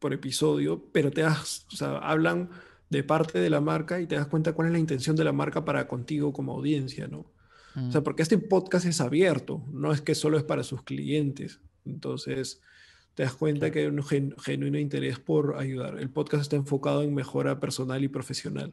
por 0.00 0.12
episodio, 0.12 0.82
pero 0.92 1.12
te 1.12 1.20
das, 1.20 1.66
o 1.72 1.76
sea, 1.76 1.98
hablan 1.98 2.50
de 2.90 3.04
parte 3.04 3.38
de 3.38 3.50
la 3.50 3.60
marca 3.60 4.00
y 4.00 4.06
te 4.06 4.16
das 4.16 4.26
cuenta 4.26 4.54
cuál 4.54 4.68
es 4.68 4.72
la 4.72 4.78
intención 4.78 5.14
de 5.14 5.24
la 5.24 5.32
marca 5.32 5.64
para 5.64 5.86
contigo 5.86 6.32
como 6.32 6.52
audiencia, 6.52 7.06
¿no? 7.06 7.26
O 7.86 7.92
sea, 7.92 8.02
porque 8.02 8.22
este 8.22 8.38
podcast 8.38 8.86
es 8.86 9.00
abierto, 9.00 9.62
no 9.70 9.92
es 9.92 10.00
que 10.00 10.14
solo 10.14 10.38
es 10.38 10.44
para 10.44 10.62
sus 10.62 10.82
clientes. 10.82 11.60
Entonces, 11.84 12.60
te 13.14 13.22
das 13.22 13.34
cuenta 13.34 13.70
que 13.70 13.80
hay 13.80 13.86
un 13.86 14.02
genuino 14.02 14.78
interés 14.78 15.18
por 15.18 15.56
ayudar. 15.56 15.98
El 15.98 16.10
podcast 16.10 16.42
está 16.42 16.56
enfocado 16.56 17.02
en 17.02 17.14
mejora 17.14 17.58
personal 17.58 18.02
y 18.04 18.08
profesional. 18.08 18.72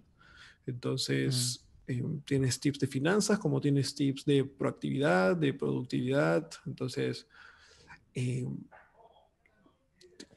Entonces, 0.67 1.65
eh, 1.87 2.03
tienes 2.25 2.59
tips 2.59 2.79
de 2.79 2.87
finanzas, 2.87 3.39
como 3.39 3.61
tienes 3.61 3.95
tips 3.95 4.25
de 4.25 4.43
proactividad, 4.45 5.35
de 5.35 5.53
productividad. 5.53 6.49
Entonces, 6.65 7.27
eh, 8.13 8.47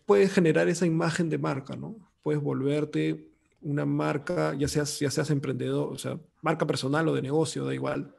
puedes 0.06 0.32
generar 0.32 0.68
esa 0.68 0.86
imagen 0.86 1.28
de 1.28 1.38
marca, 1.38 1.76
¿no? 1.76 1.96
Puedes 2.22 2.42
volverte 2.42 3.28
una 3.60 3.84
marca, 3.84 4.54
ya 4.54 4.68
seas, 4.68 4.98
ya 5.00 5.10
seas 5.10 5.30
emprendedor, 5.30 5.92
o 5.92 5.98
sea, 5.98 6.18
marca 6.42 6.66
personal 6.66 7.08
o 7.08 7.14
de 7.14 7.22
negocio, 7.22 7.64
da 7.64 7.74
igual. 7.74 8.14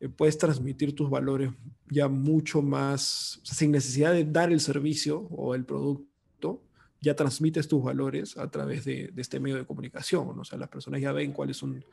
Eh, 0.00 0.08
puedes 0.08 0.36
transmitir 0.36 0.94
tus 0.94 1.08
valores 1.08 1.50
ya 1.88 2.08
mucho 2.08 2.62
más, 2.62 3.40
sin 3.42 3.70
necesidad 3.70 4.12
de 4.12 4.24
dar 4.24 4.52
el 4.52 4.60
servicio 4.60 5.20
o 5.30 5.54
el 5.54 5.64
producto, 5.64 6.62
ya 7.00 7.14
transmites 7.14 7.68
tus 7.68 7.82
valores 7.82 8.36
a 8.36 8.50
través 8.50 8.84
de, 8.84 9.12
este 9.16 9.40
medio 9.40 9.56
de 9.56 9.66
comunicación. 9.66 10.38
O 10.38 10.44
sea, 10.44 10.58
las 10.58 10.68
personas 10.68 11.00
ya 11.00 11.12
ven 11.12 11.32
cuáles 11.32 11.56
son 11.56 11.84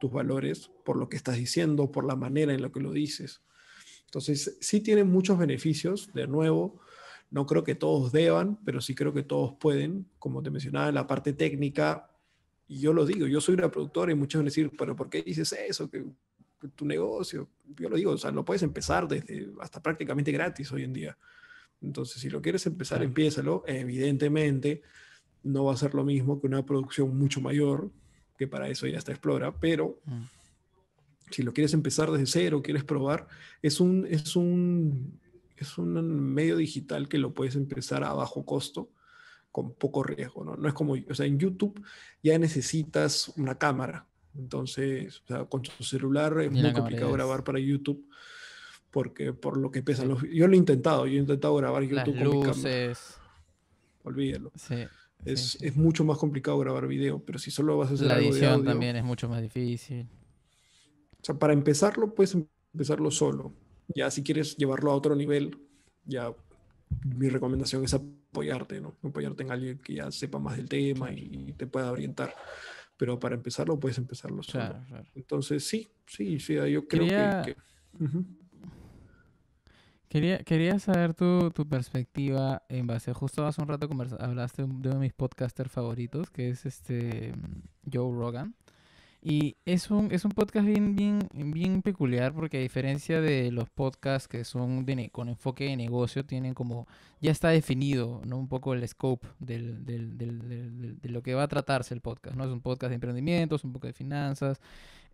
tus 0.00 0.12
valores 0.12 0.70
por 0.84 0.96
lo 0.96 1.08
que 1.08 1.16
estás 1.16 1.36
diciendo, 1.36 1.90
por 1.90 2.04
la 2.04 2.16
manera 2.16 2.54
en 2.54 2.62
la 2.62 2.70
que 2.70 2.80
lo 2.80 2.92
dices. 2.92 3.42
Entonces, 4.06 4.56
sí 4.60 4.80
tiene 4.80 5.04
muchos 5.04 5.38
beneficios. 5.38 6.12
De 6.14 6.26
nuevo, 6.26 6.80
no 7.30 7.46
creo 7.46 7.64
que 7.64 7.74
todos 7.74 8.12
deban, 8.12 8.58
pero 8.64 8.80
sí 8.80 8.94
creo 8.94 9.12
que 9.12 9.22
todos 9.22 9.54
pueden. 9.58 10.06
Como 10.18 10.42
te 10.42 10.50
mencionaba, 10.50 10.88
en 10.88 10.94
la 10.94 11.06
parte 11.06 11.32
técnica, 11.32 12.10
y 12.68 12.80
yo 12.80 12.92
lo 12.92 13.04
digo, 13.04 13.26
yo 13.26 13.40
soy 13.40 13.54
una 13.54 13.70
productora 13.70 14.12
y 14.12 14.14
muchos 14.14 14.38
van 14.38 14.46
a 14.46 14.50
decir, 14.50 14.70
pero 14.78 14.94
¿por 14.94 15.10
qué 15.10 15.22
dices 15.22 15.52
eso? 15.52 15.90
Que 15.90 16.04
tu 16.74 16.84
negocio. 16.84 17.48
Yo 17.76 17.88
lo 17.88 17.96
digo, 17.96 18.12
o 18.12 18.18
sea, 18.18 18.30
lo 18.30 18.44
puedes 18.44 18.62
empezar 18.62 19.08
desde 19.08 19.50
hasta 19.60 19.82
prácticamente 19.82 20.32
gratis 20.32 20.70
hoy 20.72 20.84
en 20.84 20.92
día. 20.92 21.18
Entonces, 21.82 22.20
si 22.20 22.28
lo 22.28 22.42
quieres 22.42 22.66
empezar, 22.66 23.02
empiézalo. 23.02 23.64
Evidentemente, 23.66 24.82
no 25.42 25.64
va 25.64 25.74
a 25.74 25.76
ser 25.76 25.94
lo 25.94 26.04
mismo 26.04 26.40
que 26.40 26.46
una 26.46 26.64
producción 26.64 27.16
mucho 27.16 27.40
mayor, 27.40 27.90
que 28.36 28.46
para 28.46 28.68
eso 28.68 28.86
ya 28.86 28.98
está 28.98 29.12
Explora, 29.12 29.52
pero 29.58 30.00
mm. 30.04 30.22
si 31.30 31.42
lo 31.42 31.52
quieres 31.52 31.74
empezar 31.74 32.10
desde 32.10 32.26
cero, 32.26 32.62
quieres 32.62 32.84
probar, 32.84 33.26
es 33.62 33.80
un, 33.80 34.06
es 34.08 34.36
un, 34.36 35.18
es 35.56 35.78
un 35.78 36.32
medio 36.34 36.56
digital 36.56 37.08
que 37.08 37.18
lo 37.18 37.32
puedes 37.32 37.56
empezar 37.56 38.04
a 38.04 38.12
bajo 38.12 38.44
costo, 38.44 38.90
con 39.52 39.74
poco 39.74 40.02
riesgo, 40.02 40.44
¿no? 40.44 40.56
No 40.56 40.68
es 40.68 40.74
como, 40.74 40.94
o 40.94 41.14
sea, 41.14 41.26
en 41.26 41.38
YouTube 41.38 41.84
ya 42.22 42.38
necesitas 42.38 43.32
una 43.36 43.56
cámara, 43.56 44.06
entonces, 44.36 45.22
o 45.24 45.26
sea, 45.26 45.44
con 45.44 45.62
tu 45.62 45.82
celular 45.82 46.40
es 46.40 46.50
muy 46.50 46.72
complicado 46.72 47.12
grabar 47.12 47.44
para 47.44 47.58
YouTube 47.58 48.06
porque 48.90 49.32
por 49.32 49.56
lo 49.56 49.70
que 49.70 49.82
pesan 49.82 50.08
los... 50.08 50.22
Yo 50.22 50.46
lo 50.48 50.54
he 50.54 50.56
intentado, 50.56 51.06
yo 51.06 51.14
he 51.14 51.20
intentado 51.20 51.54
grabar 51.56 51.82
YouTube 51.82 52.18
con 52.18 52.38
mi 52.38 52.42
cámara. 52.42 52.92
Olvídalo. 54.02 54.52
es, 55.24 55.58
es, 55.60 55.76
mucho 55.76 56.04
más 56.04 56.18
complicado 56.18 56.58
grabar 56.58 56.86
video, 56.86 57.22
pero 57.24 57.38
si 57.38 57.50
solo 57.50 57.76
vas 57.76 57.90
a 57.90 57.94
hacer 57.94 58.06
La 58.06 58.18
edición 58.18 58.64
también 58.64 58.96
es 58.96 59.04
mucho 59.04 59.28
más 59.28 59.42
difícil. 59.42 60.08
O 61.20 61.24
sea, 61.24 61.34
para 61.38 61.52
empezarlo, 61.52 62.14
puedes 62.14 62.36
empezarlo 62.72 63.10
solo. 63.10 63.52
Ya 63.94 64.10
si 64.10 64.22
quieres 64.22 64.56
llevarlo 64.56 64.90
a 64.90 64.94
otro 64.94 65.14
nivel, 65.14 65.56
ya 66.04 66.32
mi 67.04 67.28
recomendación 67.28 67.84
es 67.84 67.94
apoyarte, 67.94 68.80
¿no? 68.80 68.96
Apoyarte 69.02 69.42
en 69.42 69.52
alguien 69.52 69.78
que 69.78 69.94
ya 69.94 70.10
sepa 70.10 70.38
más 70.38 70.56
del 70.56 70.68
tema 70.68 71.12
y 71.12 71.52
te 71.56 71.66
pueda 71.66 71.92
orientar 71.92 72.34
pero 73.00 73.18
para 73.18 73.34
empezarlo 73.34 73.80
puedes 73.80 73.96
empezarlo 73.96 74.42
solo. 74.42 74.76
Entonces, 75.14 75.66
sí, 75.66 75.90
sí, 76.06 76.38
sí, 76.38 76.56
yo 76.70 76.86
creo 76.86 77.06
que... 77.42 77.56
Quería, 80.06 80.40
quería 80.40 80.78
saber 80.78 81.14
tu, 81.14 81.50
tu, 81.50 81.66
perspectiva 81.66 82.62
en 82.68 82.86
base, 82.86 83.14
justo 83.14 83.46
hace 83.46 83.62
un 83.62 83.68
rato 83.68 83.88
hablaste 84.18 84.62
de 84.62 84.68
uno 84.68 84.90
de 84.90 84.98
mis 84.98 85.14
podcasters 85.14 85.72
favoritos, 85.72 86.28
que 86.28 86.50
es 86.50 86.66
este 86.66 87.32
Joe 87.90 88.14
Rogan. 88.14 88.54
Y 89.22 89.56
es 89.66 89.90
un, 89.90 90.10
es 90.12 90.24
un 90.24 90.30
podcast 90.30 90.66
bien, 90.66 90.96
bien, 90.96 91.28
bien 91.34 91.82
peculiar 91.82 92.32
porque 92.32 92.56
a 92.56 92.60
diferencia 92.60 93.20
de 93.20 93.50
los 93.52 93.68
podcasts 93.68 94.26
que 94.26 94.44
son 94.44 94.86
de, 94.86 95.10
con 95.10 95.28
enfoque 95.28 95.64
de 95.64 95.76
negocio, 95.76 96.24
tienen 96.24 96.54
como, 96.54 96.86
ya 97.20 97.30
está 97.30 97.50
definido 97.50 98.22
¿no? 98.24 98.38
un 98.38 98.48
poco 98.48 98.72
el 98.72 98.86
scope 98.88 99.28
del, 99.38 99.84
del, 99.84 100.16
del, 100.16 100.98
de 101.00 101.08
lo 101.10 101.22
que 101.22 101.34
va 101.34 101.42
a 101.42 101.48
tratarse 101.48 101.92
el 101.92 102.00
podcast. 102.00 102.34
¿no? 102.34 102.44
Es 102.44 102.50
un 102.50 102.62
podcast 102.62 102.88
de 102.88 102.94
emprendimiento, 102.94 103.56
es 103.56 103.64
un 103.64 103.74
poco 103.74 103.86
de 103.88 103.92
finanzas. 103.92 104.58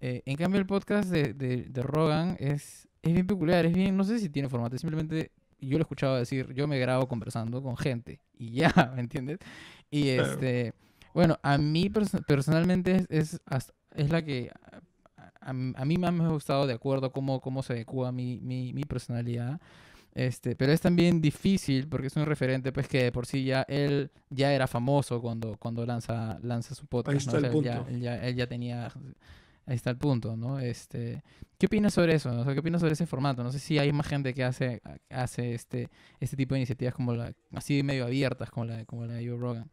Eh, 0.00 0.22
en 0.24 0.36
cambio 0.36 0.60
el 0.60 0.66
podcast 0.66 1.10
de, 1.10 1.34
de, 1.34 1.82
Rogan 1.82 2.36
es, 2.38 2.86
es 3.02 3.12
bien 3.12 3.26
peculiar, 3.26 3.66
es 3.66 3.72
bien, 3.72 3.96
no 3.96 4.04
sé 4.04 4.20
si 4.20 4.28
tiene 4.28 4.48
formato, 4.48 4.78
simplemente 4.78 5.32
yo 5.58 5.78
lo 5.78 5.78
he 5.78 5.82
escuchado 5.82 6.16
decir, 6.16 6.52
yo 6.52 6.68
me 6.68 6.78
grabo 6.78 7.08
conversando 7.08 7.60
con 7.62 7.76
gente 7.76 8.20
y 8.38 8.52
ya, 8.52 8.72
¿me 8.94 9.00
entiendes? 9.00 9.38
Y 9.90 10.10
este... 10.10 10.74
Bueno, 11.14 11.38
a 11.42 11.56
mí 11.56 11.88
personalmente 11.88 13.06
es, 13.08 13.40
es, 13.48 13.72
la 13.96 14.22
que 14.22 14.50
a, 15.40 15.52
mí 15.52 15.96
más 15.96 16.12
me 16.12 16.24
ha 16.24 16.28
gustado 16.28 16.66
de 16.66 16.74
acuerdo 16.74 17.06
a 17.06 17.12
cómo, 17.12 17.40
cómo 17.40 17.62
se 17.62 17.74
adecua 17.74 18.12
mi, 18.12 18.40
mi, 18.40 18.72
mi 18.72 18.82
personalidad. 18.84 19.60
Este, 20.16 20.56
pero 20.56 20.72
es 20.72 20.80
también 20.80 21.20
difícil 21.20 21.88
porque 21.88 22.06
es 22.06 22.16
un 22.16 22.24
referente 22.24 22.72
pues 22.72 22.88
que 22.88 23.12
por 23.12 23.26
sí 23.26 23.44
ya 23.44 23.66
él 23.68 24.10
ya 24.30 24.54
era 24.54 24.66
famoso 24.66 25.20
cuando, 25.20 25.58
cuando 25.58 25.84
lanza, 25.84 26.38
lanza 26.42 26.74
su 26.74 26.86
podcast. 26.86 27.12
Ahí 27.12 27.18
está 27.18 27.46
el 27.46 27.52
punto. 27.52 27.86
Él 27.88 28.00
ya, 28.00 28.16
él, 28.16 28.34
ya, 28.34 28.46
tenía... 28.46 28.90
Ahí 29.66 29.74
está 29.74 29.90
el 29.90 29.98
punto, 29.98 30.36
¿no? 30.36 30.58
Este, 30.58 31.22
¿Qué 31.58 31.66
opinas 31.66 31.92
sobre 31.92 32.14
eso? 32.14 32.30
O 32.30 32.44
sea, 32.44 32.54
¿Qué 32.54 32.60
opinas 32.60 32.80
sobre 32.80 32.94
ese 32.94 33.04
formato? 33.04 33.42
No 33.42 33.52
sé 33.52 33.58
si 33.58 33.78
hay 33.78 33.92
más 33.92 34.06
gente 34.06 34.32
que 34.32 34.42
hace, 34.42 34.80
hace 35.10 35.54
este, 35.54 35.90
este 36.18 36.36
tipo 36.36 36.54
de 36.54 36.60
iniciativas 36.60 36.94
como 36.94 37.12
la, 37.12 37.32
así 37.52 37.82
medio 37.82 38.06
abiertas 38.06 38.48
como 38.50 38.64
la, 38.64 38.84
como 38.86 39.04
la 39.04 39.14
de 39.14 39.28
Joe 39.28 39.36
Rogan. 39.36 39.70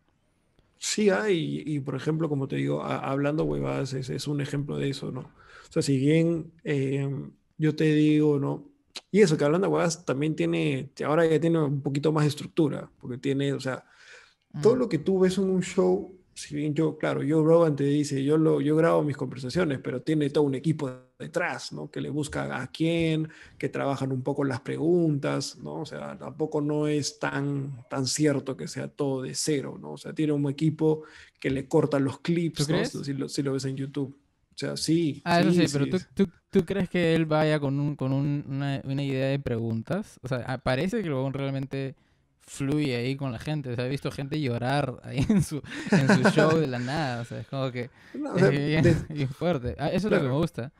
Sí 0.85 1.09
hay, 1.09 1.63
y, 1.65 1.79
por 1.79 1.95
ejemplo, 1.95 2.27
como 2.27 2.49
te 2.49 2.57
digo, 2.57 2.83
hablando 2.83 3.45
huevadas 3.45 3.93
es, 3.93 4.09
es, 4.09 4.27
un 4.27 4.41
ejemplo 4.41 4.77
de 4.77 4.89
eso, 4.89 5.13
¿no? 5.13 5.21
O 5.21 5.71
sea, 5.71 5.81
si 5.81 5.97
bien 5.97 6.51
em, 6.65 7.31
yo 7.57 7.73
te 7.73 7.85
digo, 7.85 8.37
¿no? 8.37 8.69
Y 9.09 9.21
eso, 9.21 9.37
que 9.37 9.45
hablando 9.45 9.69
huevadas 9.69 10.03
también 10.03 10.35
tiene, 10.35 10.91
ahora 11.05 11.25
ya 11.25 11.39
tiene 11.39 11.63
un 11.63 11.81
poquito 11.81 12.11
más 12.11 12.25
de 12.25 12.29
estructura, 12.29 12.91
porque 12.99 13.17
tiene, 13.17 13.53
o 13.53 13.61
sea, 13.61 13.85
todo 14.61 14.75
mm. 14.75 14.79
lo 14.79 14.89
que 14.89 14.99
tú 14.99 15.19
ves 15.19 15.37
en 15.37 15.45
un 15.45 15.63
show 15.63 16.19
si 16.35 16.55
bien 16.55 16.73
yo, 16.73 16.97
claro, 16.97 17.23
yo 17.23 17.43
Rogan 17.43 17.75
te 17.75 17.83
dice, 17.83 18.23
yo, 18.23 18.37
lo, 18.37 18.59
yo 18.59 18.75
grabo 18.75 19.03
mis 19.03 19.17
conversaciones, 19.17 19.79
pero 19.79 20.01
tiene 20.01 20.29
todo 20.29 20.43
un 20.43 20.55
equipo 20.55 20.91
detrás, 21.23 21.71
¿no? 21.73 21.89
Que 21.89 22.01
le 22.01 22.09
busca 22.09 22.61
a 22.61 22.67
quién, 22.67 23.29
que 23.57 23.69
trabajan 23.69 24.11
un 24.11 24.21
poco 24.21 24.43
las 24.43 24.61
preguntas, 24.61 25.57
¿no? 25.57 25.81
O 25.81 25.85
sea, 25.85 26.17
tampoco 26.17 26.61
no 26.61 26.87
es 26.87 27.19
tan, 27.19 27.83
tan 27.89 28.05
cierto 28.05 28.55
que 28.55 28.67
sea 28.67 28.87
todo 28.87 29.21
de 29.21 29.35
cero, 29.35 29.77
¿no? 29.81 29.93
O 29.93 29.97
sea, 29.97 30.13
tiene 30.13 30.33
un 30.33 30.49
equipo 30.49 31.03
que 31.39 31.49
le 31.49 31.67
corta 31.67 31.99
los 31.99 32.19
clips, 32.19 32.69
¿no? 32.69 32.85
Si, 32.85 33.13
lo, 33.13 33.27
si, 33.29 33.43
lo, 33.43 33.53
ves 33.53 33.65
en 33.65 33.75
YouTube. 33.75 34.15
O 34.53 34.57
sea, 34.57 34.77
sí. 34.77 35.21
Ah, 35.25 35.41
sí, 35.41 35.65
sí, 35.65 35.65
pero 35.71 35.87
tú, 35.87 35.97
tú, 36.13 36.29
tú, 36.49 36.65
crees 36.65 36.89
que 36.89 37.15
él 37.15 37.25
vaya 37.25 37.59
con, 37.59 37.79
un, 37.79 37.95
con 37.95 38.13
un, 38.13 38.45
una, 38.47 38.81
una, 38.83 39.03
idea 39.03 39.27
de 39.27 39.39
preguntas? 39.39 40.19
O 40.21 40.27
sea, 40.27 40.59
parece 40.59 41.01
que 41.01 41.09
luego 41.09 41.29
realmente 41.31 41.95
fluye 42.45 42.95
ahí 42.95 43.15
con 43.15 43.31
la 43.31 43.39
gente. 43.39 43.71
O 43.71 43.75
sea, 43.75 43.85
he 43.85 43.89
visto 43.89 44.11
gente 44.11 44.39
llorar 44.39 44.99
ahí 45.03 45.25
en 45.29 45.43
su, 45.43 45.61
en 45.91 46.07
su 46.07 46.29
show 46.31 46.57
de 46.57 46.67
la 46.67 46.79
nada. 46.79 47.21
O 47.21 47.25
sea, 47.25 47.39
es 47.39 47.47
como 47.47 47.71
que 47.71 47.89
es 48.13 49.09
bien, 49.09 49.29
fuerte. 49.29 49.75
Ah, 49.79 49.89
eso 49.89 50.07
es 50.07 50.13
lo 50.13 50.21
que 50.21 50.27
me 50.27 50.33
gusta. 50.33 50.71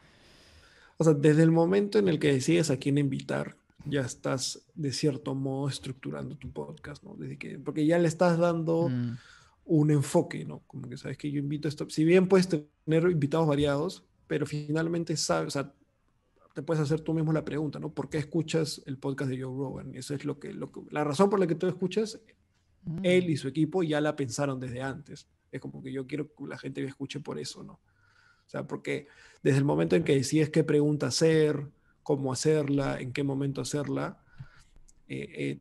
O 1.03 1.05
sea, 1.05 1.13
desde 1.15 1.43
el 1.43 1.51
momento 1.51 1.99
en 1.99 2.07
el 2.07 2.17
que 2.17 2.31
decides 2.31 2.69
a 2.69 2.77
quién 2.77 2.97
invitar, 2.97 3.57
ya 3.85 3.99
estás 3.99 4.61
de 4.73 4.93
cierto 4.93 5.35
modo 5.35 5.67
estructurando 5.67 6.37
tu 6.37 6.49
podcast, 6.49 7.03
¿no? 7.03 7.15
Desde 7.17 7.37
que, 7.37 7.59
porque 7.59 7.85
ya 7.85 7.99
le 7.99 8.07
estás 8.07 8.37
dando 8.37 8.87
mm. 8.87 9.17
un 9.65 9.91
enfoque, 9.91 10.45
¿no? 10.45 10.59
Como 10.65 10.87
que 10.87 10.95
sabes 10.95 11.17
que 11.17 11.29
yo 11.29 11.39
invito 11.39 11.67
esto. 11.67 11.89
Si 11.89 12.05
bien 12.05 12.29
puedes 12.29 12.47
tener 12.47 13.03
invitados 13.11 13.45
variados, 13.45 14.05
pero 14.27 14.45
finalmente 14.45 15.17
sabes, 15.17 15.47
o 15.47 15.51
sea, 15.51 15.73
te 16.53 16.61
puedes 16.61 16.81
hacer 16.81 17.01
tú 17.01 17.13
mismo 17.13 17.33
la 17.33 17.43
pregunta, 17.43 17.79
¿no? 17.79 17.89
¿Por 17.93 18.09
qué 18.09 18.19
escuchas 18.19 18.81
el 18.85 18.97
podcast 18.97 19.29
de 19.29 19.43
Joe 19.43 19.57
Rogan? 19.57 19.93
Eso 19.95 20.15
es 20.15 20.23
lo 20.23 20.39
que, 20.39 20.53
lo 20.53 20.71
la 20.89 21.03
razón 21.03 21.29
por 21.29 21.37
la 21.41 21.47
que 21.47 21.55
tú 21.55 21.67
escuchas, 21.67 22.17
mm. 22.85 22.99
él 23.03 23.29
y 23.29 23.35
su 23.35 23.49
equipo 23.49 23.83
ya 23.83 23.99
la 23.99 24.15
pensaron 24.15 24.57
desde 24.57 24.81
antes. 24.81 25.27
Es 25.51 25.59
como 25.59 25.83
que 25.83 25.91
yo 25.91 26.07
quiero 26.07 26.33
que 26.33 26.47
la 26.47 26.57
gente 26.57 26.81
me 26.81 26.87
escuche 26.87 27.19
por 27.19 27.37
eso, 27.37 27.61
¿no? 27.61 27.81
O 28.45 28.49
sea, 28.49 28.67
porque 28.67 29.07
desde 29.41 29.57
el 29.57 29.65
momento 29.65 29.95
en 29.95 30.03
que 30.03 30.15
decides 30.15 30.49
qué 30.49 30.63
pregunta 30.63 31.07
hacer, 31.07 31.67
cómo 32.03 32.31
hacerla, 32.31 32.99
en 32.99 33.13
qué 33.13 33.23
momento 33.23 33.61
hacerla, 33.61 34.21
eh, 35.07 35.29
eh, 35.35 35.59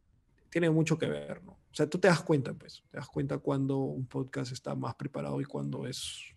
tiene 0.50 0.70
mucho 0.70 0.98
que 0.98 1.06
ver, 1.06 1.42
¿no? 1.42 1.52
O 1.52 1.74
sea, 1.74 1.88
tú 1.88 1.98
te 1.98 2.08
das 2.08 2.20
cuenta, 2.20 2.52
pues, 2.52 2.84
te 2.90 2.98
das 2.98 3.08
cuenta 3.08 3.38
cuando 3.38 3.78
un 3.78 4.06
podcast 4.06 4.52
está 4.52 4.74
más 4.74 4.94
preparado 4.94 5.40
y 5.40 5.44
cuando 5.44 5.86
es 5.86 6.32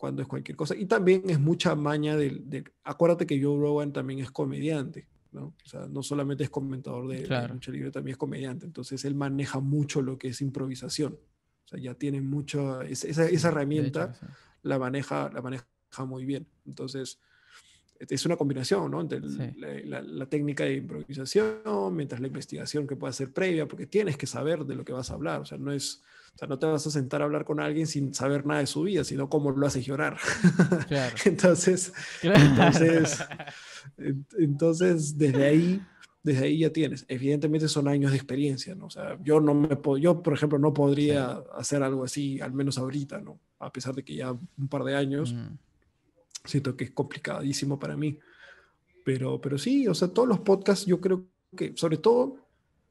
cuando 0.00 0.22
es 0.22 0.28
cualquier 0.28 0.56
cosa. 0.56 0.74
Y 0.74 0.86
también 0.86 1.28
es 1.28 1.38
mucha 1.38 1.74
maña 1.74 2.16
de, 2.16 2.64
acuérdate 2.84 3.26
que 3.26 3.40
Joe 3.42 3.60
Rogan 3.60 3.92
también 3.92 4.20
es 4.20 4.30
comediante, 4.30 5.06
¿no? 5.30 5.54
O 5.62 5.68
sea, 5.68 5.88
no 5.88 6.02
solamente 6.02 6.42
es 6.42 6.48
comentador 6.48 7.06
de, 7.06 7.48
mucho 7.52 7.70
libre, 7.70 7.90
también 7.90 8.14
es 8.14 8.16
comediante. 8.16 8.64
Entonces 8.64 9.04
él 9.04 9.14
maneja 9.14 9.60
mucho 9.60 10.00
lo 10.00 10.16
que 10.16 10.28
es 10.28 10.40
improvisación. 10.40 11.18
O 11.66 11.68
sea, 11.68 11.78
ya 11.78 11.94
tiene 11.94 12.22
mucho, 12.22 12.80
esa, 12.80 13.26
esa 13.26 13.48
herramienta 13.48 14.18
la, 14.62 14.78
maneja, 14.78 15.30
la 15.32 15.42
maneja 15.42 15.66
muy 16.06 16.24
bien. 16.24 16.46
Entonces, 16.66 17.20
es 18.00 18.24
una 18.24 18.36
combinación, 18.36 18.90
¿no? 18.90 19.00
Entre 19.00 19.20
la, 19.20 20.26
técnica 20.26 20.64
de 20.64 20.76
improvisación, 20.76 21.94
mientras 21.94 22.20
la 22.20 22.28
investigación 22.28 22.86
que 22.86 22.96
pueda 22.96 23.12
ser 23.12 23.32
previa, 23.32 23.68
porque 23.68 23.86
tienes 23.86 24.16
que 24.16 24.26
saber 24.26 24.64
de 24.64 24.74
lo 24.74 24.84
que 24.84 24.92
vas 24.92 25.10
a 25.10 25.14
hablar, 25.14 25.42
o 25.42 25.44
sea, 25.44 25.58
no 25.58 25.70
es, 25.70 26.02
o 26.34 26.38
sea, 26.38 26.48
no 26.48 26.58
te 26.58 26.66
vas 26.66 26.86
a 26.86 26.90
sentar 26.90 27.20
a 27.20 27.24
hablar 27.24 27.44
con 27.44 27.60
alguien 27.60 27.86
sin 27.86 28.14
saber 28.14 28.46
nada 28.46 28.60
de 28.60 28.66
su 28.66 28.82
vida, 28.82 29.04
sino 29.04 29.28
cómo 29.28 29.50
lo 29.50 29.66
haces 29.66 29.84
llorar. 29.84 30.16
Claro. 30.88 31.14
entonces, 31.24 31.92
entonces, 32.22 33.18
entonces, 34.38 35.18
desde 35.18 35.44
ahí, 35.44 35.82
desde 36.22 36.44
ahí 36.44 36.58
ya 36.58 36.70
tienes. 36.70 37.04
Evidentemente 37.08 37.68
son 37.68 37.88
años 37.88 38.10
de 38.10 38.16
experiencia, 38.16 38.74
¿no? 38.74 38.86
O 38.86 38.90
sea, 38.90 39.18
yo 39.22 39.40
no 39.40 39.54
me 39.54 39.76
puedo, 39.76 39.98
yo, 39.98 40.22
por 40.22 40.34
ejemplo, 40.34 40.58
no 40.58 40.74
podría 40.74 41.42
hacer 41.56 41.82
algo 41.82 42.04
así, 42.04 42.40
al 42.40 42.52
menos 42.52 42.78
ahorita, 42.78 43.20
¿no? 43.20 43.38
A 43.58 43.72
pesar 43.72 43.94
de 43.94 44.04
que 44.04 44.14
ya 44.14 44.32
un 44.32 44.68
par 44.68 44.84
de 44.84 44.94
años. 44.96 45.32
Mm 45.32 45.56
siento 46.44 46.76
que 46.76 46.84
es 46.84 46.90
complicadísimo 46.90 47.78
para 47.78 47.96
mí. 47.96 48.18
Pero, 49.04 49.40
pero 49.40 49.58
sí, 49.58 49.88
o 49.88 49.94
sea, 49.94 50.08
todos 50.08 50.28
los 50.28 50.40
podcasts 50.40 50.86
yo 50.86 51.00
creo 51.00 51.26
que, 51.56 51.72
sobre 51.76 51.96
todo, 51.96 52.20
o 52.22 52.38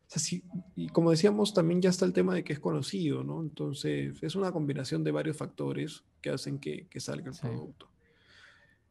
sea, 0.07 0.21
sí, 0.21 0.43
y 0.75 0.89
como 0.89 1.11
decíamos, 1.11 1.53
también 1.53 1.81
ya 1.81 1.89
está 1.89 2.05
el 2.05 2.13
tema 2.13 2.33
de 2.33 2.43
que 2.43 2.53
es 2.53 2.59
conocido, 2.59 3.23
¿no? 3.23 3.41
Entonces, 3.41 4.17
es 4.21 4.35
una 4.35 4.51
combinación 4.51 5.03
de 5.03 5.11
varios 5.11 5.37
factores 5.37 6.03
que 6.21 6.31
hacen 6.31 6.59
que, 6.59 6.87
que 6.87 6.99
salga 6.99 7.31
el 7.31 7.37
producto. 7.37 7.89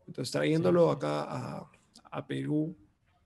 Entonces, 0.07 0.33
trayéndolo 0.33 0.91
acá 0.91 1.25
a, 1.25 1.71
a, 2.11 2.27
Perú, 2.27 2.75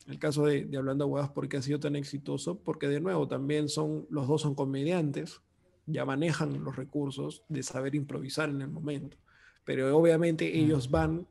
el 0.09 0.19
caso 0.19 0.47
de, 0.47 0.65
de 0.65 0.77
Hablando 0.77 1.07
Huevas, 1.07 1.31
¿por 1.31 1.49
qué 1.49 1.59
ha 1.59 1.63
sido 1.63 1.81
tan 1.81 1.97
exitoso? 1.97 2.59
Porque 2.59 2.89
de 2.89 3.01
nuevo, 3.01 3.29
también 3.29 3.69
son, 3.69 4.07
los 4.11 4.27
dos 4.27 4.43
son 4.43 4.55
comediantes, 4.55 5.41
ya 5.87 6.05
manejan 6.05 6.63
los 6.65 6.77
recursos 6.77 7.43
de 7.49 7.63
saber 7.63 7.95
improvisar 7.95 8.49
en 8.51 8.63
el 8.63 8.69
momento 8.69 9.17
pero 9.65 9.97
obviamente 9.97 10.59
ellos 10.59 10.91
van 10.91 11.27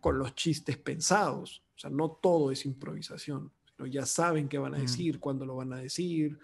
con 0.00 0.18
los 0.18 0.34
chistes 0.34 0.76
pensados, 0.76 1.62
o 1.76 1.78
sea, 1.78 1.90
no 1.90 2.10
todo 2.10 2.50
es 2.50 2.66
improvisación, 2.66 3.50
ya 3.90 4.06
saben 4.06 4.48
qué 4.48 4.58
van 4.58 4.74
a 4.74 4.78
decir, 4.78 5.18
cuándo 5.18 5.46
lo 5.46 5.56
van 5.56 5.72
a 5.72 5.78
decir. 5.78 6.38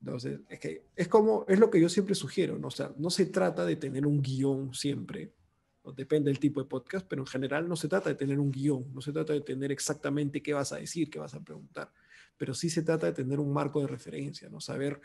Entonces, 0.00 0.40
es 0.48 0.58
que 0.58 0.86
es 0.94 1.08
como, 1.08 1.44
es 1.48 1.58
lo 1.58 1.70
que 1.70 1.80
yo 1.80 1.88
siempre 1.88 2.14
sugiero, 2.14 2.58
¿no? 2.58 2.68
O 2.68 2.70
sea, 2.70 2.92
no 2.98 3.10
se 3.10 3.26
trata 3.26 3.64
de 3.64 3.76
tener 3.76 4.06
un 4.06 4.20
guion 4.20 4.74
siempre, 4.74 5.32
depende 5.94 6.30
del 6.30 6.38
tipo 6.38 6.60
de 6.60 6.68
podcast, 6.68 7.06
pero 7.06 7.22
en 7.22 7.26
general 7.26 7.68
no 7.68 7.76
se 7.76 7.88
trata 7.88 8.08
de 8.08 8.14
tener 8.14 8.38
un 8.38 8.50
guion, 8.50 8.86
no 8.94 9.00
se 9.00 9.12
trata 9.12 9.32
de 9.32 9.40
tener 9.40 9.70
exactamente 9.70 10.42
qué 10.42 10.54
vas 10.54 10.72
a 10.72 10.76
decir, 10.76 11.10
qué 11.10 11.18
vas 11.18 11.34
a 11.34 11.40
preguntar, 11.40 11.92
pero 12.36 12.54
sí 12.54 12.70
se 12.70 12.82
trata 12.82 13.06
de 13.06 13.12
tener 13.12 13.38
un 13.38 13.52
marco 13.52 13.80
de 13.80 13.86
referencia, 13.86 14.48
¿no? 14.48 14.60
Saber, 14.60 15.00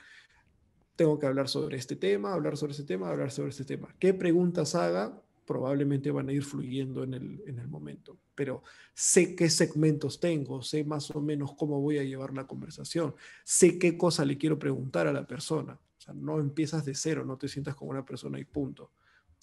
tengo 0.96 1.20
que 1.20 1.26
hablar 1.26 1.50
sobre 1.50 1.78
este 1.78 1.96
tema, 1.96 2.34
hablar 2.34 2.58
sobre 2.58 2.72
este 2.72 2.84
tema, 2.84 3.10
hablar 3.10 3.32
sobre 3.32 3.50
este 3.50 3.66
tema. 3.66 3.94
¿Qué 4.00 4.14
preguntas 4.14 4.76
haga? 4.76 5.22
probablemente 5.52 6.12
van 6.12 6.30
a 6.30 6.32
ir 6.32 6.46
fluyendo 6.46 7.04
en 7.04 7.14
el, 7.14 7.44
en 7.46 7.60
el 7.60 7.68
momento. 7.68 8.18
Pero 8.36 8.64
sé 8.94 9.36
qué 9.36 9.50
segmentos 9.50 10.20
tengo, 10.20 10.62
sé 10.62 10.86
más 10.86 11.12
o 11.12 11.20
menos 11.20 11.54
cómo 11.56 11.82
voy 11.82 11.98
a 11.98 12.04
llevar 12.04 12.34
la 12.34 12.48
conversación, 12.48 13.16
sé 13.44 13.78
qué 13.78 13.98
cosa 13.98 14.24
le 14.24 14.38
quiero 14.38 14.58
preguntar 14.58 15.08
a 15.08 15.14
la 15.14 15.28
persona. 15.28 15.74
O 15.74 16.02
sea, 16.02 16.14
no 16.14 16.40
empiezas 16.40 16.86
de 16.86 16.96
cero, 16.96 17.26
no 17.26 17.38
te 17.38 17.50
sientas 17.50 17.76
como 17.76 17.92
una 17.92 18.06
persona 18.06 18.40
y 18.40 18.46
punto. 18.46 18.92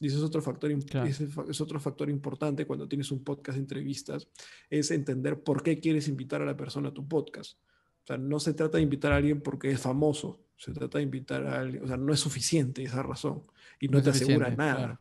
Y 0.00 0.06
eso 0.06 0.18
es 0.18 0.22
otro 0.22 0.40
factor, 0.40 0.70
es 0.70 1.60
otro 1.60 1.80
factor 1.80 2.08
importante 2.08 2.66
cuando 2.66 2.86
tienes 2.86 3.10
un 3.10 3.24
podcast 3.24 3.56
de 3.56 3.62
entrevistas, 3.62 4.28
es 4.70 4.90
entender 4.90 5.42
por 5.42 5.62
qué 5.62 5.80
quieres 5.80 6.06
invitar 6.08 6.40
a 6.40 6.46
la 6.46 6.56
persona 6.56 6.90
a 6.90 6.94
tu 6.94 7.06
podcast. 7.06 7.58
O 8.04 8.06
sea, 8.06 8.16
no 8.16 8.38
se 8.38 8.54
trata 8.54 8.78
de 8.78 8.84
invitar 8.84 9.12
a 9.12 9.16
alguien 9.16 9.40
porque 9.40 9.70
es 9.70 9.80
famoso, 9.80 10.40
se 10.56 10.72
trata 10.72 10.98
de 10.98 11.04
invitar 11.04 11.46
a 11.46 11.60
alguien, 11.60 11.84
o 11.84 11.88
sea, 11.88 11.96
no 11.96 12.12
es 12.12 12.20
suficiente 12.20 12.82
esa 12.82 13.02
razón 13.02 13.42
y 13.80 13.88
no, 13.88 14.02
te 14.02 14.10
asegura 14.10 14.50
nada 14.50 15.00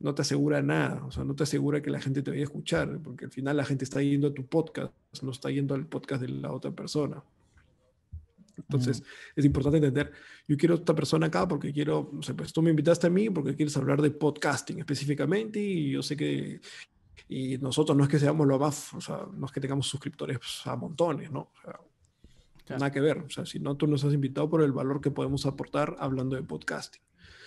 no 0.00 0.14
te 0.14 0.22
asegura 0.22 0.62
nada, 0.62 1.04
o 1.04 1.10
sea, 1.10 1.24
no 1.24 1.34
te 1.36 1.42
asegura 1.42 1.82
que 1.82 1.90
la 1.90 2.00
gente 2.00 2.22
te 2.22 2.30
vaya 2.30 2.42
a 2.42 2.44
escuchar, 2.44 2.98
porque 3.04 3.26
al 3.26 3.30
final 3.30 3.58
la 3.58 3.64
gente 3.64 3.84
está 3.84 4.02
yendo 4.02 4.28
a 4.28 4.34
tu 4.34 4.46
podcast, 4.46 4.92
no 5.22 5.30
está 5.30 5.50
yendo 5.50 5.74
al 5.74 5.86
podcast 5.86 6.22
de 6.22 6.28
la 6.28 6.52
otra 6.52 6.70
persona. 6.70 7.22
Entonces, 8.60 9.02
es 9.34 9.44
importante 9.44 9.78
entender, 9.78 10.12
yo 10.46 10.56
quiero 10.56 10.74
a 10.74 10.78
esta 10.78 10.94
persona 10.94 11.26
acá 11.26 11.46
porque 11.48 11.72
quiero, 11.72 12.10
no 12.12 12.22
sé, 12.22 12.34
pues 12.34 12.52
tú 12.52 12.62
me 12.62 12.70
invitaste 12.70 13.06
a 13.06 13.10
mí 13.10 13.30
porque 13.30 13.54
quieres 13.54 13.76
hablar 13.76 14.00
de 14.02 14.10
podcasting 14.10 14.78
específicamente 14.78 15.60
y 15.60 15.92
yo 15.92 16.02
sé 16.02 16.16
que, 16.16 16.60
y 17.28 17.58
nosotros 17.58 17.96
no 17.96 18.04
es 18.04 18.10
que 18.10 18.18
seamos 18.18 18.46
lo 18.46 18.58
más, 18.58 18.92
o 18.94 19.00
sea, 19.00 19.26
no 19.32 19.46
es 19.46 19.52
que 19.52 19.60
tengamos 19.60 19.86
suscriptores 19.86 20.38
a 20.64 20.76
montones, 20.76 21.30
¿no? 21.30 21.40
O 21.40 21.60
sea, 21.62 21.80
Nada 22.78 22.92
que 22.92 23.00
ver, 23.00 23.18
o 23.18 23.30
sea, 23.30 23.44
si 23.46 23.58
no, 23.58 23.76
tú 23.76 23.86
nos 23.86 24.04
has 24.04 24.12
invitado 24.14 24.48
por 24.48 24.62
el 24.62 24.72
valor 24.72 25.00
que 25.00 25.10
podemos 25.10 25.44
aportar 25.46 25.96
hablando 25.98 26.36
de 26.36 26.42
podcasting. 26.42 27.02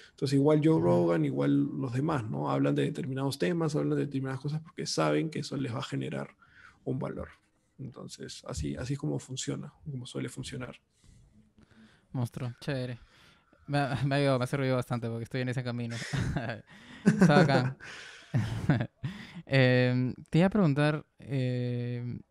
Entonces, 0.09 0.35
igual 0.35 0.61
Joe 0.63 0.79
Rogan, 0.81 1.25
igual 1.25 1.69
los 1.79 1.93
demás, 1.93 2.29
¿no? 2.29 2.51
Hablan 2.51 2.75
de 2.75 2.83
determinados 2.83 3.39
temas, 3.39 3.75
hablan 3.75 3.97
de 3.97 4.05
determinadas 4.05 4.41
cosas 4.41 4.61
porque 4.61 4.85
saben 4.85 5.29
que 5.29 5.39
eso 5.39 5.57
les 5.57 5.73
va 5.73 5.79
a 5.79 5.83
generar 5.83 6.35
un 6.83 6.99
valor. 6.99 7.29
Entonces, 7.79 8.43
así, 8.47 8.75
así 8.75 8.93
es 8.93 8.99
como 8.99 9.17
funciona, 9.17 9.73
como 9.89 10.05
suele 10.05 10.29
funcionar. 10.29 10.79
Monstruo, 12.13 12.53
chévere. 12.59 12.99
Me, 13.67 13.79
me, 14.05 14.27
ha, 14.27 14.37
me 14.37 14.43
ha 14.43 14.47
servido 14.47 14.75
bastante 14.75 15.07
porque 15.07 15.23
estoy 15.23 15.41
en 15.41 15.49
ese 15.49 15.63
camino. 15.63 15.95
Está 17.05 17.39
acá. 17.41 17.77
Em, 19.45 20.15
te 20.29 20.39
iba 20.39 20.47
a 20.47 20.49
preguntar, 20.49 21.05
em, 21.19 22.21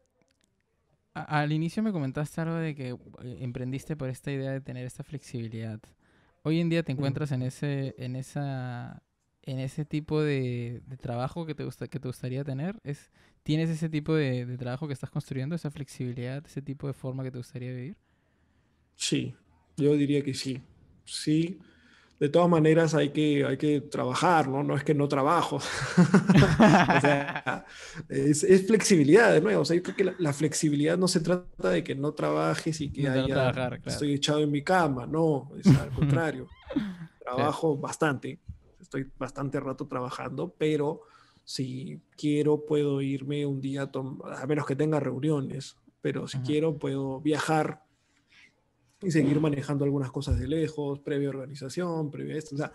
al 1.15 1.53
inicio 1.53 1.83
me 1.83 1.93
comentaste 1.93 2.41
algo 2.41 2.55
de 2.55 2.75
que 2.75 2.89
eh, 2.89 3.37
emprendiste 3.41 3.97
por 3.97 4.09
esta 4.09 4.33
idea 4.33 4.51
de 4.51 4.61
tener 4.61 4.87
esta 4.87 5.05
flexibilidad. 5.05 5.79
Hoy 6.43 6.61
en 6.61 6.71
día 6.71 6.83
te 6.83 6.91
encuentras 6.93 7.31
en 7.33 7.43
ese, 7.43 7.95
en 7.99 8.17
esa, 8.17 9.03
en 9.43 9.59
ese 9.61 9.85
tipo 9.85 10.21
de, 10.23 10.83
trabajo 11.01 11.45
que 11.47 11.55
te 11.55 11.65
gusta, 11.65 11.87
que 11.87 12.01
te 12.01 12.09
gustaría 12.09 12.43
tener. 12.45 12.81
Es, 12.83 13.11
¿Tienes 13.43 13.69
ese 13.69 13.89
tipo 13.89 14.15
de, 14.15 14.47
de, 14.47 14.57
trabajo 14.57 14.87
que 14.87 14.95
estás 14.95 15.11
construyendo, 15.11 15.55
esa 15.55 15.71
flexibilidad, 15.71 16.43
ese 16.47 16.63
tipo 16.63 16.87
de 16.87 16.95
forma 16.95 17.23
que 17.23 17.31
te 17.31 17.39
gustaría 17.39 17.73
vivir? 17.73 17.97
Sí, 18.97 19.35
yo 19.77 19.95
diría 19.95 20.23
que 20.23 20.35
sí. 20.35 20.61
Sí, 21.05 21.59
de 22.23 22.29
todas 22.29 22.49
maneras 22.49 22.95
hay 22.95 23.09
que, 23.09 23.45
hay 23.45 23.57
que 23.57 23.81
trabajar, 23.81 24.47
¿no? 24.47 24.63
No 24.63 24.77
es 24.77 24.85
que 24.85 24.95
no 24.95 25.09
trabajo. 25.09 25.57
o 25.57 27.01
sea, 27.01 27.67
es, 28.09 28.45
es, 28.45 28.65
flexibilidad, 28.65 29.33
de 29.33 29.41
nuevo. 29.41 29.63
O 29.63 29.65
sea, 29.65 29.77
yo 29.77 29.83
creo 29.83 29.97
que 29.97 30.15
la, 30.17 30.33
flexibilidad 30.33 30.97
no 30.97 31.09
se 31.09 31.19
trata 31.19 31.71
de 31.71 31.83
que 31.83 31.97
no 31.97 32.13
trabajes 32.13 32.81
y 32.81 32.93
que 32.93 33.09
haya, 33.09 33.77
estoy 33.85 34.15
echado 34.15 34.39
en 34.39 34.53
mi 34.53 34.63
cama, 34.63 35.05
no, 35.05 35.51
es 35.59 35.67
al 35.67 35.91
contrario. 35.95 36.47
Trabajo 37.19 37.77
bastante, 37.77 38.39
estoy 38.81 39.11
bastante 39.19 39.59
rato 39.59 39.89
trabajando, 39.89 40.55
pero 40.57 41.01
si 41.43 42.03
quiero 42.17 42.65
puedo 42.65 43.03
irme 43.03 43.47
un 43.47 43.61
día, 43.61 43.83
a, 43.83 44.43
a 44.43 44.47
menos 44.47 44.65
que 44.65 44.77
tenga 44.77 45.01
reuniones, 45.01 45.77
pero 46.01 46.29
si 46.29 46.39
quiero 46.39 46.79
puedo 46.79 47.21
viajar 47.21 47.83
y 49.03 49.11
seguir 49.11 49.41
manejando 49.41 49.85
algunas 49.85 50.11
cosas 50.11 50.39
de 50.39 50.47
lejos, 50.47 51.01
previa 51.01 51.29
organización, 51.29 52.11
previa 52.11 52.37
esto. 52.37 52.55
O 52.55 52.59
sea, 52.59 52.73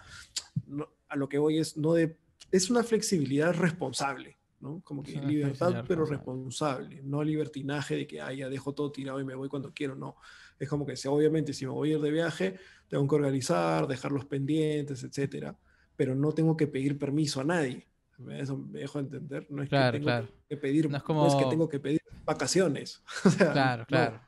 a 1.08 1.16
lo 1.16 1.30
que 1.30 1.38
voy 1.38 1.60
es, 1.60 1.78
no 1.78 1.94
de, 1.94 2.18
es 2.52 2.70
una 2.70 2.84
flexibilidad 2.84 3.54
responsable, 3.54 4.38
¿no? 4.60 4.82
Como 4.84 5.04
que 5.04 5.20
libertad, 5.22 5.86
pero 5.88 6.06
responsable, 6.06 7.02
no 7.04 7.24
libertinaje 7.24 7.96
de 7.96 8.08
que, 8.08 8.22
ah, 8.22 8.34
ya 8.34 8.50
dejo 8.50 8.74
todo 8.74 8.92
tirado 8.92 9.20
y 9.20 9.24
me 9.24 9.36
voy 9.36 9.50
cuando 9.50 9.74
quiero, 9.74 9.96
no. 9.96 10.16
Es 10.60 10.68
como 10.68 10.86
que, 10.86 10.96
obviamente, 11.08 11.54
si 11.54 11.66
me 11.66 11.72
voy 11.72 11.92
a 11.92 11.94
ir 11.94 12.02
de 12.02 12.12
viaje, 12.12 12.56
tengo 12.88 13.08
que 13.08 13.16
organizar, 13.16 13.88
dejar 13.88 14.12
los 14.12 14.26
pendientes, 14.26 15.04
etcétera, 15.04 15.56
pero 15.96 16.16
no 16.16 16.32
tengo 16.32 16.58
que 16.58 16.68
pedir 16.68 16.98
permiso 16.98 17.42
a 17.42 17.44
nadie. 17.44 17.88
Eso 18.32 18.58
me 18.58 18.80
dejo 18.80 19.00
entender. 19.00 19.46
No 19.50 19.62
es 19.62 19.70
que 19.70 19.78
tengo 19.92 20.28
que 20.50 20.58
pedir, 20.58 20.90
no 20.90 20.98
es, 20.98 21.04
como... 21.04 21.22
no 21.22 21.28
es 21.28 21.36
que 21.36 21.50
tengo 21.50 21.70
que 21.70 21.80
pedir 21.80 22.02
vacaciones. 22.26 23.04
o 23.24 23.30
sea, 23.30 23.54
claro, 23.54 23.86
claro. 23.86 24.16
No 24.16 24.27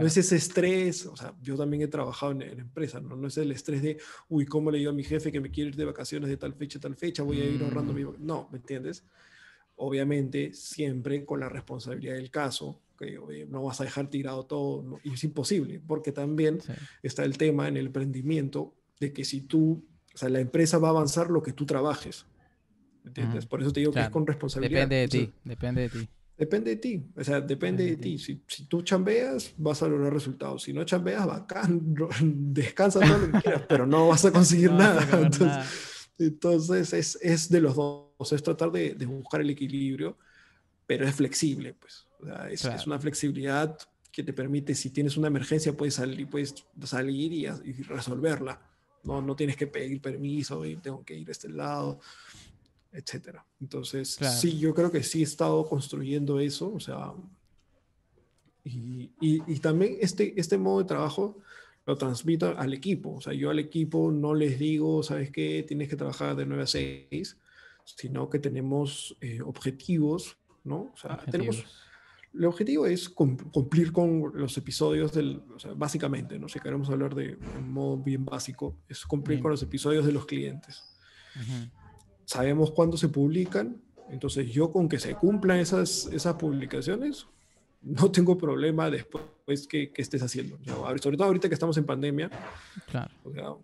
es 0.00 0.16
ese 0.16 0.36
estrés, 0.36 1.06
o 1.06 1.16
sea, 1.16 1.34
yo 1.40 1.56
también 1.56 1.82
he 1.82 1.88
trabajado 1.88 2.32
en, 2.32 2.42
empresas, 2.42 3.02
¿no? 3.02 3.16
no 3.16 3.28
es 3.28 3.36
el 3.38 3.52
estrés 3.52 3.82
de, 3.82 3.98
uy, 4.28 4.46
¿cómo 4.46 4.70
le 4.70 4.78
digo 4.78 4.90
a 4.90 4.94
mi 4.94 5.04
jefe 5.04 5.30
que 5.30 5.40
me 5.40 5.50
quiere 5.50 5.70
ir 5.70 5.76
de 5.76 5.84
vacaciones 5.84 6.28
de 6.28 6.36
tal 6.36 6.54
fecha 6.54 6.78
a 6.78 6.82
tal 6.82 6.96
fecha? 6.96 7.22
Voy 7.22 7.40
a 7.40 7.44
ir 7.44 7.62
ahorrando 7.62 7.92
mi... 7.92 8.04
Mm. 8.04 8.16
No, 8.18 8.48
¿me 8.50 8.58
entiendes? 8.58 9.04
Obviamente, 9.76 10.52
siempre 10.52 11.24
con 11.24 11.40
la 11.40 11.48
responsabilidad 11.48 12.14
del 12.14 12.30
caso, 12.30 12.80
que 12.98 13.46
no 13.48 13.62
vas 13.62 13.80
a 13.80 13.84
dejar 13.84 14.08
tirado 14.08 14.46
todo, 14.46 15.00
y 15.02 15.12
es 15.12 15.24
imposible, 15.24 15.80
porque 15.84 16.12
también 16.12 16.58
está 17.02 17.24
el 17.24 17.36
tema 17.36 17.68
en 17.68 17.76
el 17.76 17.86
emprendimiento 17.86 18.74
de 19.00 19.12
que 19.12 19.24
si 19.24 19.42
tú, 19.42 19.84
o 20.14 20.16
sea, 20.16 20.28
la 20.28 20.40
empresa 20.40 20.78
va 20.78 20.88
a 20.88 20.90
avanzar 20.92 21.30
lo 21.30 21.42
que 21.42 21.52
tú 21.52 21.66
trabajes, 21.66 22.26
¿me 23.02 23.10
entiendes? 23.10 23.46
Por 23.46 23.60
eso 23.62 23.72
te 23.72 23.80
digo 23.80 23.92
que 23.92 24.00
es 24.00 24.10
con 24.10 24.26
responsabilidad. 24.26 24.88
Depende 24.88 24.96
de 24.96 25.08
ti, 25.08 25.32
depende 25.44 25.82
de 25.82 25.88
ti. 25.88 26.08
Depende 26.36 26.70
de 26.70 26.76
ti, 26.76 27.00
o 27.16 27.22
sea, 27.22 27.40
depende 27.40 27.84
de 27.84 27.96
ti. 27.96 28.18
Si, 28.18 28.42
si, 28.48 28.66
tú 28.66 28.82
chambeas, 28.82 29.54
vas 29.56 29.82
a 29.82 29.88
lograr 29.88 30.12
resultados. 30.12 30.64
Si 30.64 30.72
no 30.72 30.82
chambeas, 30.84 31.26
bacán, 31.26 31.94
descansa 32.52 33.00
todo 33.00 33.18
lo 33.18 33.32
que 33.32 33.40
quieras, 33.40 33.62
pero 33.68 33.86
no 33.86 34.08
vas 34.08 34.24
a 34.24 34.32
conseguir 34.32 34.72
nada. 34.72 35.06
Entonces, 36.18 36.92
es, 36.92 37.18
es, 37.22 37.48
de 37.48 37.60
los 37.60 37.76
dos, 37.76 38.32
es 38.32 38.42
tratar 38.42 38.72
de, 38.72 38.94
de, 38.94 39.06
buscar 39.06 39.40
el 39.42 39.50
equilibrio, 39.50 40.18
pero 40.86 41.06
es 41.06 41.14
flexible, 41.14 41.74
pues. 41.74 42.08
O 42.20 42.26
sea, 42.26 42.50
es, 42.50 42.64
es, 42.64 42.86
una 42.86 42.98
flexibilidad 42.98 43.78
que 44.10 44.24
te 44.24 44.32
permite, 44.32 44.74
si 44.74 44.90
tienes 44.90 45.16
una 45.16 45.28
emergencia, 45.28 45.76
puedes 45.76 45.94
salir, 45.94 46.28
puedes 46.28 46.66
salir 46.82 47.32
y, 47.32 47.46
y 47.46 47.82
resolverla. 47.82 48.60
No, 49.04 49.22
no 49.22 49.36
tienes 49.36 49.56
que 49.56 49.68
pedir 49.68 50.00
permiso 50.00 50.64
y 50.64 50.76
tengo 50.76 51.04
que 51.04 51.14
ir 51.14 51.28
a 51.28 51.32
este 51.32 51.48
lado 51.48 52.00
etcétera. 52.94 53.44
Entonces, 53.60 54.18
sí, 54.40 54.58
yo 54.58 54.72
creo 54.74 54.90
que 54.90 55.02
sí 55.02 55.20
he 55.20 55.24
estado 55.24 55.66
construyendo 55.66 56.38
eso, 56.38 56.72
o 56.72 56.80
sea, 56.80 57.12
y, 58.64 59.10
y, 59.20 59.58
también 59.58 59.98
este, 60.00 60.38
este 60.40 60.56
modo 60.56 60.78
de 60.78 60.86
trabajo 60.86 61.38
lo 61.84 61.98
transmito 61.98 62.56
al 62.56 62.72
equipo, 62.72 63.16
o 63.16 63.20
sea, 63.20 63.34
yo 63.34 63.50
al 63.50 63.58
equipo 63.58 64.10
no 64.10 64.34
les 64.34 64.58
digo, 64.58 65.02
¿sabes 65.02 65.30
qué? 65.30 65.62
Tienes 65.68 65.88
que 65.88 65.96
trabajar 65.96 66.34
de 66.34 66.46
9 66.46 66.62
a 66.62 66.66
6, 66.66 67.36
sino 67.84 68.30
que 68.30 68.38
tenemos 68.38 69.16
eh, 69.20 69.42
objetivos, 69.42 70.38
¿no? 70.62 70.92
O 70.94 70.96
sea, 70.96 71.18
tenemos... 71.30 71.64
El 72.32 72.46
objetivo 72.46 72.84
es 72.84 73.08
cumplir 73.08 73.92
con 73.92 74.32
los 74.34 74.56
episodios 74.56 75.12
del, 75.12 75.40
o 75.54 75.58
sea, 75.60 75.72
básicamente, 75.74 76.36
¿no? 76.36 76.48
Si 76.48 76.58
queremos 76.58 76.90
hablar 76.90 77.14
de 77.14 77.38
un 77.56 77.72
modo 77.72 77.98
bien 77.98 78.24
básico, 78.24 78.76
es 78.88 79.06
cumplir 79.06 79.40
con 79.40 79.52
los 79.52 79.62
episodios 79.62 80.04
de 80.04 80.10
los 80.10 80.26
clientes. 80.26 80.82
Sabemos 82.24 82.70
cuándo 82.70 82.96
se 82.96 83.08
publican, 83.08 83.80
entonces 84.10 84.50
yo 84.50 84.72
con 84.72 84.88
que 84.88 84.98
se 84.98 85.14
cumplan 85.14 85.58
esas, 85.58 86.06
esas 86.06 86.34
publicaciones, 86.34 87.26
no 87.82 88.10
tengo 88.10 88.38
problema 88.38 88.90
después 88.90 89.66
que, 89.68 89.92
que 89.92 90.02
estés 90.02 90.22
haciendo. 90.22 90.58
sobre 91.00 91.16
todo 91.16 91.24
ahorita 91.26 91.48
que 91.48 91.54
estamos 91.54 91.76
en 91.76 91.84
pandemia. 91.84 92.30
Claro. 92.86 93.14
O 93.24 93.32
sea, 93.32 93.54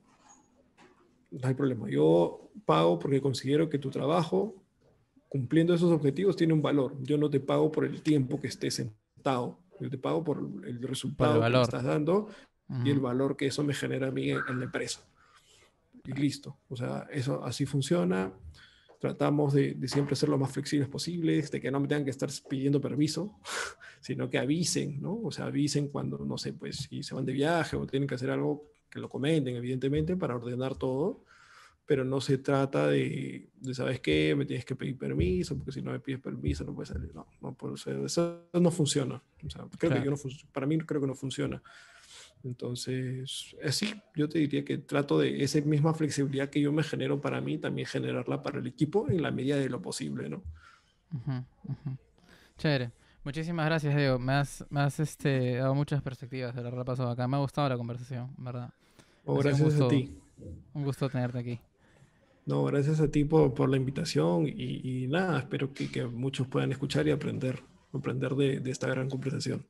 no 1.31 1.49
hay 1.49 1.55
problema. 1.55 1.89
Yo 1.89 2.51
pago 2.67 2.99
porque 2.99 3.21
considero 3.21 3.71
que 3.71 3.79
tu 3.79 3.91
trabajo, 3.91 4.55
cumpliendo 5.29 5.75
esos 5.75 5.91
objetivos, 5.91 6.37
tiene 6.37 6.53
un 6.53 6.63
valor. 6.63 6.97
Yo 7.03 7.17
no 7.17 7.31
te 7.31 7.41
pago 7.41 7.71
por 7.73 7.85
el 7.85 8.03
tiempo 8.03 8.41
que 8.41 8.49
estés 8.49 8.75
sentado. 8.75 9.59
Yo 9.81 9.89
te 9.89 9.97
pago 9.97 10.23
por 10.23 10.39
el 10.67 10.83
resultado 10.83 11.41
que 11.41 11.63
estás 11.63 11.85
dando 11.85 12.29
y 12.85 12.91
el 12.91 13.01
valor 13.01 13.37
que 13.37 13.47
eso 13.47 13.65
me 13.65 13.75
genera 13.75 14.09
a 14.09 14.11
mí 14.11 14.31
en 14.31 14.59
la 14.59 14.65
empresa. 14.65 15.01
Y 16.05 16.13
listo. 16.13 16.57
O 16.69 16.77
sea, 16.77 17.07
eso 17.11 17.45
así 17.45 17.65
funciona. 17.67 18.33
Tratamos 19.01 19.53
de, 19.53 19.75
de 19.75 19.89
siempre 19.89 20.15
ser 20.15 20.29
lo 20.29 20.39
más 20.39 20.53
flexibles 20.53 20.89
posibles, 20.89 21.51
de 21.51 21.61
que 21.61 21.73
no 21.73 21.81
me 21.81 21.89
tengan 21.89 22.05
que 22.05 22.11
estar 22.11 22.29
pidiendo 22.49 22.81
permiso, 22.81 23.41
sino 24.01 24.31
que 24.31 24.39
avisen, 24.39 25.03
¿no? 25.03 25.19
O 25.25 25.33
sea, 25.33 25.47
avisen 25.47 25.89
cuando, 25.89 26.19
no 26.19 26.39
sé, 26.39 26.53
pues 26.53 26.89
si 26.89 27.03
se 27.03 27.15
van 27.15 27.27
de 27.27 27.33
viaje 27.33 27.77
o 27.77 27.87
tienen 27.87 28.09
que 28.09 28.15
hacer 28.15 28.31
algo, 28.31 28.71
que 28.89 29.01
lo 29.01 29.09
comenten, 29.09 29.57
evidentemente, 29.57 30.17
para 30.17 30.37
ordenar 30.37 30.77
todo, 30.77 31.25
pero 31.91 32.05
no 32.05 32.21
se 32.21 32.39
trata 32.39 32.87
de, 32.87 33.49
de 33.57 33.75
¿sabes 33.75 33.99
qué? 33.99 34.37
Me 34.37 34.45
tienes 34.45 34.65
que 34.65 34.77
pedir 34.77 34.97
permiso, 34.97 35.57
porque 35.57 35.73
si 35.73 35.83
no 35.83 35.91
me 35.91 35.99
pides 35.99 36.21
permiso 36.21 36.63
no 36.63 36.73
puedes 36.73 36.91
salir. 36.91 37.13
No, 37.13 37.27
no 37.41 37.77
ser. 37.77 37.97
Eso 38.05 38.49
no 38.53 38.71
funciona. 38.71 39.21
O 39.45 39.51
sea, 39.51 39.65
creo 39.77 39.95
que 39.95 40.05
yo 40.05 40.11
no 40.13 40.17
para 40.53 40.69
mí 40.69 40.79
creo 40.79 41.01
que 41.01 41.09
no 41.09 41.17
funciona. 41.17 41.61
Entonces, 42.43 43.55
así, 43.65 43.95
yo 44.15 44.29
te 44.29 44.39
diría 44.39 44.65
que 44.65 44.79
trato 44.79 45.19
de 45.19 45.43
esa 45.43 45.61
misma 45.61 45.93
flexibilidad 45.95 46.49
que 46.49 46.61
yo 46.61 46.73
me 46.73 46.83
genero 46.83 47.21
para 47.21 47.41
mí, 47.41 47.59
también 47.59 47.87
generarla 47.87 48.43
para 48.43 48.61
el 48.61 48.67
equipo 48.67 49.09
en 49.09 49.23
la 49.23 49.31
medida 49.31 49.57
de 49.57 49.69
lo 49.69 49.83
posible, 49.83 50.29
¿no? 50.29 50.43
Chévere. 52.57 52.93
Muchísimas 53.23 53.67
gracias, 53.67 53.95
Diego. 53.95 54.19
Me 54.19 54.33
has, 54.33 54.65
me 54.71 54.81
has 54.81 54.99
este, 55.01 55.57
dado 55.57 55.75
muchas 55.75 56.03
perspectivas 56.03 56.55
de 56.55 56.63
la 56.63 56.85
pasado 56.85 57.11
acá. 57.11 57.29
Me 57.29 57.37
ha 57.37 57.41
gustado 57.41 57.69
la 57.69 57.77
conversación, 57.77 58.31
¿verdad? 58.39 58.73
Oh, 59.27 59.37
gracias 59.39 59.79
a 59.79 59.89
ti. 59.89 60.17
Un 60.73 60.85
gusto 60.85 61.11
tenerte 61.11 61.39
aquí. 61.39 61.61
No, 62.47 62.65
gracias 62.65 63.01
a 63.01 63.11
ti 63.11 63.25
por, 63.25 63.53
por 63.53 63.69
la 63.69 63.77
invitación 63.77 64.47
y, 64.49 65.07
nada, 65.09 65.41
espero 65.41 65.73
que, 65.75 65.91
que, 65.91 66.07
muchos 66.07 66.49
puedan 66.49 66.73
escuchar 66.73 67.07
y 67.07 67.11
aprender, 67.11 67.63
aprender 67.93 68.35
de, 68.35 68.61
de 68.61 68.71
esta 68.71 68.89
gran 68.89 69.11
conversación. 69.11 69.67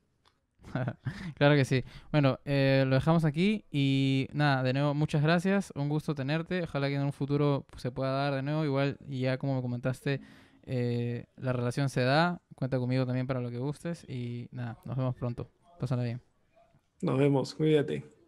claro 1.35 1.55
que 1.55 1.65
sí. 1.65 1.83
Bueno, 2.11 2.39
eh, 2.45 2.83
lo 2.87 2.95
dejamos 2.95 3.25
aquí 3.25 3.65
y 3.71 4.27
nada, 4.33 4.63
de 4.63 4.73
nuevo, 4.73 4.93
muchas 4.93 5.21
gracias. 5.21 5.71
Un 5.75 5.89
gusto 5.89 6.15
tenerte. 6.15 6.63
Ojalá 6.63 6.87
que 6.87 6.95
en 6.95 7.03
un 7.03 7.13
futuro 7.13 7.65
se 7.77 7.91
pueda 7.91 8.11
dar 8.11 8.35
de 8.35 8.41
nuevo. 8.41 8.65
Igual, 8.65 8.97
ya 9.07 9.37
como 9.37 9.55
me 9.55 9.61
comentaste, 9.61 10.21
eh, 10.63 11.25
la 11.37 11.53
relación 11.53 11.89
se 11.89 12.01
da. 12.01 12.41
Cuenta 12.55 12.77
conmigo 12.77 13.05
también 13.05 13.27
para 13.27 13.41
lo 13.41 13.49
que 13.49 13.57
gustes. 13.57 14.03
Y 14.07 14.47
nada, 14.51 14.77
nos 14.85 14.97
vemos 14.97 15.15
pronto. 15.15 15.49
Pásala 15.79 16.03
bien. 16.03 16.21
Nos 17.01 17.17
vemos. 17.17 17.53
Cuídate. 17.55 18.20